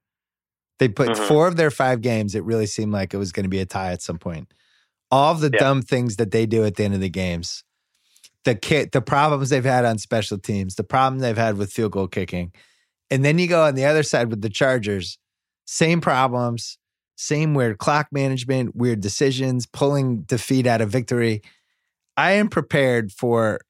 They 0.78 0.88
put 0.88 1.08
Mhm. 1.10 1.28
four 1.28 1.46
of 1.48 1.56
their 1.56 1.70
five 1.70 2.00
games. 2.00 2.34
It 2.34 2.44
really 2.44 2.66
seemed 2.66 2.92
like 2.92 3.14
it 3.14 3.16
was 3.16 3.32
going 3.32 3.44
to 3.44 3.50
be 3.50 3.60
a 3.60 3.66
tie 3.66 3.92
at 3.92 4.02
some 4.02 4.18
point. 4.18 4.52
All 5.10 5.34
the 5.34 5.50
Yeah. 5.52 5.58
dumb 5.58 5.82
things 5.82 6.16
that 6.16 6.30
they 6.30 6.46
do 6.46 6.64
at 6.64 6.76
the 6.76 6.84
end 6.84 6.94
of 6.94 7.00
the 7.00 7.08
games, 7.10 7.62
the 8.44 8.54
kit, 8.54 8.92
the 8.92 9.02
problems 9.02 9.50
they've 9.50 9.64
had 9.64 9.84
on 9.84 9.98
special 9.98 10.38
teams, 10.38 10.74
the 10.74 10.84
problem 10.84 11.20
they've 11.20 11.36
had 11.36 11.56
with 11.56 11.72
field 11.72 11.92
goal 11.92 12.08
kicking, 12.08 12.52
and 13.10 13.24
then 13.24 13.38
you 13.38 13.46
go 13.46 13.64
on 13.64 13.74
the 13.74 13.84
other 13.84 14.02
side 14.02 14.30
with 14.30 14.40
the 14.40 14.50
Chargers, 14.50 15.18
same 15.66 16.00
problems, 16.00 16.78
same 17.16 17.54
weird 17.54 17.78
clock 17.78 18.08
management, 18.10 18.74
weird 18.74 19.00
decisions, 19.00 19.66
pulling 19.66 20.22
defeat 20.22 20.66
out 20.66 20.80
of 20.80 20.90
victory. 20.90 21.42
I 22.16 22.32
am 22.32 22.48
prepared 22.48 23.12
for 23.12 23.60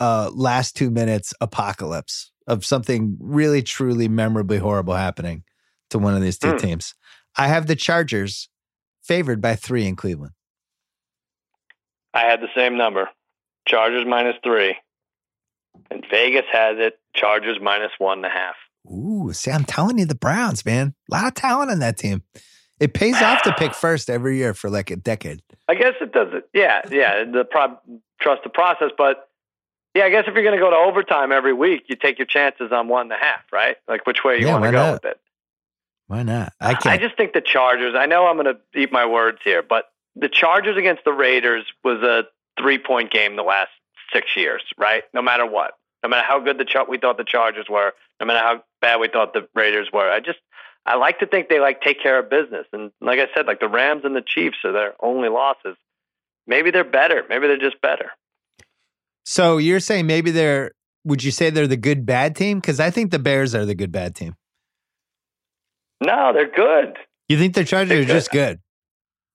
a 0.00 0.30
last 0.32 0.76
two 0.76 0.90
minutes 0.90 1.32
apocalypse 1.40 2.30
of 2.46 2.64
something 2.64 3.16
really, 3.20 3.62
truly 3.62 4.08
memorably 4.08 4.58
horrible 4.58 4.94
happening 4.94 5.44
to 5.90 5.98
one 5.98 6.14
of 6.14 6.22
these 6.22 6.38
two 6.38 6.50
Hmm. 6.52 6.56
teams. 6.56 6.94
I 7.36 7.48
have 7.48 7.66
the 7.66 7.76
Chargers 7.76 8.48
favored 9.02 9.40
by 9.40 9.54
three 9.56 9.86
in 9.86 9.96
Cleveland. 9.96 10.32
I 12.14 12.22
had 12.22 12.40
the 12.40 12.48
same 12.54 12.76
number. 12.76 13.08
Chargers 13.66 14.04
minus 14.06 14.36
three. 14.42 14.76
And 15.90 16.04
Vegas 16.10 16.44
has 16.52 16.76
it. 16.78 16.98
Chargers 17.14 17.58
minus 17.60 17.92
one 17.98 18.18
and 18.18 18.26
a 18.26 18.30
half. 18.30 18.54
Ooh, 18.90 19.32
see, 19.32 19.50
I'm 19.50 19.64
telling 19.64 19.98
you, 19.98 20.06
the 20.06 20.14
Browns, 20.14 20.64
man, 20.66 20.94
a 21.10 21.14
lot 21.14 21.26
of 21.28 21.34
talent 21.34 21.70
on 21.70 21.78
that 21.78 21.96
team. 21.96 22.22
It 22.82 22.94
pays 22.94 23.20
off 23.22 23.42
to 23.42 23.54
pick 23.54 23.74
first 23.74 24.10
every 24.10 24.36
year 24.38 24.54
for 24.54 24.68
like 24.68 24.90
a 24.90 24.96
decade. 24.96 25.40
I 25.68 25.74
guess 25.76 25.94
it 26.00 26.12
doesn't. 26.12 26.44
Yeah, 26.52 26.80
yeah. 26.90 27.22
The 27.24 27.44
pro- 27.44 27.78
trust 28.20 28.42
the 28.42 28.50
process, 28.50 28.90
but 28.98 29.28
yeah, 29.94 30.04
I 30.04 30.10
guess 30.10 30.24
if 30.26 30.34
you're 30.34 30.42
going 30.42 30.56
to 30.56 30.60
go 30.60 30.70
to 30.70 30.76
overtime 30.76 31.30
every 31.30 31.52
week, 31.52 31.84
you 31.86 31.94
take 31.94 32.18
your 32.18 32.26
chances 32.26 32.72
on 32.72 32.88
one 32.88 33.02
and 33.02 33.12
a 33.12 33.24
half, 33.24 33.42
right? 33.52 33.76
Like 33.86 34.04
which 34.06 34.24
way 34.24 34.40
you 34.40 34.46
Yeah, 34.46 34.54
want 34.54 34.64
to 34.64 34.70
go 34.72 34.76
not? 34.78 34.92
with 34.94 35.04
it. 35.12 35.20
Why 36.08 36.22
not? 36.24 36.52
I 36.60 36.74
can't. 36.74 36.86
I 36.86 36.96
just 36.98 37.16
think 37.16 37.34
the 37.34 37.40
Chargers. 37.40 37.94
I 37.96 38.06
know 38.06 38.26
I'm 38.26 38.36
going 38.36 38.52
to 38.54 38.80
eat 38.80 38.90
my 38.90 39.06
words 39.06 39.38
here, 39.44 39.62
but 39.62 39.84
the 40.16 40.28
Chargers 40.28 40.76
against 40.76 41.04
the 41.04 41.12
Raiders 41.12 41.64
was 41.84 42.02
a 42.02 42.24
three 42.60 42.78
point 42.78 43.12
game 43.12 43.36
the 43.36 43.42
last 43.44 43.70
six 44.12 44.36
years, 44.36 44.62
right? 44.76 45.04
No 45.14 45.22
matter 45.22 45.46
what, 45.46 45.74
no 46.02 46.08
matter 46.08 46.26
how 46.26 46.40
good 46.40 46.58
the 46.58 46.64
Char- 46.64 46.86
we 46.88 46.98
thought 46.98 47.16
the 47.16 47.24
Chargers 47.24 47.66
were, 47.70 47.92
no 48.20 48.26
matter 48.26 48.40
how 48.40 48.64
bad 48.80 48.98
we 49.00 49.08
thought 49.08 49.32
the 49.34 49.48
Raiders 49.54 49.88
were. 49.92 50.10
I 50.10 50.20
just 50.20 50.38
I 50.84 50.96
like 50.96 51.20
to 51.20 51.26
think 51.26 51.48
they 51.48 51.60
like 51.60 51.80
take 51.80 52.02
care 52.02 52.18
of 52.18 52.28
business, 52.28 52.66
and 52.72 52.90
like 53.00 53.18
I 53.18 53.28
said, 53.34 53.46
like 53.46 53.60
the 53.60 53.68
Rams 53.68 54.02
and 54.04 54.16
the 54.16 54.22
Chiefs 54.26 54.58
are 54.64 54.72
their 54.72 54.94
only 55.00 55.28
losses. 55.28 55.76
Maybe 56.46 56.70
they're 56.70 56.82
better. 56.84 57.22
Maybe 57.28 57.46
they're 57.46 57.56
just 57.58 57.80
better. 57.80 58.10
so 59.24 59.58
you're 59.58 59.78
saying 59.80 60.06
maybe 60.06 60.32
they're, 60.32 60.72
would 61.04 61.22
you 61.22 61.30
say 61.30 61.50
they're 61.50 61.68
the 61.68 61.76
good 61.76 62.04
bad 62.04 62.34
team? 62.34 62.58
Because 62.58 62.80
I 62.80 62.90
think 62.90 63.12
the 63.12 63.20
Bears 63.20 63.54
are 63.54 63.64
the 63.64 63.76
good 63.76 63.92
bad 63.92 64.16
team. 64.16 64.34
No, 66.04 66.32
they're 66.32 66.50
good. 66.50 66.96
You 67.28 67.38
think 67.38 67.54
the 67.54 67.64
Chargers 67.64 67.90
They're 67.90 68.02
are 68.02 68.04
just 68.04 68.32
good? 68.32 68.58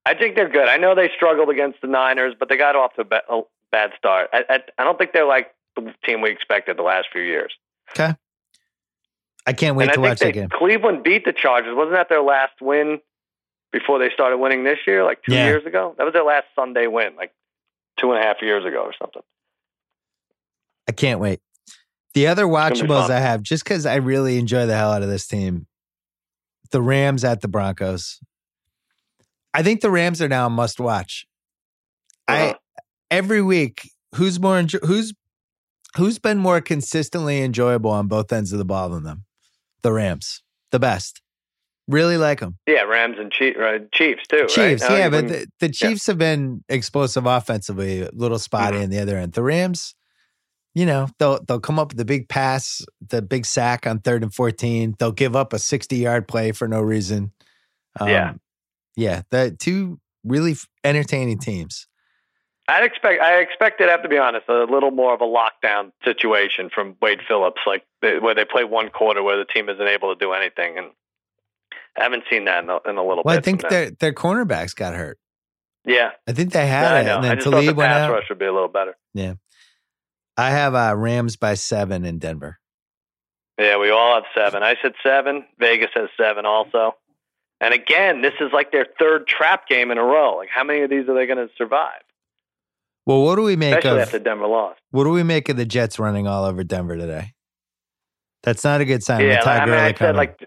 I 0.05 0.13
think 0.15 0.35
they're 0.35 0.49
good. 0.49 0.67
I 0.67 0.77
know 0.77 0.95
they 0.95 1.09
struggled 1.15 1.49
against 1.49 1.81
the 1.81 1.87
Niners, 1.87 2.33
but 2.37 2.49
they 2.49 2.57
got 2.57 2.75
off 2.75 2.93
to 2.95 3.01
a 3.01 3.05
ba- 3.05 3.23
a 3.29 3.41
bad 3.71 3.91
start. 3.97 4.29
I, 4.33 4.43
I, 4.49 4.59
I 4.77 4.83
don't 4.83 4.97
think 4.97 5.13
they're 5.13 5.25
like 5.25 5.53
the 5.75 5.93
team 6.05 6.21
we 6.21 6.29
expected 6.29 6.77
the 6.77 6.83
last 6.83 7.07
few 7.11 7.21
years. 7.21 7.53
I 9.47 9.53
can't 9.53 9.75
wait 9.77 9.85
and 9.85 9.93
to 9.93 9.99
I 10.01 10.09
watch 10.09 10.19
that 10.19 10.25
think 10.25 10.35
game. 10.35 10.49
Cleveland 10.49 11.03
beat 11.03 11.25
the 11.25 11.33
Chargers. 11.33 11.73
Wasn't 11.75 11.95
that 11.95 12.09
their 12.09 12.21
last 12.21 12.61
win 12.61 12.99
before 13.71 13.97
they 13.97 14.09
started 14.13 14.37
winning 14.37 14.63
this 14.65 14.79
year, 14.85 15.03
like 15.05 15.23
two 15.23 15.33
Yeah. 15.33 15.45
years 15.47 15.65
ago? 15.65 15.95
That 15.97 16.03
was 16.03 16.13
their 16.13 16.23
last 16.25 16.45
Sunday 16.53 16.87
win, 16.87 17.15
like 17.15 17.33
two 17.99 18.11
and 18.11 18.21
a 18.21 18.23
half 18.23 18.41
years 18.41 18.65
ago 18.65 18.81
or 18.83 18.93
something. 19.01 19.23
I 20.87 20.91
can't 20.91 21.19
wait. 21.19 21.39
The 22.13 22.27
other 22.27 22.45
watchables. 22.45 23.09
I 23.09 23.19
have, 23.19 23.41
just 23.41 23.63
because 23.63 23.85
I 23.85 23.95
really 23.95 24.37
enjoy 24.37 24.65
the 24.65 24.75
hell 24.75 24.91
out 24.91 25.01
of 25.03 25.09
this 25.09 25.27
team, 25.27 25.67
the 26.71 26.81
Rams 26.81 27.23
at 27.23 27.41
the 27.41 27.47
Broncos. 27.47 28.19
I 29.53 29.63
think 29.63 29.81
the 29.81 29.89
Rams 29.91 30.21
are 30.21 30.27
now 30.27 30.47
a 30.47 30.49
must 30.49 30.79
watch. 30.79 31.25
I 32.27 32.49
Uh-huh. 32.49 32.57
every 33.09 33.41
week, 33.41 33.89
who's 34.15 34.39
more 34.39 34.55
enjo- 34.61 34.85
who's 34.85 35.13
who's 35.95 36.19
been 36.19 36.37
more 36.37 36.59
consistently 36.61 37.41
enjoyable 37.41 37.89
on 37.91 38.07
both 38.07 38.31
ends 38.33 38.51
of 38.51 38.59
the 38.59 38.65
ball 38.65 38.89
than 38.89 39.03
them? 39.03 39.23
The 39.83 39.91
Rams, 39.91 40.41
the 40.71 40.79
best. 40.79 41.21
Really 41.87 42.17
like 42.17 42.41
them. 42.41 42.57
Yeah, 42.67 42.81
Rams 42.81 43.15
and 43.17 43.31
Chiefs, 43.31 43.57
right? 43.57 43.89
Chiefs 43.93 44.27
too. 44.27 44.39
right? 44.39 44.49
Chiefs, 44.49 44.81
Now 44.83 44.95
yeah, 44.97 45.09
but 45.09 45.27
the, 45.29 45.47
the 45.61 45.69
Chiefs 45.69 46.07
have 46.07 46.17
been 46.17 46.63
explosive 46.67 47.25
offensively, 47.25 48.01
a 48.01 48.09
little 48.11 48.39
spotty 48.39 48.77
Mhm. 48.77 48.83
on 48.83 48.89
the 48.89 48.99
other 48.99 49.17
end. 49.17 49.31
The 49.33 49.43
Rams, 49.43 49.95
you 50.75 50.85
know, 50.85 51.07
they'll 51.17 51.41
they'll 51.47 51.61
come 51.61 51.79
up 51.79 51.89
with 51.89 51.97
the 51.97 52.03
big 52.05 52.27
pass, 52.27 52.81
the 53.07 53.21
big 53.21 53.45
sack 53.45 53.87
on 53.87 53.99
third 53.99 54.21
and 54.23 54.33
fourteen. 54.33 54.95
They'll 54.99 55.13
give 55.13 55.35
up 55.35 55.53
a 55.53 55.59
sixty 55.59 55.95
yard 55.97 56.27
play 56.27 56.51
for 56.51 56.67
no 56.67 56.81
reason. 56.81 57.31
Um, 57.99 58.09
Yeah. 58.09 58.33
yeah, 58.97 59.21
the 59.31 59.55
two 59.57 59.99
really 60.25 60.55
entertaining 60.83 61.39
teams. 61.39 61.86
I'd 62.69 62.83
expect. 62.83 63.21
I 63.21 63.39
expected, 63.39 63.87
I 63.87 63.91
have 63.91 64.03
to 64.03 64.09
be 64.09 64.17
honest, 64.17 64.49
a 64.49 64.65
little 64.69 64.91
more 64.91 65.13
of 65.13 65.21
a 65.21 65.25
lockdown 65.25 65.91
situation 66.03 66.69
from 66.73 66.95
Wade 67.01 67.19
Phillips, 67.27 67.61
like 67.65 67.83
they, 68.01 68.19
where 68.19 68.35
they 68.35 68.43
play 68.45 68.63
one 68.65 68.89
quarter 68.89 69.23
where 69.23 69.37
the 69.37 69.45
team 69.45 69.69
isn't 69.69 69.87
able 69.87 70.13
to 70.13 70.19
do 70.19 70.33
anything, 70.33 70.77
and 70.77 70.87
I 71.97 72.03
haven't 72.03 72.23
seen 72.29 72.45
that 72.45 72.63
in 72.63 72.69
a, 72.69 72.77
in 72.89 72.97
a 72.97 73.03
little 73.07 73.23
Well, 73.23 73.35
bit. 73.35 73.39
I 73.39 73.41
think 73.41 73.67
their 73.69 73.91
their 73.91 74.13
cornerbacks 74.13 74.75
got 74.75 74.93
hurt. 74.95 75.17
yeah, 75.85 76.11
I 76.27 76.33
think 76.33 76.51
they 76.51 76.67
had 76.67 76.91
I 76.93 76.99
it, 77.01 77.03
know. 77.05 77.15
and 77.17 77.25
I 77.25 77.29
then 77.29 77.37
just 77.37 77.47
thought 77.49 77.61
the 77.61 77.67
went 77.73 77.89
pass 77.89 78.09
out. 78.09 78.11
rush 78.13 78.25
would 78.29 78.39
be 78.39 78.45
a 78.45 78.53
little 78.53 78.67
better. 78.67 78.97
Yeah, 79.13 79.35
I 80.35 80.49
have 80.49 80.75
uh, 80.75 80.93
Rams 80.97 81.37
by 81.37 81.53
seven 81.53 82.03
in 82.03 82.19
Denver. 82.19 82.59
Yeah, 83.57 83.77
we 83.79 83.89
all 83.89 84.15
have 84.15 84.25
seven. 84.35 84.61
I 84.61 84.75
said 84.81 84.93
seven. 85.01 85.45
Vegas 85.57 85.89
has 85.95 86.09
seven 86.17 86.45
also. 86.45 86.95
And 87.59 87.73
again, 87.73 88.21
this 88.21 88.33
is 88.39 88.51
like 88.53 88.71
their 88.71 88.85
third 88.99 89.25
trap 89.25 89.67
game 89.67 89.89
in 89.89 89.97
a 89.97 90.03
row. 90.03 90.35
Like, 90.37 90.49
how 90.53 90.63
many 90.63 90.81
of 90.81 90.91
these 90.91 91.07
are 91.09 91.15
they 91.15 91.25
going 91.25 91.39
to 91.39 91.49
survive? 91.57 92.01
Well, 93.07 93.23
what 93.23 93.37
do 93.37 93.43
we 93.43 93.55
make 93.55 93.77
especially 93.77 94.01
of 94.01 94.07
after 94.07 94.19
Denver 94.19 94.47
lost. 94.47 94.81
what 94.91 95.05
do 95.05 95.11
we 95.11 95.23
make 95.23 95.47
of 95.47 95.55
the 95.55 95.65
Jets 95.65 95.97
running 95.97 96.27
all 96.27 96.43
over 96.43 96.65
Denver 96.65 96.97
today? 96.97 97.33
That's 98.43 98.65
not 98.65 98.81
a 98.81 98.85
good 98.85 99.01
sign. 99.01 99.21
Yeah, 99.21 99.41
The 99.41 99.49
I 99.49 99.65
mean, 99.65 99.75
I 99.75 99.93
said 99.93 100.17
like 100.17 100.45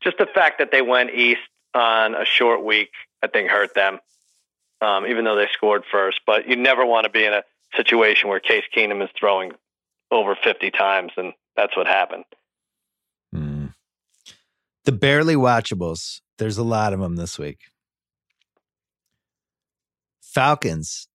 just 0.00 0.16
the 0.16 0.26
fact 0.26 0.58
that 0.60 0.72
they 0.72 0.80
went 0.80 1.10
east 1.10 1.42
on 1.74 2.14
a 2.14 2.24
short 2.24 2.64
week, 2.64 2.88
I 3.22 3.26
think 3.26 3.50
hurt 3.50 3.74
them. 3.74 3.98
Um, 4.80 5.06
even 5.06 5.26
though 5.26 5.36
they 5.36 5.46
scored 5.52 5.84
first, 5.90 6.20
but 6.26 6.48
you 6.48 6.56
never 6.56 6.86
want 6.86 7.04
to 7.04 7.10
be 7.10 7.24
in 7.24 7.34
a 7.34 7.42
situation 7.76 8.30
where 8.30 8.40
Case 8.40 8.64
Keenum 8.74 9.02
is 9.02 9.10
throwing 9.18 9.52
over 10.10 10.34
fifty 10.42 10.70
times, 10.70 11.12
and 11.18 11.34
that's 11.54 11.76
what 11.76 11.86
happened. 11.86 12.24
Hmm. 13.30 13.66
The 14.84 14.92
barely 14.92 15.36
watchables. 15.36 16.22
There's 16.38 16.56
a 16.56 16.64
lot 16.64 16.94
of 16.94 17.00
them 17.00 17.16
this 17.16 17.38
week. 17.38 17.58
Falcons 20.22 21.08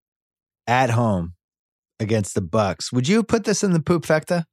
at 0.70 0.90
home 0.90 1.34
against 1.98 2.34
the 2.34 2.40
Bucks. 2.40 2.92
Would 2.92 3.08
you 3.08 3.24
put 3.24 3.44
this 3.44 3.64
in 3.64 3.72
the 3.72 3.80
poop 3.80 4.06
fecta? 4.06 4.44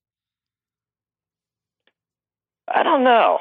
I 2.67 2.81
don't 2.83 3.03
know. 3.03 3.37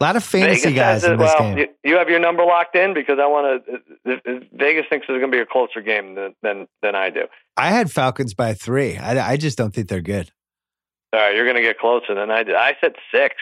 A 0.00 0.02
lot 0.02 0.16
of 0.16 0.24
fantasy 0.24 0.70
Vegas 0.70 0.78
guys 0.78 1.04
it- 1.04 1.12
in 1.12 1.18
this 1.18 1.34
well, 1.38 1.54
game. 1.56 1.66
You, 1.84 1.98
have 1.98 2.08
your 2.08 2.20
number 2.20 2.44
locked 2.44 2.76
in 2.76 2.94
because 2.94 3.18
I 3.20 3.26
want 3.26 3.66
to. 3.66 4.40
Vegas 4.54 4.86
thinks 4.88 5.04
it's 5.06 5.08
going 5.08 5.20
to 5.20 5.28
be 5.28 5.40
a 5.40 5.46
closer 5.46 5.82
game 5.82 6.14
than, 6.14 6.34
than 6.42 6.68
than 6.80 6.94
I 6.94 7.10
do. 7.10 7.24
I 7.56 7.70
had 7.70 7.90
Falcons 7.90 8.32
by 8.32 8.54
three. 8.54 8.96
I, 8.96 9.32
I 9.32 9.36
just 9.36 9.58
don't 9.58 9.74
think 9.74 9.88
they're 9.88 10.00
good. 10.00 10.30
All 11.12 11.20
right, 11.20 11.34
you're 11.34 11.44
going 11.44 11.56
to 11.56 11.62
get 11.62 11.78
closer 11.78 12.14
than 12.14 12.30
I 12.30 12.44
did. 12.44 12.54
I 12.54 12.76
said 12.80 12.92
six. 13.12 13.34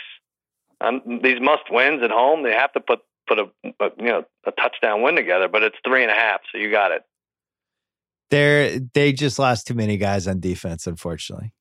Um, 0.81 1.21
these 1.23 1.41
must 1.41 1.71
wins 1.71 2.03
at 2.03 2.11
home. 2.11 2.43
They 2.43 2.55
have 2.55 2.73
to 2.73 2.81
put 2.81 3.01
put 3.29 3.39
a, 3.39 3.45
a 3.79 3.91
you 3.99 4.09
know 4.09 4.25
a 4.47 4.51
touchdown 4.53 5.03
win 5.03 5.15
together, 5.15 5.47
but 5.47 5.63
it's 5.63 5.77
three 5.87 6.03
and 6.03 6.11
a 6.11 6.15
half. 6.15 6.41
So 6.51 6.59
you 6.59 6.73
got 6.73 6.91
it. 6.91 7.03
They're 8.31 8.79
they 8.79 9.13
just 9.13 9.39
lost 9.39 9.67
too 9.67 9.75
many 9.75 9.97
guys 9.97 10.27
on 10.29 10.41
defense, 10.41 10.87
unfortunately. 10.87 11.53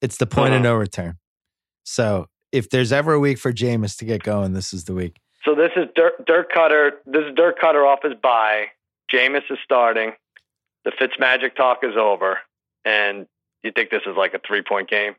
It's 0.00 0.16
the 0.18 0.26
point 0.26 0.48
of 0.54 0.60
Uh-huh. 0.60 0.62
no 0.70 0.74
return. 0.76 1.18
So 1.84 2.28
if 2.52 2.70
there's 2.70 2.92
ever 2.92 3.12
a 3.14 3.20
week 3.20 3.38
for 3.38 3.52
Jameis 3.52 3.96
to 3.98 4.04
get 4.04 4.22
going, 4.22 4.52
this 4.52 4.72
is 4.72 4.84
the 4.84 4.94
week. 4.94 5.18
So 5.44 5.54
this 5.54 5.72
is 5.76 5.86
Dirk, 5.96 6.24
Dirk 6.26 6.52
Koetter. 6.52 6.92
This 7.06 7.24
is 7.24 7.34
Dirk 7.34 7.58
Koetter 7.60 7.86
off 7.86 8.00
his 8.02 8.14
bye. 8.14 8.66
Jameis 9.12 9.42
is 9.50 9.58
starting. 9.64 10.12
The 10.84 10.90
Fitzmagic 10.92 11.54
talk 11.56 11.78
is 11.82 11.96
over, 11.96 12.38
and 12.84 13.26
you 13.62 13.70
think 13.72 13.90
this 13.90 14.02
is 14.06 14.16
like 14.16 14.34
a 14.34 14.40
three 14.46 14.62
point 14.62 14.88
game? 14.88 15.14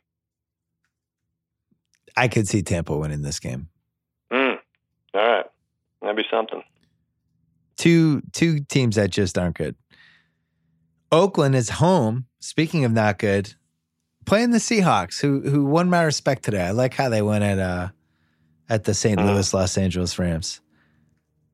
I 2.15 2.27
could 2.27 2.47
see 2.47 2.61
Tampa 2.63 2.95
winning 2.95 3.21
this 3.21 3.39
game. 3.39 3.69
Mm. 4.31 4.57
All 5.13 5.21
right, 5.27 5.45
that'd 6.01 6.15
be 6.17 6.23
something. 6.29 6.63
Two 7.77 8.21
two 8.31 8.59
teams 8.61 8.95
that 8.95 9.09
just 9.09 9.37
aren't 9.37 9.57
good. 9.57 9.75
Oakland 11.11 11.55
is 11.55 11.69
home. 11.69 12.25
Speaking 12.39 12.85
of 12.85 12.91
not 12.91 13.19
good, 13.19 13.53
playing 14.25 14.51
the 14.51 14.57
Seahawks, 14.57 15.19
who 15.21 15.41
who 15.41 15.65
won 15.65 15.89
my 15.89 16.03
respect 16.03 16.43
today. 16.43 16.61
I 16.63 16.71
like 16.71 16.93
how 16.93 17.09
they 17.09 17.21
went 17.21 17.43
at 17.43 17.59
uh 17.59 17.89
at 18.69 18.83
the 18.85 18.93
St. 18.93 19.19
Mhm. 19.19 19.25
Louis 19.25 19.53
Los 19.53 19.77
Angeles 19.77 20.17
Rams. 20.17 20.61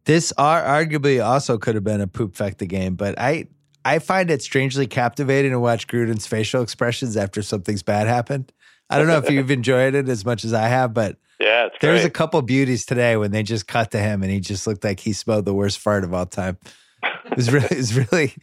This 0.06 0.32
ar- 0.38 0.64
arguably 0.64 1.24
also 1.24 1.58
could 1.58 1.76
have 1.76 1.84
been 1.84 2.02
a 2.02 2.08
poop 2.08 2.36
fecta 2.36 2.68
game, 2.68 2.96
but 2.96 3.20
I 3.20 3.48
I 3.86 4.00
find 4.00 4.30
it 4.30 4.42
strangely 4.42 4.88
captivating 4.88 5.52
to 5.52 5.60
watch 5.60 5.88
Gruden's 5.88 6.28
facial 6.28 6.62
expressions 6.62 7.16
after 7.16 7.42
something's 7.42 7.84
bad 7.84 8.08
happened. 8.08 8.52
I 8.90 8.98
don't 8.98 9.08
know 9.08 9.18
if 9.18 9.30
you've 9.30 9.52
enjoyed 9.52 9.94
it 9.94 10.10
as 10.10 10.26
much 10.26 10.44
as 10.44 10.54
I 10.54 10.68
have, 10.68 10.94
but 10.94 11.18
Yeah, 11.40 11.68
it's 11.68 11.78
there 11.80 11.94
was 11.94 12.04
a 12.04 12.10
couple 12.10 12.42
beauties 12.42 12.86
today 12.86 13.16
when 13.16 13.32
they 13.32 13.44
just 13.44 13.66
cut 13.66 13.92
to 13.92 14.00
him 14.00 14.24
and 14.24 14.32
he 14.32 14.42
just 14.42 14.68
looked 14.68 14.84
like 14.84 15.00
he 15.00 15.14
smelled 15.14 15.46
the 15.46 15.54
worst 15.54 15.80
fart 15.80 16.04
of 16.04 16.14
all 16.14 16.26
time. 16.26 16.58
It 17.02 17.38
was 17.38 17.54
really, 17.54 18.06
really, 18.12 18.34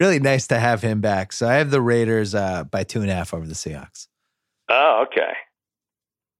really 0.00 0.20
nice 0.20 0.46
to 0.46 0.58
have 0.58 0.80
him 0.80 1.02
back. 1.02 1.32
So 1.32 1.46
I 1.46 1.54
have 1.54 1.70
the 1.70 1.82
Raiders 1.82 2.34
uh, 2.34 2.64
by 2.64 2.82
two 2.82 3.02
and 3.02 3.10
a 3.10 3.14
half 3.14 3.34
over 3.34 3.46
the 3.46 3.54
Seahawks. 3.54 4.06
oh, 4.70 5.04
okay. 5.06 5.32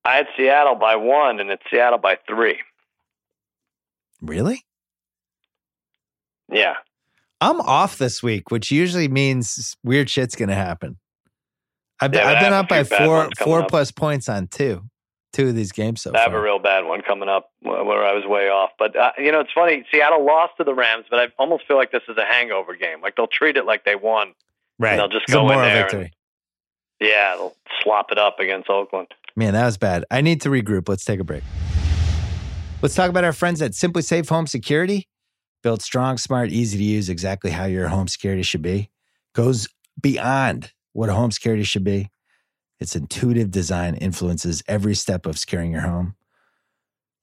I 0.06 0.16
had 0.16 0.26
Seattle 0.36 0.76
by 0.76 0.96
one, 0.96 1.40
and 1.40 1.50
it's 1.50 1.64
Seattle 1.68 1.98
by 1.98 2.16
three. 2.28 2.60
Really? 4.22 4.62
Yeah, 6.50 6.74
I'm 7.40 7.60
off 7.60 7.98
this 7.98 8.22
week, 8.22 8.50
which 8.50 8.70
usually 8.70 9.08
means 9.08 9.76
weird 9.84 10.08
shit's 10.08 10.36
going 10.36 10.48
to 10.48 10.54
happen. 10.54 10.98
I've, 12.00 12.10
been 12.10 12.20
Yeah, 12.20 12.28
I've 12.28 12.40
been 12.40 12.52
up 12.52 12.68
by 12.68 12.84
four 12.84 13.28
four 13.38 13.62
up. 13.62 13.68
plus 13.68 13.90
points 13.90 14.28
on 14.28 14.48
two, 14.48 14.82
two 15.32 15.48
of 15.48 15.54
these 15.54 15.72
games 15.72 16.02
so 16.02 16.12
I 16.14 16.20
have 16.20 16.34
a 16.34 16.40
real 16.40 16.58
bad 16.58 16.84
one 16.84 17.02
coming 17.02 17.28
up 17.28 17.50
where 17.62 18.04
I 18.04 18.12
was 18.12 18.24
way 18.26 18.48
off. 18.48 18.70
But 18.78 18.96
uh, 18.96 19.12
you 19.18 19.32
know, 19.32 19.40
it's 19.40 19.52
funny. 19.54 19.84
Seattle 19.90 20.24
lost 20.24 20.54
to 20.58 20.64
the 20.64 20.74
Rams, 20.74 21.06
but 21.10 21.18
I 21.18 21.28
almost 21.38 21.66
feel 21.66 21.76
like 21.76 21.92
this 21.92 22.02
is 22.08 22.16
a 22.16 22.24
hangover 22.24 22.74
game. 22.74 23.00
Like 23.00 23.16
they'll 23.16 23.26
treat 23.26 23.56
it 23.56 23.64
like 23.64 23.84
they 23.84 23.96
won. 23.96 24.34
right. 24.78 24.96
they'll 24.96 25.08
just 25.08 25.24
It's 25.24 25.32
a 25.32 25.36
go 25.36 25.50
in 25.50 25.58
there 25.58 25.82
victory. 25.82 26.12
Yeah, 27.00 27.36
they'll 27.36 27.56
slop 27.82 28.10
it 28.10 28.18
up 28.18 28.40
against 28.40 28.70
Oakland. 28.70 29.08
Man, 29.34 29.52
that 29.52 29.66
was 29.66 29.76
bad. 29.76 30.04
I 30.10 30.22
need 30.22 30.40
to 30.42 30.48
regroup. 30.48 30.88
Let's 30.88 31.04
take 31.04 31.20
a 31.20 31.24
break. 31.24 31.42
Let's 32.82 32.94
talk 32.94 33.10
about 33.10 33.24
our 33.24 33.32
friends 33.32 33.60
at 33.60 33.72
SimpliSafe 33.72 34.28
Home 34.28 34.46
Security. 34.46 35.08
Built 35.62 35.82
strong, 35.82 36.16
smart, 36.16 36.50
easy 36.50 36.78
to 36.78 36.84
use, 36.84 37.08
exactly 37.08 37.50
how 37.50 37.64
your 37.64 37.88
home 37.88 38.06
security 38.06 38.42
should 38.42 38.62
be. 38.62 38.90
Goes 39.34 39.68
beyond 40.00 40.72
what 40.96 41.10
home 41.10 41.30
security 41.30 41.62
should 41.62 41.84
be. 41.84 42.10
Its 42.80 42.96
intuitive 42.96 43.50
design 43.50 43.94
influences 43.94 44.62
every 44.66 44.94
step 44.94 45.26
of 45.26 45.38
securing 45.38 45.70
your 45.72 45.82
home. 45.82 46.14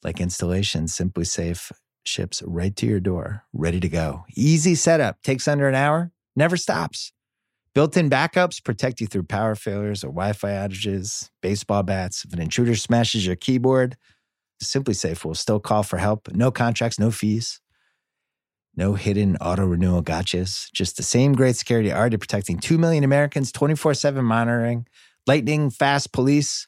Like 0.03 0.19
installation, 0.19 0.86
SimpliSafe 0.86 1.71
ships 2.03 2.43
right 2.45 2.76
to 2.76 2.86
your 2.86 2.99
door, 2.99 3.43
ready 3.51 3.80
to 3.80 3.89
go. 3.89 4.26
Easy 4.36 4.76
setup, 4.76 5.21
takes 5.24 5.47
under 5.47 5.67
an 5.67 5.76
hour, 5.76 6.11
never 6.36 6.57
stops. 6.57 7.13
Built 7.74 7.97
in 7.97 8.09
backups 8.09 8.63
protect 8.63 9.01
you 9.01 9.07
through 9.07 9.24
power 9.24 9.55
failures 9.55 10.03
or 10.03 10.07
Wi 10.07 10.34
Fi 10.34 10.49
outages, 10.49 11.30
baseball 11.41 11.82
bats. 11.82 12.24
If 12.26 12.34
an 12.34 12.41
intruder 12.41 12.76
smashes 12.76 13.26
your 13.26 13.36
keyboard, 13.36 13.97
SimpliSafe 14.63 15.26
will 15.26 15.34
still 15.34 15.59
call 15.59 15.82
for 15.82 15.97
help. 15.97 16.32
No 16.32 16.51
contracts, 16.51 16.99
no 16.99 17.09
fees, 17.09 17.59
no 18.76 18.93
hidden 18.93 19.38
auto 19.38 19.65
renewal 19.65 20.03
gotchas. 20.03 20.71
Just 20.74 20.97
the 20.97 21.03
same 21.03 21.34
great 21.34 21.55
security 21.55 21.91
already 21.91 22.17
protecting 22.17 22.57
2 22.59 22.78
million 22.78 23.03
Americans, 23.03 23.51
24 23.51 23.93
7 23.93 24.24
monitoring, 24.24 24.88
lightning 25.28 25.69
fast 25.69 26.11
police, 26.11 26.67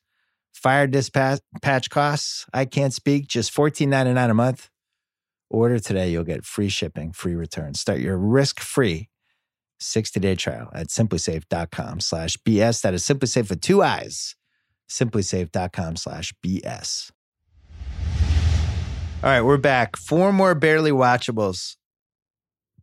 fire 0.54 0.88
dispatch 0.88 1.40
patch 1.62 1.90
costs. 1.90 2.46
I 2.54 2.66
can't 2.66 2.94
speak, 2.94 3.28
just 3.28 3.54
$14.99 3.54 4.30
a 4.30 4.34
month. 4.34 4.70
Order 5.50 5.80
today, 5.80 6.10
you'll 6.10 6.24
get 6.24 6.46
free 6.46 6.70
shipping, 6.70 7.12
free 7.12 7.36
returns. 7.36 7.80
Start 7.80 8.00
your 8.00 8.18
risk 8.18 8.60
free 8.60 9.10
60 9.80 10.20
day 10.20 10.36
trial 10.36 10.70
at 10.74 10.88
simplisafe.com 10.88 12.00
slash 12.00 12.38
BS. 12.38 12.82
That 12.82 12.94
is 12.94 13.04
simplisafe 13.04 13.50
with 13.50 13.62
two 13.62 13.84
eyes. 13.84 14.36
Simplisafe.com 14.90 15.96
slash 15.96 16.34
BS. 16.46 17.12
All 19.24 19.32
right, 19.32 19.42
we're 19.42 19.58
back. 19.58 19.96
Four 19.96 20.32
more 20.32 20.54
barely 20.54 20.92
watchables. 20.92 21.78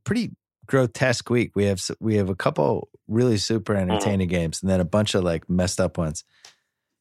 Pretty 0.04 0.32
grotesque 0.66 1.28
week. 1.30 1.52
We 1.54 1.64
have 1.66 1.80
we 2.00 2.16
have 2.16 2.28
a 2.28 2.34
couple 2.34 2.88
really 3.08 3.36
super 3.36 3.74
mm-hmm. 3.74 3.90
entertaining 3.90 4.28
games 4.28 4.62
and 4.62 4.70
then 4.70 4.80
a 4.80 4.84
bunch 4.84 5.14
of 5.14 5.24
like 5.24 5.48
messed 5.48 5.80
up 5.80 5.98
ones. 5.98 6.24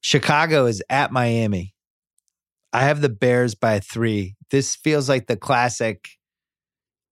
Chicago 0.01 0.65
is 0.65 0.83
at 0.89 1.11
Miami. 1.11 1.73
I 2.73 2.83
have 2.83 3.01
the 3.01 3.09
Bears 3.09 3.53
by 3.53 3.79
three. 3.79 4.35
This 4.49 4.75
feels 4.75 5.09
like 5.09 5.27
the 5.27 5.37
classic 5.37 6.09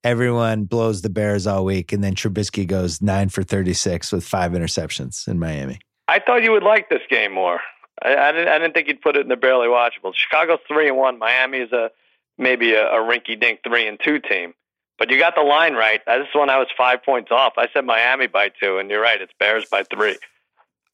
everyone 0.03 0.63
blows 0.63 1.01
the 1.01 1.09
Bears 1.09 1.45
all 1.45 1.65
week, 1.65 1.91
and 1.91 2.03
then 2.03 2.15
Trubisky 2.15 2.65
goes 2.65 3.01
nine 3.01 3.29
for 3.29 3.43
36 3.43 4.11
with 4.11 4.23
five 4.23 4.53
interceptions 4.53 5.27
in 5.27 5.39
Miami. 5.39 5.79
I 6.07 6.19
thought 6.19 6.43
you 6.43 6.51
would 6.51 6.63
like 6.63 6.89
this 6.89 7.01
game 7.09 7.33
more. 7.33 7.59
I, 8.01 8.15
I 8.15 8.31
didn't. 8.31 8.47
I 8.47 8.57
didn't 8.57 8.73
think 8.73 8.87
you'd 8.87 9.01
put 9.01 9.15
it 9.15 9.21
in 9.21 9.27
the 9.27 9.35
barely 9.35 9.67
watchable. 9.67 10.13
Chicago's 10.13 10.59
three 10.67 10.87
and 10.87 10.97
one. 10.97 11.19
Miami 11.19 11.59
is 11.59 11.71
a 11.71 11.91
maybe 12.37 12.73
a, 12.73 12.87
a 12.87 12.99
rinky 12.99 13.39
dink 13.39 13.59
three 13.67 13.87
and 13.87 13.99
two 14.03 14.19
team. 14.19 14.53
But 14.99 15.09
you 15.09 15.17
got 15.17 15.33
the 15.35 15.41
line 15.41 15.73
right. 15.73 16.01
This 16.05 16.27
one 16.35 16.49
I 16.49 16.57
was 16.57 16.67
five 16.77 17.03
points 17.03 17.31
off. 17.31 17.53
I 17.57 17.67
said 17.73 17.85
Miami 17.85 18.27
by 18.27 18.49
two, 18.61 18.77
and 18.77 18.89
you're 18.89 19.01
right. 19.01 19.19
It's 19.21 19.31
Bears 19.39 19.65
by 19.71 19.83
three. 19.83 20.17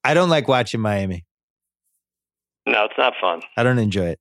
I 0.03 0.13
don't 0.13 0.29
like 0.29 0.47
watching 0.47 0.79
Miami. 0.79 1.25
No, 2.67 2.85
it's 2.85 2.97
not 2.97 3.13
fun. 3.19 3.41
I 3.57 3.63
don't 3.63 3.79
enjoy 3.79 4.09
it. 4.09 4.19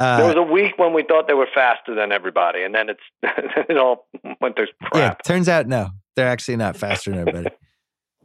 Uh, 0.00 0.16
There 0.18 0.26
was 0.26 0.36
a 0.36 0.52
week 0.52 0.76
when 0.76 0.92
we 0.92 1.04
thought 1.04 1.28
they 1.28 1.34
were 1.34 1.48
faster 1.54 1.94
than 1.94 2.10
everybody, 2.10 2.62
and 2.64 2.74
then 2.74 2.88
it's 2.88 3.00
it 3.68 3.76
all 3.78 4.08
went 4.40 4.56
to 4.56 4.66
yeah, 4.94 5.14
turns 5.24 5.48
out 5.48 5.68
no, 5.68 5.90
they're 6.16 6.28
actually 6.28 6.56
not 6.56 6.76
faster 6.76 7.10
than 7.10 7.20
everybody. 7.20 7.54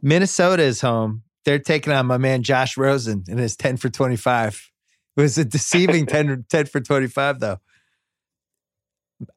Minnesota 0.02 0.62
is 0.62 0.80
home. 0.80 1.22
They're 1.44 1.58
taking 1.58 1.92
on 1.92 2.06
my 2.06 2.18
man 2.18 2.42
Josh 2.42 2.76
Rosen 2.76 3.24
in 3.28 3.38
his 3.38 3.56
10 3.56 3.76
for 3.76 3.88
25. 3.88 4.70
It 5.16 5.20
was 5.20 5.38
a 5.38 5.44
deceiving 5.44 6.06
10, 6.06 6.46
10 6.48 6.66
for 6.66 6.80
25, 6.80 7.40
though. 7.40 7.58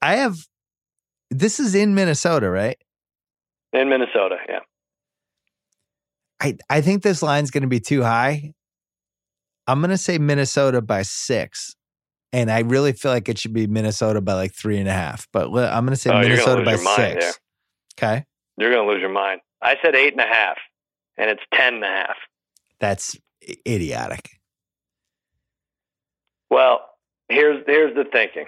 I 0.02 0.16
have, 0.18 0.38
this 1.34 1.60
is 1.60 1.76
in 1.76 1.96
Minnesota, 1.96 2.50
right? 2.50 2.78
In 3.72 3.90
Minnesota, 3.90 4.38
yeah. 4.48 4.60
I, 6.42 6.58
I 6.70 6.82
think 6.82 7.04
this 7.04 7.22
line's 7.22 7.52
going 7.52 7.62
to 7.62 7.68
be 7.68 7.80
too 7.80 8.04
high. 8.04 8.54
I'm 9.66 9.80
going 9.80 9.92
to 9.92 9.98
say 9.98 10.18
Minnesota 10.18 10.82
by 10.82 11.04
six. 11.04 11.76
And 12.34 12.50
I 12.52 12.60
really 12.62 12.94
feel 12.94 13.12
like 13.12 13.30
it 13.30 13.38
should 13.38 13.54
be 13.54 13.68
Minnesota 13.68 14.20
by 14.20 14.34
like 14.34 14.54
three 14.54 14.80
and 14.80 14.90
a 14.90 14.94
half. 14.94 15.28
But 15.32 15.46
I'm 15.48 15.86
going 15.86 15.96
to 15.96 15.96
say 15.96 16.10
Oh, 16.10 16.20
Minnesota 16.20 16.64
by 16.64 16.76
six. 16.76 17.40
Okay. 17.98 18.26
You're 18.58 18.72
going 18.72 18.86
to 18.86 18.92
lose 18.92 19.02
your 19.02 19.12
mind. 19.12 19.42
I 19.62 19.78
said 19.82 19.96
eight 19.96 20.14
and 20.14 20.22
a 20.22 20.26
half, 20.28 20.58
and 21.18 21.30
it's 21.30 21.44
ten 21.54 21.76
and 21.76 21.84
a 21.84 21.88
half. 21.88 22.16
That's 22.80 23.18
idiotic. 23.66 24.30
Well, 26.50 26.82
here's 27.30 27.64
here's 27.66 27.96
the 27.96 28.04
thinking. 28.04 28.46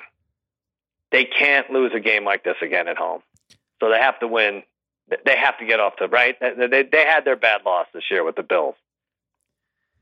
They 1.15 1.23
can't 1.23 1.69
lose 1.69 1.93
a 1.95 2.01
game 2.01 2.25
like 2.25 2.43
this 2.43 2.57
again 2.61 2.89
at 2.89 2.97
home, 2.97 3.21
so 3.79 3.89
they 3.89 3.99
have 3.99 4.19
to 4.19 4.27
win. 4.27 4.63
They 5.07 5.37
have 5.37 5.57
to 5.59 5.65
get 5.65 5.79
off 5.79 5.93
the 5.97 6.09
right. 6.09 6.35
They 6.41 6.83
they, 6.83 7.05
had 7.05 7.23
their 7.23 7.37
bad 7.37 7.61
loss 7.65 7.87
this 7.93 8.03
year 8.11 8.25
with 8.25 8.35
the 8.35 8.43
Bills. 8.43 8.75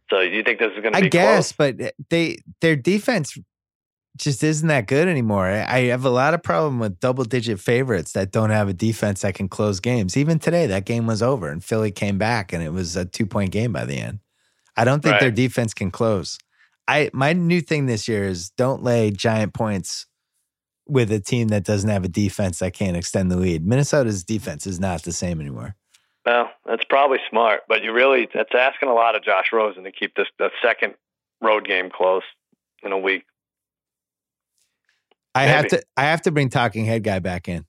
So 0.09 0.22
you 0.22 0.41
think 0.41 0.57
this 0.57 0.72
is 0.76 0.82
going 0.82 0.93
to 0.93 1.01
be? 1.01 1.05
I 1.05 1.09
guess, 1.09 1.51
close? 1.51 1.76
but 1.76 1.86
eh, 1.86 1.91
they 2.09 2.39
their 2.61 2.76
defense 2.76 3.38
just 4.18 4.43
isn't 4.43 4.68
that 4.70 4.88
good 4.88 5.07
anymore. 5.07 5.45
I 5.45 5.61
I 5.64 5.80
have 5.89 6.03
a 6.03 6.09
lot 6.09 6.34
of 6.34 6.41
problem 6.41 6.80
with 6.80 6.99
double 6.99 7.26
digit 7.26 7.59
favorites 7.59 8.14
that 8.14 8.32
don't 8.32 8.49
have 8.49 8.68
a 8.68 8.74
defense 8.74 9.22
that 9.22 9.36
can 9.36 9.47
close 9.47 9.80
games. 9.80 10.18
Even 10.18 10.39
today, 10.39 10.66
that 10.66 10.86
game 10.86 11.05
was 11.05 11.22
over 11.22 11.47
and 11.47 11.64
Philly 11.64 11.91
came 11.91 12.18
back 12.18 12.51
and 12.51 12.64
it 12.64 12.74
was 12.74 12.95
a 12.95 13.05
two 13.05 13.28
point 13.28 13.51
game 13.51 13.72
by 13.72 13.86
the 13.86 13.99
end. 13.99 14.18
I 14.76 14.84
don't 14.84 15.03
think 15.03 15.20
their 15.20 15.30
defense 15.30 15.76
can 15.76 15.91
close. 15.91 16.39
I 16.88 17.11
my 17.14 17.34
new 17.34 17.61
thing 17.61 17.86
this 17.86 18.07
year 18.07 18.24
is 18.24 18.49
don't 18.49 18.82
lay 18.82 19.11
giant 19.11 19.53
points 19.53 20.07
with 20.88 21.11
a 21.11 21.19
team 21.19 21.49
that 21.49 21.63
doesn't 21.63 21.89
have 21.89 22.03
a 22.03 22.09
defense 22.09 22.59
that 22.59 22.73
can't 22.73 22.97
extend 22.97 23.31
the 23.31 23.38
lead. 23.38 23.65
Minnesota's 23.65 24.23
defense 24.23 24.67
is 24.67 24.79
not 24.79 25.03
the 25.03 25.11
same 25.11 25.39
anymore. 25.39 25.75
Well, 26.25 26.49
that's 26.65 26.84
probably 26.86 27.19
smart, 27.29 27.61
but 27.67 27.84
you 27.84 27.91
really 27.91 28.29
that's 28.34 28.53
asking 28.57 28.89
a 28.89 28.93
lot 28.93 29.15
of 29.15 29.23
Josh 29.23 29.47
Rosen 29.51 29.84
to 29.84 29.91
keep 29.91 30.15
this 30.15 30.27
the 30.39 30.49
second 30.61 30.93
road 31.41 31.67
game 31.67 31.89
close 31.89 32.23
in 32.81 32.91
a 32.91 32.97
week. 32.97 33.23
I 35.36 35.43
have 35.43 35.67
to 35.69 35.84
I 35.97 36.03
have 36.03 36.21
to 36.23 36.31
bring 36.31 36.49
talking 36.49 36.86
head 36.86 37.03
guy 37.03 37.19
back 37.19 37.49
in. 37.49 37.65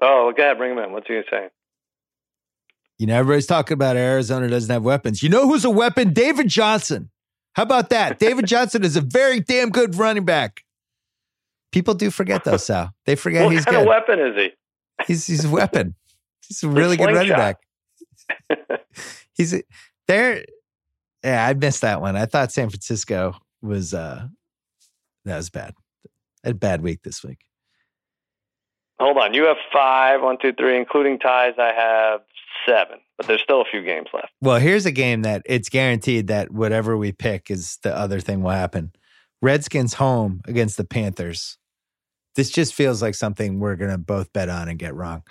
Oh, 0.00 0.32
go 0.36 0.42
ahead, 0.42 0.58
bring 0.58 0.72
him 0.72 0.78
in. 0.78 0.92
What's 0.92 1.06
he 1.06 1.14
going 1.14 1.24
to 1.24 1.30
say? 1.30 1.48
You 2.98 3.06
know, 3.06 3.16
everybody's 3.16 3.46
talking 3.46 3.74
about 3.74 3.96
Arizona 3.96 4.48
doesn't 4.48 4.72
have 4.72 4.82
weapons. 4.82 5.22
You 5.22 5.28
know 5.28 5.48
who's 5.48 5.64
a 5.64 5.70
weapon? 5.70 6.12
David 6.12 6.48
Johnson. 6.48 7.10
How 7.52 7.62
about 7.62 7.90
that? 7.90 8.18
David 8.18 8.46
Johnson 8.48 8.84
is 8.84 8.96
a 8.96 9.00
very 9.00 9.40
damn 9.40 9.70
good 9.70 9.94
running 9.96 10.24
back. 10.24 10.64
People 11.72 11.94
do 11.94 12.10
forget 12.10 12.44
though, 12.44 12.56
Sal. 12.56 12.90
They 13.04 13.14
forget 13.16 13.44
what 13.44 13.52
he's 13.52 13.64
kind 13.64 13.76
good. 13.76 13.82
of 13.82 13.88
weapon 13.88 14.18
is 14.18 14.36
he? 14.36 14.52
he's 15.06 15.26
he's 15.26 15.44
a 15.44 15.50
weapon. 15.50 15.94
He's 16.46 16.62
a 16.62 16.68
really 16.68 16.96
good 16.96 17.14
running 17.14 17.32
back. 17.32 17.56
He's 19.34 19.54
there. 20.06 20.44
Yeah, 21.22 21.46
I 21.46 21.54
missed 21.54 21.82
that 21.82 22.00
one. 22.00 22.16
I 22.16 22.26
thought 22.26 22.52
San 22.52 22.70
Francisco 22.70 23.34
was 23.60 23.92
uh 23.92 24.28
that 25.24 25.36
was 25.36 25.50
bad. 25.50 25.74
I 26.44 26.48
had 26.48 26.56
a 26.56 26.58
bad 26.58 26.82
week 26.82 27.02
this 27.02 27.22
week. 27.22 27.40
Hold 29.00 29.18
on. 29.18 29.34
You 29.34 29.44
have 29.44 29.58
five, 29.72 30.22
one, 30.22 30.38
two, 30.40 30.52
three, 30.52 30.76
including 30.76 31.18
ties. 31.18 31.54
I 31.58 31.72
have 31.72 32.20
seven, 32.66 32.98
but 33.16 33.26
there's 33.26 33.42
still 33.42 33.60
a 33.60 33.64
few 33.64 33.82
games 33.84 34.08
left. 34.12 34.32
Well, 34.40 34.58
here's 34.58 34.86
a 34.86 34.90
game 34.90 35.22
that 35.22 35.42
it's 35.46 35.68
guaranteed 35.68 36.26
that 36.28 36.50
whatever 36.50 36.96
we 36.96 37.12
pick 37.12 37.50
is 37.50 37.78
the 37.82 37.96
other 37.96 38.20
thing 38.20 38.42
will 38.42 38.50
happen. 38.50 38.92
Redskins 39.40 39.94
home 39.94 40.40
against 40.46 40.76
the 40.76 40.84
Panthers. 40.84 41.58
This 42.34 42.50
just 42.50 42.74
feels 42.74 43.02
like 43.02 43.14
something 43.14 43.58
we're 43.58 43.76
gonna 43.76 43.98
both 43.98 44.32
bet 44.32 44.48
on 44.48 44.68
and 44.68 44.78
get 44.78 44.94
wrong. 44.94 45.22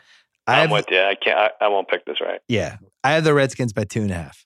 I 0.45 0.53
I'm 0.53 0.69
have, 0.69 0.71
with 0.71 0.85
you. 0.89 1.01
I 1.01 1.15
can't. 1.15 1.37
I, 1.37 1.65
I 1.65 1.67
won't 1.67 1.87
pick 1.87 2.05
this 2.05 2.21
right. 2.21 2.39
yeah, 2.47 2.77
I 3.03 3.13
have 3.13 3.23
the 3.23 3.33
Redskins 3.33 3.73
by 3.73 3.83
two 3.83 4.01
and 4.01 4.11
a 4.11 4.15
half. 4.15 4.45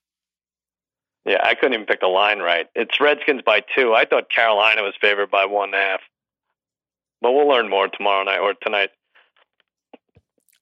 Yeah, 1.26 1.39
I 1.43 1.53
couldn't 1.53 1.74
even 1.74 1.86
pick 1.86 2.01
the 2.01 2.07
line 2.07 2.39
right. 2.39 2.68
It's 2.74 2.99
Redskins 2.99 3.41
by 3.45 3.64
two. 3.76 3.93
I 3.93 4.05
thought 4.05 4.32
Carolina 4.32 4.82
was 4.82 4.95
favored 4.99 5.30
by 5.30 5.45
one 5.45 5.70
and 5.70 5.76
a 5.76 5.78
half, 5.78 5.99
but 7.22 7.32
we'll 7.32 7.47
learn 7.47 7.70
more 7.70 7.88
tomorrow 7.88 8.24
night 8.24 8.39
or 8.39 8.55
tonight. 8.55 8.89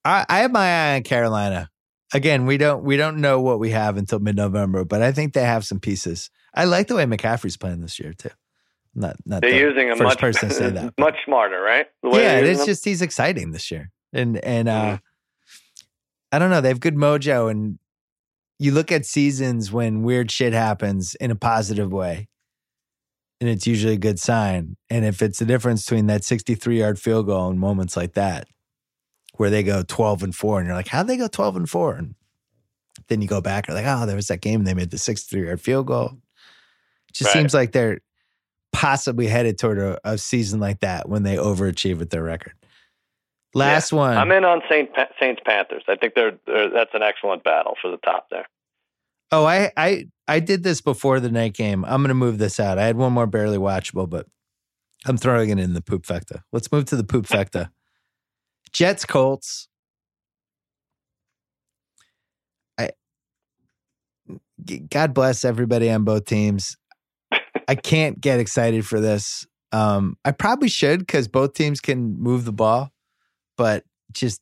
I, 0.03 0.25
I 0.27 0.39
have 0.39 0.51
my 0.51 0.65
eye 0.65 0.95
on 0.95 1.03
Carolina. 1.03 1.69
Again, 2.13 2.45
we 2.45 2.57
don't 2.57 2.83
we 2.83 2.97
don't 2.97 3.17
know 3.17 3.39
what 3.39 3.59
we 3.59 3.69
have 3.69 3.95
until 3.95 4.19
mid 4.19 4.35
November, 4.35 4.83
but 4.83 5.01
I 5.01 5.11
think 5.11 5.33
they 5.33 5.43
have 5.43 5.63
some 5.63 5.79
pieces. 5.79 6.29
I 6.53 6.65
like 6.65 6.87
the 6.87 6.95
way 6.95 7.05
McCaffrey's 7.05 7.57
playing 7.57 7.81
this 7.81 7.99
year 7.99 8.13
too. 8.13 8.29
Not 8.95 9.15
not 9.25 9.41
They're 9.41 9.51
the 9.51 9.57
using 9.57 9.89
a 9.91 9.95
first 9.95 10.03
much 10.03 10.19
person 10.19 10.49
to 10.49 10.55
say 10.55 10.69
that. 10.71 10.93
much 10.99 11.15
smarter, 11.25 11.61
right? 11.61 11.87
The 12.01 12.09
yeah, 12.11 12.37
it's 12.39 12.59
them? 12.59 12.65
just 12.67 12.85
he's 12.85 13.01
exciting 13.01 13.51
this 13.51 13.69
year, 13.71 13.91
and 14.13 14.37
and 14.43 14.67
uh, 14.67 14.97
Mhm. 14.97 15.01
I 16.31 16.39
don't 16.39 16.49
know. 16.49 16.61
They 16.61 16.69
have 16.69 16.79
good 16.79 16.95
mojo, 16.95 17.49
and 17.49 17.79
you 18.59 18.71
look 18.71 18.91
at 18.91 19.05
seasons 19.05 19.71
when 19.71 20.03
weird 20.03 20.31
shit 20.31 20.53
happens 20.53 21.15
in 21.15 21.31
a 21.31 21.35
positive 21.35 21.91
way, 21.91 22.27
and 23.39 23.49
it's 23.49 23.65
usually 23.67 23.93
a 23.93 23.97
good 23.97 24.19
sign. 24.19 24.75
And 24.89 25.05
if 25.05 25.21
it's 25.21 25.39
the 25.39 25.45
difference 25.45 25.85
between 25.85 26.07
that 26.07 26.23
sixty-three 26.23 26.79
yard 26.79 26.99
field 26.99 27.27
goal 27.27 27.49
and 27.49 27.59
moments 27.59 27.95
like 27.95 28.13
that, 28.13 28.47
where 29.37 29.49
they 29.49 29.63
go 29.63 29.83
twelve 29.83 30.23
and 30.23 30.35
four, 30.35 30.59
and 30.59 30.67
you're 30.67 30.75
like, 30.75 30.87
how'd 30.89 31.07
they 31.07 31.17
go 31.17 31.27
twelve 31.27 31.55
and 31.55 31.69
four? 31.69 31.95
And 31.95 32.15
then 33.07 33.21
you 33.21 33.27
go 33.27 33.39
back 33.41 33.67
and 33.67 33.75
you're 33.77 33.83
like, 33.85 34.01
oh, 34.01 34.05
there 34.05 34.15
was 34.15 34.27
that 34.27 34.41
game 34.41 34.63
they 34.63 34.73
made 34.73 34.91
the 34.91 34.97
sixty-three 34.97 35.45
yard 35.45 35.61
field 35.61 35.87
goal. 35.87 36.17
It 37.07 37.13
just 37.15 37.33
Right. 37.33 37.39
seems 37.39 37.53
like 37.53 37.71
they're 37.71 37.99
possibly 38.71 39.27
headed 39.27 39.57
toward 39.57 39.79
a, 39.79 39.99
a 40.03 40.17
season 40.17 40.59
like 40.59 40.79
that 40.81 41.09
when 41.09 41.23
they 41.23 41.35
overachieve 41.35 41.97
with 41.97 42.09
their 42.09 42.23
record. 42.23 42.53
Last 43.55 43.91
one. 43.91 44.15
I'm 44.15 44.31
in 44.31 44.45
on 44.45 44.61
Saint 44.69 44.93
pa- 44.93 45.09
Saints 45.19 45.41
Panthers. 45.43 45.83
I 45.87 45.95
think 45.95 46.13
they're, 46.13 46.37
they're 46.45 46.69
that's 46.69 46.93
an 46.93 47.01
excellent 47.01 47.43
battle 47.43 47.75
for 47.81 47.89
the 47.89 47.97
top 47.97 48.27
there. 48.29 48.45
Oh, 49.31 49.45
I 49.45 49.71
I 49.75 50.07
I 50.27 50.39
did 50.39 50.63
this 50.63 50.81
before 50.81 51.19
the 51.19 51.31
night 51.31 51.53
game. 51.53 51.83
I'm 51.85 52.01
gonna 52.01 52.13
move 52.13 52.37
this 52.37 52.59
out. 52.59 52.77
I 52.77 52.85
had 52.85 52.97
one 52.97 53.13
more 53.13 53.27
barely 53.27 53.57
watchable, 53.57 54.09
but 54.09 54.27
I'm 55.05 55.17
throwing 55.17 55.49
it 55.49 55.59
in 55.59 55.73
the 55.73 55.81
poop 55.81 56.05
fecta. 56.05 56.43
Let's 56.51 56.71
move 56.71 56.85
to 56.85 56.95
the 56.95 57.03
poop 57.03 57.25
fecta. 57.25 57.69
Jets 58.71 59.05
Colts. 59.05 59.67
I 62.77 62.91
God 64.89 65.13
bless 65.13 65.43
everybody 65.43 65.89
on 65.89 66.03
both 66.03 66.25
teams. 66.25 66.77
I 67.67 67.75
can't 67.75 68.19
get 68.19 68.39
excited 68.39 68.85
for 68.85 68.99
this. 68.99 69.45
Um, 69.71 70.17
I 70.25 70.31
probably 70.31 70.69
should 70.69 70.99
because 70.99 71.27
both 71.27 71.53
teams 71.53 71.79
can 71.79 72.19
move 72.19 72.45
the 72.45 72.51
ball, 72.51 72.91
but 73.57 73.83
just 74.11 74.41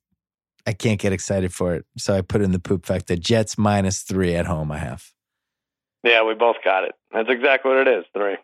I 0.65 0.73
can't 0.73 0.99
get 0.99 1.13
excited 1.13 1.53
for 1.53 1.75
it. 1.75 1.85
So 1.97 2.13
I 2.13 2.21
put 2.21 2.41
in 2.41 2.51
the 2.51 2.59
poop 2.59 2.85
fecta. 2.85 3.19
Jets 3.19 3.57
minus 3.57 4.01
three 4.01 4.35
at 4.35 4.45
home. 4.45 4.71
I 4.71 4.77
have. 4.77 5.11
Yeah, 6.03 6.23
we 6.23 6.33
both 6.35 6.57
got 6.63 6.83
it. 6.85 6.93
That's 7.11 7.29
exactly 7.29 7.71
what 7.71 7.87
it 7.87 7.99
is. 7.99 8.05
Three. 8.13 8.37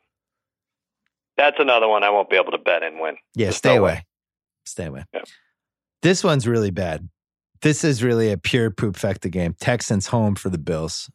That's 1.38 1.58
another 1.60 1.88
one 1.88 2.04
I 2.04 2.10
won't 2.10 2.30
be 2.30 2.36
able 2.36 2.52
to 2.52 2.58
bet 2.58 2.84
and 2.84 3.00
win. 3.00 3.16
Yeah, 3.36 3.46
There's 3.46 3.58
stay 3.58 3.76
no 3.76 3.84
way. 3.84 3.92
away. 3.92 4.06
Stay 4.66 4.86
away. 4.86 5.06
Yeah. 5.14 5.22
This 6.02 6.24
one's 6.24 6.48
really 6.48 6.72
bad. 6.72 7.10
This 7.62 7.84
is 7.84 8.04
really 8.04 8.32
a 8.32 8.38
pure 8.38 8.70
poop 8.72 8.96
fecta 8.96 9.32
game. 9.32 9.56
Texans 9.60 10.08
home 10.08 10.36
for 10.36 10.50
the 10.50 10.58
Bills. 10.58 11.10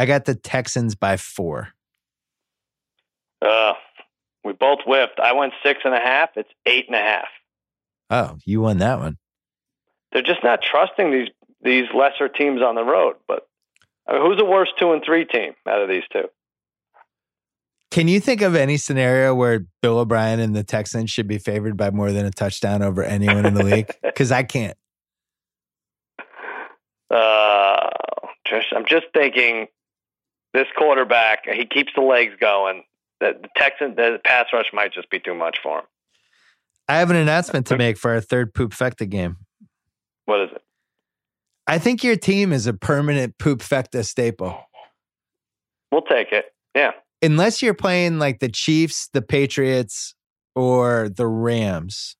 I 0.00 0.06
got 0.06 0.24
the 0.24 0.34
Texans 0.34 0.94
by 0.94 1.18
four. 1.18 1.68
Uh, 3.42 3.74
we 4.42 4.54
both 4.54 4.78
whiffed. 4.86 5.20
I 5.22 5.34
went 5.34 5.52
six 5.62 5.80
and 5.84 5.92
a 5.92 6.00
half. 6.00 6.30
It's 6.36 6.48
eight 6.64 6.86
and 6.86 6.96
a 6.96 7.00
half. 7.00 7.28
Oh, 8.08 8.38
you 8.46 8.62
won 8.62 8.78
that 8.78 8.98
one. 8.98 9.18
They're 10.10 10.22
just 10.22 10.42
not 10.42 10.62
trusting 10.62 11.10
these 11.10 11.28
these 11.60 11.84
lesser 11.94 12.30
teams 12.30 12.62
on 12.62 12.76
the 12.76 12.82
road. 12.82 13.16
But 13.28 13.46
I 14.08 14.14
mean, 14.14 14.22
who's 14.22 14.38
the 14.38 14.44
worst 14.46 14.72
two 14.78 14.92
and 14.92 15.02
three 15.04 15.26
team 15.26 15.52
out 15.68 15.82
of 15.82 15.90
these 15.90 16.04
two? 16.10 16.30
Can 17.90 18.08
you 18.08 18.20
think 18.20 18.40
of 18.40 18.54
any 18.54 18.78
scenario 18.78 19.34
where 19.34 19.66
Bill 19.82 19.98
O'Brien 19.98 20.40
and 20.40 20.56
the 20.56 20.64
Texans 20.64 21.10
should 21.10 21.28
be 21.28 21.36
favored 21.36 21.76
by 21.76 21.90
more 21.90 22.10
than 22.10 22.24
a 22.24 22.30
touchdown 22.30 22.80
over 22.80 23.02
anyone 23.02 23.44
in 23.44 23.52
the 23.52 23.64
league? 23.64 23.94
Because 24.02 24.32
I 24.32 24.44
can't. 24.44 24.78
Uh, 27.10 27.90
just, 28.46 28.68
I'm 28.74 28.86
just 28.86 29.06
thinking 29.12 29.66
this 30.54 30.66
quarterback. 30.76 31.40
He 31.44 31.66
keeps 31.66 31.92
the 31.94 32.02
legs 32.02 32.34
going. 32.40 32.82
The, 33.20 33.32
the 33.40 33.48
Texan, 33.56 33.94
the 33.96 34.18
pass 34.24 34.46
rush 34.52 34.66
might 34.72 34.92
just 34.92 35.10
be 35.10 35.18
too 35.20 35.34
much 35.34 35.58
for 35.62 35.80
him. 35.80 35.84
I 36.88 36.96
have 36.96 37.10
an 37.10 37.16
announcement 37.16 37.66
to 37.68 37.76
make 37.76 37.96
for 37.98 38.10
our 38.12 38.20
third 38.20 38.52
poop 38.54 38.72
fecta 38.72 39.08
game. 39.08 39.36
What 40.24 40.40
is 40.40 40.50
it? 40.54 40.62
I 41.66 41.78
think 41.78 42.02
your 42.02 42.16
team 42.16 42.52
is 42.52 42.66
a 42.66 42.72
permanent 42.72 43.38
poop 43.38 43.60
fecta 43.60 44.04
staple. 44.04 44.58
We'll 45.92 46.02
take 46.02 46.32
it. 46.32 46.46
Yeah. 46.74 46.92
unless 47.22 47.62
you're 47.62 47.74
playing 47.74 48.18
like 48.18 48.38
the 48.40 48.48
Chiefs, 48.48 49.08
the 49.12 49.22
Patriots, 49.22 50.14
or 50.54 51.08
the 51.08 51.26
Rams, 51.26 52.16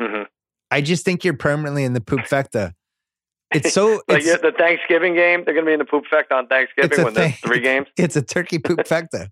hmm 0.00 0.22
I 0.70 0.80
just 0.80 1.04
think 1.04 1.24
you're 1.24 1.36
permanently 1.36 1.84
in 1.84 1.92
the 1.92 2.00
poop 2.00 2.20
fecta. 2.22 2.72
It's 3.54 3.72
so 3.72 3.94
Like 4.08 4.22
it's, 4.24 4.42
the 4.42 4.52
Thanksgiving 4.56 5.14
game, 5.14 5.44
they're 5.44 5.54
going 5.54 5.64
to 5.64 5.68
be 5.70 5.72
in 5.72 5.78
the 5.78 5.84
poop 5.84 6.04
effect 6.06 6.32
on 6.32 6.46
Thanksgiving 6.46 7.04
when 7.04 7.14
there's 7.14 7.32
thing. 7.32 7.38
three 7.48 7.60
games. 7.60 7.86
it's 7.96 8.16
a 8.16 8.22
turkey 8.22 8.58
poop 8.58 8.80
fecta. 8.86 9.28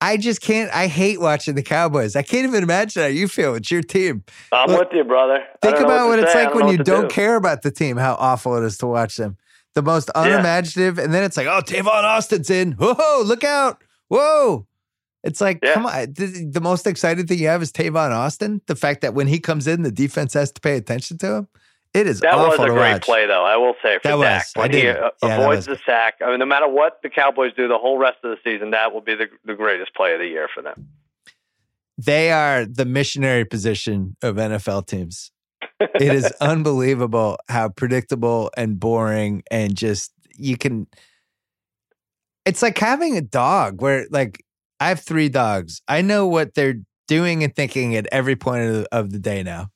I 0.00 0.18
just 0.18 0.42
can't. 0.42 0.70
I 0.74 0.88
hate 0.88 1.20
watching 1.20 1.54
the 1.54 1.62
Cowboys. 1.62 2.16
I 2.16 2.22
can't 2.22 2.46
even 2.46 2.62
imagine 2.62 3.02
how 3.02 3.08
you 3.08 3.28
feel. 3.28 3.54
It's 3.54 3.70
your 3.70 3.82
team. 3.82 4.24
I'm 4.52 4.68
Look, 4.68 4.90
with 4.90 4.96
you, 4.96 5.04
brother. 5.04 5.42
Think 5.62 5.78
about 5.78 6.08
what 6.08 6.16
to 6.16 6.22
it's 6.22 6.32
say. 6.32 6.44
Like 6.44 6.54
when 6.54 6.68
you 6.68 6.76
don't 6.78 7.08
do. 7.08 7.14
care 7.14 7.36
about 7.36 7.62
the 7.62 7.70
team. 7.70 7.96
How 7.96 8.14
awful 8.14 8.56
it 8.56 8.64
is 8.64 8.76
to 8.78 8.86
watch 8.86 9.16
them. 9.16 9.38
The 9.74 9.82
most 9.82 10.10
unimaginative, 10.14 10.98
and 10.98 11.12
then 11.14 11.22
it's 11.24 11.36
like, 11.36 11.46
oh, 11.46 11.60
Tavon 11.60 12.02
Austin's 12.04 12.50
in. 12.50 12.72
Whoa, 12.72 13.22
look 13.24 13.44
out! 13.44 13.82
Whoa! 14.08 14.66
It's 15.22 15.40
like, 15.40 15.58
Yeah. 15.62 15.74
come 15.74 15.86
on. 15.86 16.12
The, 16.12 16.48
the 16.52 16.60
most 16.60 16.86
exciting 16.86 17.26
thing 17.26 17.38
you 17.38 17.48
have 17.48 17.62
is 17.62 17.72
Tavon 17.72 18.10
Austin. 18.10 18.60
The 18.66 18.76
fact 18.76 19.00
that 19.00 19.12
when 19.14 19.26
he 19.26 19.38
comes 19.40 19.66
in, 19.66 19.82
the 19.82 19.90
defense 19.90 20.34
has 20.34 20.52
to 20.52 20.60
pay 20.60 20.76
attention 20.76 21.18
to 21.18 21.26
him. 21.34 21.48
It 21.96 22.06
is 22.06 22.20
That 22.20 22.36
was 22.36 22.58
a 22.58 22.66
great 22.66 22.92
watch. 22.92 23.02
play, 23.02 23.26
though. 23.26 23.44
I 23.44 23.56
will 23.56 23.74
say 23.82 23.98
for 24.02 24.08
That 24.08 24.16
Dak 24.20 24.44
was. 24.44 24.52
I 24.54 24.60
when 24.60 24.72
he 24.72 24.86
uh, 24.88 25.10
Yeah, 25.22 25.36
avoids 25.38 25.66
was 25.66 25.78
the 25.78 25.82
sack. 25.86 26.16
I 26.22 26.30
mean, 26.30 26.38
no 26.38 26.44
matter 26.46 26.68
what 26.68 27.00
the 27.02 27.08
Cowboys 27.08 27.52
do 27.56 27.68
the 27.68 27.78
whole 27.78 27.96
rest 27.96 28.18
of 28.22 28.30
the 28.30 28.36
season, 28.44 28.70
that 28.72 28.92
will 28.92 29.00
be 29.00 29.14
the 29.14 29.28
the 29.46 29.54
greatest 29.54 29.94
play 29.94 30.12
of 30.12 30.18
the 30.18 30.26
year 30.26 30.46
for 30.52 30.62
them. 30.62 30.88
They 31.96 32.30
are 32.30 32.66
the 32.66 32.84
missionary 32.84 33.46
position 33.46 34.16
of 34.20 34.36
NFL 34.36 34.86
teams. 34.86 35.30
It 35.80 36.12
is 36.12 36.30
unbelievable 36.42 37.38
how 37.48 37.70
predictable 37.70 38.50
and 38.56 38.78
boring 38.78 39.42
and 39.50 39.74
just 39.74 40.12
you 40.36 40.58
can. 40.58 40.86
It's 42.44 42.60
like 42.60 42.76
having 42.76 43.16
a 43.16 43.22
dog 43.22 43.80
where, 43.80 44.06
like, 44.10 44.44
I 44.78 44.88
have 44.88 45.00
three 45.00 45.30
dogs. 45.30 45.80
I 45.88 46.02
know 46.02 46.26
what 46.26 46.54
they're 46.54 46.76
doing 47.08 47.42
and 47.42 47.56
thinking 47.56 47.96
at 47.96 48.06
every 48.12 48.36
point 48.36 48.64
of 48.68 48.74
the, 48.74 48.88
of 48.92 49.12
the 49.12 49.18
day 49.18 49.42
now. 49.42 49.68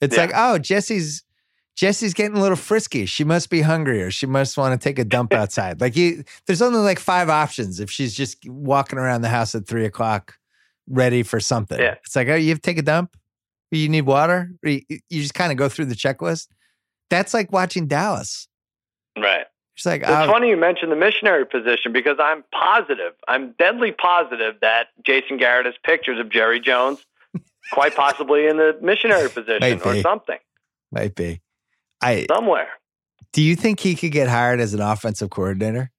It's 0.00 0.14
Yeah. 0.16 0.22
like, 0.22 0.32
oh, 0.34 0.58
Jesse's 0.58 1.22
Jesse's 1.76 2.14
getting 2.14 2.38
a 2.38 2.40
little 2.40 2.56
frisky. 2.56 3.04
She 3.04 3.22
must 3.22 3.50
be 3.50 3.60
hungry 3.60 4.02
or 4.02 4.10
she 4.10 4.24
must 4.24 4.56
want 4.56 4.80
to 4.80 4.82
take 4.82 4.98
a 4.98 5.04
dump 5.04 5.34
outside. 5.34 5.78
like 5.80 5.94
you, 5.94 6.24
there's 6.46 6.62
only 6.62 6.78
like 6.80 6.98
five 6.98 7.28
options 7.28 7.80
if 7.80 7.90
she's 7.90 8.14
just 8.14 8.38
walking 8.48 8.98
around 8.98 9.20
the 9.20 9.28
house 9.28 9.54
at 9.54 9.66
three 9.66 9.84
o'clock, 9.84 10.38
ready 10.88 11.22
for 11.22 11.38
something. 11.38 11.78
Yeah. 11.78 11.96
It's 12.04 12.16
like, 12.16 12.28
oh, 12.28 12.34
you 12.34 12.48
have 12.48 12.58
to 12.62 12.70
take 12.70 12.78
a 12.78 12.82
dump. 12.82 13.14
You 13.70 13.90
need 13.90 14.02
water. 14.02 14.52
Or 14.64 14.68
You, 14.70 14.80
you 14.88 15.20
just 15.20 15.34
kind 15.34 15.52
of 15.52 15.58
go 15.58 15.68
through 15.68 15.84
the 15.86 15.94
checklist. 15.94 16.48
That's 17.10 17.34
like 17.34 17.52
watching 17.52 17.86
Dallas. 17.88 18.48
Right. 19.18 19.44
It's 19.76 19.84
like, 19.84 20.00
It's 20.00 20.10
oh, 20.10 20.26
funny 20.28 20.48
you 20.48 20.56
mentioned 20.56 20.90
the 20.90 20.96
missionary 20.96 21.44
position 21.44 21.92
because 21.92 22.16
I'm 22.18 22.42
positive, 22.52 23.12
I'm 23.28 23.52
deadly 23.58 23.92
positive 23.92 24.54
that 24.62 24.86
Jason 25.04 25.36
Garrett 25.36 25.66
has 25.66 25.74
pictures 25.84 26.18
of 26.18 26.30
Jerry 26.30 26.58
Jones, 26.60 27.04
quite 27.72 27.94
possibly 27.94 28.46
in 28.46 28.56
the 28.56 28.76
missionary 28.80 29.28
position 29.28 29.80
or 29.84 30.00
something 30.00 30.38
might 30.92 31.14
be. 31.14 31.40
I 32.00 32.26
somewhere. 32.28 32.68
do 33.32 33.42
you 33.42 33.56
think 33.56 33.80
he 33.80 33.94
could 33.94 34.12
get 34.12 34.28
hired 34.28 34.60
as 34.60 34.74
an 34.74 34.80
offensive 34.80 35.30
coordinator, 35.30 35.90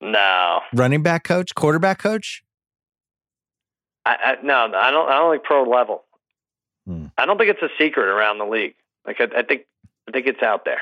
No, 0.00 0.60
running 0.74 1.02
back 1.02 1.24
coach, 1.24 1.54
quarterback 1.54 1.98
coach? 1.98 2.42
I, 4.04 4.16
I 4.22 4.36
no, 4.42 4.72
I 4.74 4.90
don't. 4.90 5.08
I 5.08 5.18
don't 5.18 5.32
think 5.32 5.44
pro 5.44 5.64
level. 5.64 6.04
Hmm. 6.86 7.06
I 7.16 7.26
don't 7.26 7.36
think 7.36 7.50
it's 7.50 7.62
a 7.62 7.68
secret 7.78 8.06
around 8.08 8.38
the 8.38 8.46
league. 8.46 8.74
Like 9.06 9.20
I, 9.20 9.24
I 9.38 9.42
think, 9.42 9.62
I 10.08 10.12
think 10.12 10.26
it's 10.26 10.42
out 10.42 10.64
there. 10.64 10.80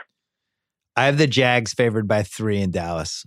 I 0.96 1.06
have 1.06 1.18
the 1.18 1.26
Jags 1.26 1.74
favored 1.74 2.08
by 2.08 2.22
three 2.22 2.60
in 2.60 2.70
Dallas. 2.70 3.26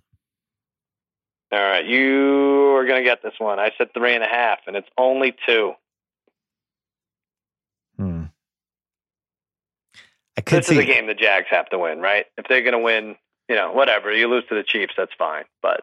All 1.52 1.60
right, 1.60 1.86
you 1.86 2.76
are 2.76 2.86
going 2.86 3.04
to 3.04 3.10
get 3.10 3.24
this 3.24 3.34
one. 3.40 3.60
I 3.60 3.72
said 3.78 3.94
three 3.94 4.14
and 4.14 4.24
a 4.24 4.28
half, 4.28 4.60
and 4.68 4.76
it's 4.76 4.88
only 4.98 5.36
two. 5.46 5.74
Hmm. 7.98 8.24
I 10.40 10.42
could 10.42 10.60
This 10.60 10.68
see. 10.68 10.76
is 10.78 10.84
a 10.84 10.86
game 10.86 11.06
the 11.08 11.14
Jags 11.14 11.48
have 11.50 11.68
to 11.72 11.78
win, 11.78 12.00
right? 12.00 12.26
If 12.38 12.46
they're 12.48 12.62
going 12.62 12.72
to 12.72 12.80
win, 12.80 13.18
you 13.50 13.56
know, 13.56 13.74
whatever. 13.74 14.10
You 14.16 14.30
lose 14.30 14.46
to 14.48 14.56
the 14.56 14.64
Chiefs, 14.64 14.94
that's 14.96 15.12
fine. 15.18 15.44
But 15.62 15.82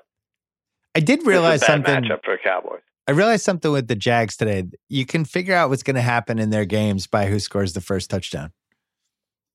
I 0.95 1.01
did 1.01 1.27
realize 1.27 1.61
this 1.61 1.69
is 1.69 1.75
a 1.75 1.79
bad 1.81 1.87
something. 2.05 2.11
matchup 2.11 2.25
for 2.25 2.39
Cowboys. 2.39 2.81
I 3.07 3.13
realized 3.13 3.45
something 3.45 3.71
with 3.71 3.87
the 3.87 3.95
Jags 3.97 4.35
today. 4.35 4.65
You 4.89 5.05
can 5.05 5.27
figure 5.27 5.55
out 5.55 5.69
what's 5.69 5.83
going 5.83 5.97
to 5.97 6.01
happen 6.03 6.39
in 6.39 6.49
their 6.49 6.65
games 6.65 7.07
by 7.07 7.27
who 7.27 7.39
scores 7.39 7.75
the 7.75 7.83
first 7.83 8.09
touchdown. 8.09 8.53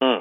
Hmm. 0.04 0.20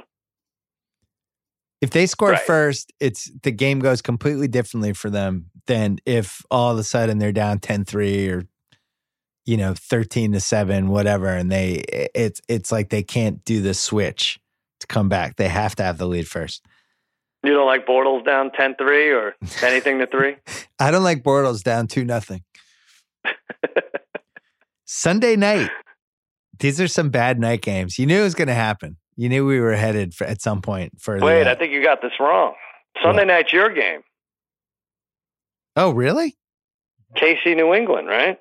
If 1.83 1.91
they 1.91 2.07
score 2.07 2.31
Right. 2.31 2.41
first, 2.41 2.91
it's 3.01 3.31
the 3.43 3.51
game 3.53 3.81
goes 3.81 4.01
completely 4.01 4.49
differently 4.49 4.95
for 4.95 5.11
them 5.11 5.51
than 5.67 5.99
if 6.07 6.43
all 6.51 6.73
of 6.73 6.79
a 6.79 6.83
sudden 6.85 7.19
they're 7.19 7.33
down 7.33 7.59
10-3 7.59 8.31
or 8.33 8.43
you 9.47 9.57
know 9.57 9.75
13 9.75 10.33
to 10.33 10.41
7 10.41 10.89
whatever 10.89 11.29
and 11.29 11.51
they 11.51 11.83
it's 12.15 12.41
it's 12.49 12.71
like 12.71 12.91
they 12.91 13.03
can't 13.03 13.43
do 13.45 13.63
the 13.63 13.73
switch 13.75 14.39
to 14.81 14.87
come 14.87 15.09
back. 15.09 15.37
They 15.37 15.49
have 15.49 15.75
to 15.77 15.83
have 15.83 15.99
the 15.99 16.07
lead 16.07 16.29
first. 16.29 16.65
You 17.43 17.53
don't 17.55 17.67
like 17.67 17.87
Bortles 17.87 18.25
down 18.27 18.51
10-3 18.51 19.15
or 19.15 19.35
anything 19.67 19.99
to 20.01 20.07
three? 20.07 20.37
I 20.79 20.91
don't 20.91 21.03
like 21.05 21.23
Bortles 21.23 21.63
down 21.63 21.87
2 21.87 22.05
nothing. 22.05 22.43
Sunday 24.87 25.37
night. 25.37 25.71
These 26.59 26.81
are 26.81 26.89
some 26.89 27.09
bad 27.11 27.39
night 27.41 27.63
games. 27.63 27.99
You 27.99 28.07
knew 28.07 28.21
it 28.21 28.25
was 28.25 28.35
going 28.35 28.49
to 28.49 28.55
happen. 28.55 28.97
You 29.17 29.29
knew 29.29 29.47
we 29.47 29.61
were 29.61 29.75
headed 29.75 30.15
for, 30.15 30.25
at 30.27 30.43
some 30.43 30.61
point 30.63 31.01
for. 31.01 31.19
Wait, 31.19 31.47
uh, 31.47 31.51
I 31.53 31.55
think 31.55 31.73
you 31.73 31.83
got 31.83 32.03
this 32.03 32.13
wrong. 32.21 32.55
Sunday 33.03 33.21
What? 33.21 33.29
night's 33.29 33.53
your 33.53 33.73
game. 33.73 34.01
oh, 35.77 35.91
really? 35.93 36.37
KC 37.17 37.57
New 37.57 37.73
England, 37.75 38.09
right? 38.09 38.39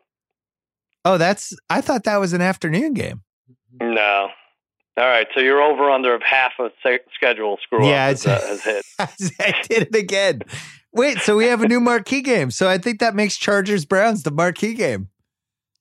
Oh, 1.06 1.18
that's. 1.18 1.54
I 1.70 1.82
thought 1.82 2.04
that 2.04 2.18
was 2.18 2.34
an 2.34 2.42
afternoon 2.42 2.94
game. 2.94 3.22
No. 3.82 4.30
All 5.00 5.08
right, 5.08 5.28
so 5.34 5.40
you're 5.40 5.62
over 5.62 5.90
under 5.90 6.14
of 6.14 6.22
half 6.22 6.52
a 6.60 6.70
schedule 7.16 7.58
screw 7.64 7.88
Yeah, 7.88 8.08
up 8.08 8.10
has, 8.10 8.26
uh, 8.26 8.40
has 8.42 8.64
hit. 8.64 8.86
I 9.40 9.62
did 9.68 9.84
it 9.84 9.96
again. 9.96 10.42
Wait, 10.92 11.20
so 11.20 11.38
we 11.38 11.46
have 11.46 11.62
a 11.62 11.68
new 11.70 11.80
marquee 11.80 12.22
game. 12.22 12.52
So 12.52 12.68
I 12.68 12.78
think 12.78 13.00
that 13.00 13.16
makes 13.16 13.38
Chargers 13.38 13.86
Browns 13.86 14.24
the 14.24 14.32
marquee 14.32 14.74
game. 14.74 15.08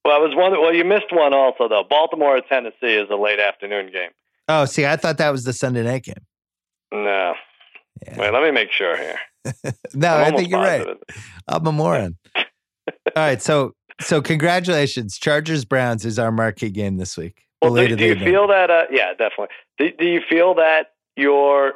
Well, 0.05 0.15
I 0.15 0.19
was 0.19 0.31
wondering. 0.35 0.63
Well, 0.63 0.73
you 0.73 0.85
missed 0.85 1.11
one 1.11 1.33
also 1.33 1.67
though. 1.67 1.83
Baltimore 1.83 2.37
at 2.37 2.47
Tennessee 2.47 2.95
is 2.95 3.09
a 3.09 3.15
late 3.15 3.39
afternoon 3.39 3.91
game. 3.91 4.11
Oh, 4.47 4.63
see, 4.63 4.85
I 4.85 4.95
thought 4.95 5.17
that 5.17 5.31
was 5.31 5.43
the 5.43 5.53
Sunday 5.53 5.83
night 5.83 6.03
game. 6.03 6.25
No. 6.93 7.33
Yeah. 8.07 8.19
Wait, 8.19 8.31
let 8.31 8.41
me 8.41 8.51
make 8.51 8.71
sure 8.71 8.95
here. 8.97 9.19
No, 9.93 10.15
I'm 10.15 10.33
I 10.33 10.37
think 10.37 10.49
you're 10.49 10.59
right. 10.59 10.87
I'm 11.47 11.65
a 11.65 11.71
moron. 11.71 12.17
All 12.35 12.43
right, 13.15 13.41
so 13.41 13.73
so 13.99 14.21
congratulations, 14.21 15.17
Chargers 15.17 15.65
Browns 15.65 16.05
is 16.05 16.19
our 16.19 16.31
marquee 16.31 16.69
game 16.69 16.97
this 16.97 17.17
week. 17.17 17.48
Well, 17.61 17.75
do, 17.75 17.95
do 17.95 18.05
you 18.05 18.11
advanced. 18.13 18.23
feel 18.31 18.47
that? 18.47 18.69
Uh, 18.71 18.83
yeah, 18.91 19.11
definitely. 19.11 19.47
Do, 19.77 19.91
do 19.91 20.05
you 20.05 20.21
feel 20.29 20.55
that 20.55 20.91
you're 21.15 21.73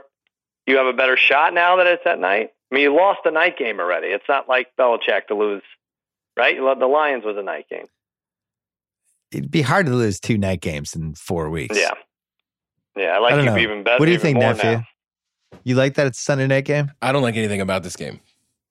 you 0.65 0.77
have 0.77 0.85
a 0.88 0.93
better 0.93 1.18
shot 1.18 1.53
now 1.53 1.76
that 1.77 1.88
it's 1.88 2.03
at 2.05 2.19
night? 2.19 2.51
I 2.72 2.76
mean, 2.76 2.84
you 2.84 2.95
lost 2.95 3.19
the 3.26 3.31
night 3.31 3.57
game 3.57 3.80
already. 3.80 4.07
It's 4.07 4.23
not 4.30 4.47
like 4.47 4.68
Belichick 4.80 5.27
to 5.27 5.35
lose, 5.35 5.61
right? 6.38 6.55
The 6.57 6.88
Lions 6.88 7.26
was 7.26 7.35
a 7.38 7.43
night 7.43 7.68
game. 7.69 7.85
It'd 9.31 9.51
be 9.51 9.61
hard 9.61 9.88
to 9.88 9.91
lose 9.93 10.19
two 10.19 10.38
night 10.38 10.61
games 10.61 10.95
in 10.95 11.15
four 11.15 11.49
weeks. 11.49 11.77
Yeah, 11.77 11.91
yeah. 12.95 13.15
I 13.15 13.19
like 13.19 13.34
I 13.34 13.39
you 13.39 13.45
know. 13.45 13.57
even 13.57 13.84
better. 13.84 13.99
What 13.99 14.05
do 14.05 14.11
you 14.11 14.19
think, 14.19 14.35
more 14.38 14.53
nephew? 14.53 14.72
now. 14.72 14.88
You 15.64 15.76
like 15.76 15.95
that 15.95 16.07
it's 16.07 16.19
a 16.19 16.22
Sunday 16.23 16.47
night 16.47 16.65
game? 16.65 16.91
I 17.01 17.11
don't 17.11 17.22
like 17.23 17.35
anything 17.35 17.61
about 17.61 17.84
this 17.84 17.95
game, 17.95 18.19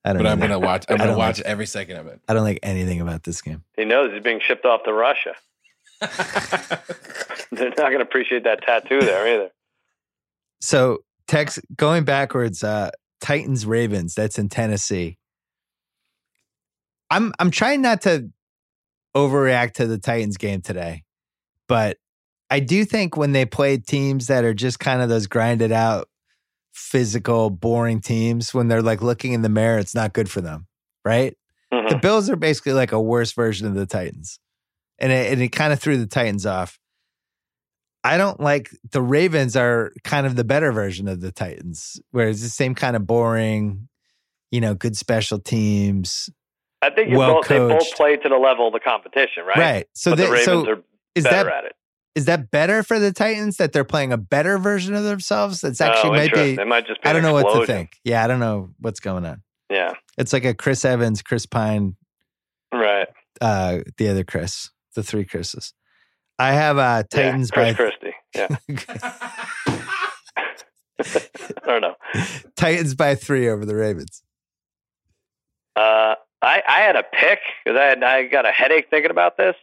I 0.05 0.13
don't 0.13 0.23
but 0.23 0.29
I'm 0.31 0.39
know. 0.39 0.47
gonna 0.49 0.59
watch. 0.61 0.85
I'm 0.89 0.97
gonna 0.99 1.17
watch 1.17 1.39
like- 1.39 1.47
every 1.47 1.67
second 1.67 1.97
of 1.99 2.07
it. 2.07 2.21
I 2.29 2.35
don't 2.35 2.45
like 2.45 2.61
anything 2.63 3.01
about 3.01 3.25
this 3.25 3.41
game. 3.43 3.63
He 3.77 3.85
knows 3.85 4.13
he's 4.13 4.23
being 4.23 4.41
shipped 4.41 4.65
off 4.65 4.85
to 4.85 4.93
Russia. 4.93 5.35
They're 7.53 7.69
not 7.71 7.77
going 7.77 7.99
to 7.99 8.03
appreciate 8.03 8.45
that 8.45 8.63
tattoo 8.63 9.01
there 9.01 9.27
either. 9.29 9.51
So 10.61 10.99
Tex 11.27 11.59
going 11.77 12.05
backwards, 12.05 12.63
uh 12.65 12.91
Titans 13.21 13.65
Ravens, 13.65 14.15
that's 14.15 14.39
in 14.39 14.49
Tennessee. 14.49 15.19
I'm 17.11 17.33
I'm 17.39 17.51
trying 17.51 17.83
not 17.83 18.03
to 18.03 18.31
overreact 19.15 19.75
to 19.75 19.87
the 19.87 19.99
Titans 19.99 20.37
game 20.37 20.61
today, 20.63 21.05
but 21.69 21.99
I 22.51 22.61
do 22.61 22.85
think 22.85 23.17
when 23.17 23.33
they 23.33 23.45
play 23.45 23.79
teams 23.79 24.27
that 24.27 24.45
are 24.45 24.55
just 24.55 24.79
kind 24.79 25.03
of 25.03 25.09
those 25.09 25.27
grinded 25.27 25.73
out, 25.73 26.09
physical, 26.73 27.51
boring 27.51 28.01
teams, 28.01 28.53
when 28.53 28.69
they're 28.69 28.83
like 28.83 29.03
looking 29.03 29.33
in 29.33 29.43
the 29.43 29.49
mirror, 29.49 29.79
it's 29.79 29.95
not 29.95 30.13
good 30.13 30.31
for 30.31 30.41
them, 30.41 30.67
right? 31.05 31.37
Mhm. 31.73 31.91
The 31.91 31.97
Bills 31.97 32.29
are 32.29 32.37
basically 32.37 32.73
like 32.73 32.93
a 32.93 33.01
worse 33.01 33.33
version 33.33 33.67
of 33.67 33.75
the 33.75 33.87
Titans. 33.87 34.39
And 35.03 35.13
it, 35.13 35.33
and 35.33 35.43
it 35.43 35.49
kind 35.49 35.73
of 35.73 35.81
threw 35.81 35.99
the 35.99 36.07
Titans 36.07 36.47
off. 36.47 36.79
I 38.05 38.17
don't 38.17 38.41
like 38.41 38.71
the 38.91 39.03
Ravens 39.03 39.57
are 39.57 39.93
kind 40.03 40.27
of 40.27 40.35
the 40.35 40.45
better 40.45 40.73
version 40.73 41.07
of 41.07 41.21
the 41.21 41.31
Titans, 41.31 42.01
where 42.11 42.29
it's 42.29 42.43
the 42.43 42.49
same 42.49 42.75
kind 42.75 42.97
of 42.97 43.07
boring, 43.07 43.89
you 44.51 44.61
know, 44.61 44.75
good 44.75 44.97
special 44.97 45.39
teams. 45.39 46.31
I 46.83 46.91
think 46.91 47.11
you 47.11 47.19
well 47.19 47.35
both, 47.35 47.49
they 47.49 47.59
both 47.59 47.95
play 47.95 48.17
to 48.17 48.29
the 48.29 48.37
level 48.37 48.67
of 48.67 48.73
the 48.73 48.81
competition, 48.81 49.45
right? 49.45 49.57
Right. 49.57 49.87
So 49.93 50.13
but 50.13 50.19
they, 50.19 50.25
the 50.25 50.31
Ravens 50.33 50.47
so 50.47 50.71
are 50.71 50.83
is 51.15 51.25
better 51.25 51.51
that 51.51 51.59
at 51.59 51.65
it. 51.67 51.73
is 52.17 52.25
that 52.25 52.51
better 52.51 52.83
for 52.83 52.99
the 52.99 53.13
Titans 53.13 53.59
that 53.59 53.73
they're 53.73 53.85
playing 53.85 54.13
a 54.13 54.19
better 54.19 54.59
version 54.59 54.95
of 54.95 55.05
themselves? 55.05 55.61
That's 55.61 55.81
actually 55.81 56.11
oh, 56.11 56.23
might 56.23 56.35
be 56.35 56.55
It 56.61 56.67
might 56.67 56.87
just 56.87 57.03
be 57.03 57.09
I 57.09 57.13
don't 57.13 57.23
know 57.23 57.35
what 57.35 57.61
to 57.61 57.67
think. 57.67 58.01
Yeah, 58.03 58.25
I 58.25 58.27
don't 58.27 58.41
know 58.41 58.71
what's 58.81 58.99
going 58.99 59.25
on. 59.25 59.43
Yeah, 59.71 59.93
It's 60.19 60.33
like 60.33 60.45
a 60.45 60.55
Chris 60.55 60.85
Evans, 60.85 61.23
Chris 61.23 61.47
Pine, 61.47 61.97
right. 62.75 63.09
uh, 63.41 63.79
the 63.97 64.09
other 64.09 64.23
Chris, 64.23 64.71
the 64.95 65.03
three 65.03 65.25
Chris's. 65.25 65.73
I 66.39 66.53
have 66.53 66.79
uh 66.79 67.03
Titans 67.11 67.51
yeah, 67.55 67.75
Chris 67.75 67.77
by 67.77 67.77
Christie. 67.77 68.15
Yeah, 68.35 68.57
I 71.65 71.67
don't 71.67 71.81
know. 71.81 71.95
Titans 72.57 72.95
by 72.95 73.15
three 73.15 73.49
over 73.49 73.65
the 73.65 73.75
Ravens. 73.77 74.23
Uh, 75.75 76.15
I, 76.43 76.63
I 76.69 76.81
had 76.81 76.97
a 76.97 77.03
pick 77.03 77.39
because 77.65 77.79
I 77.79 77.85
had 77.85 78.03
I 78.03 78.25
got 78.25 78.47
a 78.47 78.51
headache 78.51 78.89
thinking 78.91 79.11
about 79.11 79.37
this, 79.37 79.55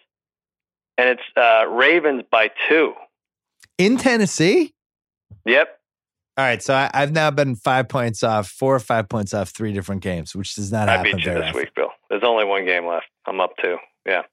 and 0.98 1.10
it's 1.10 1.22
uh, 1.36 1.68
Ravens 1.68 2.24
by 2.32 2.52
two. 2.68 2.94
In 3.78 3.98
Tennessee? 3.98 4.74
Yep. 5.46 5.76
All 6.38 6.46
right, 6.46 6.64
so 6.64 6.74
I, 6.74 6.90
I've 6.94 7.12
now 7.12 7.32
been 7.32 7.56
five 7.56 7.90
points 7.90 8.24
off, 8.24 8.48
four 8.48 8.74
or 8.74 8.80
five 8.80 9.10
points 9.10 9.34
off 9.34 9.50
three 9.50 9.74
different 9.74 10.02
games, 10.02 10.34
which 10.34 10.56
does 10.56 10.72
not 10.72 10.88
I 10.88 10.98
happen 10.98 11.18
beat 11.18 11.26
you 11.26 11.32
very 11.32 11.42
this 11.42 11.50
often. 11.50 11.60
week, 11.60 11.76
Bill. 11.76 11.90
There's 12.10 12.24
only 12.24 12.46
one 12.46 12.66
game 12.66 12.86
left. 12.86 13.08
I'm 13.26 13.42
up 13.42 13.52
two. 13.62 13.78
Yeah. 14.06 14.24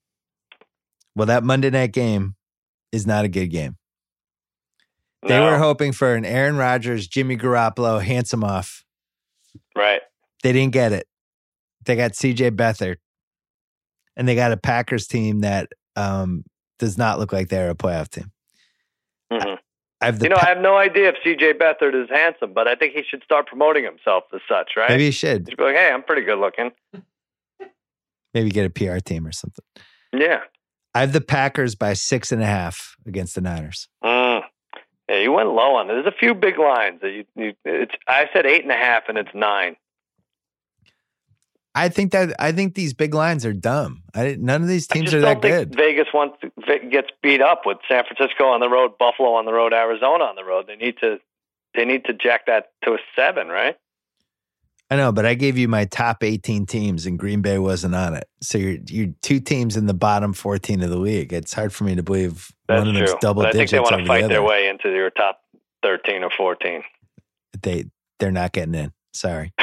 Well, 1.17 1.27
that 1.27 1.43
Monday 1.43 1.71
night 1.71 1.93
game 1.93 2.37
is 2.93 3.07
not 3.07 3.25
a 3.25 3.29
good 3.29 3.49
game. 3.49 3.77
They 5.23 5.39
No. 5.39 5.47
were 5.51 5.59
hoping 5.59 5.93
for 5.93 6.15
an 6.15 6.25
Aaron 6.25 6.57
Rodgers, 6.57 7.09
Jimmy 7.09 7.37
Garoppolo, 7.37 8.01
handsome 8.01 8.45
off. 8.45 8.85
right. 9.75 10.03
They 10.43 10.53
didn't 10.53 10.73
get 10.75 10.93
it. 10.93 11.09
They 11.87 11.97
got 11.97 12.13
CJ 12.13 12.51
Beathard. 12.51 12.97
And 14.17 14.29
they 14.29 14.35
got 14.35 14.53
a 14.53 14.57
Packers 14.57 15.07
team 15.07 15.41
that 15.41 15.69
um, 15.97 16.45
does 16.79 16.97
not 16.99 17.19
look 17.19 17.33
like 17.33 17.49
they're 17.49 17.71
a 17.71 17.75
playoff 17.75 18.09
team. 18.11 18.31
hmm 19.33 19.55
I 20.01 20.11
You 20.11 20.29
know, 20.29 20.37
Pa- 20.37 20.45
I 20.47 20.49
have 20.51 20.59
no 20.61 20.77
idea 20.77 21.09
if 21.09 21.17
C.J. 21.25 21.55
Beathard 21.55 21.95
is 22.01 22.09
handsome, 22.11 22.53
but 22.53 22.69
I 22.69 22.75
think 22.75 22.95
he 22.95 23.03
should 23.03 23.23
start 23.25 23.47
promoting 23.47 23.83
himself 23.85 24.25
as 24.35 24.41
such, 24.47 24.73
right? 24.77 24.91
maybe 24.91 25.11
should. 25.11 25.47
He 25.47 25.53
should 25.53 25.57
be 25.59 25.65
like, 25.65 25.75
hey, 25.75 25.91
I'm 25.91 26.03
pretty 26.03 26.23
good 26.23 26.39
looking. 26.39 26.71
Maybe 28.35 28.51
get 28.51 28.67
a 28.67 28.71
PR 28.71 28.99
team 28.99 29.27
or 29.27 29.33
something. 29.33 29.65
Yeah. 30.13 30.41
I 30.97 31.01
have 31.01 31.13
the 31.13 31.21
Packers 31.21 31.75
by 31.75 31.93
six 31.93 32.33
and 32.33 32.43
a 32.43 32.47
half 32.47 32.97
against 33.07 33.35
the 33.35 33.43
Niners. 33.43 33.87
Mm. 34.03 34.43
Yeah, 35.11 35.19
you 35.19 35.31
went 35.31 35.51
low 35.51 35.75
on. 35.77 35.91
it. 35.91 35.93
There's 35.93 36.07
a 36.07 36.19
few 36.19 36.35
big 36.35 36.59
lines 36.59 37.01
that 37.03 37.11
you. 37.11 37.25
you 37.37 37.53
it's. 37.67 37.93
I 38.09 38.29
said 38.33 38.47
eight 38.47 38.63
and 38.63 38.73
a 38.73 38.77
half, 38.77 39.03
and 39.09 39.19
it's 39.19 39.29
nine. 39.35 39.77
I 41.75 41.91
think 41.91 42.13
that 42.13 42.35
I 42.39 42.53
think 42.53 42.75
these 42.75 42.95
big 42.95 43.13
lines 43.13 43.45
are 43.45 43.53
dumb. 43.53 44.05
I 44.15 44.25
didn't- 44.25 44.45
none 44.47 44.63
of 44.63 44.69
these 44.69 44.87
teams 44.87 45.13
are 45.13 45.21
that 45.21 45.43
good. 45.43 45.77
Vegas 45.77 46.09
wants 46.15 46.39
gets 46.91 47.09
beat 47.23 47.43
up 47.43 47.67
with 47.67 47.77
San 47.87 48.05
Francisco 48.05 48.47
on 48.47 48.61
the 48.61 48.71
road, 48.71 48.97
Buffalo 48.99 49.35
on 49.35 49.45
the 49.45 49.53
road, 49.53 49.75
Arizona 49.75 50.25
on 50.25 50.35
the 50.35 50.45
road. 50.45 50.67
They 50.67 50.77
need 50.77 50.97
to. 51.03 51.21
They 51.75 51.85
need 51.85 52.07
to 52.07 52.15
jack 52.15 52.47
that 52.47 52.71
to 52.85 52.95
a 52.95 52.99
seven, 53.15 53.49
right? 53.49 53.77
I 54.91 54.97
know, 54.97 55.11
but 55.11 55.27
I 55.27 55.35
gave 55.35 55.59
you 55.59 55.67
my 55.67 55.85
top 55.85 56.23
18 56.23 56.65
teams 56.67 57.07
and 57.07 57.19
Green 57.19 57.43
Bay 57.43 57.59
wasn't 57.59 57.95
on 57.95 58.15
it. 58.15 58.29
So 58.41 58.57
you're 58.57 58.79
you're 58.87 59.13
two 59.21 59.41
teams 59.41 59.77
in 59.77 59.87
the 59.87 59.95
bottom 59.95 60.33
14 60.33 60.83
of 60.83 60.91
the 60.91 60.99
league. 60.99 61.33
It's 61.33 61.53
hard 61.53 61.73
for 61.73 61.85
me 61.85 61.97
to 61.97 62.03
believe 62.03 62.53
That's 62.69 62.81
one 62.81 62.89
of 62.89 62.95
them's 62.95 63.11
true. 63.11 63.19
double 63.21 63.43
but 63.43 63.49
I 63.49 63.53
think 63.53 63.71
digits 63.71 63.73
they 63.73 63.81
want 63.81 64.05
to 64.05 64.07
fight 64.07 64.23
the 64.23 64.29
their 64.29 64.43
way 64.43 64.69
into 64.69 64.91
your 64.91 65.11
top 65.11 65.41
thirteen 65.83 66.23
or 66.23 66.31
fourteen. 66.37 66.83
They 67.63 67.87
they're 68.19 68.31
not 68.31 68.53
getting 68.53 68.75
in. 68.75 68.93
Sorry. 69.13 69.53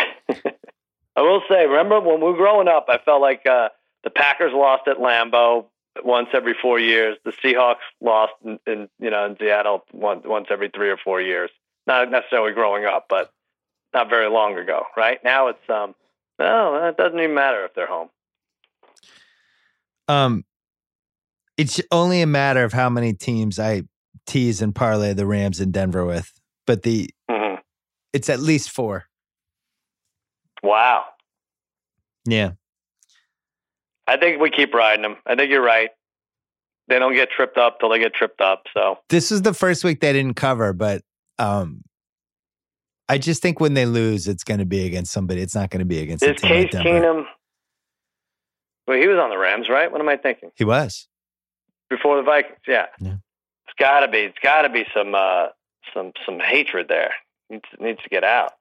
I 1.15 1.21
will 1.21 1.43
say, 1.49 1.67
remember 1.67 1.99
when 1.99 2.19
we 2.19 2.31
were 2.31 2.37
growing 2.37 2.67
up, 2.67 2.87
I 2.89 2.97
felt 2.97 3.21
like 3.21 3.45
uh, 3.45 3.69
the 4.03 4.09
Packers 4.09 4.51
lost 4.53 4.87
at 4.87 4.97
Lambeau 4.97 5.65
once 6.03 6.29
every 6.33 6.55
four 6.59 6.79
years. 6.79 7.17
The 7.23 7.31
Seahawks 7.31 7.85
lost 8.01 8.33
in, 8.43 8.59
in 8.65 8.89
you 8.99 9.09
know 9.09 9.25
in 9.25 9.37
Seattle 9.39 9.85
once 9.93 10.23
once 10.25 10.47
every 10.49 10.69
three 10.69 10.89
or 10.89 10.97
four 10.97 11.21
years. 11.21 11.49
Not 11.85 12.09
necessarily 12.09 12.53
growing 12.53 12.85
up, 12.85 13.05
but 13.09 13.31
not 13.93 14.09
very 14.09 14.29
long 14.29 14.57
ago. 14.57 14.83
Right 14.97 15.19
now, 15.23 15.47
it's 15.47 15.69
um, 15.69 15.95
no, 16.39 16.87
it 16.87 16.97
doesn't 16.97 17.19
even 17.19 17.33
matter 17.35 17.63
if 17.65 17.73
they're 17.75 17.87
home. 17.87 18.09
Um 20.07 20.43
it's 21.57 21.79
only 21.91 22.21
a 22.21 22.27
matter 22.27 22.63
of 22.63 22.73
how 22.73 22.89
many 22.89 23.13
teams 23.13 23.59
I 23.59 23.83
tease 24.25 24.61
and 24.61 24.73
parlay 24.73 25.13
the 25.13 25.25
Rams 25.25 25.59
in 25.61 25.71
Denver 25.71 26.05
with. 26.05 26.31
But 26.65 26.83
the 26.83 27.09
hmm 27.29 27.55
it's 28.11 28.29
at 28.29 28.39
least 28.39 28.69
four. 28.69 29.05
Wow, 30.61 31.05
Yeah. 32.25 32.51
I 34.07 34.17
think 34.17 34.41
we 34.41 34.49
keep 34.49 34.73
riding 34.73 35.01
them. 35.01 35.15
I 35.25 35.35
think 35.35 35.49
you're 35.49 35.63
right. 35.63 35.89
They 36.89 36.99
don't 36.99 37.13
get 37.15 37.29
tripped 37.31 37.57
up 37.57 37.79
till 37.79 37.89
they 37.89 37.99
get 37.99 38.13
tripped 38.13 38.41
up. 38.41 38.63
So 38.73 38.99
This 39.09 39.31
is 39.31 39.41
the 39.41 39.53
first 39.53 39.83
week 39.83 39.99
they 40.01 40.11
didn't 40.13 40.35
cover, 40.35 40.73
but 40.73 41.01
um 41.39 41.83
I 43.09 43.17
just 43.17 43.41
think 43.41 43.59
when 43.59 43.73
they 43.73 43.85
lose, 43.85 44.27
it's 44.27 44.43
going 44.43 44.59
to 44.59 44.65
be 44.65 44.85
against 44.85 45.11
somebody. 45.11 45.41
It's 45.41 45.55
not 45.55 45.69
going 45.69 45.79
to 45.79 45.85
be 45.85 45.99
against 45.99 46.23
is 46.23 46.39
team 46.39 46.49
Case 46.49 46.73
like. 46.73 46.85
Keenum? 46.85 47.25
Well, 48.87 48.97
he 48.99 49.07
was 49.07 49.17
on 49.19 49.29
the 49.29 49.37
Rams, 49.37 49.69
right? 49.69 49.91
What 49.91 50.01
am 50.01 50.09
I 50.09 50.17
thinking? 50.17 50.51
He 50.55 50.63
was. 50.63 51.07
before 51.89 52.17
the 52.17 52.23
Vikings. 52.23 52.57
Yeah, 52.67 52.85
Yeah. 52.99 53.13
it's 53.67 53.75
got 53.79 54.01
to 54.01 54.07
be. 54.07 54.19
It's 54.19 54.37
got 54.43 54.63
to 54.63 54.69
be 54.69 54.85
some 54.95 55.13
uh, 55.15 55.47
some 55.93 56.11
some 56.25 56.39
hatred 56.39 56.87
there. 56.87 57.11
Needs 57.49 57.65
needs 57.79 58.01
to 58.03 58.09
get 58.09 58.23
out. 58.23 58.51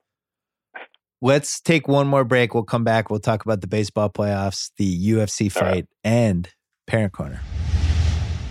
Let's 1.20 1.60
take 1.60 1.86
one 1.86 2.08
more 2.08 2.24
break. 2.24 2.52
We'll 2.52 2.64
come 2.64 2.82
back. 2.84 3.08
We'll 3.10 3.20
talk 3.20 3.44
about 3.44 3.60
the 3.60 3.68
baseball 3.68 4.10
playoffs, 4.10 4.70
the 4.76 5.10
UFC 5.12 5.54
All 5.56 5.62
right. 5.62 5.74
fight, 5.74 5.86
and 6.02 6.48
Parent 6.88 7.12
Corner. 7.12 7.40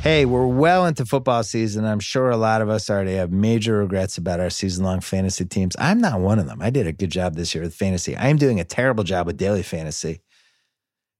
Hey, 0.01 0.25
we're 0.25 0.47
well 0.47 0.87
into 0.87 1.05
football 1.05 1.43
season. 1.43 1.85
I'm 1.85 1.99
sure 1.99 2.31
a 2.31 2.35
lot 2.37 2.63
of 2.63 2.69
us 2.69 2.89
already 2.89 3.13
have 3.13 3.31
major 3.31 3.77
regrets 3.77 4.17
about 4.17 4.39
our 4.39 4.49
season 4.49 4.83
long 4.83 4.99
fantasy 4.99 5.45
teams. 5.45 5.75
I'm 5.77 6.01
not 6.01 6.19
one 6.19 6.39
of 6.39 6.47
them. 6.47 6.59
I 6.59 6.71
did 6.71 6.87
a 6.87 6.91
good 6.91 7.11
job 7.11 7.35
this 7.35 7.53
year 7.53 7.63
with 7.63 7.75
fantasy. 7.75 8.17
I 8.17 8.29
am 8.29 8.37
doing 8.37 8.59
a 8.59 8.63
terrible 8.63 9.03
job 9.03 9.27
with 9.27 9.37
daily 9.37 9.61
fantasy. 9.61 10.23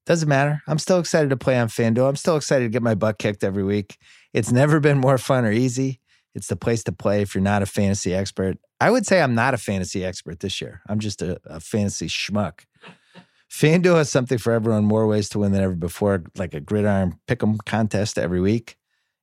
Doesn't 0.07 0.27
matter. 0.27 0.63
I'm 0.65 0.79
still 0.79 0.97
excited 0.97 1.29
to 1.29 1.37
play 1.37 1.59
on 1.59 1.67
FanDuel. 1.67 2.09
I'm 2.09 2.15
still 2.15 2.35
excited 2.35 2.65
to 2.65 2.69
get 2.69 2.81
my 2.81 2.95
butt 2.95 3.19
kicked 3.19 3.43
every 3.43 3.63
week. 3.63 3.99
It's 4.33 4.51
never 4.51 4.79
been 4.79 4.97
more 4.97 5.19
fun 5.19 5.45
or 5.45 5.51
easy. 5.51 5.99
It's 6.33 6.47
the 6.47 6.55
place 6.55 6.83
to 6.85 6.91
play 6.91 7.21
if 7.21 7.35
you're 7.35 7.43
not 7.43 7.61
a 7.61 7.67
fantasy 7.67 8.15
expert. 8.15 8.57
I 8.79 8.89
would 8.89 9.05
say 9.05 9.21
I'm 9.21 9.35
not 9.35 9.53
a 9.53 9.59
fantasy 9.59 10.03
expert 10.03 10.39
this 10.39 10.59
year. 10.59 10.81
I'm 10.89 10.97
just 10.97 11.21
a, 11.21 11.39
a 11.45 11.59
fantasy 11.59 12.07
schmuck. 12.07 12.61
FanDuel 13.51 13.97
has 13.97 14.09
something 14.09 14.37
for 14.37 14.53
everyone, 14.53 14.85
more 14.85 15.05
ways 15.05 15.27
to 15.29 15.39
win 15.39 15.51
than 15.51 15.61
ever 15.61 15.75
before, 15.75 16.23
like 16.37 16.53
a 16.53 16.61
gridiron 16.61 17.19
pick 17.27 17.43
'em 17.43 17.57
contest 17.65 18.17
every 18.17 18.39
week. 18.39 18.77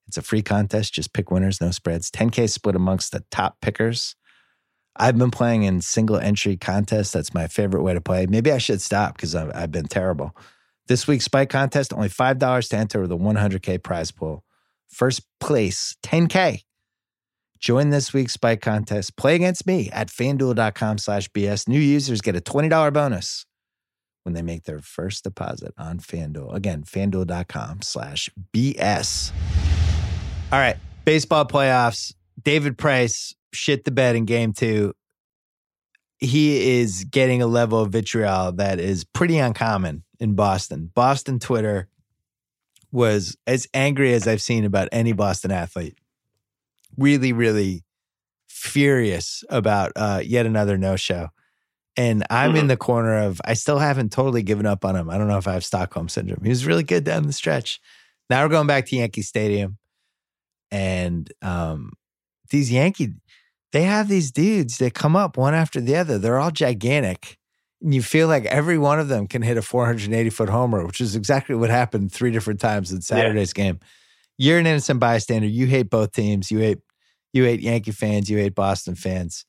It's 0.06 0.18
a 0.18 0.22
free 0.22 0.42
contest. 0.42 0.92
Just 0.92 1.14
pick 1.14 1.30
winners, 1.30 1.60
no 1.62 1.70
spreads. 1.70 2.10
10K 2.10 2.46
split 2.46 2.76
amongst 2.76 3.12
the 3.12 3.24
top 3.30 3.60
pickers. 3.62 4.16
I've 4.96 5.16
been 5.16 5.30
playing 5.30 5.62
in 5.62 5.80
single 5.80 6.18
entry 6.18 6.56
contests. 6.58 7.12
That's 7.12 7.32
my 7.32 7.46
favorite 7.46 7.82
way 7.82 7.94
to 7.94 8.00
play. 8.02 8.26
Maybe 8.26 8.52
I 8.52 8.58
should 8.58 8.82
stop 8.82 9.16
because 9.16 9.34
I've, 9.34 9.50
I've 9.54 9.72
been 9.72 9.86
terrible. 9.86 10.36
This 10.88 11.06
week's 11.06 11.24
Spike 11.24 11.50
contest, 11.50 11.94
only 11.94 12.08
$5 12.08 12.68
to 12.68 12.76
enter 12.76 13.06
the 13.06 13.16
100K 13.16 13.78
prize 13.78 14.10
pool. 14.10 14.44
First 14.88 15.22
place, 15.40 15.96
10K. 16.02 16.64
Join 17.58 17.90
this 17.90 18.12
week's 18.12 18.34
Spike 18.34 18.60
contest. 18.60 19.16
Play 19.16 19.36
against 19.36 19.66
me 19.66 19.90
at 19.90 20.08
fanduel.com 20.08 20.98
slash 20.98 21.30
BS. 21.30 21.66
New 21.66 21.80
users 21.80 22.20
get 22.20 22.36
a 22.36 22.40
$20 22.40 22.92
bonus 22.92 23.46
when 24.28 24.34
they 24.34 24.42
make 24.42 24.64
their 24.64 24.80
first 24.80 25.24
deposit 25.24 25.72
on 25.78 25.98
FanDuel. 25.98 26.54
Again, 26.54 26.82
fanduel.com 26.82 27.80
slash 27.80 28.28
BS. 28.54 29.32
All 30.52 30.58
right, 30.58 30.76
baseball 31.06 31.46
playoffs. 31.46 32.12
David 32.42 32.76
Price 32.76 33.34
shit 33.54 33.86
the 33.86 33.90
bed 33.90 34.16
in 34.16 34.26
game 34.26 34.52
two. 34.52 34.92
He 36.18 36.78
is 36.78 37.04
getting 37.04 37.40
a 37.40 37.46
level 37.46 37.80
of 37.80 37.90
vitriol 37.90 38.52
that 38.52 38.78
is 38.78 39.02
pretty 39.02 39.38
uncommon 39.38 40.04
in 40.20 40.34
Boston. 40.34 40.90
Boston 40.94 41.38
Twitter 41.38 41.88
was 42.92 43.34
as 43.46 43.66
angry 43.72 44.12
as 44.12 44.28
I've 44.28 44.42
seen 44.42 44.66
about 44.66 44.90
any 44.92 45.12
Boston 45.12 45.52
athlete. 45.52 45.96
Really, 46.98 47.32
really 47.32 47.82
furious 48.46 49.42
about 49.48 49.92
uh, 49.96 50.20
yet 50.22 50.44
another 50.44 50.76
no 50.76 50.96
show. 50.96 51.28
And 51.98 52.24
I'm 52.30 52.54
in 52.56 52.64
Mhm. 52.66 52.68
the 52.68 52.76
corner 52.76 53.18
of, 53.18 53.40
I 53.44 53.54
still 53.54 53.78
haven't 53.80 54.12
totally 54.12 54.42
given 54.44 54.64
up 54.66 54.84
on 54.84 54.94
him. 54.96 55.10
I 55.10 55.18
don't 55.18 55.26
know 55.28 55.36
if 55.36 55.48
I 55.48 55.52
have 55.54 55.64
Stockholm 55.64 56.08
syndrome. 56.08 56.42
He 56.44 56.48
was 56.48 56.64
really 56.64 56.84
good 56.84 57.02
down 57.04 57.26
the 57.26 57.32
stretch. 57.32 57.80
Now 58.30 58.42
we're 58.44 58.50
going 58.50 58.68
back 58.68 58.86
to 58.86 58.96
Yankee 58.96 59.22
Stadium. 59.22 59.78
And 60.70 61.32
um, 61.42 61.92
these 62.50 62.70
Yankee, 62.70 63.14
they 63.72 63.82
have 63.82 64.08
these 64.08 64.30
dudes 64.30 64.78
that 64.78 64.94
come 64.94 65.16
up 65.16 65.36
one 65.36 65.54
after 65.54 65.80
the 65.80 65.96
other. 65.96 66.18
They're 66.18 66.38
all 66.38 66.50
gigantic. 66.50 67.36
And 67.82 67.94
you 67.94 68.02
feel 68.02 68.28
like 68.28 68.44
every 68.46 68.78
one 68.78 69.00
of 69.00 69.08
them 69.08 69.26
can 69.26 69.42
hit 69.42 69.56
a 69.56 69.62
480 69.62 70.30
foot 70.30 70.48
homer, 70.48 70.84
which 70.86 71.00
is 71.00 71.16
exactly 71.16 71.54
what 71.54 71.70
happened 71.70 72.12
three 72.12 72.30
different 72.30 72.60
times 72.60 72.92
in 72.92 73.00
Saturday's 73.02 73.52
game. 73.52 73.78
You're 74.36 74.58
an 74.58 74.66
innocent 74.66 75.00
bystander. 75.00 75.48
You 75.48 75.66
hate 75.66 75.90
both 75.90 76.12
teams. 76.12 76.50
You 76.50 76.58
hate 76.60 76.78
you 77.32 77.44
hate 77.44 77.60
Yankee 77.60 77.90
fans. 77.92 78.30
You 78.30 78.38
hate 78.38 78.54
Boston 78.54 78.94
fans. 78.94 79.44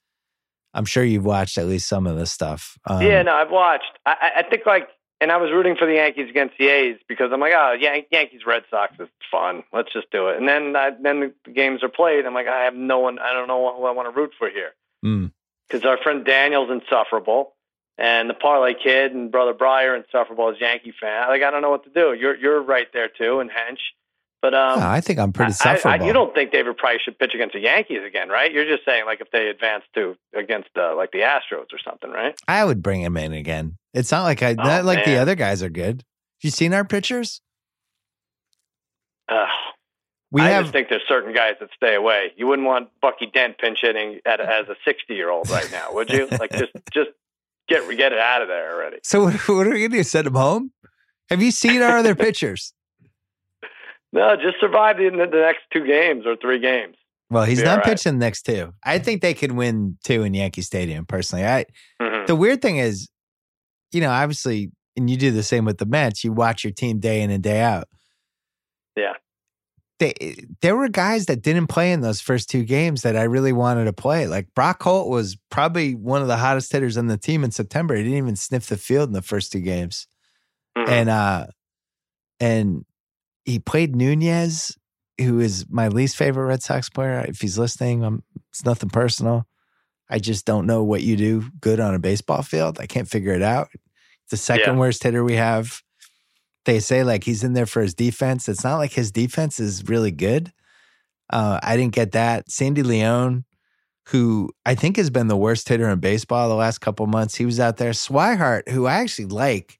I'm 0.73 0.85
sure 0.85 1.03
you've 1.03 1.25
watched 1.25 1.57
at 1.57 1.65
least 1.65 1.87
some 1.87 2.05
of 2.07 2.17
this 2.17 2.31
stuff. 2.31 2.77
Um, 2.85 3.01
yeah, 3.01 3.21
no, 3.23 3.33
I've 3.33 3.51
watched. 3.51 3.97
I, 4.05 4.31
I- 4.37 4.43
think 4.43 4.65
like, 4.65 4.87
and 5.21 5.31
I 5.31 5.37
was 5.37 5.51
rooting 5.51 5.75
for 5.77 5.85
the 5.85 5.95
Yankees 5.95 6.29
against 6.29 6.55
the 6.57 6.67
A's 6.69 6.97
because 7.07 7.31
I'm 7.33 7.39
like, 7.41 7.53
oh, 7.55 7.73
Yan- 7.79 8.05
Yankees 8.11 8.41
Red 8.45 8.63
Sox 8.69 8.93
is 8.99 9.09
fun. 9.31 9.63
Let's 9.73 9.91
just 9.91 10.09
do 10.11 10.27
it. 10.29 10.37
And 10.37 10.47
then 10.47 10.75
I, 10.75 10.91
then 11.01 11.33
the 11.45 11.51
games 11.51 11.83
are 11.83 11.89
played. 11.89 12.25
I'm 12.25 12.33
like, 12.33 12.47
I 12.47 12.63
have 12.63 12.73
no 12.75 12.99
one. 12.99 13.19
I 13.19 13.33
don't 13.33 13.47
know 13.47 13.75
who 13.75 13.85
I 13.85 13.91
want 13.91 14.13
to 14.13 14.17
root 14.17 14.31
for 14.37 14.49
here 14.49 14.71
mm, 15.03 15.31
because 15.67 15.85
our 15.85 15.97
friend 15.97 16.23
Daniel's 16.25 16.69
insufferable, 16.71 17.53
and 17.97 18.29
the 18.29 18.33
parlay 18.33 18.73
kid 18.81 19.11
and 19.13 19.29
brother 19.29 19.53
Breyer 19.53 19.97
insufferable 19.97 20.49
as 20.49 20.55
Yankee 20.61 20.93
fan. 20.99 21.27
Like, 21.27 21.43
I 21.43 21.51
don't 21.51 21.61
know 21.61 21.69
what 21.71 21.83
to 21.83 21.89
do. 21.89 22.13
You're 22.13 22.37
you're 22.37 22.61
right 22.61 22.87
there 22.93 23.09
too, 23.09 23.39
and 23.41 23.49
Hench. 23.49 23.79
But 24.41 24.53
um, 24.53 24.79
yeah, 24.79 24.89
I 24.89 25.01
think 25.01 25.19
I'm 25.19 25.33
pretty 25.33 25.51
I- 25.63 25.71
I- 25.71 25.75
sufferable. 25.75 26.05
you 26.07 26.13
don't 26.13 26.33
think 26.33 26.51
David 26.51 26.77
Price 26.77 27.01
should 27.03 27.19
pitch 27.19 27.33
against 27.35 27.53
the 27.53 27.59
Yankees 27.59 27.99
again, 28.07 28.29
right? 28.29 28.51
You're 28.51 28.65
just 28.65 28.85
saying 28.85 29.05
like 29.05 29.19
if 29.21 29.29
they 29.31 29.47
advance 29.49 29.83
to 29.95 30.15
against 30.33 30.69
uh, 30.77 30.95
like 30.95 31.11
the 31.11 31.19
Astros 31.19 31.65
or 31.73 31.79
something, 31.83 32.09
right? 32.09 32.39
I 32.47 32.63
would 32.63 32.81
bring 32.81 33.01
him 33.01 33.17
in 33.17 33.33
again. 33.33 33.77
It's 33.93 34.11
not 34.11 34.23
like 34.23 34.41
I 34.41 34.51
Oh, 34.51 34.63
not 34.63 34.85
like 34.85 35.03
the 35.03 35.17
other 35.17 35.35
guys 35.35 35.61
are 35.61 35.69
good. 35.69 36.03
You 36.41 36.51
seen 36.51 36.73
our 36.73 36.85
pictures? 36.85 37.41
Ugh. 39.29 39.47
We 40.31 40.41
I 40.41 40.49
have 40.49 40.65
just 40.65 40.73
think 40.73 40.89
there's 40.89 41.01
certain 41.07 41.33
guys 41.33 41.55
that 41.59 41.69
stay 41.75 41.95
away. 41.95 42.33
You 42.37 42.47
wouldn't 42.47 42.67
want 42.67 42.89
Bucky 43.01 43.25
Dent 43.33 43.57
pinch 43.57 43.79
hitting 43.81 44.19
at, 44.25 44.39
as 44.39 44.67
a 44.69 44.75
60 44.85 45.13
year 45.15 45.29
old 45.31 45.49
right 45.49 45.67
now, 45.71 45.87
would 45.93 46.09
you? 46.11 46.27
Like 46.27 46.51
just 46.51 46.71
just 46.93 47.09
get 47.67 47.81
get 47.97 48.13
it 48.13 48.19
out 48.19 48.41
of 48.43 48.47
there 48.47 48.73
already. 48.75 48.99
so. 49.03 49.23
What, 49.23 49.33
what 49.49 49.67
are 49.67 49.71
we 49.71 49.81
gonna 49.81 49.97
do? 49.97 50.03
Send 50.03 50.27
him 50.27 50.35
home? 50.35 50.71
Have 51.29 51.41
you 51.41 51.51
seen 51.51 51.81
our 51.81 51.97
other 51.97 52.13
pictures? 52.27 52.73
No, 54.11 54.35
just 54.35 54.59
survive 54.59 54.97
the, 54.97 55.09
the 55.09 55.37
next 55.39 55.61
two 55.71 55.85
games 55.85 56.25
or 56.25 56.35
three 56.35 56.59
games. 56.59 56.95
Well, 57.29 57.43
he's 57.45 57.61
not 57.61 57.77
right. 57.77 57.85
pitching 57.85 58.13
the 58.17 58.25
next 58.25 58.41
two. 58.43 58.73
I 58.83 58.97
think 58.97 59.21
they 59.21 59.35
could 59.35 59.51
win 59.51 59.97
two 60.03 60.23
in 60.23 60.33
Yankee 60.33 60.63
Stadium. 60.63 61.05
Personally, 61.05 61.45
I 61.45 61.65
Mhm. 62.01 62.25
the 62.25 62.35
weird 62.35 62.59
thing 62.61 62.77
is, 62.77 63.07
you 63.91 64.01
know, 64.01 64.09
obviously, 64.09 64.71
and 64.97 65.07
you 65.09 65.15
do 65.15 65.29
the 65.31 65.43
same 65.43 65.63
with 65.63 65.77
the 65.77 65.85
Mets. 65.85 66.23
You 66.23 66.33
watch 66.33 66.63
your 66.63 66.73
team 66.73 66.99
day 66.99 67.21
in 67.21 67.29
and 67.29 67.43
day 67.43 67.61
out. 67.61 67.87
Yeah. 68.97 69.13
They, 69.99 70.37
there 70.61 70.75
were 70.75 70.87
guys 70.89 71.27
that 71.27 71.41
didn't 71.43 71.67
play 71.67 71.91
in 71.91 72.01
those 72.01 72.19
first 72.21 72.49
two 72.49 72.63
games 72.63 73.03
that 73.03 73.15
I 73.15 73.23
really 73.23 73.53
wanted 73.53 73.85
to 73.85 73.93
play. 73.93 74.25
Like 74.27 74.47
Brock 74.55 74.81
Holt 74.81 75.09
was 75.09 75.37
probably 75.51 75.93
one 75.93 76.21
of 76.23 76.27
the 76.27 76.37
hottest 76.37 76.71
hitters 76.71 76.97
on 76.97 77.07
the 77.07 77.17
team 77.17 77.43
in 77.43 77.51
September. 77.51 77.95
He 77.95 78.03
didn't 78.03 78.17
even 78.17 78.35
sniff 78.37 78.65
the 78.67 78.77
field 78.77 79.09
in 79.09 79.13
the 79.13 79.21
first 79.21 79.51
two 79.51 79.59
games. 79.59 80.07
Mhm. 80.77 80.87
And 80.89 81.09
uh 81.09 81.47
and 82.39 82.85
he 83.45 83.59
played 83.59 83.95
Nunez, 83.95 84.77
who 85.19 85.39
is 85.39 85.65
my 85.69 85.87
least 85.87 86.15
favorite 86.17 86.45
Red 86.45 86.63
Sox 86.63 86.89
player. 86.89 87.25
If 87.27 87.41
he's 87.41 87.57
listening, 87.57 88.03
um 88.03 88.23
it's 88.51 88.65
nothing 88.65 88.89
personal. 88.89 89.45
I 90.09 90.17
just 90.19 90.45
don't 90.45 90.65
know 90.65 90.83
what 90.83 91.03
you 91.03 91.15
do 91.15 91.45
good 91.61 91.79
on 91.79 91.93
a 91.93 91.99
baseball 91.99 92.41
field. 92.41 92.79
I 92.79 92.87
can't 92.87 93.07
figure 93.07 93.33
it 93.33 93.43
out. 93.43 93.69
The 94.31 94.37
second 94.37 94.73
Yeah. 94.75 94.79
worst 94.79 95.03
hitter 95.03 95.23
we 95.23 95.35
have. 95.35 95.81
They 96.65 96.79
say 96.79 97.03
like 97.03 97.23
he's 97.23 97.43
in 97.43 97.53
there 97.53 97.65
for 97.65 97.81
his 97.81 97.93
defense. 97.93 98.49
It's 98.49 98.63
not 98.63 98.77
like 98.77 98.91
his 98.93 99.11
defense 99.11 99.59
is 99.59 99.87
really 99.87 100.11
good. 100.11 100.51
Uh, 101.31 101.59
I 101.63 101.77
didn't 101.77 101.93
get 101.93 102.11
that. 102.13 102.51
Sandy 102.51 102.83
Leon, 102.83 103.45
who 104.07 104.49
I 104.65 104.75
think 104.75 104.97
has 104.97 105.09
been 105.09 105.27
the 105.27 105.37
worst 105.37 105.69
hitter 105.69 105.89
in 105.89 105.99
baseball 105.99 106.49
the 106.49 106.55
last 106.55 106.79
couple 106.79 107.05
months, 107.07 107.35
he 107.35 107.45
was 107.45 107.59
out 107.59 107.77
there. 107.77 107.91
Swihart, 107.91 108.67
who 108.69 108.85
I 108.87 108.95
actually 108.95 109.27
like 109.27 109.78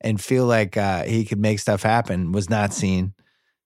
and 0.00 0.20
feel 0.20 0.46
like 0.46 0.76
uh, 0.76 1.04
he 1.04 1.24
could 1.24 1.40
make 1.40 1.58
stuff 1.58 1.82
happen, 1.82 2.32
was 2.32 2.48
not 2.48 2.72
seen 2.72 3.14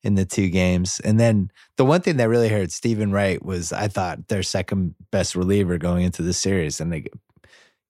in 0.03 0.15
the 0.17 0.25
two 0.25 0.49
games. 0.49 1.01
And 1.05 1.21
then 1.21 1.51
the 1.77 1.85
one 1.85 2.01
thing 2.01 2.17
that 2.17 2.29
really 2.29 2.49
hurt 2.49 2.73
Steven 2.73 3.13
Wright 3.13 3.43
was 3.45 3.73
I 3.73 3.89
thought 3.89 4.29
their 4.29 4.43
second 4.43 4.95
best 5.11 5.37
reliever 5.37 5.79
going 5.79 6.03
into 6.05 6.23
the 6.23 6.33
series, 6.33 6.81
and 6.81 6.93
they 6.93 7.05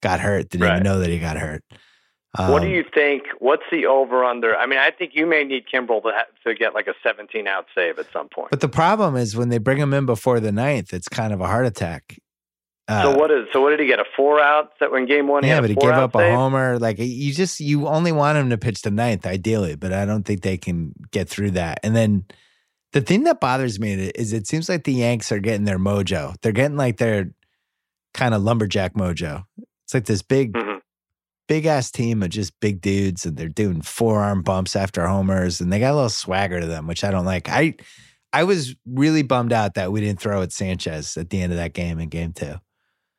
got 0.02 0.20
hurt. 0.20 0.48
Didn't 0.51 0.64
Right. 0.66 0.73
even 0.74 0.82
know 0.85 0.98
that 0.98 1.09
he 1.09 1.19
got 1.19 1.39
hurt. 1.39 1.62
what 2.36 2.60
do 2.62 2.66
Um, 2.69 2.73
you 2.73 2.85
think? 2.94 3.24
What's 3.40 3.62
the 3.70 3.86
over 3.86 4.24
under? 4.24 4.56
I 4.56 4.64
mean, 4.66 4.78
I 4.78 4.90
think 4.90 5.12
you 5.14 5.27
may 5.27 5.44
need 5.44 5.64
Kimbrel 5.73 6.02
to 6.02 6.10
ha- 6.12 6.24
to 6.47 6.55
get 6.55 6.73
like 6.74 6.86
a 6.86 6.94
17 7.02 7.47
out 7.47 7.66
save 7.74 7.98
at 7.98 8.06
some 8.12 8.28
point. 8.28 8.48
But 8.51 8.60
the 8.60 8.69
problem 8.70 9.16
is 9.16 9.36
when 9.36 9.51
they 9.51 9.59
bring 9.59 9.77
him 9.78 9.93
in 9.94 10.06
before 10.06 10.40
the 10.40 10.51
ninth, 10.52 10.93
it's 10.94 11.09
kind 11.09 11.32
of 11.32 11.40
a 11.43 11.47
heart 11.47 11.66
attack. 11.66 12.19
Uh, 12.89 13.03
so 13.03 13.17
what 13.17 13.31
is? 13.31 13.47
So 13.53 13.61
what 13.63 13.71
did 13.71 13.81
he 13.81 13.87
get? 13.87 14.01
A 14.01 14.05
four 14.17 14.41
out? 14.41 14.73
So 14.79 14.95
in 14.97 15.07
game 15.07 15.29
one, 15.29 15.45
yeah, 15.45 15.55
had 15.57 15.61
but 15.63 15.71
he 15.71 15.77
gave 15.77 15.91
up 15.91 16.15
a 16.15 16.35
homer. 16.35 16.79
Like 16.79 16.99
you 16.99 17.33
just 17.33 17.61
you 17.61 17.87
only 17.87 18.13
want 18.13 18.39
him 18.39 18.51
to 18.51 18.59
pitch 18.59 18.83
the 18.83 18.91
ninth, 18.91 19.25
ideally, 19.27 19.77
but 19.77 19.93
I 19.93 20.05
don't 20.05 20.25
think 20.25 20.43
they 20.43 20.57
can 20.59 20.93
get 21.13 21.29
through 21.29 21.53
that. 21.53 21.79
And 21.85 21.95
then 21.95 22.25
the 22.93 23.01
thing 23.01 23.23
that 23.25 23.41
bothers 23.41 23.79
me 23.79 23.93
is 24.15 24.33
it 24.33 24.47
seems 24.47 24.69
like 24.69 24.85
the 24.85 24.93
Yanks 24.93 25.31
are 25.31 25.39
getting 25.39 25.65
their 25.65 25.79
mojo. 25.79 26.35
They're 26.43 26.53
getting 26.53 26.77
like 26.77 26.97
their 26.99 27.33
kind 28.15 28.35
of 28.35 28.43
lumberjack 28.43 28.95
mojo. 28.95 29.45
It's 29.85 29.95
like 29.95 30.05
this 30.07 30.23
big, 30.23 30.53
Mhm. 30.53 30.81
big 31.49 31.67
ass 31.67 31.91
team 31.91 32.23
of 32.23 32.31
just 32.31 32.59
big 32.61 32.81
dudes, 32.81 33.25
and 33.25 33.37
they're 33.37 33.49
doing 33.49 33.81
forearm 33.81 34.43
bumps 34.43 34.75
after 34.77 35.07
homers, 35.07 35.61
and 35.61 35.73
they 35.73 35.79
got 35.79 35.93
a 35.93 35.95
little 35.95 36.09
swagger 36.11 36.61
to 36.61 36.67
them, 36.67 36.87
which 36.89 37.05
I 37.05 37.11
don't 37.13 37.25
like. 37.25 37.49
I 37.49 37.77
I 38.33 38.45
was 38.45 38.75
really 38.87 39.23
bummed 39.23 39.53
out 39.53 39.75
that 39.75 39.93
we 39.93 40.01
didn't 40.01 40.21
throw 40.21 40.43
at 40.43 40.53
Sanchez 40.53 41.17
at 41.17 41.31
the 41.31 41.41
end 41.41 41.53
of 41.53 41.59
that 41.59 41.75
game 41.75 42.01
in 42.01 42.09
game 42.09 42.33
two 42.33 42.57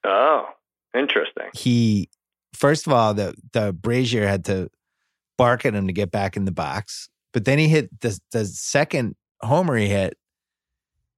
Oh, 0.03 0.45
interesting. 0.95 1.49
he 1.55 2.09
first 2.53 2.87
of 2.87 2.93
all 2.93 3.13
the 3.13 3.35
the 3.53 3.73
Brasier 3.73 4.27
had 4.27 4.45
to 4.45 4.69
bark 5.37 5.65
at 5.65 5.73
him 5.73 5.87
to 5.87 5.93
get 5.93 6.11
back 6.11 6.37
in 6.37 6.45
the 6.45 6.51
box, 6.51 7.09
but 7.31 7.45
then 7.45 7.59
he 7.59 7.67
hit 7.67 7.89
the 8.01 8.19
the 8.31 8.45
second 8.45 9.15
homer 9.41 9.75
he 9.75 9.87
hit. 9.87 10.17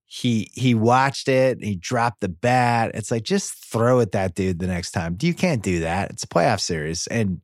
He 0.06 0.50
he 0.54 0.76
watched 0.76 1.28
it. 1.28 1.64
He 1.64 1.76
dropped 1.76 2.22
the 2.22 2.30
bat. 2.30 2.92
It's 2.94 3.12
like 3.12 3.24
just 3.24 3.54
throw 3.72 4.00
at 4.00 4.12
that 4.12 4.36
dude 4.36 4.60
the 4.60 4.68
next 4.68 4.92
time. 4.92 5.18
You 5.22 5.34
can't 5.34 5.64
do 5.64 5.80
that. 5.80 6.12
It's 6.12 6.24
a 6.24 6.28
playoff 6.28 6.60
series, 6.60 7.08
and 7.08 7.42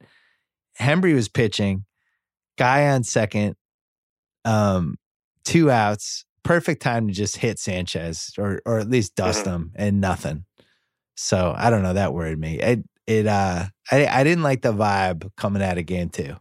Hembree 0.80 1.16
was 1.16 1.28
pitching. 1.28 1.86
Guy 2.58 2.88
on 2.90 3.04
second, 3.04 3.56
um, 4.46 4.98
two 5.44 5.72
outs. 5.72 6.26
Perfect 6.44 6.82
time 6.82 7.08
to 7.08 7.14
just 7.14 7.38
hit 7.38 7.60
Sanchez 7.60 8.32
or 8.38 8.62
or 8.66 8.80
at 8.80 8.90
least 8.90 9.16
dust 9.16 9.46
him 9.46 9.72
and 9.76 10.00
nothing. 10.00 10.46
So 11.24 11.54
I 11.56 11.70
don't 11.70 11.84
know. 11.84 11.94
That 11.94 12.14
worried 12.14 12.40
me. 12.40 12.60
It 12.60 12.84
it 13.06 13.28
uh 13.28 13.66
I 13.92 14.08
I 14.08 14.24
didn't 14.24 14.44
like 14.44 14.62
the 14.64 14.74
vibe 14.74 15.30
coming 15.38 15.62
out 15.62 15.78
of 15.78 15.86
game 15.86 16.10
two. 16.10 16.36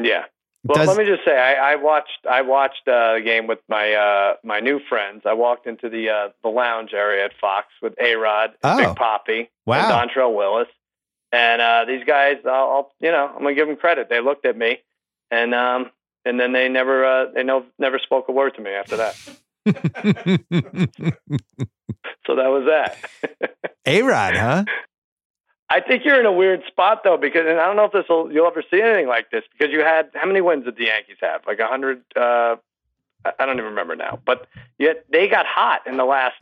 Yeah. 0.00 0.24
It 0.24 0.68
Well, 0.68 0.76
does- 0.78 0.88
let 0.88 0.96
me 0.98 1.04
just 1.04 1.24
say, 1.24 1.36
I, 1.36 1.72
I 1.72 1.74
watched 1.76 2.26
I 2.30 2.42
watched 2.42 2.86
uh, 2.86 3.14
the 3.14 3.20
game 3.24 3.46
with 3.46 3.58
my 3.68 3.94
uh, 3.94 4.34
my 4.44 4.60
new 4.60 4.78
friends. 4.88 5.22
I 5.26 5.32
walked 5.32 5.66
into 5.66 5.88
the 5.88 6.10
uh, 6.10 6.28
the 6.42 6.48
lounge 6.48 6.92
area 6.94 7.24
at 7.24 7.32
Fox 7.40 7.66
with 7.82 7.94
A 8.00 8.14
Rod, 8.14 8.52
Oh. 8.62 8.76
Big 8.76 8.94
Poppy, 8.96 9.50
Wow. 9.66 10.00
and 10.00 10.10
Dontrelle 10.10 10.34
Willis, 10.34 10.68
and 11.32 11.60
uh, 11.62 11.84
these 11.86 12.04
guys. 12.04 12.36
I'll, 12.44 12.52
I'll 12.52 12.92
you 13.00 13.10
know 13.10 13.26
I'm 13.34 13.42
gonna 13.42 13.54
give 13.54 13.66
them 13.68 13.76
credit. 13.76 14.08
They 14.10 14.20
looked 14.20 14.44
at 14.46 14.56
me, 14.56 14.78
and 15.30 15.54
um 15.54 15.90
and 16.26 16.38
then 16.38 16.52
they 16.52 16.68
never 16.68 17.04
uh, 17.04 17.26
they 17.34 17.42
no, 17.42 17.64
never 17.78 17.98
spoke 17.98 18.28
a 18.28 18.32
word 18.32 18.54
to 18.56 18.60
me 18.62 18.70
after 18.70 18.96
that. 18.98 19.16
So 22.30 22.36
that 22.36 22.46
was 22.48 22.64
that. 22.66 23.60
A 23.86 24.02
Rod, 24.02 24.36
huh? 24.36 24.64
I 25.68 25.80
think 25.80 26.04
you're 26.04 26.18
in 26.20 26.26
a 26.26 26.32
weird 26.32 26.62
spot 26.68 27.02
though, 27.02 27.16
because 27.16 27.42
and 27.48 27.58
I 27.58 27.66
don't 27.66 27.74
know 27.76 27.84
if 27.86 27.92
this 27.92 28.04
will 28.08 28.30
you'll 28.32 28.46
ever 28.46 28.62
see 28.70 28.80
anything 28.80 29.08
like 29.08 29.30
this 29.32 29.42
because 29.56 29.72
you 29.72 29.80
had 29.80 30.10
how 30.14 30.26
many 30.26 30.40
wins 30.40 30.64
did 30.64 30.76
the 30.76 30.84
Yankees 30.86 31.16
have? 31.20 31.42
Like 31.46 31.58
a 31.58 31.66
hundred. 31.66 32.02
Uh, 32.14 32.56
I 33.24 33.46
don't 33.46 33.54
even 33.58 33.64
remember 33.64 33.96
now, 33.96 34.20
but 34.24 34.46
yet 34.78 35.04
they 35.10 35.26
got 35.28 35.44
hot 35.46 35.86
in 35.86 35.96
the 35.96 36.04
last 36.04 36.36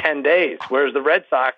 ten 0.00 0.22
days, 0.24 0.58
whereas 0.70 0.92
the 0.92 1.02
Red 1.02 1.24
Sox 1.30 1.56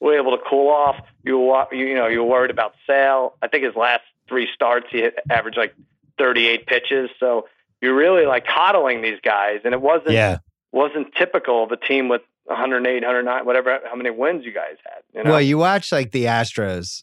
were 0.00 0.16
able 0.18 0.36
to 0.36 0.42
cool 0.48 0.70
off. 0.70 0.96
You 1.22 1.38
were, 1.38 1.66
you 1.72 1.94
know 1.94 2.06
you 2.06 2.20
were 2.22 2.28
worried 2.30 2.50
about 2.50 2.74
Sale. 2.86 3.34
I 3.42 3.48
think 3.48 3.64
his 3.64 3.74
last 3.76 4.04
three 4.26 4.48
starts 4.54 4.86
he 4.90 4.98
hit, 5.02 5.18
averaged 5.30 5.58
like 5.58 5.74
38 6.18 6.66
pitches, 6.66 7.10
so 7.20 7.46
you're 7.82 7.94
really 7.94 8.24
like 8.26 8.46
coddling 8.46 9.02
these 9.02 9.20
guys, 9.22 9.60
and 9.64 9.72
it 9.74 9.80
wasn't 9.80 10.12
Yeah. 10.12 10.38
wasn't 10.72 11.14
typical 11.14 11.64
of 11.64 11.72
a 11.72 11.76
team 11.78 12.08
with 12.08 12.22
108, 12.48 13.02
109, 13.02 13.44
whatever, 13.44 13.78
how 13.88 13.94
many 13.96 14.10
wins 14.10 14.44
you 14.44 14.52
guys 14.52 14.76
had. 14.84 15.02
You 15.14 15.24
know? 15.24 15.30
Well, 15.32 15.40
you 15.40 15.58
watch 15.58 15.92
like 15.92 16.10
the 16.12 16.24
Astros, 16.24 17.02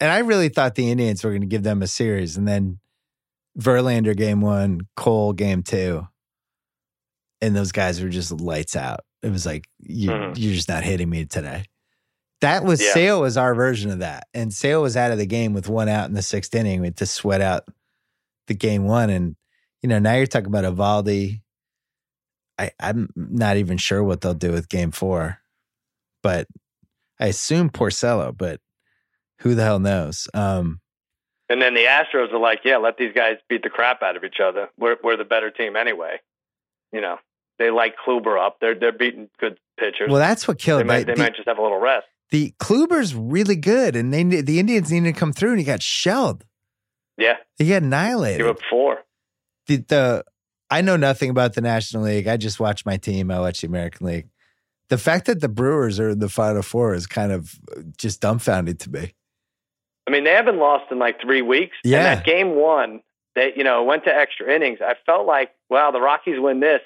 and 0.00 0.10
I 0.10 0.18
really 0.18 0.48
thought 0.48 0.74
the 0.74 0.90
Indians 0.90 1.22
were 1.22 1.30
going 1.30 1.42
to 1.42 1.46
give 1.46 1.62
them 1.62 1.82
a 1.82 1.86
series, 1.86 2.36
and 2.36 2.46
then 2.48 2.78
Verlander 3.58 4.16
game 4.16 4.40
one, 4.40 4.80
Cole 4.96 5.32
game 5.32 5.62
two, 5.62 6.06
and 7.40 7.54
those 7.54 7.72
guys 7.72 8.02
were 8.02 8.08
just 8.08 8.32
lights 8.32 8.76
out. 8.76 9.00
It 9.22 9.30
was 9.30 9.46
like 9.46 9.66
you 9.80 10.10
Mhm. 10.10 10.34
you're 10.36 10.54
just 10.54 10.68
not 10.68 10.84
hitting 10.84 11.08
me 11.10 11.24
today. 11.24 11.64
That 12.42 12.64
was 12.64 12.82
Yeah. 12.82 12.92
Sale 12.92 13.20
was 13.22 13.36
our 13.36 13.54
version 13.54 13.90
of 13.90 14.00
that, 14.00 14.28
and 14.34 14.52
Sale 14.52 14.82
was 14.82 14.96
out 14.96 15.10
of 15.10 15.18
the 15.18 15.26
game 15.26 15.52
with 15.54 15.68
one 15.68 15.88
out 15.88 16.08
in 16.08 16.14
the 16.14 16.22
sixth 16.22 16.54
inning. 16.54 16.80
We 16.80 16.88
had 16.88 16.96
to 16.98 17.06
sweat 17.06 17.40
out 17.40 17.64
the 18.46 18.54
game 18.54 18.84
one, 18.84 19.10
and 19.10 19.36
you 19.82 19.88
know 19.88 19.98
now 19.98 20.14
you're 20.14 20.26
talking 20.26 20.48
about 20.48 20.64
Eovaldi. 20.64 21.40
I, 22.58 22.70
I'm 22.80 23.10
not 23.14 23.56
even 23.58 23.76
sure 23.78 24.02
what 24.02 24.20
they'll 24.20 24.34
do 24.34 24.52
with 24.52 24.68
game 24.68 24.90
four, 24.90 25.38
but 26.22 26.46
I 27.20 27.26
assume 27.26 27.70
Porcello, 27.70 28.36
but 28.36 28.60
who 29.40 29.54
the 29.54 29.62
hell 29.64 29.78
knows? 29.78 30.28
Um, 30.34 30.80
And 31.48 31.60
then 31.60 31.74
the 31.74 31.84
Astros 31.84 32.32
are 32.32 32.38
like, 32.38 32.60
yeah, 32.64 32.78
let 32.78 32.96
these 32.96 33.12
guys 33.14 33.36
beat 33.48 33.62
the 33.62 33.70
crap 33.70 34.02
out 34.02 34.16
of 34.16 34.24
each 34.24 34.40
other. 34.42 34.68
We're 34.78 34.96
we're 35.02 35.16
the 35.16 35.24
better 35.24 35.50
team 35.50 35.76
anyway. 35.76 36.20
You 36.92 37.00
know, 37.02 37.18
they 37.58 37.70
like 37.70 37.94
Kluber 38.06 38.38
up. 38.44 38.56
They're 38.60 38.74
they're 38.74 38.92
beating 38.92 39.28
good 39.38 39.58
pitchers. 39.78 40.08
well, 40.10 40.18
that's 40.18 40.48
what 40.48 40.58
they 40.58 40.64
killed. 40.64 40.86
might 40.86 41.06
the, 41.06 41.14
they 41.14 41.22
might 41.22 41.34
just 41.36 41.48
have 41.48 41.58
a 41.58 41.62
little 41.62 41.78
rest. 41.80 42.06
the 42.30 42.54
Kluber's 42.58 43.14
really 43.14 43.56
good, 43.56 43.96
and 43.96 44.12
they 44.14 44.22
the 44.24 44.58
Indians 44.58 44.90
needed 44.90 45.12
to 45.14 45.18
come 45.20 45.32
through, 45.32 45.50
and 45.50 45.58
he 45.58 45.64
got 45.64 45.82
shelled. 45.82 46.44
Yeah, 47.18 47.36
He 47.58 47.64
got 47.68 47.74
give 47.76 47.82
annihilated. 47.84 48.46
up 48.46 48.58
four. 48.68 48.98
The, 49.68 49.76
the 49.76 50.24
I 50.70 50.80
know 50.80 50.96
nothing 50.96 51.30
about 51.30 51.54
the 51.54 51.60
National 51.60 52.02
League. 52.04 52.26
I 52.26 52.36
just 52.36 52.58
watch 52.58 52.84
my 52.84 52.96
team. 52.96 53.30
I 53.30 53.38
watch 53.40 53.60
the 53.60 53.66
American 53.68 54.06
League. 54.06 54.28
The 54.88 54.98
fact 54.98 55.26
that 55.26 55.40
the 55.40 55.48
Brewers 55.48 55.98
are 56.00 56.10
in 56.10 56.18
the 56.18 56.28
Final 56.28 56.62
Four 56.62 56.94
is 56.94 57.06
kind 57.06 57.32
of 57.32 57.54
uh, 57.76 57.82
just 57.96 58.20
dumbfounded 58.20 58.78
to 58.80 58.90
me. 58.90 59.14
I 60.06 60.12
mean, 60.12 60.24
they 60.24 60.30
haven't 60.32 60.58
lost 60.58 60.84
in 60.92 60.98
like 60.98 61.20
three 61.20 61.42
weeks. 61.42 61.76
Yeah. 61.84 61.96
And 61.98 62.06
that 62.06 62.24
game 62.24 62.54
one, 62.56 63.00
they 63.34 63.52
you 63.56 63.64
know 63.64 63.82
went 63.84 64.04
to 64.04 64.14
extra 64.14 64.52
innings. 64.54 64.78
I 64.80 64.94
felt 65.04 65.26
like, 65.26 65.50
wow, 65.68 65.90
the 65.90 66.00
Rockies 66.00 66.38
win 66.38 66.60
this, 66.60 66.80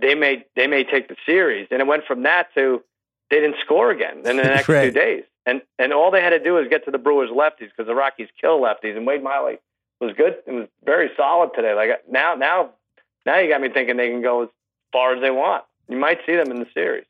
they 0.00 0.14
may 0.14 0.44
they 0.56 0.66
may 0.66 0.82
take 0.84 1.08
the 1.08 1.16
series. 1.24 1.68
And 1.70 1.80
it 1.80 1.86
went 1.86 2.04
from 2.06 2.22
that 2.24 2.52
to 2.54 2.82
they 3.30 3.40
didn't 3.40 3.56
score 3.64 3.90
again 3.90 4.18
in 4.18 4.36
the 4.36 4.42
next 4.42 4.68
Right. 4.68 4.92
two 4.92 4.98
days. 4.98 5.24
And 5.44 5.62
and 5.78 5.92
all 5.92 6.10
they 6.10 6.20
had 6.20 6.30
to 6.30 6.40
do 6.42 6.54
was 6.54 6.66
get 6.68 6.84
to 6.86 6.90
the 6.90 6.98
Brewers 6.98 7.30
lefties 7.30 7.70
because 7.70 7.86
the 7.86 7.94
Rockies 7.94 8.28
kill 8.40 8.60
lefties. 8.60 8.96
And 8.96 9.06
Wade 9.06 9.22
Miley 9.22 9.58
was 10.00 10.12
good. 10.16 10.34
It 10.46 10.52
was 10.52 10.66
very 10.84 11.10
solid 11.16 11.50
today. 11.54 11.74
Like 11.74 11.90
uh, 11.90 11.94
now 12.10 12.34
now 12.34 12.70
now 13.26 13.38
you 13.38 13.48
got 13.50 13.60
me 13.60 13.68
thinking 13.68 13.96
they 13.96 14.08
can 14.08 14.22
go 14.22 14.44
as 14.44 14.48
far 14.92 15.14
as 15.14 15.20
they 15.20 15.30
want. 15.30 15.64
You 15.88 15.98
might 15.98 16.18
see 16.24 16.36
them 16.36 16.50
in 16.50 16.60
the 16.60 16.66
series. 16.72 17.04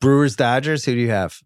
Brewers 0.00 0.34
Dodgers. 0.34 0.84
Who 0.84 0.94
do 0.94 1.00
you 1.00 1.10
have? 1.10 1.38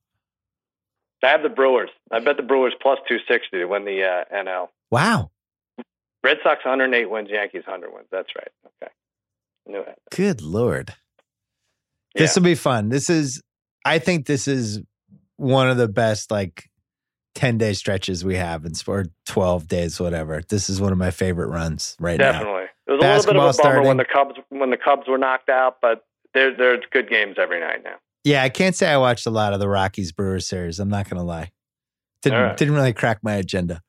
I 1.22 1.28
have 1.28 1.42
the 1.42 1.48
Brewers. 1.48 1.90
I 2.10 2.20
bet 2.20 2.36
the 2.36 2.42
Brewers 2.42 2.74
plus 2.80 2.98
two 3.08 3.18
sixty 3.28 3.58
to 3.58 3.66
win 3.66 3.84
the 3.84 4.02
uh, 4.02 4.24
NL. 4.34 4.68
Wow, 4.90 5.30
Red 6.22 6.38
Sox 6.42 6.64
108 6.64 7.10
wins, 7.10 7.28
Yankees 7.30 7.62
100 7.66 7.92
wins. 7.92 8.06
That's 8.10 8.28
right. 8.36 8.48
Okay. 8.82 8.92
I 9.66 9.70
knew 9.70 9.84
that. 9.84 9.98
good 10.10 10.40
lord. 10.40 10.94
This 12.14 12.36
will 12.36 12.42
be 12.42 12.54
fun. 12.54 12.90
This 12.90 13.08
is, 13.08 13.42
I 13.84 13.98
think 13.98 14.26
this 14.26 14.46
is 14.46 14.80
one 15.36 15.70
of 15.70 15.78
the 15.78 15.88
best 15.88 16.30
like 16.30 16.68
10 17.34 17.58
day 17.58 17.72
stretches 17.72 18.24
we 18.24 18.36
have 18.36 18.64
in 18.64 18.74
sport, 18.74 19.08
12 19.26 19.66
days, 19.66 19.98
whatever. 19.98 20.42
This 20.48 20.68
is 20.68 20.80
one 20.80 20.92
of 20.92 20.98
my 20.98 21.10
favorite 21.10 21.48
runs 21.48 21.96
right 21.98 22.18
now. 22.18 22.32
Definitely. 22.32 22.61
It 22.92 22.96
was 22.96 23.24
a 23.26 23.32
little 23.32 23.32
bit 23.32 23.36
of 23.36 23.58
a 23.58 23.62
bummer 23.62 23.82
when 23.82 23.96
the. 23.96 24.04
Cubs 24.04 24.34
when 24.48 24.70
the 24.70 24.76
Cubs 24.76 25.08
were 25.08 25.18
knocked 25.18 25.48
out, 25.48 25.78
but 25.80 26.04
there 26.34 26.54
there's 26.56 26.84
good 26.90 27.08
games 27.08 27.36
every 27.38 27.60
night 27.60 27.82
now. 27.84 27.96
Yeah, 28.24 28.42
I 28.42 28.48
can't 28.48 28.76
say 28.76 28.88
I 28.88 28.98
watched 28.98 29.26
a 29.26 29.30
lot 29.30 29.52
of 29.52 29.60
the 29.60 29.68
Rockies 29.68 30.12
Brewers 30.12 30.46
series. 30.46 30.78
I'm 30.78 30.88
not 30.88 31.08
going 31.08 31.18
to 31.18 31.26
lie. 31.26 31.50
Didn't, 32.22 32.40
right. 32.40 32.56
didn't 32.56 32.74
really 32.74 32.92
crack 32.92 33.18
my 33.22 33.34
agenda. 33.34 33.82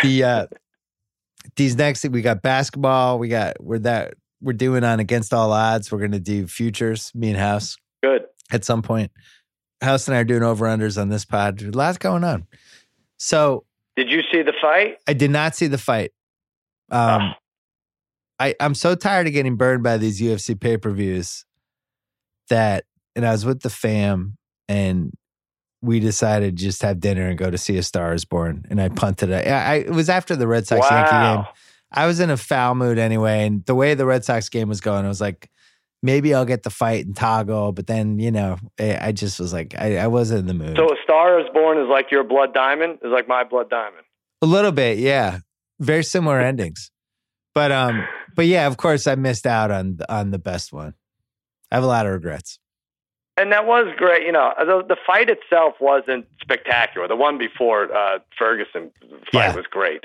The, 0.00 0.22
uh, 0.22 0.46
these 1.56 1.76
next, 1.76 2.04
we 2.08 2.22
got 2.22 2.40
basketball. 2.40 3.18
We 3.18 3.26
got, 3.26 3.56
we're 3.60 3.80
that, 3.80 4.14
we're 4.40 4.52
doing 4.52 4.84
on 4.84 5.00
Against 5.00 5.34
All 5.34 5.50
Odds. 5.50 5.90
We're 5.90 5.98
going 5.98 6.12
to 6.12 6.20
do 6.20 6.46
futures, 6.46 7.10
me 7.16 7.30
and 7.30 7.38
House. 7.38 7.76
Good. 8.00 8.26
at 8.52 8.64
some 8.64 8.82
point. 8.82 9.10
House 9.82 10.06
and 10.06 10.16
I 10.16 10.20
are 10.20 10.24
doing 10.24 10.44
over 10.44 10.66
unders 10.66 11.00
on 11.00 11.08
this 11.08 11.24
pod. 11.24 11.60
A 11.60 11.70
lot's 11.72 11.98
going 11.98 12.22
on. 12.22 12.46
So 13.16 13.64
Did 13.96 14.08
you 14.08 14.20
see 14.30 14.42
the 14.42 14.52
fight? 14.60 14.98
I 15.08 15.14
did 15.14 15.32
not 15.32 15.56
see 15.56 15.66
the 15.66 15.78
fight. 15.78 16.12
Um, 16.92 17.00
Ah. 17.00 17.36
I 18.38 18.54
I'm 18.60 18.74
so 18.74 18.94
tired 18.94 19.26
of 19.26 19.32
getting 19.32 19.56
burned 19.56 19.82
by 19.82 19.96
these 19.96 20.20
UFC 20.20 20.58
pay 20.58 20.76
per 20.76 20.90
views 20.90 21.44
that, 22.48 22.84
and 23.14 23.26
I 23.26 23.32
was 23.32 23.44
with 23.44 23.60
the 23.60 23.70
fam 23.70 24.36
and 24.68 25.12
we 25.82 26.00
decided 26.00 26.56
to 26.56 26.64
just 26.64 26.82
have 26.82 26.98
dinner 26.98 27.28
and 27.28 27.38
go 27.38 27.50
to 27.50 27.58
see 27.58 27.76
a 27.76 27.82
Star 27.82 28.14
Is 28.14 28.24
Born, 28.24 28.64
and 28.70 28.80
I 28.80 28.88
punted 28.88 29.30
it. 29.30 29.46
I, 29.46 29.50
I 29.50 29.74
it 29.76 29.90
was 29.90 30.08
after 30.08 30.34
the 30.34 30.46
Red 30.46 30.66
Sox 30.66 30.90
Yankee 30.90 31.10
game. 31.10 31.46
I 31.92 32.06
was 32.06 32.18
in 32.20 32.30
a 32.30 32.36
foul 32.36 32.74
mood 32.74 32.98
anyway, 32.98 33.46
and 33.46 33.64
the 33.66 33.74
way 33.74 33.94
the 33.94 34.06
Red 34.06 34.24
Sox 34.24 34.48
game 34.48 34.68
was 34.68 34.80
going, 34.80 35.04
I 35.04 35.08
was 35.08 35.20
like, 35.20 35.48
maybe 36.02 36.34
I'll 36.34 36.44
get 36.44 36.62
the 36.62 36.70
fight 36.70 37.06
and 37.06 37.16
toggle. 37.16 37.72
But 37.72 37.86
then, 37.86 38.18
you 38.18 38.32
know, 38.32 38.58
I, 38.80 39.08
I 39.08 39.12
just 39.12 39.38
was 39.38 39.52
like, 39.52 39.74
I, 39.78 39.98
I 39.98 40.06
wasn't 40.08 40.40
in 40.40 40.46
the 40.46 40.54
mood. 40.54 40.76
So 40.76 40.86
a 40.86 40.96
star 41.04 41.38
is 41.38 41.46
born 41.54 41.78
is 41.78 41.88
like 41.88 42.10
your 42.10 42.24
blood 42.24 42.52
diamond 42.52 42.98
is 43.02 43.12
like 43.12 43.28
my 43.28 43.44
blood 43.44 43.70
diamond. 43.70 44.04
a 44.42 44.46
little 44.46 44.72
bit, 44.72 44.98
yeah, 44.98 45.38
very 45.78 46.02
similar 46.02 46.40
endings. 46.40 46.90
But 47.54 47.70
um, 47.70 48.04
but 48.34 48.46
yeah, 48.46 48.66
of 48.66 48.76
course, 48.76 49.06
I 49.06 49.14
missed 49.14 49.46
out 49.46 49.70
on 49.70 49.98
on 50.08 50.30
the 50.30 50.38
best 50.38 50.72
one. 50.72 50.94
I 51.70 51.76
have 51.76 51.84
a 51.84 51.88
lot 51.88 52.06
of 52.06 52.12
regrets. 52.12 52.58
And 53.36 53.50
that 53.50 53.66
was 53.66 53.92
great. 53.96 54.24
You 54.26 54.30
know, 54.32 54.52
the, 54.58 54.84
the 54.86 54.96
fight 55.04 55.28
itself 55.28 55.74
wasn't 55.80 56.26
spectacular. 56.40 57.08
The 57.08 57.16
one 57.16 57.36
before 57.36 57.92
uh, 57.92 58.18
Ferguson 58.38 58.92
fight 59.32 59.48
Yeah. 59.48 59.54
was 59.56 59.66
great, 59.66 60.04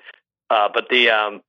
uh, 0.49 0.69
but 0.73 0.87
the 0.89 1.11
um, 1.11 1.41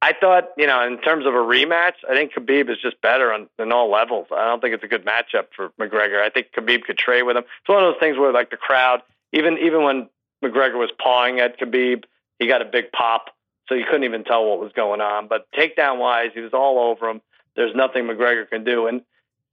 I 0.00 0.12
thought 0.12 0.50
you 0.56 0.66
know 0.66 0.84
in 0.86 0.98
terms 1.00 1.26
of 1.26 1.34
a 1.34 1.38
rematch, 1.38 1.94
I 2.08 2.14
think 2.14 2.32
Khabib 2.34 2.70
is 2.70 2.78
just 2.80 3.00
better 3.00 3.32
on, 3.32 3.48
on 3.58 3.72
all 3.72 3.90
levels. 3.90 4.28
I 4.32 4.44
don't 4.46 4.60
think 4.60 4.74
it's 4.74 4.84
a 4.84 4.88
good 4.88 5.04
matchup 5.04 5.46
for 5.56 5.70
McGregor. 5.80 6.20
I 6.22 6.30
think 6.30 6.48
Khabib 6.56 6.82
could 6.84 6.98
trade 6.98 7.22
with 7.22 7.36
him. 7.36 7.44
It's 7.60 7.68
one 7.68 7.82
of 7.82 7.92
those 7.92 8.00
things 8.00 8.16
where 8.18 8.32
like 8.32 8.50
the 8.50 8.56
crowd, 8.56 9.02
even 9.32 9.58
even 9.58 9.82
when 9.82 10.08
McGregor 10.44 10.78
was 10.78 10.90
pawing 11.02 11.40
at 11.40 11.58
Khabib, 11.58 12.04
he 12.38 12.46
got 12.46 12.62
a 12.62 12.64
big 12.64 12.90
pop, 12.92 13.26
so 13.68 13.74
you 13.74 13.84
couldn't 13.84 14.04
even 14.04 14.24
tell 14.24 14.44
what 14.44 14.60
was 14.60 14.72
going 14.72 15.00
on. 15.00 15.28
But 15.28 15.46
takedown 15.52 15.98
wise, 15.98 16.30
he 16.34 16.40
was 16.40 16.52
all 16.52 16.78
over 16.90 17.08
him. 17.08 17.20
There's 17.56 17.74
nothing 17.74 18.04
McGregor 18.04 18.48
can 18.48 18.64
do, 18.64 18.86
and 18.86 19.02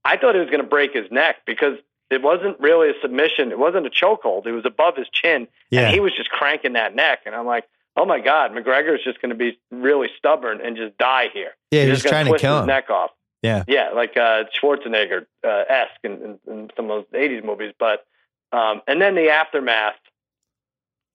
I 0.05 0.17
thought 0.17 0.33
he 0.35 0.39
was 0.41 0.49
going 0.49 0.61
to 0.61 0.67
break 0.67 0.93
his 0.93 1.11
neck 1.11 1.37
because 1.45 1.77
it 2.09 2.21
wasn't 2.21 2.59
really 2.59 2.89
a 2.89 2.93
submission. 3.01 3.51
It 3.51 3.59
wasn't 3.59 3.85
a 3.85 3.89
chokehold. 3.89 4.47
It 4.47 4.51
was 4.53 4.65
above 4.65 4.95
his 4.95 5.07
chin, 5.11 5.47
Yeah, 5.69 5.81
and 5.81 5.93
he 5.93 5.99
was 5.99 6.15
just 6.15 6.29
cranking 6.29 6.73
that 6.73 6.95
neck. 6.95 7.19
And 7.25 7.35
I'm 7.35 7.45
like, 7.45 7.65
oh 7.97 8.05
my 8.05 8.19
god, 8.19 8.51
McGregor's 8.51 9.03
just 9.03 9.21
going 9.21 9.29
to 9.29 9.35
be 9.35 9.59
really 9.71 10.07
stubborn 10.17 10.61
and 10.63 10.77
just 10.77 10.97
die 10.97 11.27
here. 11.33 11.51
yeah, 11.71 11.83
he 11.83 11.89
He's 11.89 12.01
just 12.01 12.07
trying 12.07 12.25
to 12.31 12.37
kill 12.37 12.55
his 12.55 12.61
him. 12.61 12.67
neck 12.67 12.89
off. 12.89 13.11
Yeah. 13.41 13.63
yeah, 13.67 13.91
like 13.91 14.17
uh, 14.17 14.45
Schwarzenegger 14.61 15.25
uh, 15.45 15.63
esque 15.69 15.99
in, 16.03 16.11
in, 16.13 16.39
in 16.47 16.69
some 16.75 16.89
of 16.89 17.05
those 17.11 17.19
'80s 17.21 17.43
movies. 17.43 17.73
But 17.77 18.05
um, 18.51 18.81
and 18.87 19.01
then 19.01 19.15
the 19.15 19.29
aftermath. 19.29 19.95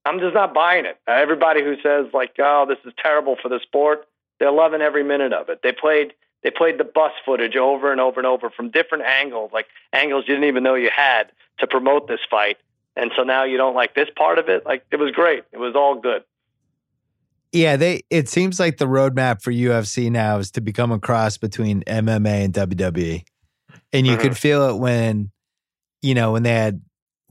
I'm 0.05 0.19
just 0.21 0.35
not 0.35 0.53
buying 0.53 0.85
it. 0.85 0.99
Uh, 1.09 1.13
everybody 1.13 1.63
who 1.63 1.77
says 1.83 2.07
like, 2.13 2.35
"Oh, 2.39 2.67
this 2.69 2.79
is 2.85 2.93
terrible 3.03 3.37
for 3.41 3.49
the 3.49 3.61
sport," 3.61 4.07
they're 4.39 4.53
loving 4.53 4.83
every 4.83 5.03
minute 5.05 5.33
of 5.33 5.49
it. 5.49 5.61
They 5.63 5.73
played 5.73 6.13
they 6.43 6.51
played 6.51 6.77
the 6.79 6.85
bus 6.85 7.13
footage 7.25 7.57
over 7.57 7.91
and 7.91 8.01
over 8.01 8.21
and 8.21 8.27
over 8.27 8.51
from 8.51 8.71
different 8.71 9.05
angles, 9.05 9.51
like 9.53 9.67
angles 9.95 10.25
you 10.29 10.35
didn't 10.35 10.49
even 10.49 10.63
know 10.63 10.75
you 10.75 10.91
had 10.95 11.33
to 11.59 11.67
promote 11.67 12.07
this 12.07 12.21
fight. 12.31 12.59
And 12.97 13.11
so 13.17 13.23
now 13.23 13.45
you 13.45 13.57
don't 13.57 13.75
like 13.75 13.95
this 13.95 14.09
part 14.15 14.39
of 14.39 14.49
it. 14.49 14.65
Like 14.67 14.85
it 14.91 14.97
was 14.97 15.11
great. 15.11 15.45
It 15.53 15.59
was 15.59 15.75
all 15.75 15.95
good. 16.01 16.23
Yeah, 17.53 17.77
they. 17.77 18.03
It 18.11 18.29
seems 18.29 18.59
like 18.59 18.79
the 18.79 18.87
roadmap 18.87 19.41
for 19.41 19.53
UFC 19.53 20.11
now 20.11 20.39
is 20.39 20.51
to 20.53 20.61
become 20.61 20.91
a 20.93 20.99
cross 20.99 21.39
between 21.39 21.83
MMA 21.87 22.45
and 22.45 22.53
WWE, 22.53 23.25
and 23.93 24.07
you 24.07 24.17
Mhm. 24.17 24.21
could 24.21 24.37
feel 24.37 24.69
it 24.71 24.79
when, 24.79 25.31
you 26.03 26.15
know, 26.15 26.33
when 26.33 26.43
they 26.43 26.53
had 26.53 26.83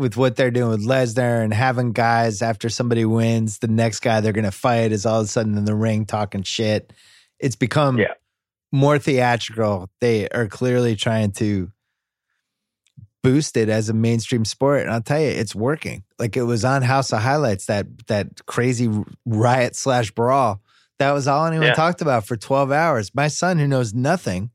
with 0.03 0.17
what 0.17 0.35
they're 0.35 0.51
doing 0.51 0.69
with 0.69 0.85
Lesnar 0.85 1.43
and 1.43 1.53
having 1.53 1.93
guys 1.93 2.41
after 2.43 2.69
somebody 2.69 3.05
wins, 3.05 3.57
the 3.59 3.67
next 3.67 4.01
guy 4.01 4.19
they're 4.21 4.33
going 4.33 4.43
to 4.45 4.51
fight 4.51 4.91
is 4.91 5.05
all 5.05 5.21
of 5.21 5.25
a 5.25 5.27
sudden 5.29 5.57
in 5.57 5.65
the 5.65 5.73
ring 5.73 6.05
talking 6.05 6.43
shit. 6.43 6.93
It's 7.39 7.55
become 7.55 7.97
Yeah. 7.97 8.13
more 8.71 8.99
theatrical. 8.99 9.89
They 10.01 10.27
are 10.29 10.47
clearly 10.47 10.95
trying 10.95 11.31
to 11.33 11.71
boost 13.23 13.55
it 13.55 13.69
as 13.69 13.89
a 13.89 13.93
mainstream 13.93 14.43
sport, 14.45 14.81
and 14.81 14.91
I'll 14.91 15.01
tell 15.01 15.19
you, 15.19 15.27
it's 15.29 15.55
working. 15.55 16.03
Like 16.19 16.35
it 16.35 16.43
was 16.43 16.65
on 16.65 16.81
House 16.81 17.13
of 17.13 17.21
Highlights 17.21 17.65
that 17.67 17.85
that 18.07 18.45
crazy 18.45 18.89
riot 19.25 19.75
slash 19.75 20.11
brawl. 20.11 20.61
That 20.99 21.11
was 21.11 21.27
all 21.27 21.45
anyone 21.45 21.67
Yeah. 21.67 21.73
talked 21.73 22.01
about 22.01 22.27
for 22.27 22.35
twelve 22.35 22.71
hours. 22.71 23.11
My 23.15 23.29
son, 23.29 23.57
who 23.59 23.67
knows 23.67 23.93
nothing, 23.93 24.51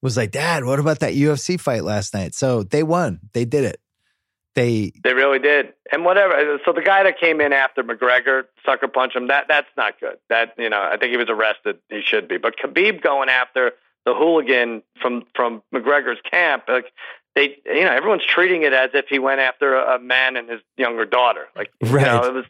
was 0.00 0.16
like, 0.16 0.30
"Dad, 0.30 0.64
what 0.64 0.78
about 0.80 1.00
that 1.00 1.14
UFC 1.14 1.56
fight 1.58 1.84
last 1.84 2.14
night?" 2.14 2.34
So 2.34 2.62
they 2.62 2.82
won. 2.82 3.20
They 3.34 3.44
did 3.44 3.64
it. 3.64 3.80
They 4.54 4.92
They 5.04 5.14
really 5.14 5.38
did. 5.38 5.72
And 5.92 6.04
whatever. 6.04 6.58
So 6.64 6.72
the 6.72 6.82
guy 6.82 7.02
that 7.04 7.18
came 7.20 7.40
in 7.40 7.52
after 7.52 7.82
McGregor 7.84 8.44
sucker 8.66 8.88
punch 8.88 9.14
him, 9.14 9.28
that 9.28 9.46
that's 9.48 9.68
not 9.76 10.00
good. 10.00 10.18
That 10.28 10.54
you 10.58 10.68
know, 10.68 10.80
I 10.82 10.96
think 10.96 11.10
he 11.12 11.16
was 11.16 11.28
arrested. 11.28 11.78
He 11.88 12.02
should 12.02 12.26
be. 12.28 12.38
But 12.38 12.56
Khabib 12.58 13.02
going 13.02 13.28
after 13.28 13.72
the 14.04 14.14
hooligan 14.14 14.82
from 15.00 15.24
from 15.34 15.62
McGregor's 15.72 16.18
camp, 16.28 16.64
like 16.66 16.92
they, 17.36 17.56
you 17.66 17.84
know, 17.84 17.92
everyone's 17.92 18.24
treating 18.24 18.62
it 18.62 18.72
as 18.72 18.90
if 18.94 19.06
he 19.08 19.18
went 19.20 19.40
after 19.40 19.76
a, 19.76 19.96
a 19.96 19.98
man 20.00 20.36
and 20.36 20.48
his 20.50 20.60
younger 20.76 21.04
daughter. 21.04 21.46
Like 21.54 21.70
you 21.80 21.90
Right. 21.90 22.06
know, 22.06 22.24
it 22.24 22.34
was. 22.34 22.44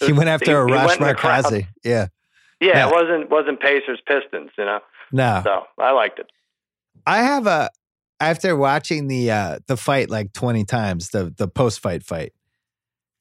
it 0.00 0.06
he 0.06 0.12
was- 0.12 0.18
went 0.18 0.30
after 0.30 0.46
he 0.46 0.72
Arash 0.72 0.86
went 0.98 1.00
in. 1.00 1.06
Markazi. 1.06 1.66
Yeah. 1.84 2.06
Yeah, 2.60 2.68
Yeah. 2.70 2.88
it 2.88 2.92
wasn't 2.92 3.30
wasn't 3.30 3.60
Pacers 3.60 4.00
Pistons. 4.06 4.50
You 4.58 4.64
know, 4.64 4.80
No. 5.12 5.42
so 5.44 5.66
I 5.78 5.90
liked 5.92 6.18
it. 6.18 6.30
I 7.06 7.18
have 7.18 7.46
a 7.46 7.70
after 8.20 8.56
watching 8.56 9.08
the 9.08 9.30
uh 9.30 9.58
the 9.66 9.76
fight 9.76 10.10
like 10.10 10.32
20 10.32 10.64
times, 10.64 11.10
the 11.10 11.32
the 11.36 11.48
post 11.48 11.80
fight 11.80 12.02
fight. 12.02 12.32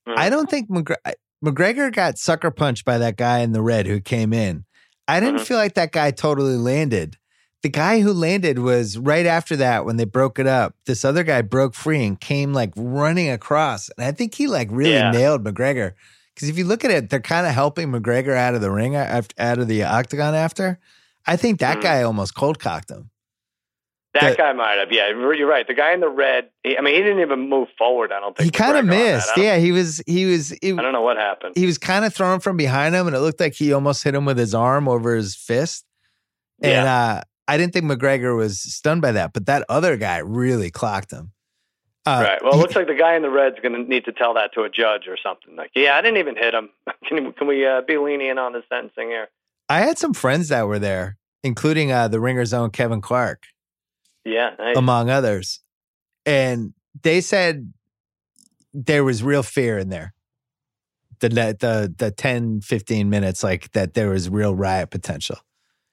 Mhm. 0.07 0.18
I 0.18 0.30
don't 0.30 0.49
think 0.49 0.70
McGre- 0.70 1.14
McGregor 1.44 1.94
got 1.94 2.18
sucker 2.18 2.52
punched 2.52 2.86
by 2.86 2.98
that 2.98 3.18
guy 3.18 3.40
in 3.40 3.52
the 3.53 3.61
red 3.61 3.88
who 3.88 3.99
came 3.99 4.34
in. 4.34 4.65
I 5.07 5.20
didn't 5.20 5.41
Mhm. 5.41 5.45
feel 5.48 5.57
like 5.57 5.74
that 5.76 5.91
guy 5.91 6.11
totally 6.11 6.56
landed. 6.57 7.18
The 7.61 7.70
guy 7.70 8.02
who 8.02 8.11
landed 8.14 8.60
was 8.60 8.98
right 8.98 9.26
after 9.26 9.56
that 9.57 9.86
when 9.86 9.95
they 9.98 10.03
broke 10.06 10.38
it 10.40 10.48
up. 10.48 10.76
This 10.86 11.06
other 11.06 11.24
guy 11.24 11.41
broke 11.41 11.74
free 11.76 12.06
and 12.06 12.20
came 12.20 12.53
like 12.53 12.72
running 12.76 13.30
across. 13.30 13.90
And 13.98 14.06
I 14.06 14.11
think 14.11 14.36
he 14.36 14.48
like 14.48 14.68
really 14.72 14.94
Yeah. 14.94 15.11
nailed 15.11 15.44
McGregor. 15.45 15.94
Because 16.36 16.49
if 16.49 16.57
you 16.57 16.65
look 16.65 16.84
at 16.84 16.91
it, 16.91 17.10
they're 17.10 17.20
kind 17.22 17.45
of 17.48 17.53
helping 17.53 17.90
McGregor 17.91 18.36
out 18.36 18.56
of 18.56 18.61
the 18.61 18.72
ring, 18.72 18.95
out 18.95 19.32
of 19.40 19.68
the 19.68 19.84
octagon 19.84 20.34
after. 20.36 20.80
I 21.26 21.38
think 21.38 21.60
that 21.60 21.78
Mhm. 21.78 21.84
guy 21.84 22.02
almost 22.03 22.36
cold 22.36 22.60
cocked 22.60 22.90
him. 22.91 23.10
That 24.14 24.31
The- 24.31 24.35
guy 24.38 24.53
might 24.53 24.76
have. 24.77 24.91
Yeah, 24.91 25.10
you're 25.10 25.48
right. 25.48 25.65
The 25.68 25.73
guy 25.73 25.91
in 25.94 25.99
the 25.99 26.10
red. 26.10 26.49
He, 26.64 26.77
I 26.77 26.81
mean, 26.81 26.94
he 26.94 27.02
didn't 27.02 27.22
even 27.22 27.49
move 27.49 27.68
forward. 27.77 28.11
I 28.11 28.19
don't 28.19 28.38
think 28.38 28.45
He 28.45 28.52
kind 28.52 28.77
of 28.77 28.85
that. 28.85 28.90
missed. 28.90 29.31
Yeah, 29.38 29.57
he 29.57 29.72
was. 29.72 30.02
He 30.06 30.26
was. 30.26 30.52
I 30.64 30.68
don't 30.69 30.91
know 30.94 31.02
what 31.02 31.18
happened. 31.18 31.53
he 31.56 31.65
was 31.65 31.77
kind 31.80 32.06
of 32.06 32.14
thrown 32.14 32.40
from 32.40 32.56
behind 32.57 32.94
him, 32.94 33.07
and 33.07 33.15
it 33.15 33.19
looked 33.19 33.40
like 33.40 33.53
he 33.53 33.73
almost 33.73 34.03
hit 34.03 34.14
him 34.14 34.26
with 34.26 34.38
his 34.38 34.53
arm 34.53 34.88
over 34.88 35.15
his 35.15 35.35
fist. 35.35 35.85
And 36.61 36.72
Yeah. 36.85 36.95
uh, 36.95 37.22
I 37.48 37.57
didn't 37.57 37.73
think 37.73 37.85
McGregor 37.85 38.38
was 38.38 38.61
stunned 38.61 39.02
by 39.02 39.14
that, 39.14 39.34
but 39.34 39.48
that 39.48 39.65
other 39.68 39.98
guy 39.98 40.19
really 40.19 40.69
clocked 40.69 41.11
him. 41.11 41.31
Uh, 42.06 42.22
right. 42.27 42.44
Well, 42.44 42.53
it 42.53 42.57
looks 42.57 42.76
like 42.76 42.88
the 42.88 42.94
guy 42.95 43.15
in 43.15 43.22
the 43.22 43.30
red's 43.30 43.60
going 43.61 43.73
to 43.73 43.81
need 43.90 44.06
to 44.06 44.11
tell 44.11 44.34
that 44.35 44.53
to 44.53 44.64
a 44.64 44.69
judge 44.69 45.07
or 45.07 45.18
something. 45.22 45.56
Like, 45.56 45.72
yeah, 45.73 45.95
I 45.98 46.02
didn't 46.02 46.18
even 46.18 46.35
hit 46.35 46.53
him. 46.53 46.69
Can 47.07 47.31
can 47.34 47.48
we 47.48 47.65
uh, 47.65 47.81
be 47.81 47.98
lenient 47.98 48.38
on 48.40 48.53
the 48.53 48.61
sentencing 48.69 49.07
here? 49.10 49.30
I 49.69 49.80
had 49.80 49.98
some 49.98 50.14
friends 50.14 50.49
that 50.49 50.68
were 50.68 50.80
there, 50.80 51.18
including 51.44 51.91
uh, 51.91 52.07
the 52.10 52.19
Ringer's 52.19 52.53
own 52.53 52.69
Kevin 52.72 53.02
Clark, 53.02 53.44
Yeah. 54.25 54.51
nice. 54.57 54.77
among 54.77 55.09
others, 55.09 55.59
and 56.25 56.73
they 57.01 57.21
said 57.21 57.73
there 58.73 59.03
was 59.03 59.21
real 59.23 59.43
fear 59.43 59.77
in 59.77 59.89
there. 59.89 60.13
The 61.19 61.29
the 61.29 61.93
the 61.97 62.11
10, 62.11 62.61
15 62.61 63.09
minutes, 63.09 63.43
like 63.43 63.71
that, 63.71 63.93
there 63.93 64.09
was 64.09 64.29
real 64.29 64.55
riot 64.55 64.89
potential. 64.91 65.37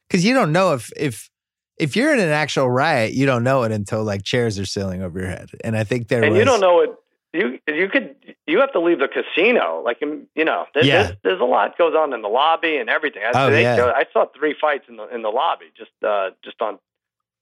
Because 0.08 0.24
you 0.24 0.34
don't 0.34 0.50
know 0.52 0.74
if 0.74 0.90
if 0.96 1.30
if 1.78 1.94
you're 1.96 2.12
in 2.12 2.18
an 2.18 2.30
actual 2.30 2.68
riot, 2.70 3.12
you 3.12 3.26
don't 3.26 3.44
know 3.44 3.62
it 3.62 3.72
until 3.72 4.02
like 4.02 4.22
chairs 4.24 4.58
are 4.58 4.66
sailing 4.66 5.02
over 5.02 5.18
your 5.20 5.28
head. 5.28 5.50
And 5.62 5.76
I 5.76 5.84
think 5.84 6.08
there 6.08 6.22
and 6.22 6.32
was. 6.32 6.38
you 6.38 6.44
don't 6.44 6.60
know 6.60 6.80
it. 6.80 6.90
You 7.32 7.58
you 7.72 7.88
could 7.88 8.16
you 8.48 8.58
have 8.58 8.72
to 8.72 8.80
leave 8.80 8.98
the 8.98 9.06
casino. 9.06 9.82
Like 9.84 9.98
um, 10.02 10.26
you 10.34 10.44
know, 10.44 10.66
there, 10.74 10.84
Yeah. 10.84 11.02
there's, 11.04 11.16
there's 11.22 11.40
a 11.40 11.44
lot 11.44 11.78
goes 11.78 11.94
on 11.94 12.12
in 12.12 12.22
the 12.22 12.28
lobby 12.28 12.76
and 12.78 12.90
everything. 12.90 13.22
I, 13.22 13.30
Oh, 13.46 13.50
they- 13.50 13.62
yeah. 13.62 13.92
I 13.94 14.04
saw 14.12 14.26
three 14.36 14.56
fights 14.60 14.86
in 14.88 14.96
the 14.96 15.06
in 15.14 15.22
the 15.22 15.28
lobby 15.30 15.66
just 15.76 15.92
uh, 16.04 16.30
just 16.42 16.60
on 16.60 16.80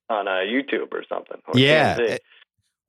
on 0.08 0.26
uh, 0.28 0.40
YouTube 0.46 0.92
or 0.92 1.04
something. 1.08 1.38
Or 1.46 1.58
Yeah. 1.58 1.96
Eh, 2.00 2.18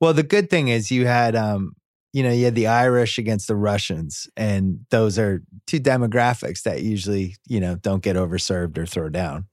Well, 0.00 0.12
the 0.14 0.22
good 0.22 0.48
thing 0.50 0.68
is 0.68 0.90
you 0.90 1.06
had, 1.06 1.36
um, 1.36 1.72
you 2.12 2.22
know, 2.22 2.30
you 2.32 2.44
had 2.46 2.54
the 2.54 2.66
Irish 2.66 3.18
against 3.18 3.46
the 3.48 3.54
Russians, 3.56 4.28
and 4.36 4.80
those 4.90 5.18
are 5.18 5.42
two 5.66 5.78
demographics 5.78 6.62
that 6.62 6.82
usually, 6.82 7.36
you 7.46 7.60
know, 7.60 7.76
don't 7.76 8.02
get 8.02 8.16
overserved 8.16 8.78
or 8.78 8.86
thrown 8.86 9.12
down. 9.12 9.46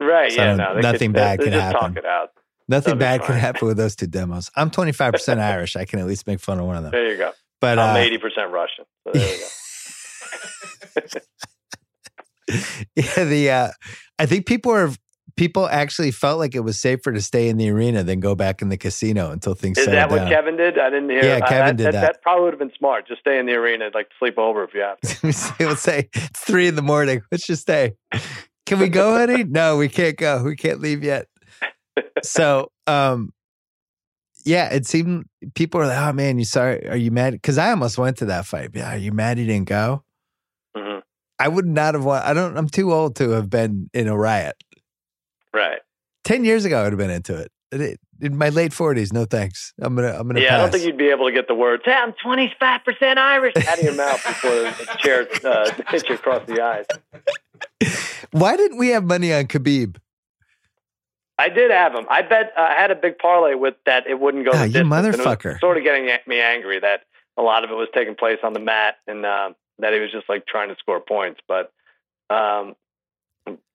right? 0.00 0.30
So 0.32 0.42
yeah, 0.42 0.56
no, 0.56 0.80
nothing 0.80 1.10
could, 1.12 1.16
bad 1.16 1.40
can 1.40 1.52
happen. 1.52 1.80
Talk 1.80 1.96
it 1.96 2.04
out. 2.04 2.30
Nothing 2.68 2.98
bad 2.98 3.22
can 3.22 3.36
happen 3.36 3.68
with 3.68 3.76
those 3.76 3.94
two 3.94 4.08
demos. 4.08 4.50
I'm 4.56 4.70
25% 4.70 5.38
Irish. 5.40 5.76
I 5.76 5.84
can 5.84 6.00
at 6.00 6.06
least 6.06 6.26
make 6.26 6.40
fun 6.40 6.58
of 6.58 6.66
one 6.66 6.76
of 6.76 6.82
them. 6.82 6.90
There 6.92 7.12
you 7.12 7.16
go. 7.16 7.30
But 7.60 7.78
I'm 7.78 7.94
uh, 7.96 7.98
eighty 8.00 8.18
percent 8.18 8.50
Russian. 8.50 8.84
So 9.04 9.12
there 9.14 9.34
you 9.34 9.40
go. 9.40 11.20
yeah, 12.96 13.24
the 13.24 13.50
uh, 13.50 13.68
I 14.18 14.26
think 14.26 14.46
people 14.46 14.72
are 14.72 14.90
people 15.36 15.68
actually 15.68 16.10
felt 16.10 16.38
like 16.38 16.54
it 16.54 16.60
was 16.60 16.78
safer 16.78 17.12
to 17.12 17.20
stay 17.20 17.48
in 17.48 17.56
the 17.56 17.68
arena 17.68 18.02
than 18.02 18.20
go 18.20 18.34
back 18.34 18.62
in 18.62 18.68
the 18.68 18.76
casino 18.76 19.30
until 19.30 19.54
things 19.54 19.78
Is 19.78 19.84
settled 19.84 19.98
that 19.98 20.10
what 20.10 20.16
down. 20.18 20.30
Kevin 20.30 20.56
did? 20.56 20.78
I 20.78 20.90
didn't 20.90 21.10
hear. 21.10 21.24
Yeah, 21.24 21.40
I- 21.44 21.48
Kevin 21.48 21.76
did 21.76 21.86
that, 21.86 21.92
that. 21.92 22.00
That 22.00 22.22
probably 22.22 22.44
would 22.44 22.52
have 22.54 22.58
been 22.58 22.72
smart. 22.78 23.06
Just 23.06 23.20
stay 23.20 23.38
in 23.38 23.46
the 23.46 23.54
arena, 23.54 23.90
like 23.94 24.08
sleep 24.18 24.38
over 24.38 24.64
if 24.64 24.74
you 24.74 24.80
have 24.80 25.00
to. 25.00 25.54
would 25.66 25.78
say 25.78 26.08
it's 26.14 26.40
three 26.40 26.66
in 26.68 26.74
the 26.74 26.82
morning. 26.82 27.22
Let's 27.30 27.46
just 27.46 27.62
stay. 27.62 27.94
Can 28.64 28.78
we 28.78 28.88
go, 28.88 29.12
honey? 29.16 29.44
No, 29.44 29.76
we 29.76 29.88
can't 29.88 30.16
go. 30.16 30.42
We 30.42 30.56
can't 30.56 30.80
leave 30.80 31.04
yet. 31.04 31.26
So, 32.22 32.72
um, 32.86 33.32
yeah, 34.44 34.72
it 34.72 34.86
seemed 34.86 35.26
people 35.54 35.80
were 35.80 35.86
like, 35.86 35.98
"Oh 35.98 36.12
man, 36.12 36.38
you 36.38 36.44
sorry? 36.44 36.88
Are 36.88 36.96
you 36.96 37.10
mad?" 37.10 37.32
Because 37.32 37.58
I 37.58 37.70
almost 37.70 37.98
went 37.98 38.16
to 38.18 38.26
that 38.26 38.46
fight. 38.46 38.70
Yeah, 38.74 38.94
are 38.94 38.96
you 38.98 39.12
mad 39.12 39.38
you 39.38 39.46
didn't 39.46 39.68
go? 39.68 40.02
hmm 40.76 40.98
I 41.38 41.48
would 41.48 41.66
not 41.66 41.94
have. 41.94 42.04
wa- 42.04 42.22
I 42.24 42.32
don't. 42.32 42.56
I'm 42.56 42.68
too 42.68 42.92
old 42.92 43.16
to 43.16 43.30
have 43.30 43.50
been 43.50 43.90
in 43.92 44.08
a 44.08 44.16
riot. 44.16 44.54
Right. 45.56 45.78
Ten 46.24 46.44
years 46.44 46.64
ago, 46.64 46.80
I 46.80 46.82
would 46.84 46.92
have 46.92 46.98
been 46.98 47.10
into 47.10 47.34
it. 47.36 47.50
In- 47.72 47.96
In 48.20 48.36
my 48.38 48.48
late 48.48 48.72
forties, 48.72 49.12
no 49.12 49.24
thanks. 49.26 49.72
I'm 49.80 49.94
gonna. 49.94 50.08
I'm 50.18 50.26
gonna. 50.26 50.40
Yeah, 50.40 50.56
I 50.56 50.58
don't 50.58 50.70
think 50.72 50.84
you'd 50.84 50.96
be 50.96 51.08
able 51.10 51.26
to 51.26 51.32
get 51.32 51.48
the 51.48 51.54
words. 51.54 51.82
Hey, 51.84 51.92
I'm 51.92 52.12
25 52.22 52.84
percent 52.84 53.18
Irish 53.18 53.54
out 53.56 53.78
of 53.78 53.84
your 53.84 53.94
mouth 53.94 54.22
before 54.24 54.50
the 54.50 54.96
chair 54.98 55.26
uh, 55.44 55.70
hits 55.90 56.08
you 56.08 56.14
across 56.14 56.46
the 56.46 56.60
eyes. 56.62 56.86
Why 58.30 58.56
didn't 58.56 58.78
we 58.78 58.88
have 58.88 59.04
money 59.04 59.32
on 59.34 59.44
Khabib? 59.44 59.96
I 61.38 61.48
did 61.50 61.70
have 61.70 61.94
him. 61.94 62.06
I 62.08 62.22
bet 62.22 62.52
uh, 62.56 62.60
I 62.62 62.74
had 62.80 62.90
a 62.90 62.94
big 62.94 63.18
parlay 63.18 63.54
with 63.54 63.74
that. 63.84 64.06
It 64.06 64.18
wouldn't 64.18 64.44
go. 64.46 64.52
The 64.52 64.66
you 64.68 64.72
distance, 64.72 64.92
and 64.94 65.04
it 65.06 65.08
was 65.10 65.16
motherfucker. 65.18 65.60
Sort 65.60 65.76
of 65.76 65.84
getting 65.84 66.06
me 66.26 66.40
angry 66.40 66.80
that 66.80 67.00
a 67.36 67.42
lot 67.42 67.64
of 67.64 67.70
it 67.70 67.74
was 67.74 67.88
taking 67.94 68.14
place 68.14 68.38
on 68.42 68.54
the 68.54 68.60
mat, 68.60 68.96
and 69.06 69.26
uh, 69.26 69.50
that 69.80 69.92
he 69.92 70.00
was 70.00 70.10
just 70.10 70.28
like 70.28 70.46
trying 70.46 70.68
to 70.70 70.76
score 70.78 71.00
points. 71.00 71.40
But 71.46 71.70
um, 72.30 72.74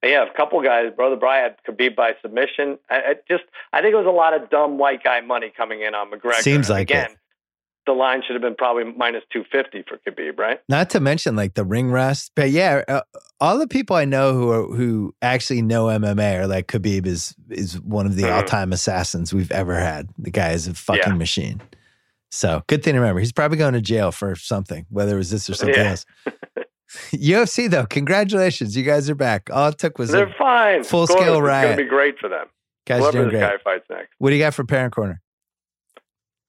yeah, 0.02 0.24
a 0.28 0.34
couple 0.36 0.62
guys. 0.62 0.92
Brother 0.94 1.16
Bry 1.16 1.38
had 1.38 1.56
Khabib 1.68 1.96
by 1.96 2.12
submission. 2.22 2.78
I, 2.90 2.96
I 2.96 3.14
just 3.28 3.44
I 3.72 3.80
think 3.80 3.92
it 3.94 3.96
was 3.96 4.06
a 4.06 4.10
lot 4.10 4.34
of 4.34 4.50
dumb 4.50 4.78
white 4.78 5.02
guy 5.02 5.20
money 5.20 5.52
coming 5.56 5.82
in 5.82 5.94
on 5.94 6.10
McGregor. 6.10 6.40
Seems 6.42 6.68
like 6.70 6.90
again. 6.90 7.12
it. 7.12 7.18
The 7.84 7.92
line 7.92 8.22
should 8.24 8.34
have 8.34 8.42
been 8.42 8.54
probably 8.54 8.84
minus 8.84 9.24
two 9.32 9.42
fifty 9.50 9.82
for 9.88 9.98
Khabib, 10.06 10.38
right? 10.38 10.60
Not 10.68 10.90
to 10.90 11.00
mention 11.00 11.34
like 11.34 11.54
the 11.54 11.64
ring 11.64 11.90
rust, 11.90 12.30
but 12.36 12.50
yeah, 12.50 12.82
uh, 12.86 13.00
all 13.40 13.58
the 13.58 13.66
people 13.66 13.96
I 13.96 14.04
know 14.04 14.34
who 14.34 14.50
are, 14.52 14.66
who 14.76 15.14
actually 15.20 15.62
know 15.62 15.86
MMA 15.86 16.38
are 16.40 16.46
like 16.46 16.68
Khabib 16.68 17.06
is 17.06 17.34
is 17.50 17.80
one 17.80 18.06
of 18.06 18.14
the 18.14 18.22
Mhm. 18.24 18.32
all 18.36 18.42
time 18.44 18.72
assassins 18.72 19.34
we've 19.34 19.50
ever 19.50 19.74
had. 19.80 20.08
The 20.16 20.30
guy 20.30 20.50
is 20.52 20.68
a 20.68 20.74
fucking 20.74 21.02
Yeah. 21.08 21.14
machine. 21.14 21.60
So 22.30 22.62
good 22.68 22.84
thing 22.84 22.94
to 22.94 23.00
remember. 23.00 23.18
He's 23.20 23.32
probably 23.32 23.58
going 23.58 23.74
to 23.74 23.80
jail 23.80 24.12
for 24.12 24.36
something, 24.36 24.86
whether 24.88 25.14
it 25.14 25.18
was 25.18 25.30
this 25.30 25.50
or 25.50 25.54
something 25.54 25.74
Yeah. 25.76 25.90
else. 25.90 26.06
UFC 27.12 27.70
though, 27.70 27.86
congratulations, 27.86 28.76
you 28.76 28.82
guys 28.82 29.08
are 29.08 29.14
back. 29.14 29.48
All 29.52 29.68
it 29.68 29.78
took 29.78 29.98
was 29.98 30.10
They're 30.10 30.26
a, 30.26 30.34
fine. 30.34 30.84
full 30.84 31.06
course, 31.06 31.20
scale 31.20 31.38
It's 31.38 31.48
going 31.48 31.76
to 31.76 31.82
be 31.84 31.88
great 31.88 32.18
for 32.18 32.28
them. 32.28 32.46
guys 32.86 33.00
Whoever 33.00 33.18
doing 33.18 33.30
great. 33.30 33.40
guy 33.40 33.56
fights 33.62 33.86
next. 33.90 34.10
What 34.18 34.30
do 34.30 34.36
you 34.36 34.42
got 34.42 34.54
for 34.54 34.64
Parent 34.64 34.94
Corner? 34.94 35.20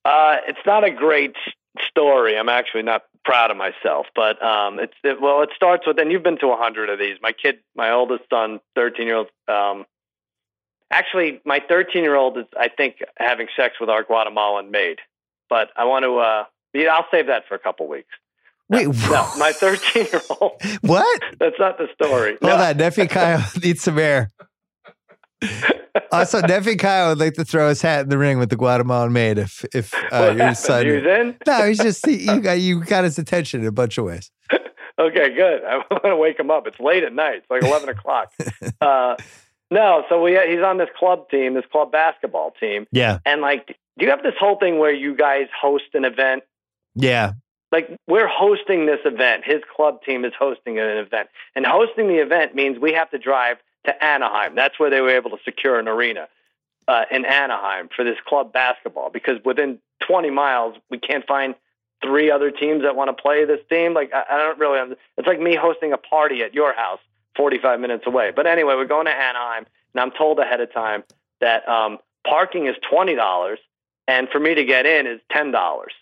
Uh, 0.05 0.37
it's 0.47 0.59
not 0.65 0.83
a 0.83 0.91
great 0.91 1.35
story. 1.87 2.37
I'm 2.37 2.49
actually 2.49 2.83
not 2.83 3.03
proud 3.23 3.51
of 3.51 3.57
myself, 3.57 4.07
but 4.15 4.43
um, 4.43 4.79
it's 4.79 4.93
it, 5.03 5.21
well, 5.21 5.41
it 5.43 5.49
starts 5.55 5.87
with, 5.87 5.97
and 5.97 6.11
you've 6.11 6.23
been 6.23 6.37
to 6.39 6.47
a 6.47 6.57
hundred 6.57 6.89
of 6.89 6.99
these. 6.99 7.15
My 7.21 7.31
kid, 7.31 7.59
my 7.75 7.91
oldest 7.91 8.23
son, 8.29 8.59
13 8.75 9.07
year 9.07 9.15
old. 9.15 9.27
Um, 9.47 9.85
actually, 10.91 11.41
my 11.45 11.61
13 11.67 12.03
year 12.03 12.15
old 12.15 12.37
is, 12.37 12.45
I 12.59 12.67
think, 12.67 12.97
having 13.17 13.47
sex 13.55 13.75
with 13.79 13.89
our 13.89 14.03
Guatemalan 14.03 14.71
maid. 14.71 14.99
But 15.49 15.69
I 15.77 15.85
want 15.85 16.03
to. 16.03 16.17
Uh, 16.17 16.43
I'll 16.91 17.05
save 17.11 17.27
that 17.27 17.47
for 17.47 17.55
a 17.55 17.59
couple 17.59 17.87
weeks. 17.87 18.09
Wait, 18.69 18.87
No, 18.87 19.29
my 19.37 19.51
13 19.51 20.05
year 20.11 20.21
old. 20.41 20.53
what? 20.81 21.21
That's 21.39 21.55
not 21.59 21.77
the 21.77 21.87
story. 21.93 22.37
Hold 22.41 22.59
no. 22.59 22.65
on, 22.65 22.77
nephew 22.77 23.07
Kyle 23.07 23.43
needs 23.63 23.81
some 23.81 23.99
air. 23.99 24.29
Also, 26.11 26.39
nephew 26.41 26.77
Kyle 26.77 27.09
would 27.09 27.19
like 27.19 27.33
to 27.33 27.43
throw 27.45 27.67
his 27.69 27.81
hat 27.81 28.01
in 28.03 28.09
the 28.09 28.17
ring 28.17 28.39
with 28.39 28.49
the 28.49 28.55
Guatemalan 28.55 29.11
maid 29.11 29.37
if 29.37 29.65
if 29.75 29.93
uh, 30.11 30.33
your 30.37 30.55
son. 30.55 30.85
He 30.85 30.91
was 30.93 31.03
in. 31.03 31.35
No, 31.45 31.67
he's 31.67 31.77
just 31.79 32.05
he, 32.05 32.23
you 32.23 32.39
got 32.39 32.53
you 32.59 32.83
got 32.83 33.03
his 33.03 33.19
attention 33.19 33.61
in 33.61 33.67
a 33.67 33.71
bunch 33.71 33.97
of 33.97 34.05
ways. 34.05 34.31
Okay, 34.97 35.33
good. 35.35 35.63
I 35.65 35.77
want 35.91 36.03
to 36.05 36.15
wake 36.15 36.39
him 36.39 36.49
up. 36.49 36.65
It's 36.67 36.79
late 36.79 37.03
at 37.03 37.13
night. 37.13 37.37
It's 37.37 37.49
like 37.49 37.63
eleven 37.63 37.89
o'clock. 37.89 38.31
Uh, 38.79 39.15
no, 39.69 40.03
so 40.07 40.21
we 40.21 40.31
he's 40.47 40.61
on 40.61 40.77
this 40.77 40.89
club 40.97 41.29
team, 41.29 41.55
this 41.55 41.65
club 41.71 41.91
basketball 41.91 42.51
team, 42.59 42.85
Yeah, 42.91 43.17
and 43.25 43.41
like, 43.41 43.67
do 43.97 44.05
you 44.05 44.11
have 44.11 44.23
this 44.23 44.35
whole 44.39 44.57
thing 44.57 44.77
where 44.79 44.93
you 44.93 45.15
guys 45.15 45.47
host 45.59 45.85
an 45.93 46.05
event? 46.05 46.43
yeah, 46.95 47.33
Like, 47.73 47.89
we're 48.07 48.27
hosting 48.27 48.85
this 48.85 48.99
event. 49.03 49.43
His 49.45 49.61
club 49.75 50.03
team 50.03 50.23
is 50.23 50.31
hosting 50.37 50.77
an 50.77 50.97
event, 50.97 51.27
and 51.55 51.65
hosting 51.65 52.07
the 52.07 52.21
event 52.21 52.53
means 52.53 52.77
we 52.79 52.93
have 52.93 53.09
to 53.11 53.17
drive 53.17 53.57
to 53.85 54.03
Anaheim. 54.03 54.53
That's 54.55 54.79
where 54.79 54.89
they 54.91 55.01
were 55.01 55.09
able 55.09 55.31
to 55.31 55.37
secure 55.43 55.79
an 55.79 55.87
arena 55.87 56.27
uh, 56.87 57.05
in 57.11 57.25
Anaheim 57.25 57.89
for 57.93 58.05
this 58.05 58.17
club 58.27 58.53
basketball 58.53 59.09
because 59.09 59.39
within 59.43 59.79
20 60.07 60.29
miles 60.29 60.75
we 60.89 60.99
can't 60.99 61.25
find 61.25 61.55
three 62.03 62.29
other 62.29 62.51
teams 62.51 62.83
that 62.83 62.95
want 62.95 63.15
to 63.15 63.21
play 63.21 63.45
this 63.45 63.59
team. 63.69 63.93
Like 63.93 64.13
I, 64.13 64.23
I 64.29 64.37
don't 64.37 64.59
really. 64.59 64.95
It's 65.17 65.27
like 65.27 65.39
me 65.39 65.55
hosting 65.55 65.93
a 65.93 65.97
party 65.97 66.43
at 66.43 66.53
your 66.53 66.73
house, 66.73 66.99
45 67.37 67.79
minutes 67.79 68.03
away. 68.05 68.31
But 68.35 68.47
anyway, 68.47 68.75
we're 68.75 68.85
going 68.85 69.05
to 69.05 69.11
Anaheim, 69.11 69.65
and 69.93 70.01
I'm 70.01 70.11
told 70.11 70.39
ahead 70.39 70.59
of 70.59 70.71
time 70.73 71.03
that 71.41 71.67
um, 71.67 71.99
parking 72.27 72.67
is 72.67 72.75
twenty 72.89 73.15
dollars, 73.15 73.59
and 74.07 74.27
for 74.29 74.39
me 74.39 74.53
to 74.55 74.63
get 74.63 74.85
in 74.85 75.07
is 75.07 75.19
ten 75.31 75.51
dollars. 75.51 75.93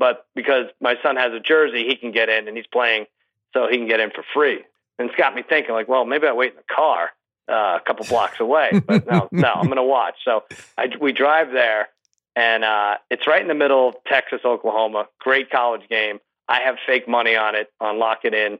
But 0.00 0.26
because 0.34 0.64
my 0.80 0.96
son 1.02 1.16
has 1.16 1.34
a 1.34 1.40
jersey, 1.40 1.86
he 1.86 1.94
can 1.94 2.10
get 2.10 2.30
in, 2.30 2.48
and 2.48 2.56
he's 2.56 2.66
playing, 2.66 3.04
so 3.52 3.68
he 3.70 3.76
can 3.76 3.86
get 3.86 4.00
in 4.00 4.10
for 4.10 4.24
free. 4.32 4.64
And 4.98 5.10
it's 5.10 5.16
got 5.16 5.34
me 5.34 5.42
thinking, 5.46 5.74
like, 5.74 5.88
well, 5.88 6.06
maybe 6.06 6.26
I 6.26 6.32
wait 6.32 6.52
in 6.52 6.56
the 6.56 6.74
car 6.74 7.10
uh, 7.48 7.78
a 7.78 7.80
couple 7.86 8.06
blocks 8.06 8.40
away. 8.40 8.80
But 8.86 9.06
no, 9.06 9.28
no, 9.32 9.52
I'm 9.52 9.66
going 9.66 9.76
to 9.76 9.82
watch. 9.82 10.14
So 10.24 10.44
I, 10.78 10.88
we 10.98 11.12
drive 11.12 11.52
there, 11.52 11.90
and 12.34 12.64
uh, 12.64 12.96
it's 13.10 13.26
right 13.26 13.42
in 13.42 13.48
the 13.48 13.54
middle 13.54 13.90
of 13.90 13.96
Texas, 14.06 14.40
Oklahoma. 14.42 15.06
Great 15.20 15.50
college 15.50 15.86
game. 15.90 16.18
I 16.48 16.60
have 16.62 16.76
fake 16.86 17.06
money 17.06 17.36
on 17.36 17.54
it 17.54 17.70
on 17.78 17.98
Lock 17.98 18.20
It 18.24 18.32
In. 18.32 18.58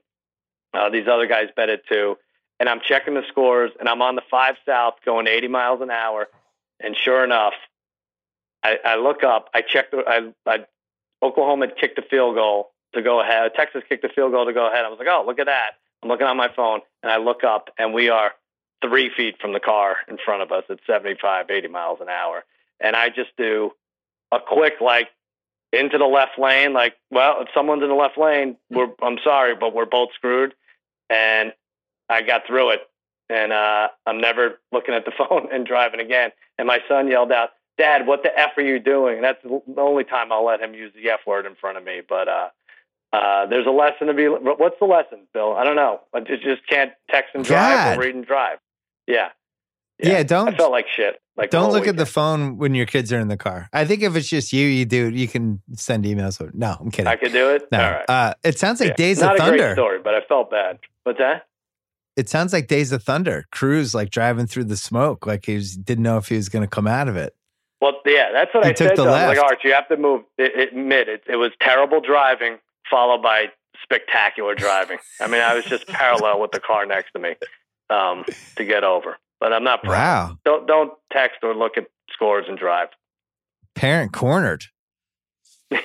Uh, 0.74 0.90
these 0.90 1.08
other 1.08 1.26
guys 1.26 1.48
bet 1.56 1.70
it 1.70 1.82
too. 1.88 2.18
And 2.60 2.68
I'm 2.68 2.80
checking 2.86 3.14
the 3.14 3.24
scores, 3.28 3.70
and 3.80 3.88
I'm 3.88 4.02
on 4.02 4.14
the 4.14 4.22
five 4.30 4.56
south 4.66 4.96
going 5.06 5.26
80 5.26 5.48
miles 5.48 5.80
an 5.80 5.90
hour. 5.90 6.28
And 6.78 6.94
sure 6.94 7.24
enough, 7.24 7.54
I, 8.62 8.78
I 8.84 8.96
look 8.96 9.24
up. 9.24 9.48
I 9.54 9.62
check 9.62 9.90
the. 9.90 10.04
I, 10.06 10.32
I 10.46 10.66
Oklahoma 11.22 11.66
kicked 11.68 11.98
a 11.98 12.02
field 12.02 12.34
goal 12.34 12.70
to 12.94 13.02
go 13.02 13.20
ahead. 13.20 13.52
Texas 13.54 13.82
kicked 13.88 14.04
a 14.04 14.08
field 14.08 14.32
goal 14.32 14.46
to 14.46 14.52
go 14.52 14.68
ahead. 14.68 14.84
I 14.84 14.88
was 14.88 14.98
like, 14.98 15.08
oh, 15.10 15.24
look 15.26 15.38
at 15.38 15.46
that. 15.46 15.72
I'm 16.02 16.08
looking 16.08 16.26
on 16.26 16.36
my 16.36 16.48
phone, 16.54 16.80
and 17.02 17.12
I 17.12 17.18
look 17.18 17.44
up, 17.44 17.68
and 17.78 17.92
we 17.92 18.08
are 18.08 18.32
three 18.82 19.10
feet 19.14 19.36
from 19.40 19.52
the 19.52 19.60
car 19.60 19.96
in 20.08 20.16
front 20.24 20.42
of 20.42 20.50
us 20.50 20.64
at 20.70 20.78
75, 20.86 21.50
80 21.50 21.68
miles 21.68 21.98
an 22.00 22.08
hour. 22.08 22.44
And 22.80 22.96
I 22.96 23.10
just 23.10 23.36
do 23.36 23.72
a 24.32 24.38
quick, 24.40 24.74
like, 24.80 25.08
into 25.72 25.98
the 25.98 26.06
left 26.06 26.38
lane. 26.38 26.72
Like, 26.72 26.94
well, 27.10 27.42
if 27.42 27.48
someone's 27.54 27.82
in 27.82 27.88
the 27.88 27.94
left 27.94 28.18
lane, 28.18 28.56
we're, 28.70 28.88
I'm 29.02 29.18
sorry, 29.22 29.54
but 29.54 29.74
we're 29.74 29.84
both 29.84 30.10
screwed. 30.14 30.54
And 31.10 31.52
I 32.08 32.22
got 32.22 32.46
through 32.46 32.70
it. 32.70 32.80
And 33.28 33.52
uh, 33.52 33.88
I'm 34.06 34.20
never 34.20 34.58
looking 34.72 34.94
at 34.94 35.04
the 35.04 35.12
phone 35.18 35.48
and 35.52 35.66
driving 35.66 36.00
again. 36.00 36.30
And 36.58 36.66
my 36.66 36.80
son 36.88 37.08
yelled 37.08 37.32
out, 37.32 37.50
Dad, 37.78 38.06
what 38.06 38.22
the 38.22 38.38
F 38.38 38.50
are 38.56 38.62
you 38.62 38.78
doing? 38.78 39.22
That's 39.22 39.42
the 39.42 39.62
only 39.78 40.04
time 40.04 40.32
I'll 40.32 40.44
let 40.44 40.60
him 40.60 40.74
use 40.74 40.92
the 40.94 41.10
F 41.10 41.20
word 41.26 41.46
in 41.46 41.54
front 41.54 41.78
of 41.78 41.84
me. 41.84 42.00
But 42.06 42.28
uh, 42.28 42.48
uh, 43.12 43.46
there's 43.46 43.66
a 43.66 43.70
lesson 43.70 44.06
to 44.08 44.14
be. 44.14 44.26
What's 44.26 44.78
the 44.78 44.86
lesson, 44.86 45.20
Bill? 45.32 45.54
I 45.54 45.64
don't 45.64 45.76
know. 45.76 46.00
I 46.14 46.20
just, 46.20 46.66
can't 46.68 46.92
text 47.10 47.30
and 47.34 47.44
drive 47.44 47.76
God. 47.76 47.98
or 47.98 48.00
read 48.02 48.14
and 48.14 48.26
drive. 48.26 48.58
Yeah. 49.06 49.28
yeah. 49.98 50.18
I 50.18 50.22
don't 50.22 50.48
I 50.48 50.56
felt 50.56 50.72
like 50.72 50.86
shit. 50.94 51.20
Like 51.36 51.50
don't 51.50 51.72
look 51.72 51.88
at 51.88 51.96
the 51.96 52.06
phone 52.06 52.58
when 52.58 52.74
your 52.74 52.84
kids 52.84 53.12
are 53.12 53.18
in 53.18 53.28
the 53.28 53.36
car. 53.36 53.68
I 53.72 53.86
think 53.86 54.02
if 54.02 54.14
it's 54.14 54.28
just 54.28 54.52
you, 54.52 54.66
you 54.66 54.84
do. 54.84 55.08
You 55.08 55.26
can 55.26 55.62
send 55.74 56.04
emails. 56.04 56.40
Or, 56.40 56.50
no, 56.52 56.76
I'm 56.78 56.90
kidding. 56.90 57.06
I 57.06 57.16
could 57.16 57.32
do 57.32 57.48
it. 57.50 57.66
no, 57.72 57.82
All 57.82 57.90
right. 57.92 58.10
uh, 58.10 58.34
it 58.44 58.58
sounds 58.58 58.78
like 58.80 58.90
Yeah. 58.90 58.96
Days 58.96 59.20
Not 59.20 59.40
of 59.40 59.46
a 59.46 59.48
great 59.48 59.60
Thunder. 59.60 59.74
story, 59.74 59.98
but 60.04 60.14
I 60.14 60.20
felt 60.28 60.50
bad. 60.50 60.80
What's 61.04 61.18
that? 61.18 61.46
It 62.16 62.28
sounds 62.28 62.52
like 62.52 62.68
Days 62.68 62.92
of 62.92 63.02
Thunder. 63.02 63.46
Cruise 63.50 63.94
like 63.94 64.10
driving 64.10 64.46
through 64.46 64.64
the 64.64 64.76
smoke, 64.76 65.26
like 65.26 65.46
he 65.46 65.54
was, 65.54 65.76
didn't 65.76 66.04
know 66.04 66.18
if 66.18 66.28
he 66.28 66.36
was 66.36 66.50
going 66.50 66.62
to 66.62 66.68
come 66.68 66.86
out 66.86 67.08
of 67.08 67.16
it. 67.16 67.34
Well, 67.80 67.94
yeah, 68.04 68.30
that's 68.32 68.52
what 68.54 68.64
He 68.64 68.70
I 68.70 68.72
took 68.74 68.88
said. 68.88 68.96
the 68.96 69.02
him. 69.04 69.08
I 69.08 69.28
was. 69.28 69.38
Like, 69.38 69.46
Arch, 69.46 69.60
you 69.64 69.72
have 69.72 69.88
to 69.88 69.96
move. 69.96 70.22
It, 70.38 70.68
admit 70.72 71.08
it. 71.08 71.22
It 71.26 71.36
was 71.36 71.50
terrible 71.60 72.00
driving, 72.00 72.58
followed 72.90 73.22
by 73.22 73.46
spectacular 73.82 74.54
driving. 74.54 74.98
I 75.20 75.26
mean, 75.28 75.40
I 75.40 75.54
was 75.54 75.64
just 75.64 75.86
parallel 75.88 76.40
with 76.40 76.50
the 76.52 76.60
car 76.60 76.84
next 76.86 77.12
to 77.12 77.18
me 77.18 77.34
um, 77.88 78.24
to 78.56 78.64
get 78.64 78.84
over. 78.84 79.16
but 79.40 79.52
I'm 79.54 79.64
not 79.64 79.82
proud. 79.82 80.28
Wow. 80.30 80.38
Don't 80.44 80.66
don't 80.66 80.92
text 81.12 81.38
or 81.42 81.54
look 81.54 81.78
at 81.78 81.86
scores 82.12 82.44
and 82.48 82.58
drive. 82.58 82.88
Parent 83.74 84.12
cornered. 84.12 84.64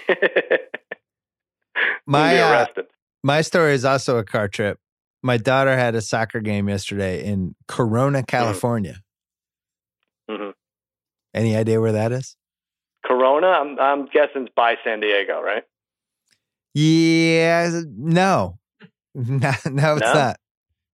My 2.07 2.37
uh, 2.41 2.51
arrested. 2.51 2.85
my 3.23 3.41
story 3.41 3.73
is 3.73 3.85
also 3.85 4.17
a 4.17 4.23
car 4.23 4.47
trip. 4.47 4.79
My 5.23 5.37
daughter 5.37 5.75
had 5.75 5.95
a 5.95 6.01
soccer 6.01 6.39
game 6.39 6.69
yesterday 6.69 7.23
in 7.25 7.55
Corona, 7.67 8.23
California. 8.23 8.97
Mhm. 10.29 10.53
Any 11.35 11.55
idea 11.55 11.79
where 11.81 11.91
that 11.91 12.11
is? 12.11 12.35
Corona. 13.05 13.47
I'm 13.47 13.79
I'm 13.79 14.05
guessing 14.07 14.43
it's 14.45 14.53
by 14.55 14.75
San 14.83 15.01
Diego, 15.01 15.41
right? 15.41 15.63
Yeah, 16.73 17.81
no, 17.97 18.57
no, 19.15 19.51
no, 19.65 19.95
it's 19.95 20.01
No? 20.01 20.13
not. 20.13 20.37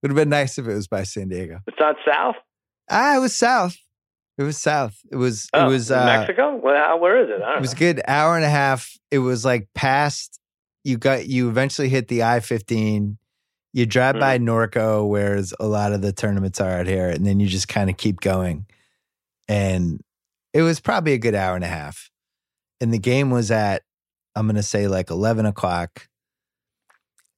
Would 0.01 0.11
have 0.11 0.15
been 0.15 0.29
nice 0.29 0.57
if 0.57 0.67
it 0.67 0.73
was 0.73 0.87
by 0.87 1.03
San 1.03 1.27
Diego. 1.29 1.59
It's 1.67 1.79
not 1.79 1.95
south. 2.05 2.35
Ah, 2.89 3.15
it 3.15 3.19
was 3.19 3.35
south. 3.35 3.77
It 4.37 4.43
was 4.43 4.57
south. 4.57 4.97
It 5.11 5.15
was. 5.15 5.47
Oh, 5.53 5.65
it 5.65 5.69
was. 5.69 5.91
Uh, 5.91 6.05
Mexico. 6.05 6.55
Well, 6.55 6.99
where 6.99 7.23
is 7.23 7.29
it? 7.29 7.41
I 7.43 7.49
don't 7.49 7.57
It 7.57 7.61
was 7.61 7.73
a 7.73 7.77
good 7.77 8.01
hour 8.07 8.35
and 8.35 8.43
a 8.45 8.49
half. 8.49 8.91
It 9.11 9.19
was 9.19 9.45
like 9.45 9.67
past. 9.75 10.39
You 10.83 10.97
got. 10.97 11.27
You 11.27 11.49
eventually 11.49 11.89
hit 11.89 12.07
the 12.07 12.23
I 12.23 12.39
fifteen. 12.39 13.17
You 13.73 13.85
drive 13.85 14.19
by 14.19 14.37
Mm-hmm. 14.37 14.49
Norco, 14.49 15.07
where 15.07 15.39
a 15.59 15.65
lot 15.67 15.93
of 15.93 16.01
the 16.01 16.11
tournaments 16.11 16.59
are 16.59 16.71
out 16.71 16.87
here, 16.87 17.07
and 17.09 17.25
then 17.25 17.39
you 17.39 17.47
just 17.47 17.67
kind 17.67 17.89
of 17.89 17.95
keep 17.97 18.19
going. 18.19 18.65
And 19.47 20.01
it 20.53 20.61
was 20.61 20.79
probably 20.79 21.13
a 21.13 21.17
good 21.17 21.35
hour 21.35 21.55
and 21.55 21.63
a 21.63 21.67
half. 21.67 22.09
And 22.79 22.93
the 22.93 22.99
game 22.99 23.29
was 23.29 23.51
at, 23.51 23.83
I'm 24.35 24.47
gonna 24.47 24.63
say 24.63 24.87
like 24.87 25.09
eleven 25.09 25.45
o'clock. 25.45 26.07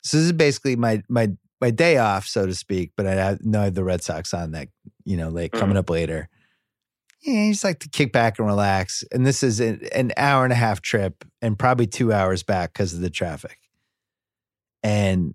So 0.04 0.18
this 0.18 0.26
is 0.28 0.34
basically 0.34 0.76
my 0.76 1.04
my 1.10 1.30
my 1.62 1.72
day 1.72 1.98
off, 1.98 2.26
so 2.26 2.46
to 2.46 2.54
speak. 2.54 2.92
But 2.96 3.08
I 3.08 3.14
have- 3.14 3.44
know 3.44 3.62
I 3.62 3.66
have 3.66 3.74
the 3.74 3.84
Red 3.84 4.04
Sox 4.04 4.34
on 4.34 4.52
that, 4.52 4.70
you 5.06 5.18
know, 5.18 5.30
like 5.30 5.52
coming 5.52 5.76
mm. 5.76 5.80
up 5.80 5.90
later. 5.90 6.30
Yeah, 7.22 7.46
you 7.46 7.54
just 7.54 7.64
like 7.64 7.80
to 7.80 7.90
kick 7.90 8.12
back 8.12 8.38
and 8.38 8.48
relax. 8.48 9.04
And 9.14 9.26
this 9.26 9.44
is 9.44 9.62
an, 9.62 9.88
an 9.96 10.12
hour 10.18 10.44
and 10.44 10.52
a 10.52 10.58
half 10.58 10.82
trip 10.82 11.24
and 11.42 11.58
probably 11.58 11.88
two 11.88 12.12
hours 12.12 12.44
back 12.44 12.74
because 12.74 12.94
of 12.94 13.00
the 13.00 13.10
traffic. 13.10 13.58
And, 14.84 15.34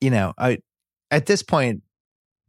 you 0.00 0.10
know, 0.10 0.34
I 0.36 0.58
at 1.12 1.26
this 1.26 1.44
point, 1.44 1.82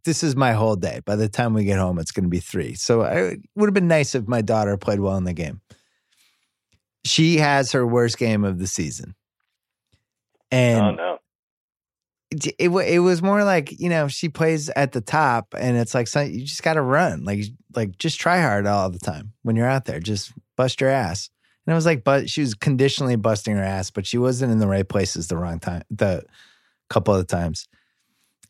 this 0.03 0.23
is 0.23 0.35
my 0.35 0.53
whole 0.53 0.75
day. 0.75 1.01
By 1.05 1.15
the 1.15 1.29
time 1.29 1.53
we 1.53 1.63
get 1.63 1.79
home, 1.79 1.99
it's 1.99 2.11
going 2.11 2.23
to 2.23 2.29
be 2.29 2.39
three. 2.39 2.73
So 2.73 3.01
I, 3.01 3.13
it 3.13 3.39
would 3.55 3.67
have 3.67 3.73
been 3.73 3.87
nice 3.87 4.15
if 4.15 4.27
my 4.27 4.41
daughter 4.41 4.77
played 4.77 4.99
well 4.99 5.17
in 5.17 5.23
the 5.23 5.33
game. 5.33 5.61
She 7.05 7.37
has 7.37 7.71
her 7.71 7.85
worst 7.85 8.17
game 8.17 8.43
of 8.43 8.59
the 8.59 8.67
season. 8.67 9.15
And 10.51 10.81
oh 10.81 10.91
no. 10.91 11.17
it, 12.29 12.47
it, 12.59 12.69
it 12.69 12.99
was 12.99 13.21
more 13.21 13.43
like 13.43 13.79
you 13.79 13.89
know 13.89 14.07
she 14.09 14.27
plays 14.27 14.69
at 14.69 14.91
the 14.91 15.01
top 15.01 15.55
and 15.57 15.77
it's 15.77 15.95
like 15.95 16.13
you 16.13 16.45
just 16.45 16.61
got 16.61 16.73
to 16.73 16.81
run 16.81 17.23
like 17.23 17.45
like 17.73 17.97
just 17.97 18.19
try 18.19 18.41
hard 18.41 18.67
all 18.67 18.89
the 18.89 18.99
time 18.99 19.31
when 19.43 19.55
you're 19.55 19.65
out 19.65 19.85
there 19.85 20.01
just 20.01 20.33
bust 20.57 20.81
your 20.81 20.89
ass 20.89 21.29
and 21.65 21.71
it 21.71 21.75
was 21.75 21.85
like 21.85 22.03
but 22.03 22.29
she 22.29 22.41
was 22.41 22.53
conditionally 22.53 23.15
busting 23.15 23.55
her 23.55 23.63
ass 23.63 23.89
but 23.91 24.05
she 24.05 24.17
wasn't 24.17 24.51
in 24.51 24.59
the 24.59 24.67
right 24.67 24.89
places 24.89 25.29
the 25.29 25.37
wrong 25.37 25.57
time 25.57 25.83
the 25.89 26.21
couple 26.89 27.15
of 27.15 27.25
times 27.27 27.69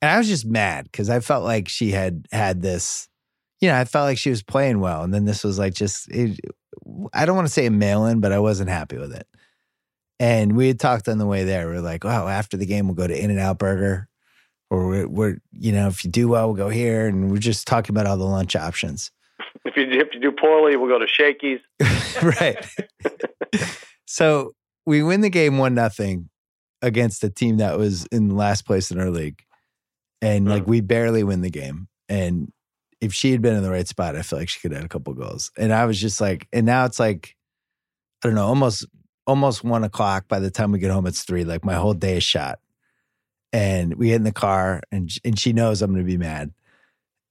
and 0.02 0.12
I 0.12 0.18
was 0.18 0.28
just 0.28 0.46
mad 0.46 0.86
because 0.86 1.10
I 1.10 1.20
felt 1.20 1.44
like 1.44 1.70
she 1.70 1.92
had 1.92 2.28
had 2.32 2.62
this 2.62 3.08
you 3.60 3.70
know 3.70 3.78
I 3.78 3.86
felt 3.86 4.06
like 4.06 4.18
she 4.18 4.30
was 4.30 4.44
playing 4.44 4.80
well 4.80 5.04
and 5.04 5.14
then 5.14 5.26
this 5.26 5.44
was 5.44 5.60
like 5.60 5.74
just 5.74 6.10
it, 6.10 6.40
I 7.14 7.26
don't 7.26 7.36
want 7.36 7.48
to 7.48 7.54
say 7.54 7.66
a 7.66 7.72
mail 7.72 8.06
in 8.06 8.20
but 8.20 8.32
I 8.32 8.40
wasn't 8.40 8.70
happy 8.70 8.98
with 8.98 9.14
it 9.14 9.28
and 10.22 10.56
we 10.56 10.68
had 10.68 10.80
talked 10.80 11.08
on 11.08 11.18
the 11.18 11.26
way 11.26 11.46
there. 11.46 11.68
We 11.68 11.78
are 11.78 11.82
like, 11.82 12.04
"Wow, 12.04 12.28
after 12.28 12.56
the 12.56 12.68
game, 12.68 12.86
we'll 12.86 12.94
go 12.94 13.08
to 13.08 13.24
In-N-Out 13.24 13.58
Burger, 13.58 14.08
or 14.70 14.88
we're, 14.88 15.08
we're, 15.08 15.38
you 15.52 15.72
know, 15.72 15.88
if 15.88 16.06
you 16.06 16.12
do 16.12 16.28
well, 16.28 16.46
we'll 16.46 16.56
go 16.56 16.70
here." 16.70 17.08
And 17.08 17.32
we're 17.32 17.40
just 17.40 17.66
talking 17.66 17.92
about 17.92 18.06
all 18.06 18.18
the 18.18 18.24
lunch 18.24 18.56
options, 18.56 19.10
If 19.66 19.76
you 19.76 19.88
if 19.90 20.14
you 20.14 20.20
do 20.20 20.32
poorly, 20.32 20.76
we'll 20.76 20.90
go 20.90 21.00
to 21.00 21.08
Shakey's. 21.08 21.60
right? 22.40 22.64
so 24.06 24.54
we 24.86 25.02
win 25.02 25.22
the 25.22 25.30
game 25.32 25.58
one 25.58 25.74
nothing 25.74 26.30
against 26.84 27.24
a 27.24 27.30
team 27.32 27.58
that 27.58 27.80
was 27.80 28.06
in 28.12 28.30
last 28.30 28.68
place 28.68 28.92
in 28.92 29.00
our 29.00 29.10
league, 29.10 29.42
and 30.22 30.48
like 30.48 30.68
we 30.68 30.82
barely 30.82 31.24
win 31.24 31.42
the 31.42 31.50
game. 31.50 31.88
And 32.08 32.52
if 33.00 33.14
she 33.14 33.32
had 33.32 33.42
been 33.42 33.56
in 33.56 33.64
the 33.64 33.72
right 33.72 33.88
spot, 33.88 34.16
I 34.16 34.22
feel 34.22 34.40
like 34.40 34.50
she 34.50 34.60
could 34.60 34.72
have 34.72 34.82
had 34.82 34.86
a 34.86 34.90
couple 34.90 35.14
goals. 35.14 35.52
And 35.58 35.74
I 35.74 35.86
was 35.86 36.00
just 36.00 36.22
like, 36.22 36.48
and 36.54 36.66
now 36.66 36.86
it's 36.86 37.00
like, 37.00 37.36
I 38.24 38.28
don't 38.28 38.36
know, 38.36 38.46
almost 38.46 38.86
almost 39.26 39.64
one 39.64 39.84
o'clock. 39.84 40.28
By 40.28 40.40
the 40.40 40.52
time 40.52 40.72
we 40.72 40.80
get 40.80 40.92
home, 40.92 41.08
it's 41.08 41.24
three. 41.24 41.44
Like 41.44 41.66
my 41.66 41.76
whole 41.76 41.94
day 41.94 42.18
is 42.18 42.24
shot. 42.24 42.60
And 43.54 43.96
we 43.96 44.08
get 44.08 44.16
in 44.16 44.24
the 44.24 44.32
car, 44.32 44.82
and 44.92 45.12
and 45.26 45.38
she 45.38 45.52
knows 45.52 45.82
I'm 45.82 45.92
going 45.92 46.06
to 46.06 46.10
be 46.10 46.18
mad, 46.18 46.54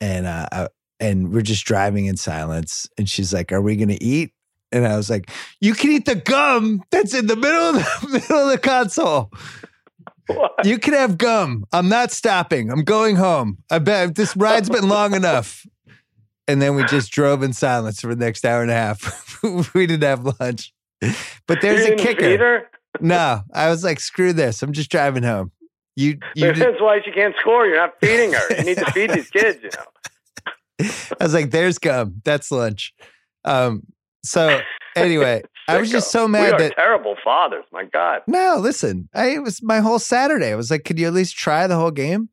and 0.02 0.26
uh, 0.26 0.46
I, 0.52 0.68
and 0.98 1.32
we're 1.32 1.40
just 1.40 1.64
driving 1.64 2.04
in 2.04 2.18
silence. 2.18 2.86
And 2.98 3.08
she's 3.08 3.32
like, 3.32 3.52
"Are 3.52 3.62
we 3.62 3.76
going 3.76 3.88
to 3.88 4.04
eat?" 4.04 4.34
And 4.70 4.86
I 4.86 4.98
was 4.98 5.08
like, 5.08 5.30
"You 5.62 5.72
can 5.72 5.92
eat 5.92 6.04
the 6.04 6.16
gum 6.16 6.82
that's 6.90 7.14
in 7.14 7.26
the 7.26 7.36
middle 7.36 7.70
of 7.70 7.74
the 7.74 8.08
middle 8.10 8.38
of 8.38 8.50
the 8.50 8.58
console. 8.58 9.32
What? 10.36 10.65
You 10.65 10.78
can 10.78 10.94
have 10.94 11.19
gum. 11.19 11.65
I'm 11.73 11.89
not 11.89 12.11
stopping. 12.11 12.70
I'm 12.70 12.85
going 12.85 13.16
home. 13.16 13.59
I 13.70 13.78
bet 13.78 14.15
this 14.15 14.36
ride's 14.36 14.69
been 14.69 14.89
long 14.89 15.15
enough." 15.15 15.66
And 16.48 16.61
then 16.61 16.74
we 16.74 16.85
just 16.85 17.12
drove 17.12 17.44
in 17.44 17.52
silence 17.52 18.01
for 18.01 18.12
the 18.15 18.24
next 18.24 18.44
hour 18.44 18.61
and 18.61 18.73
a 18.73 18.74
half. 18.74 19.40
we 19.74 19.86
didn't 19.86 20.02
have 20.02 20.24
lunch. 20.40 20.73
But 21.47 21.61
there's 21.61 21.86
a 21.86 21.94
kicker. 21.94 22.69
No, 23.01 23.43
I 23.55 23.70
was 23.70 23.85
like, 23.85 24.01
screw 24.01 24.32
this. 24.32 24.62
I'm 24.62 24.73
just 24.73 24.90
driving 24.90 25.23
home. 25.23 25.52
You, 25.97 26.19
you 26.35 26.52
did, 26.52 26.57
That's 26.57 26.81
why 26.81 27.01
she 27.05 27.12
can't 27.12 27.35
score. 27.39 27.66
You're 27.66 27.77
not 27.77 27.94
feeding 28.01 28.32
her. 28.32 28.57
You 28.57 28.65
need 28.65 28.78
to 28.78 28.90
feed 28.93 29.11
these 29.11 29.31
kids. 29.31 29.59
You 29.62 29.70
know. 29.77 30.90
I 31.20 31.24
was 31.24 31.35
like, 31.35 31.51
there's 31.51 31.78
gum. 31.78 32.20
That's 32.24 32.51
lunch. 32.51 32.94
Um, 33.44 33.85
so 34.24 34.61
anyway, 34.97 35.43
I 35.70 35.78
was 35.80 35.90
just 35.90 36.10
so 36.10 36.26
mad 36.28 36.59
that 36.59 36.74
terrible 36.76 37.16
fathers. 37.22 37.64
My 37.72 37.84
God. 37.84 38.22
no, 38.26 38.56
listen, 38.60 39.09
I 39.14 39.30
it 39.30 39.42
was 39.42 39.62
my 39.62 39.80
whole 39.80 39.98
Saturday. 39.98 40.51
I 40.52 40.55
was 40.56 40.70
like, 40.70 40.84
could 40.84 40.98
you 40.98 41.06
at 41.06 41.12
least 41.14 41.36
try 41.36 41.66
the 41.66 41.76
whole 41.76 41.90
game? 41.90 42.28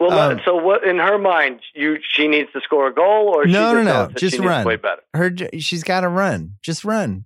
Well, 0.00 0.18
Um, 0.18 0.40
so 0.44 0.56
what 0.56 0.84
in 0.84 0.98
her 0.98 1.16
mind? 1.18 1.60
You 1.74 1.98
she 2.06 2.26
needs 2.28 2.50
to 2.52 2.60
score 2.60 2.88
a 2.88 2.94
goal, 2.94 3.28
or 3.36 3.46
she 3.46 3.52
No, 3.52 3.72
no, 3.72 3.82
no, 3.82 4.08
just 4.16 4.38
run. 4.38 4.66
Her, 5.14 5.30
she's 5.58 5.84
got 5.84 6.00
to 6.00 6.08
run. 6.08 6.54
Just 6.62 6.84
run. 6.84 7.24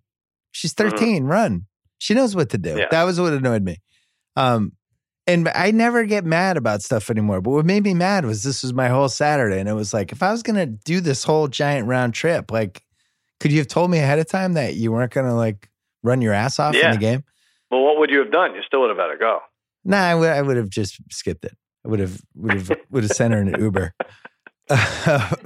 She's 0.52 0.74
Mhm. 0.74 0.90
13. 0.90 1.24
Run. 1.24 1.66
She 1.98 2.12
knows 2.14 2.36
what 2.36 2.50
to 2.50 2.58
do. 2.58 2.76
Yeah. 2.78 2.86
That 2.90 3.04
was 3.04 3.18
what 3.20 3.32
annoyed 3.32 3.62
me. 3.62 3.78
Um, 4.36 4.72
and 5.26 5.48
I 5.48 5.70
never 5.70 6.04
get 6.04 6.24
mad 6.24 6.56
about 6.56 6.82
stuff 6.82 7.10
anymore. 7.10 7.40
But 7.40 7.50
what 7.50 7.66
made 7.66 7.82
me 7.82 7.94
mad 7.94 8.24
was 8.26 8.42
this 8.42 8.62
was 8.62 8.72
my 8.74 8.88
whole 8.88 9.08
Saturday, 9.08 9.58
and 9.58 9.68
it 9.68 9.72
was 9.72 9.94
like 9.94 10.12
if 10.12 10.22
I 10.22 10.30
was 10.30 10.42
gonna 10.42 10.66
do 10.66 11.00
this 11.00 11.24
whole 11.24 11.48
giant 11.48 11.88
round 11.88 12.14
trip, 12.14 12.50
like, 12.52 12.82
could 13.40 13.52
you 13.52 13.58
have 13.58 13.68
told 13.68 13.90
me 13.90 13.98
ahead 13.98 14.18
of 14.18 14.28
time 14.28 14.54
that 14.54 14.74
you 14.74 14.92
weren't 14.92 15.12
gonna 15.12 15.34
like 15.34 15.68
run 16.02 16.20
your 16.22 16.32
ass 16.32 16.58
off 16.58 16.74
in 16.74 16.90
the 16.90 16.96
game? 16.98 17.24
Well, 17.70 17.82
what 17.82 17.98
would 17.98 18.10
you 18.10 18.20
have 18.20 18.30
done? 18.32 18.54
You 18.54 18.62
still 18.66 18.80
would 18.82 18.90
have 18.90 18.98
had 18.98 19.12
to 19.12 19.18
go. 19.18 19.40
Nah, 19.84 19.98
I 19.98 20.14
would. 20.14 20.28
I 20.30 20.42
would 20.42 20.56
have 20.56 20.70
just 20.70 20.98
skipped 21.10 21.44
it. 21.44 21.56
I 21.84 21.88
would 21.88 22.00
have. 22.00 22.20
Would 22.34 22.52
have. 22.54 22.70
would 22.90 23.02
have 23.04 23.12
sent 23.12 23.34
her 23.34 23.40
an 23.40 23.54
Uber. 23.58 23.92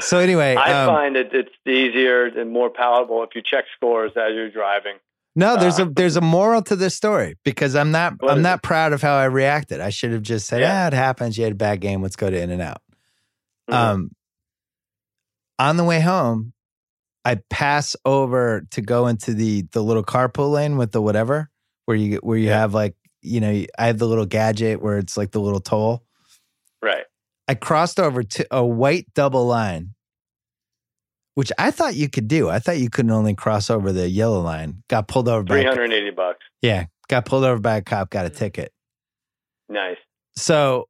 so 0.00 0.18
anyway, 0.18 0.54
I 0.54 0.82
um, 0.84 0.88
find 0.88 1.16
it 1.16 1.30
it's 1.32 1.50
easier 1.66 2.26
and 2.26 2.50
more 2.50 2.70
palatable 2.70 3.22
if 3.24 3.30
you 3.34 3.42
check 3.42 3.64
scores 3.76 4.12
as 4.16 4.32
you're 4.34 4.50
driving. 4.50 4.94
no, 5.34 5.56
there's 5.56 5.78
uh, 5.78 5.86
a 5.86 5.90
there's 5.90 6.16
a 6.16 6.20
moral 6.20 6.62
to 6.62 6.76
this 6.76 6.94
story 6.94 7.36
because 7.44 7.74
I'm 7.74 7.90
not 7.90 8.14
I'm 8.26 8.42
not 8.42 8.62
proud 8.62 8.92
of 8.92 9.02
how 9.02 9.14
I 9.16 9.24
reacted. 9.24 9.80
I 9.80 9.90
should 9.90 10.12
have 10.12 10.22
just 10.22 10.46
said, 10.46 10.60
Yeah. 10.60 10.84
"Ah, 10.84 10.86
it 10.88 10.92
happens. 10.94 11.36
You 11.36 11.44
had 11.44 11.52
a 11.52 11.56
bad 11.56 11.80
game. 11.80 12.02
Let's 12.02 12.16
go 12.16 12.30
to 12.30 12.40
In-N-Out." 12.40 12.80
Mhm. 13.70 13.74
Um, 13.74 14.10
on 15.58 15.76
the 15.76 15.84
way 15.84 16.00
home, 16.00 16.52
I 17.28 17.34
pass 17.50 17.94
over 18.06 18.66
to 18.70 18.80
go 18.80 19.06
into 19.06 19.34
the 19.34 19.66
the 19.72 19.82
little 19.82 20.02
carpool 20.02 20.50
lane 20.52 20.78
with 20.78 20.92
the 20.92 21.02
whatever 21.02 21.50
where 21.84 21.96
you 21.96 22.16
where 22.22 22.38
you 22.38 22.46
Yeah. 22.48 22.60
have 22.60 22.72
like 22.72 22.94
you 23.20 23.40
know 23.40 23.64
I 23.78 23.86
have 23.86 23.98
the 23.98 24.06
little 24.06 24.24
gadget 24.24 24.80
where 24.80 24.96
it's 24.96 25.16
like 25.18 25.32
the 25.32 25.40
little 25.40 25.60
toll. 25.60 26.04
right. 26.82 27.04
I 27.46 27.54
crossed 27.54 28.00
over 28.00 28.22
to 28.22 28.46
a 28.50 28.64
white 28.64 29.06
double 29.14 29.46
line, 29.46 29.94
which 31.34 31.52
I 31.58 31.70
thought 31.70 31.94
you 31.96 32.08
could 32.08 32.28
do. 32.28 32.48
I 32.48 32.58
thought 32.60 32.78
you 32.78 32.88
couldn't 32.90 33.10
only 33.12 33.34
cross 33.34 33.68
over 33.70 33.92
the 33.92 34.08
yellow 34.08 34.40
line. 34.40 34.82
Got 34.88 35.08
pulled 35.08 35.28
over 35.28 35.42
by 35.44 35.54
Three 35.56 35.64
hundred 35.64 35.84
and 35.84 35.92
eighty 35.92 36.10
bucks. 36.10 36.40
yeah, 36.62 36.86
got 37.08 37.26
pulled 37.26 37.44
over 37.44 37.60
by 37.60 37.76
a 37.76 37.82
cop, 37.82 38.08
got 38.10 38.24
a 38.26 38.30
mm. 38.30 38.36
ticket. 38.36 38.72
Nice. 39.68 39.98
So 40.36 40.88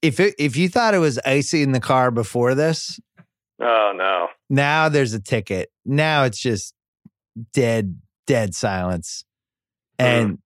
if 0.00 0.18
it, 0.20 0.34
if 0.38 0.56
you 0.56 0.68
thought 0.70 0.94
it 0.94 0.98
was 0.98 1.18
icy 1.26 1.62
in 1.62 1.72
the 1.72 1.80
car 1.80 2.10
before 2.10 2.54
this, 2.54 2.98
Oh 3.60 3.92
no. 3.94 4.28
now 4.50 4.88
there's 4.88 5.14
a 5.14 5.20
ticket. 5.20 5.70
Now 5.84 6.24
it's 6.24 6.38
just 6.38 6.74
dead, 7.52 8.00
dead 8.26 8.54
silence. 8.54 9.24
And 9.98 10.38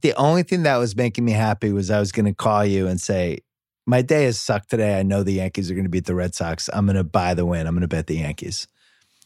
the 0.00 0.14
only 0.14 0.42
thing 0.42 0.62
that 0.64 0.76
was 0.76 0.96
making 0.96 1.24
me 1.24 1.32
happy 1.32 1.72
was 1.72 1.90
I 1.90 2.00
was 2.00 2.10
going 2.10 2.26
to 2.26 2.34
call 2.34 2.64
you 2.64 2.86
and 2.86 3.00
say, 3.00 3.38
My 3.86 4.02
day 4.02 4.24
has 4.24 4.40
sucked 4.40 4.70
today. 4.70 4.98
I 4.98 5.02
know 5.02 5.22
the 5.22 5.32
Yankees 5.32 5.70
are 5.70 5.74
going 5.74 5.84
to 5.84 5.90
beat 5.90 6.06
the 6.06 6.14
Red 6.14 6.34
Sox. 6.34 6.70
I'm 6.72 6.86
going 6.86 6.96
to 6.96 7.04
buy 7.04 7.34
the 7.34 7.44
win. 7.44 7.66
I'm 7.66 7.74
going 7.74 7.82
to 7.82 7.88
bet 7.88 8.06
the 8.06 8.16
Yankees. 8.16 8.66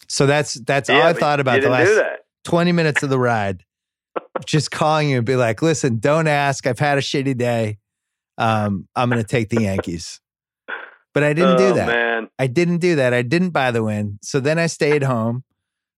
So 0.08 0.26
that's 0.26 0.54
that's 0.54 0.90
all 0.90 1.02
I 1.02 1.12
thought 1.12 1.40
about 1.40 1.60
the 1.60 1.68
last 1.68 1.94
that. 1.94 2.20
20 2.44 2.72
minutes 2.72 3.02
of 3.02 3.10
the 3.10 3.18
ride. 3.18 3.64
just 4.46 4.70
calling 4.70 5.10
you 5.10 5.18
and 5.18 5.26
be 5.26 5.36
like, 5.36 5.62
listen, 5.62 5.98
don't 5.98 6.26
ask. 6.26 6.66
I've 6.66 6.78
had 6.78 6.98
a 6.98 7.02
shitty 7.02 7.36
day. 7.36 7.78
Um, 8.36 8.88
I'm 8.96 9.10
going 9.10 9.22
to 9.22 9.26
take 9.26 9.48
the 9.48 9.62
Yankees. 9.62 10.20
But 11.14 11.22
I 11.24 11.32
didn't 11.32 11.56
do 11.58 11.64
Oh, 11.68 11.74
that. 11.74 11.86
Man. 11.86 12.28
I 12.38 12.46
didn't 12.46 12.78
do 12.78 12.94
that. 12.96 13.12
I 13.14 13.22
didn't 13.22 13.50
buy 13.50 13.70
the 13.70 13.82
win. 13.82 14.18
So 14.22 14.40
then 14.40 14.58
I 14.58 14.66
stayed 14.66 15.02
home, 15.02 15.44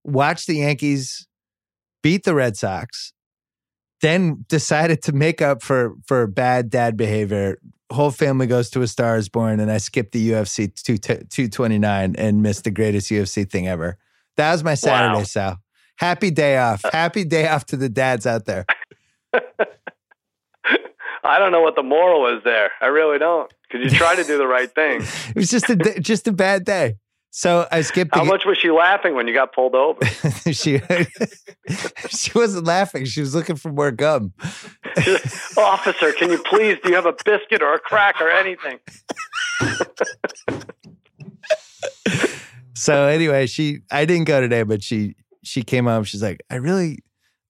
watched 0.05 0.47
the 0.47 0.57
Yankees 0.57 1.27
beat 2.03 2.24
the 2.24 2.35
Red 2.35 2.57
Sox, 2.57 3.12
then 4.01 4.47
decided 4.49 5.03
to 5.03 5.12
make 5.12 5.43
up 5.43 5.62
for 5.62 5.95
for 6.07 6.27
bad 6.27 6.70
dad 6.70 6.97
behavior. 6.97 7.59
Whole 7.93 8.11
family 8.12 8.47
goes 8.47 8.70
to 8.70 8.82
a 8.82 8.87
Star 8.87 9.16
is 9.16 9.28
Born, 9.28 9.59
and 9.61 9.70
I 9.70 9.78
skipped 9.78 10.12
the 10.12 10.31
UFC 10.31 10.73
2, 10.73 10.97
229 10.97 12.15
and 12.16 12.41
missed 12.43 12.62
the 12.65 12.70
greatest 12.70 13.11
UFC 13.11 13.51
thing 13.51 13.66
ever. 13.69 13.99
That 14.37 14.53
was 14.53 14.62
my 14.65 14.74
Saturday, 14.74 15.19
Wow. 15.19 15.24
Sal. 15.24 15.59
Happy 15.97 16.31
day 16.31 16.57
off. 16.57 16.85
Uh. 16.85 16.91
Happy 16.93 17.24
day 17.24 17.49
off 17.49 17.66
to 17.66 17.77
the 17.77 17.89
dads 17.89 18.27
out 18.27 18.47
there. 18.47 18.65
I 21.23 21.39
don't 21.39 21.53
know 21.53 21.61
what 21.61 21.77
the 21.77 21.82
moral 21.82 22.35
is 22.39 22.43
there. 22.45 22.70
I 22.81 22.87
really 22.87 23.19
don't. 23.19 23.53
Because 23.71 23.93
you 23.93 23.97
try 23.97 24.17
to 24.17 24.25
do 24.25 24.37
the 24.37 24.47
right 24.47 24.73
thing. 24.75 25.03
It 25.29 25.37
was 25.37 25.51
just 25.51 25.71
a 25.71 25.77
just 26.01 26.27
a 26.27 26.33
bad 26.33 26.65
day. 26.65 26.97
So 27.31 27.69
I 27.71 27.83
skipped. 27.83 28.13
How 28.13 28.25
much 28.25 28.45
was 28.45 28.59
she 28.59 28.71
laughing 28.73 29.15
when 29.15 29.29
you 29.29 29.35
got 29.35 29.55
pulled 29.55 29.77
over? 29.77 30.05
she 30.53 30.81
she 32.09 32.33
wasn't 32.35 32.67
laughing. 32.67 33.05
She 33.05 33.21
was 33.21 33.35
looking 33.35 33.55
for 33.55 33.71
more 33.71 33.93
gum. 33.93 34.33
Officer, 35.57 36.13
can 36.13 36.31
you 36.31 36.39
please? 36.39 36.79
Do 36.83 36.89
you 36.89 36.97
have 36.97 37.07
a 37.07 37.15
biscuit 37.25 37.63
or 37.63 37.75
a 37.75 37.79
crack 37.79 38.21
or 38.21 38.29
anything? 38.29 38.81
So 42.81 43.07
anyway, 43.07 43.47
she 43.47 43.81
I 43.91 44.07
didn't 44.07 44.25
go 44.25 44.41
today, 44.41 44.63
but 44.63 44.83
she 44.83 45.15
she 45.45 45.63
came 45.63 45.87
up. 45.87 46.07
She's 46.07 46.23
like, 46.23 46.41
I 46.49 46.55
really, 46.57 47.01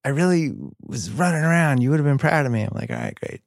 I 0.05 0.09
really 0.09 0.53
was 0.81 1.09
running 1.09 1.45
around. 1.45 1.83
You 1.83 1.91
would 1.91 2.01
have 2.01 2.07
been 2.07 2.19
proud 2.19 2.47
of 2.47 2.53
me. 2.53 2.63
I'm 2.63 2.73
like, 2.75 2.91
all 2.91 2.97
right, 2.97 3.15
great, 3.15 3.41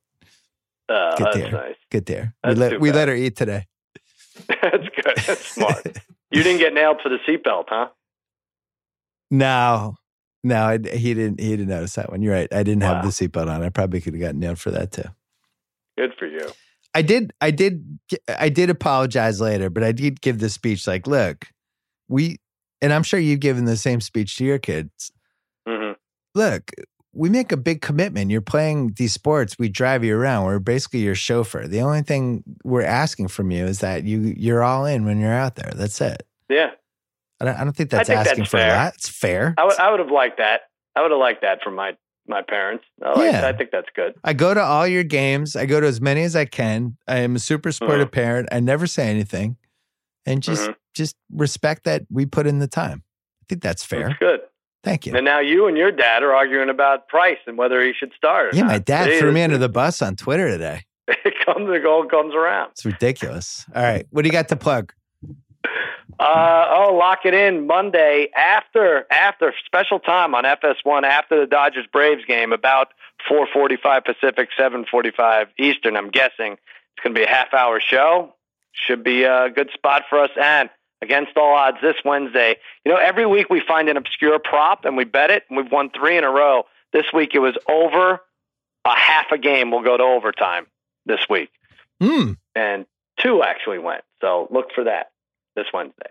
Good 1.18 1.26
that's 1.26 1.38
there. 1.38 1.52
nice. 1.52 1.76
good 1.92 2.06
there. 2.06 2.36
We 2.46 2.56
let 2.56 2.80
we 2.80 2.92
let 2.92 3.08
her 3.08 3.16
eat 3.16 3.36
today. 3.36 3.68
That's 4.48 4.90
good. 4.96 5.24
That's 5.28 5.42
smart. 5.54 5.88
You 6.32 6.42
didn't 6.42 6.62
get 6.62 6.74
nailed 6.74 6.98
for 7.04 7.10
the 7.10 7.20
seatbelt, 7.30 7.66
huh? 7.68 7.90
no, 9.30 9.98
no, 10.44 10.64
I, 10.64 10.80
he 10.80 11.14
didn't. 11.14 11.40
He 11.40 11.52
didn't 11.52 11.68
notice 11.68 11.94
that 11.94 12.10
one. 12.10 12.24
You're 12.24 12.34
right. 12.34 12.52
I 12.52 12.64
didn't 12.64 12.82
have 12.82 13.04
the 13.04 13.10
seatbelt 13.10 13.48
on. 13.48 13.62
I 13.62 13.70
probably 13.70 14.02
could 14.02 14.16
have 14.16 14.20
gotten 14.22 14.40
nailed 14.40 14.58
for 14.58 14.72
that 14.72 14.92
too. 14.92 15.04
Good 15.96 16.14
for 16.18 16.26
you. 16.26 16.48
I 16.96 17.04
did. 17.04 17.34
I 17.40 17.52
did. 17.52 18.00
I 18.28 18.50
did 18.50 18.72
apologize 18.72 19.40
later, 19.40 19.70
but 19.70 19.84
I 19.84 19.92
did 19.92 20.22
give 20.22 20.40
the 20.40 20.50
speech. 20.50 20.88
Like, 20.88 21.06
look, 21.06 21.46
we, 22.08 22.38
and 22.82 22.92
I'm 22.92 23.04
sure 23.04 23.20
you've 23.20 23.40
given 23.40 23.66
the 23.66 23.78
same 23.78 24.02
speech 24.02 24.36
to 24.38 24.44
your 24.44 24.58
kids. 24.58 25.12
hmm 25.68 25.92
look, 26.34 26.72
we 27.14 27.30
make 27.30 27.52
a 27.52 27.58
big 27.58 27.82
commitment. 27.82 28.32
You're 28.32 28.42
playing 28.42 28.94
these 28.98 29.14
sports. 29.14 29.58
We 29.60 29.70
drive 29.70 30.04
you 30.04 30.18
around. 30.18 30.46
We're 30.46 30.60
basically 30.60 31.02
your 31.02 31.16
chauffeur. 31.16 31.68
The 31.68 31.82
only 31.82 32.02
thing 32.02 32.44
we're 32.64 32.82
asking 32.84 33.28
from 33.28 33.52
you 33.52 33.66
is 33.66 33.80
that 33.80 34.04
you 34.04 34.34
you're 34.36 34.64
all 34.64 34.86
in 34.86 35.06
when 35.06 35.20
you're 35.20 35.32
out 35.34 35.56
there. 35.56 35.72
That's 35.76 36.02
it. 36.02 36.26
Yeah, 36.50 36.72
I 37.40 37.46
don't, 37.46 37.56
I 37.60 37.64
don't 37.64 37.74
think 37.76 37.90
that's 37.92 38.08
think 38.08 38.18
that's 38.18 38.30
asking 38.32 38.46
for 38.46 38.58
a 38.58 38.60
fair. 38.62 38.76
lot. 38.76 38.94
It's 38.96 39.10
fair. 39.10 39.54
I 39.58 39.64
would. 39.66 39.80
I 39.80 39.92
would 39.92 40.00
have 40.00 40.12
liked 40.12 40.38
that. 40.40 40.62
I 40.96 41.02
would 41.02 41.12
have 41.12 41.20
liked 41.20 41.42
that 41.42 41.62
from 41.64 41.76
my 41.76 41.96
my 42.28 42.42
parents. 42.42 42.86
I, 43.04 43.10
like, 43.20 43.32
Yeah. 43.34 43.48
I 43.48 43.54
think 43.54 43.72
that's 43.72 43.90
good. 43.96 44.16
I 44.24 44.34
go 44.34 44.54
to 44.54 44.62
all 44.62 44.88
your 44.88 45.04
games. 45.04 45.56
I 45.56 45.66
go 45.66 45.82
to 45.82 45.88
as 45.88 46.00
many 46.00 46.24
as 46.24 46.36
I 46.36 46.46
can. 46.46 46.96
I 47.08 47.18
am 47.20 47.36
a 47.36 47.40
super 47.40 47.72
supportive 47.72 48.08
Mhm. 48.10 48.14
parent. 48.14 48.50
I 48.52 48.60
never 48.62 48.88
say 48.88 49.10
anything, 49.10 49.58
and 50.26 50.42
just 50.42 50.70
Mhm. 50.70 50.76
just 50.96 51.16
respect 51.32 51.84
that 51.84 52.04
we 52.10 52.26
put 52.26 52.48
in 52.48 52.60
the 52.60 52.68
time. 52.68 53.04
I 53.42 53.46
think 53.50 53.62
that's 53.62 53.84
fair. 53.84 54.08
That's 54.08 54.20
good. 54.20 54.40
Thank 54.84 55.06
you. 55.06 55.16
And 55.16 55.24
now 55.24 55.40
you 55.40 55.68
and 55.68 55.78
your 55.78 55.92
dad 55.92 56.24
are 56.24 56.34
arguing 56.34 56.70
about 56.70 57.08
price 57.08 57.38
and 57.48 57.58
whether 57.58 57.82
he 57.82 57.94
should 57.94 58.12
start. 58.18 58.54
Or 58.54 58.58
Yeah, 58.58 58.64
my 58.64 58.80
dad 58.80 59.06
See, 59.10 59.20
threw 59.20 59.32
me 59.32 59.42
under 59.42 59.58
the 59.58 59.70
bus 59.70 60.02
on 60.02 60.16
Twitter 60.16 60.50
today. 60.50 60.86
It 61.26 61.36
comes 61.46 61.70
and 61.70 61.86
all 61.86 62.06
comes 62.06 62.34
around. 62.34 62.72
It's 62.72 62.86
ridiculous. 62.86 63.66
All 63.76 63.84
right, 63.84 64.08
what 64.12 64.22
do 64.22 64.28
you 64.28 64.32
got 64.32 64.48
to 64.50 64.56
plug? 64.56 64.94
Uh, 66.20 66.66
oh, 66.70 66.94
lock 66.94 67.20
it 67.26 67.34
in 67.34 67.68
Monday 67.68 68.30
after 68.36 69.06
after 69.12 69.54
special 69.66 70.00
time 70.00 70.36
on 70.36 70.44
FS1 70.44 71.04
after 71.04 71.40
the 71.40 71.48
Dodgers 71.48 71.86
Braves 71.92 72.24
game 72.26 72.54
about 72.54 72.90
4:45 73.30 74.06
Pacific, 74.06 74.50
7:45 74.58 75.48
Eastern. 75.58 75.98
I'm 75.98 76.10
guessing 76.10 76.54
it's 76.54 77.04
going 77.04 77.14
to 77.16 77.20
be 77.20 77.24
a 77.24 77.30
half 77.30 77.54
hour 77.54 77.80
show. 77.80 78.34
Should 78.74 79.04
be 79.04 79.24
a 79.24 79.50
good 79.50 79.72
spot 79.74 80.04
for 80.10 80.20
us. 80.20 80.32
And 80.42 80.70
against 81.04 81.38
all 81.38 81.54
odds, 81.56 81.78
this 81.82 81.96
Wednesday, 82.04 82.56
you 82.86 82.92
know, 82.92 82.98
every 82.98 83.26
week 83.26 83.50
we 83.50 83.62
find 83.68 83.90
an 83.90 83.98
obscure 83.98 84.40
prop 84.40 84.86
and 84.86 84.98
we 84.98 85.04
bet 85.04 85.30
it, 85.30 85.44
and 85.50 85.58
we've 85.58 85.72
won 85.72 85.90
three 85.92 86.18
in 86.18 86.24
a 86.24 86.30
row. 86.32 86.64
This 86.94 87.06
week 87.14 87.32
it 87.36 87.40
was 87.40 87.56
over 87.70 88.22
a 88.86 88.96
half 88.96 89.28
a 89.32 89.38
game. 89.38 89.70
will 89.72 89.84
go 89.84 89.98
to 89.98 90.04
overtime 90.04 90.66
this 91.06 91.20
week, 91.30 91.50
Hmm. 92.02 92.34
and 92.56 92.86
two 93.20 93.44
actually 93.44 93.80
went. 93.80 94.04
So 94.22 94.48
look 94.52 94.72
for 94.74 94.86
that 94.86 95.12
this 95.56 95.68
Wednesday. 95.74 96.10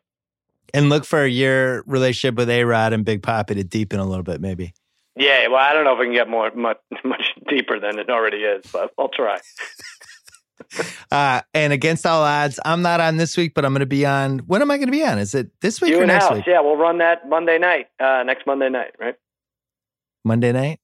and 0.74 0.88
look 0.88 1.04
for 1.04 1.26
your 1.26 1.82
relationship 1.86 2.36
with 2.36 2.48
A 2.48 2.64
Rod 2.64 2.92
and 2.92 3.04
Big 3.04 3.22
Poppy 3.22 3.54
to 3.56 3.64
deepen 3.64 3.98
a 4.00 4.04
little 4.06 4.22
bit, 4.22 4.40
maybe. 4.40 4.72
Yeah, 5.16 5.48
well, 5.48 5.58
I 5.58 5.74
don't 5.74 5.84
know 5.84 5.92
if 5.92 5.98
we 5.98 6.06
can 6.06 6.14
get 6.14 6.28
more 6.28 6.50
much 6.54 6.78
much 7.04 7.34
deeper 7.48 7.78
than 7.78 7.98
it 7.98 8.08
already 8.08 8.38
is, 8.38 8.64
but 8.72 8.90
I'll 8.98 9.08
try. 9.10 9.38
Uh, 11.10 11.42
and 11.52 11.74
against 11.74 12.06
all 12.06 12.22
odds, 12.22 12.58
I'm 12.64 12.80
not 12.80 12.98
on 12.98 13.18
this 13.18 13.36
week, 13.36 13.52
but 13.54 13.66
I'm 13.66 13.72
going 13.72 13.80
to 13.80 13.86
be 13.86 14.06
on. 14.06 14.38
When 14.40 14.62
am 14.62 14.70
I 14.70 14.78
going 14.78 14.86
to 14.86 14.92
be 14.92 15.04
on? 15.04 15.18
Is 15.18 15.34
it 15.34 15.50
this 15.60 15.78
week 15.82 15.90
You 15.90 16.00
or 16.00 16.06
next 16.06 16.24
House, 16.24 16.36
week? 16.36 16.46
yeah, 16.46 16.60
we'll 16.60 16.76
run 16.78 16.96
that 16.98 17.28
Monday 17.28 17.58
night, 17.58 17.88
uh, 18.00 18.22
next 18.24 18.46
Monday 18.46 18.70
night, 18.70 18.92
right? 18.98 19.16
Monday 20.24 20.52
night. 20.52 20.80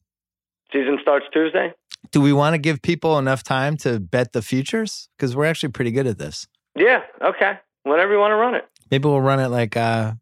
Season 0.70 0.98
starts 1.00 1.24
Tuesday. 1.32 1.72
Do 2.10 2.20
we 2.20 2.34
want 2.34 2.52
to 2.54 2.58
give 2.58 2.82
people 2.82 3.18
enough 3.18 3.42
time 3.42 3.78
to 3.78 3.98
bet 3.98 4.32
the 4.34 4.42
futures? 4.42 5.08
Because 5.16 5.34
we're 5.34 5.46
actually 5.46 5.70
pretty 5.70 5.92
good 5.92 6.06
at 6.06 6.18
this. 6.18 6.46
Yeah, 6.76 7.00
okay. 7.22 7.58
Whenever 7.84 8.12
you 8.12 8.18
want 8.18 8.32
to 8.32 8.36
run 8.36 8.54
it. 8.54 8.68
Maybe 8.90 9.08
we'll 9.08 9.22
run 9.22 9.40
it 9.40 9.48
like 9.48 9.76
uh, 9.78 10.12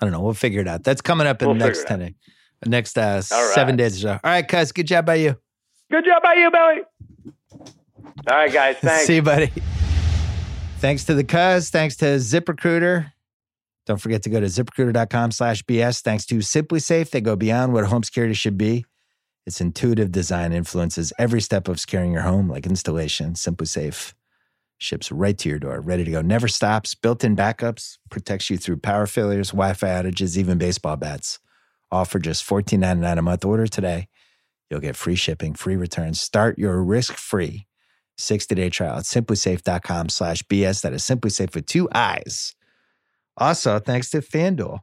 I 0.00 0.04
don't 0.04 0.12
know. 0.12 0.20
We'll 0.20 0.34
figure 0.34 0.60
it 0.60 0.68
out. 0.68 0.84
That's 0.84 1.00
coming 1.00 1.26
up 1.26 1.42
in 1.42 1.48
We'll 1.48 1.58
the 1.58 1.64
next 1.64 1.88
figure 1.88 2.04
it 2.06 2.14
ten, 2.62 2.70
next 2.70 2.96
uh, 2.96 3.22
right. 3.30 3.54
seven 3.54 3.74
days 3.76 3.96
or 3.96 4.00
so. 4.00 4.10
All 4.12 4.20
right, 4.30 4.46
cuz. 4.46 4.70
Good 4.70 4.86
job 4.86 5.06
by 5.06 5.16
you. 5.16 5.36
Good 5.90 6.04
job 6.04 6.22
by 6.22 6.34
you, 6.34 6.50
Billy. 6.50 6.82
All 8.28 8.36
right, 8.36 8.52
guys. 8.52 8.76
Thanks. 8.76 9.06
See 9.06 9.16
you, 9.16 9.22
buddy. 9.22 9.52
Thanks 10.78 11.04
to 11.04 11.14
the 11.14 11.24
cuz. 11.24 11.70
Thanks 11.70 11.96
to 11.96 12.04
ZipRecruiter. 12.04 13.12
Don't 13.86 14.00
forget 14.00 14.22
to 14.24 14.30
go 14.30 14.40
to 14.40 14.46
ziprecruiter.com 14.46 15.30
slash 15.30 15.62
BS. 15.62 16.02
Thanks 16.02 16.26
to 16.26 16.38
SimpliSafe. 16.38 17.10
They 17.10 17.20
go 17.20 17.36
beyond 17.36 17.72
what 17.72 17.84
home 17.86 18.02
security 18.02 18.34
should 18.34 18.58
be. 18.58 18.84
Its 19.46 19.60
intuitive 19.60 20.10
design 20.10 20.52
influences 20.52 21.12
every 21.18 21.40
step 21.40 21.68
of 21.68 21.78
securing 21.78 22.12
your 22.12 22.22
home, 22.22 22.50
like 22.50 22.66
installation. 22.66 23.34
SimpliSafe 23.34 24.12
ships 24.78 25.12
right 25.12 25.38
to 25.38 25.48
your 25.48 25.60
door, 25.60 25.80
ready 25.80 26.04
to 26.04 26.10
go. 26.10 26.20
Never 26.20 26.48
stops. 26.48 26.96
Built 26.96 27.22
in 27.22 27.36
backups, 27.36 27.98
protects 28.10 28.50
you 28.50 28.58
through 28.58 28.78
power 28.78 29.06
failures, 29.06 29.50
Wi 29.50 29.72
Fi 29.72 29.86
outages, 29.86 30.36
even 30.36 30.58
baseball 30.58 30.96
bats. 30.96 31.38
All 31.92 32.04
for 32.04 32.18
just 32.18 32.46
$14.99 32.46 33.18
a 33.18 33.22
month. 33.22 33.44
Order 33.44 33.68
today. 33.68 34.08
You'll 34.68 34.80
get 34.80 34.96
free 34.96 35.14
shipping, 35.14 35.54
free 35.54 35.76
returns. 35.76 36.20
Start 36.20 36.58
your 36.58 36.82
risk 36.82 37.14
free 37.14 37.68
60 38.18 38.54
day 38.54 38.70
trial 38.70 38.98
at 38.98 39.04
simplisafe.com 39.04 40.08
slash 40.08 40.42
BS. 40.44 40.82
That 40.82 40.92
is 40.92 41.02
simplisafe 41.02 41.54
with 41.54 41.66
two 41.66 41.88
eyes. 41.94 42.54
Also, 43.36 43.78
thanks 43.78 44.10
to 44.10 44.20
FanDuel. 44.20 44.80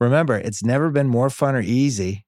Remember, 0.00 0.36
it's 0.36 0.64
never 0.64 0.90
been 0.90 1.08
more 1.08 1.30
fun 1.30 1.54
or 1.54 1.60
easy. 1.60 2.24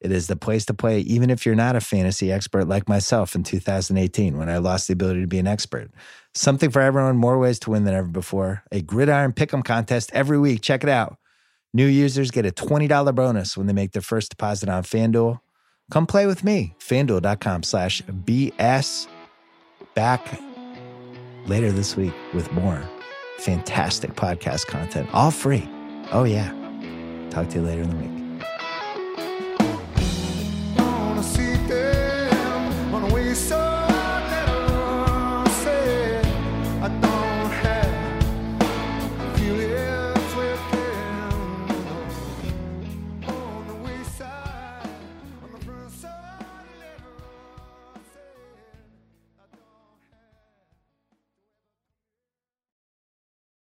It 0.00 0.12
is 0.12 0.28
the 0.28 0.36
place 0.36 0.64
to 0.66 0.74
play, 0.74 1.00
even 1.00 1.28
if 1.28 1.44
you're 1.44 1.54
not 1.54 1.76
a 1.76 1.80
fantasy 1.80 2.32
expert 2.32 2.66
like 2.66 2.88
myself 2.88 3.34
in 3.34 3.42
2018 3.42 4.38
when 4.38 4.48
I 4.48 4.56
lost 4.58 4.86
the 4.86 4.94
ability 4.94 5.20
to 5.20 5.26
be 5.26 5.38
an 5.38 5.46
expert. 5.46 5.90
Something 6.34 6.70
for 6.70 6.80
everyone, 6.80 7.16
more 7.16 7.38
ways 7.38 7.58
to 7.60 7.70
win 7.70 7.84
than 7.84 7.94
ever 7.94 8.08
before. 8.08 8.62
A 8.72 8.80
gridiron 8.80 9.32
pick'em 9.32 9.62
contest 9.62 10.10
every 10.14 10.38
week. 10.38 10.62
Check 10.62 10.82
it 10.82 10.88
out. 10.88 11.18
New 11.74 11.86
users 11.86 12.30
get 12.30 12.46
a 12.46 12.50
$20 12.50 13.14
bonus 13.14 13.56
when 13.56 13.66
they 13.66 13.72
make 13.72 13.92
their 13.92 14.02
first 14.02 14.30
deposit 14.30 14.68
on 14.68 14.82
FanDuel. 14.84 15.40
Come 15.90 16.06
play 16.06 16.26
with 16.26 16.44
me. 16.44 16.74
FanDuel.com 16.80 17.62
slash 17.62 18.00
BS. 18.02 19.06
Back 20.00 20.40
later 21.44 21.70
this 21.70 21.94
week 21.94 22.14
with 22.32 22.50
more 22.52 22.82
fantastic 23.40 24.14
podcast 24.14 24.66
content, 24.66 25.10
all 25.12 25.30
free. 25.30 25.68
Oh, 26.10 26.24
yeah. 26.24 26.48
Talk 27.28 27.50
to 27.50 27.58
you 27.58 27.66
later 27.66 27.82
in 27.82 27.90
the 27.90 27.96
week. 27.96 28.19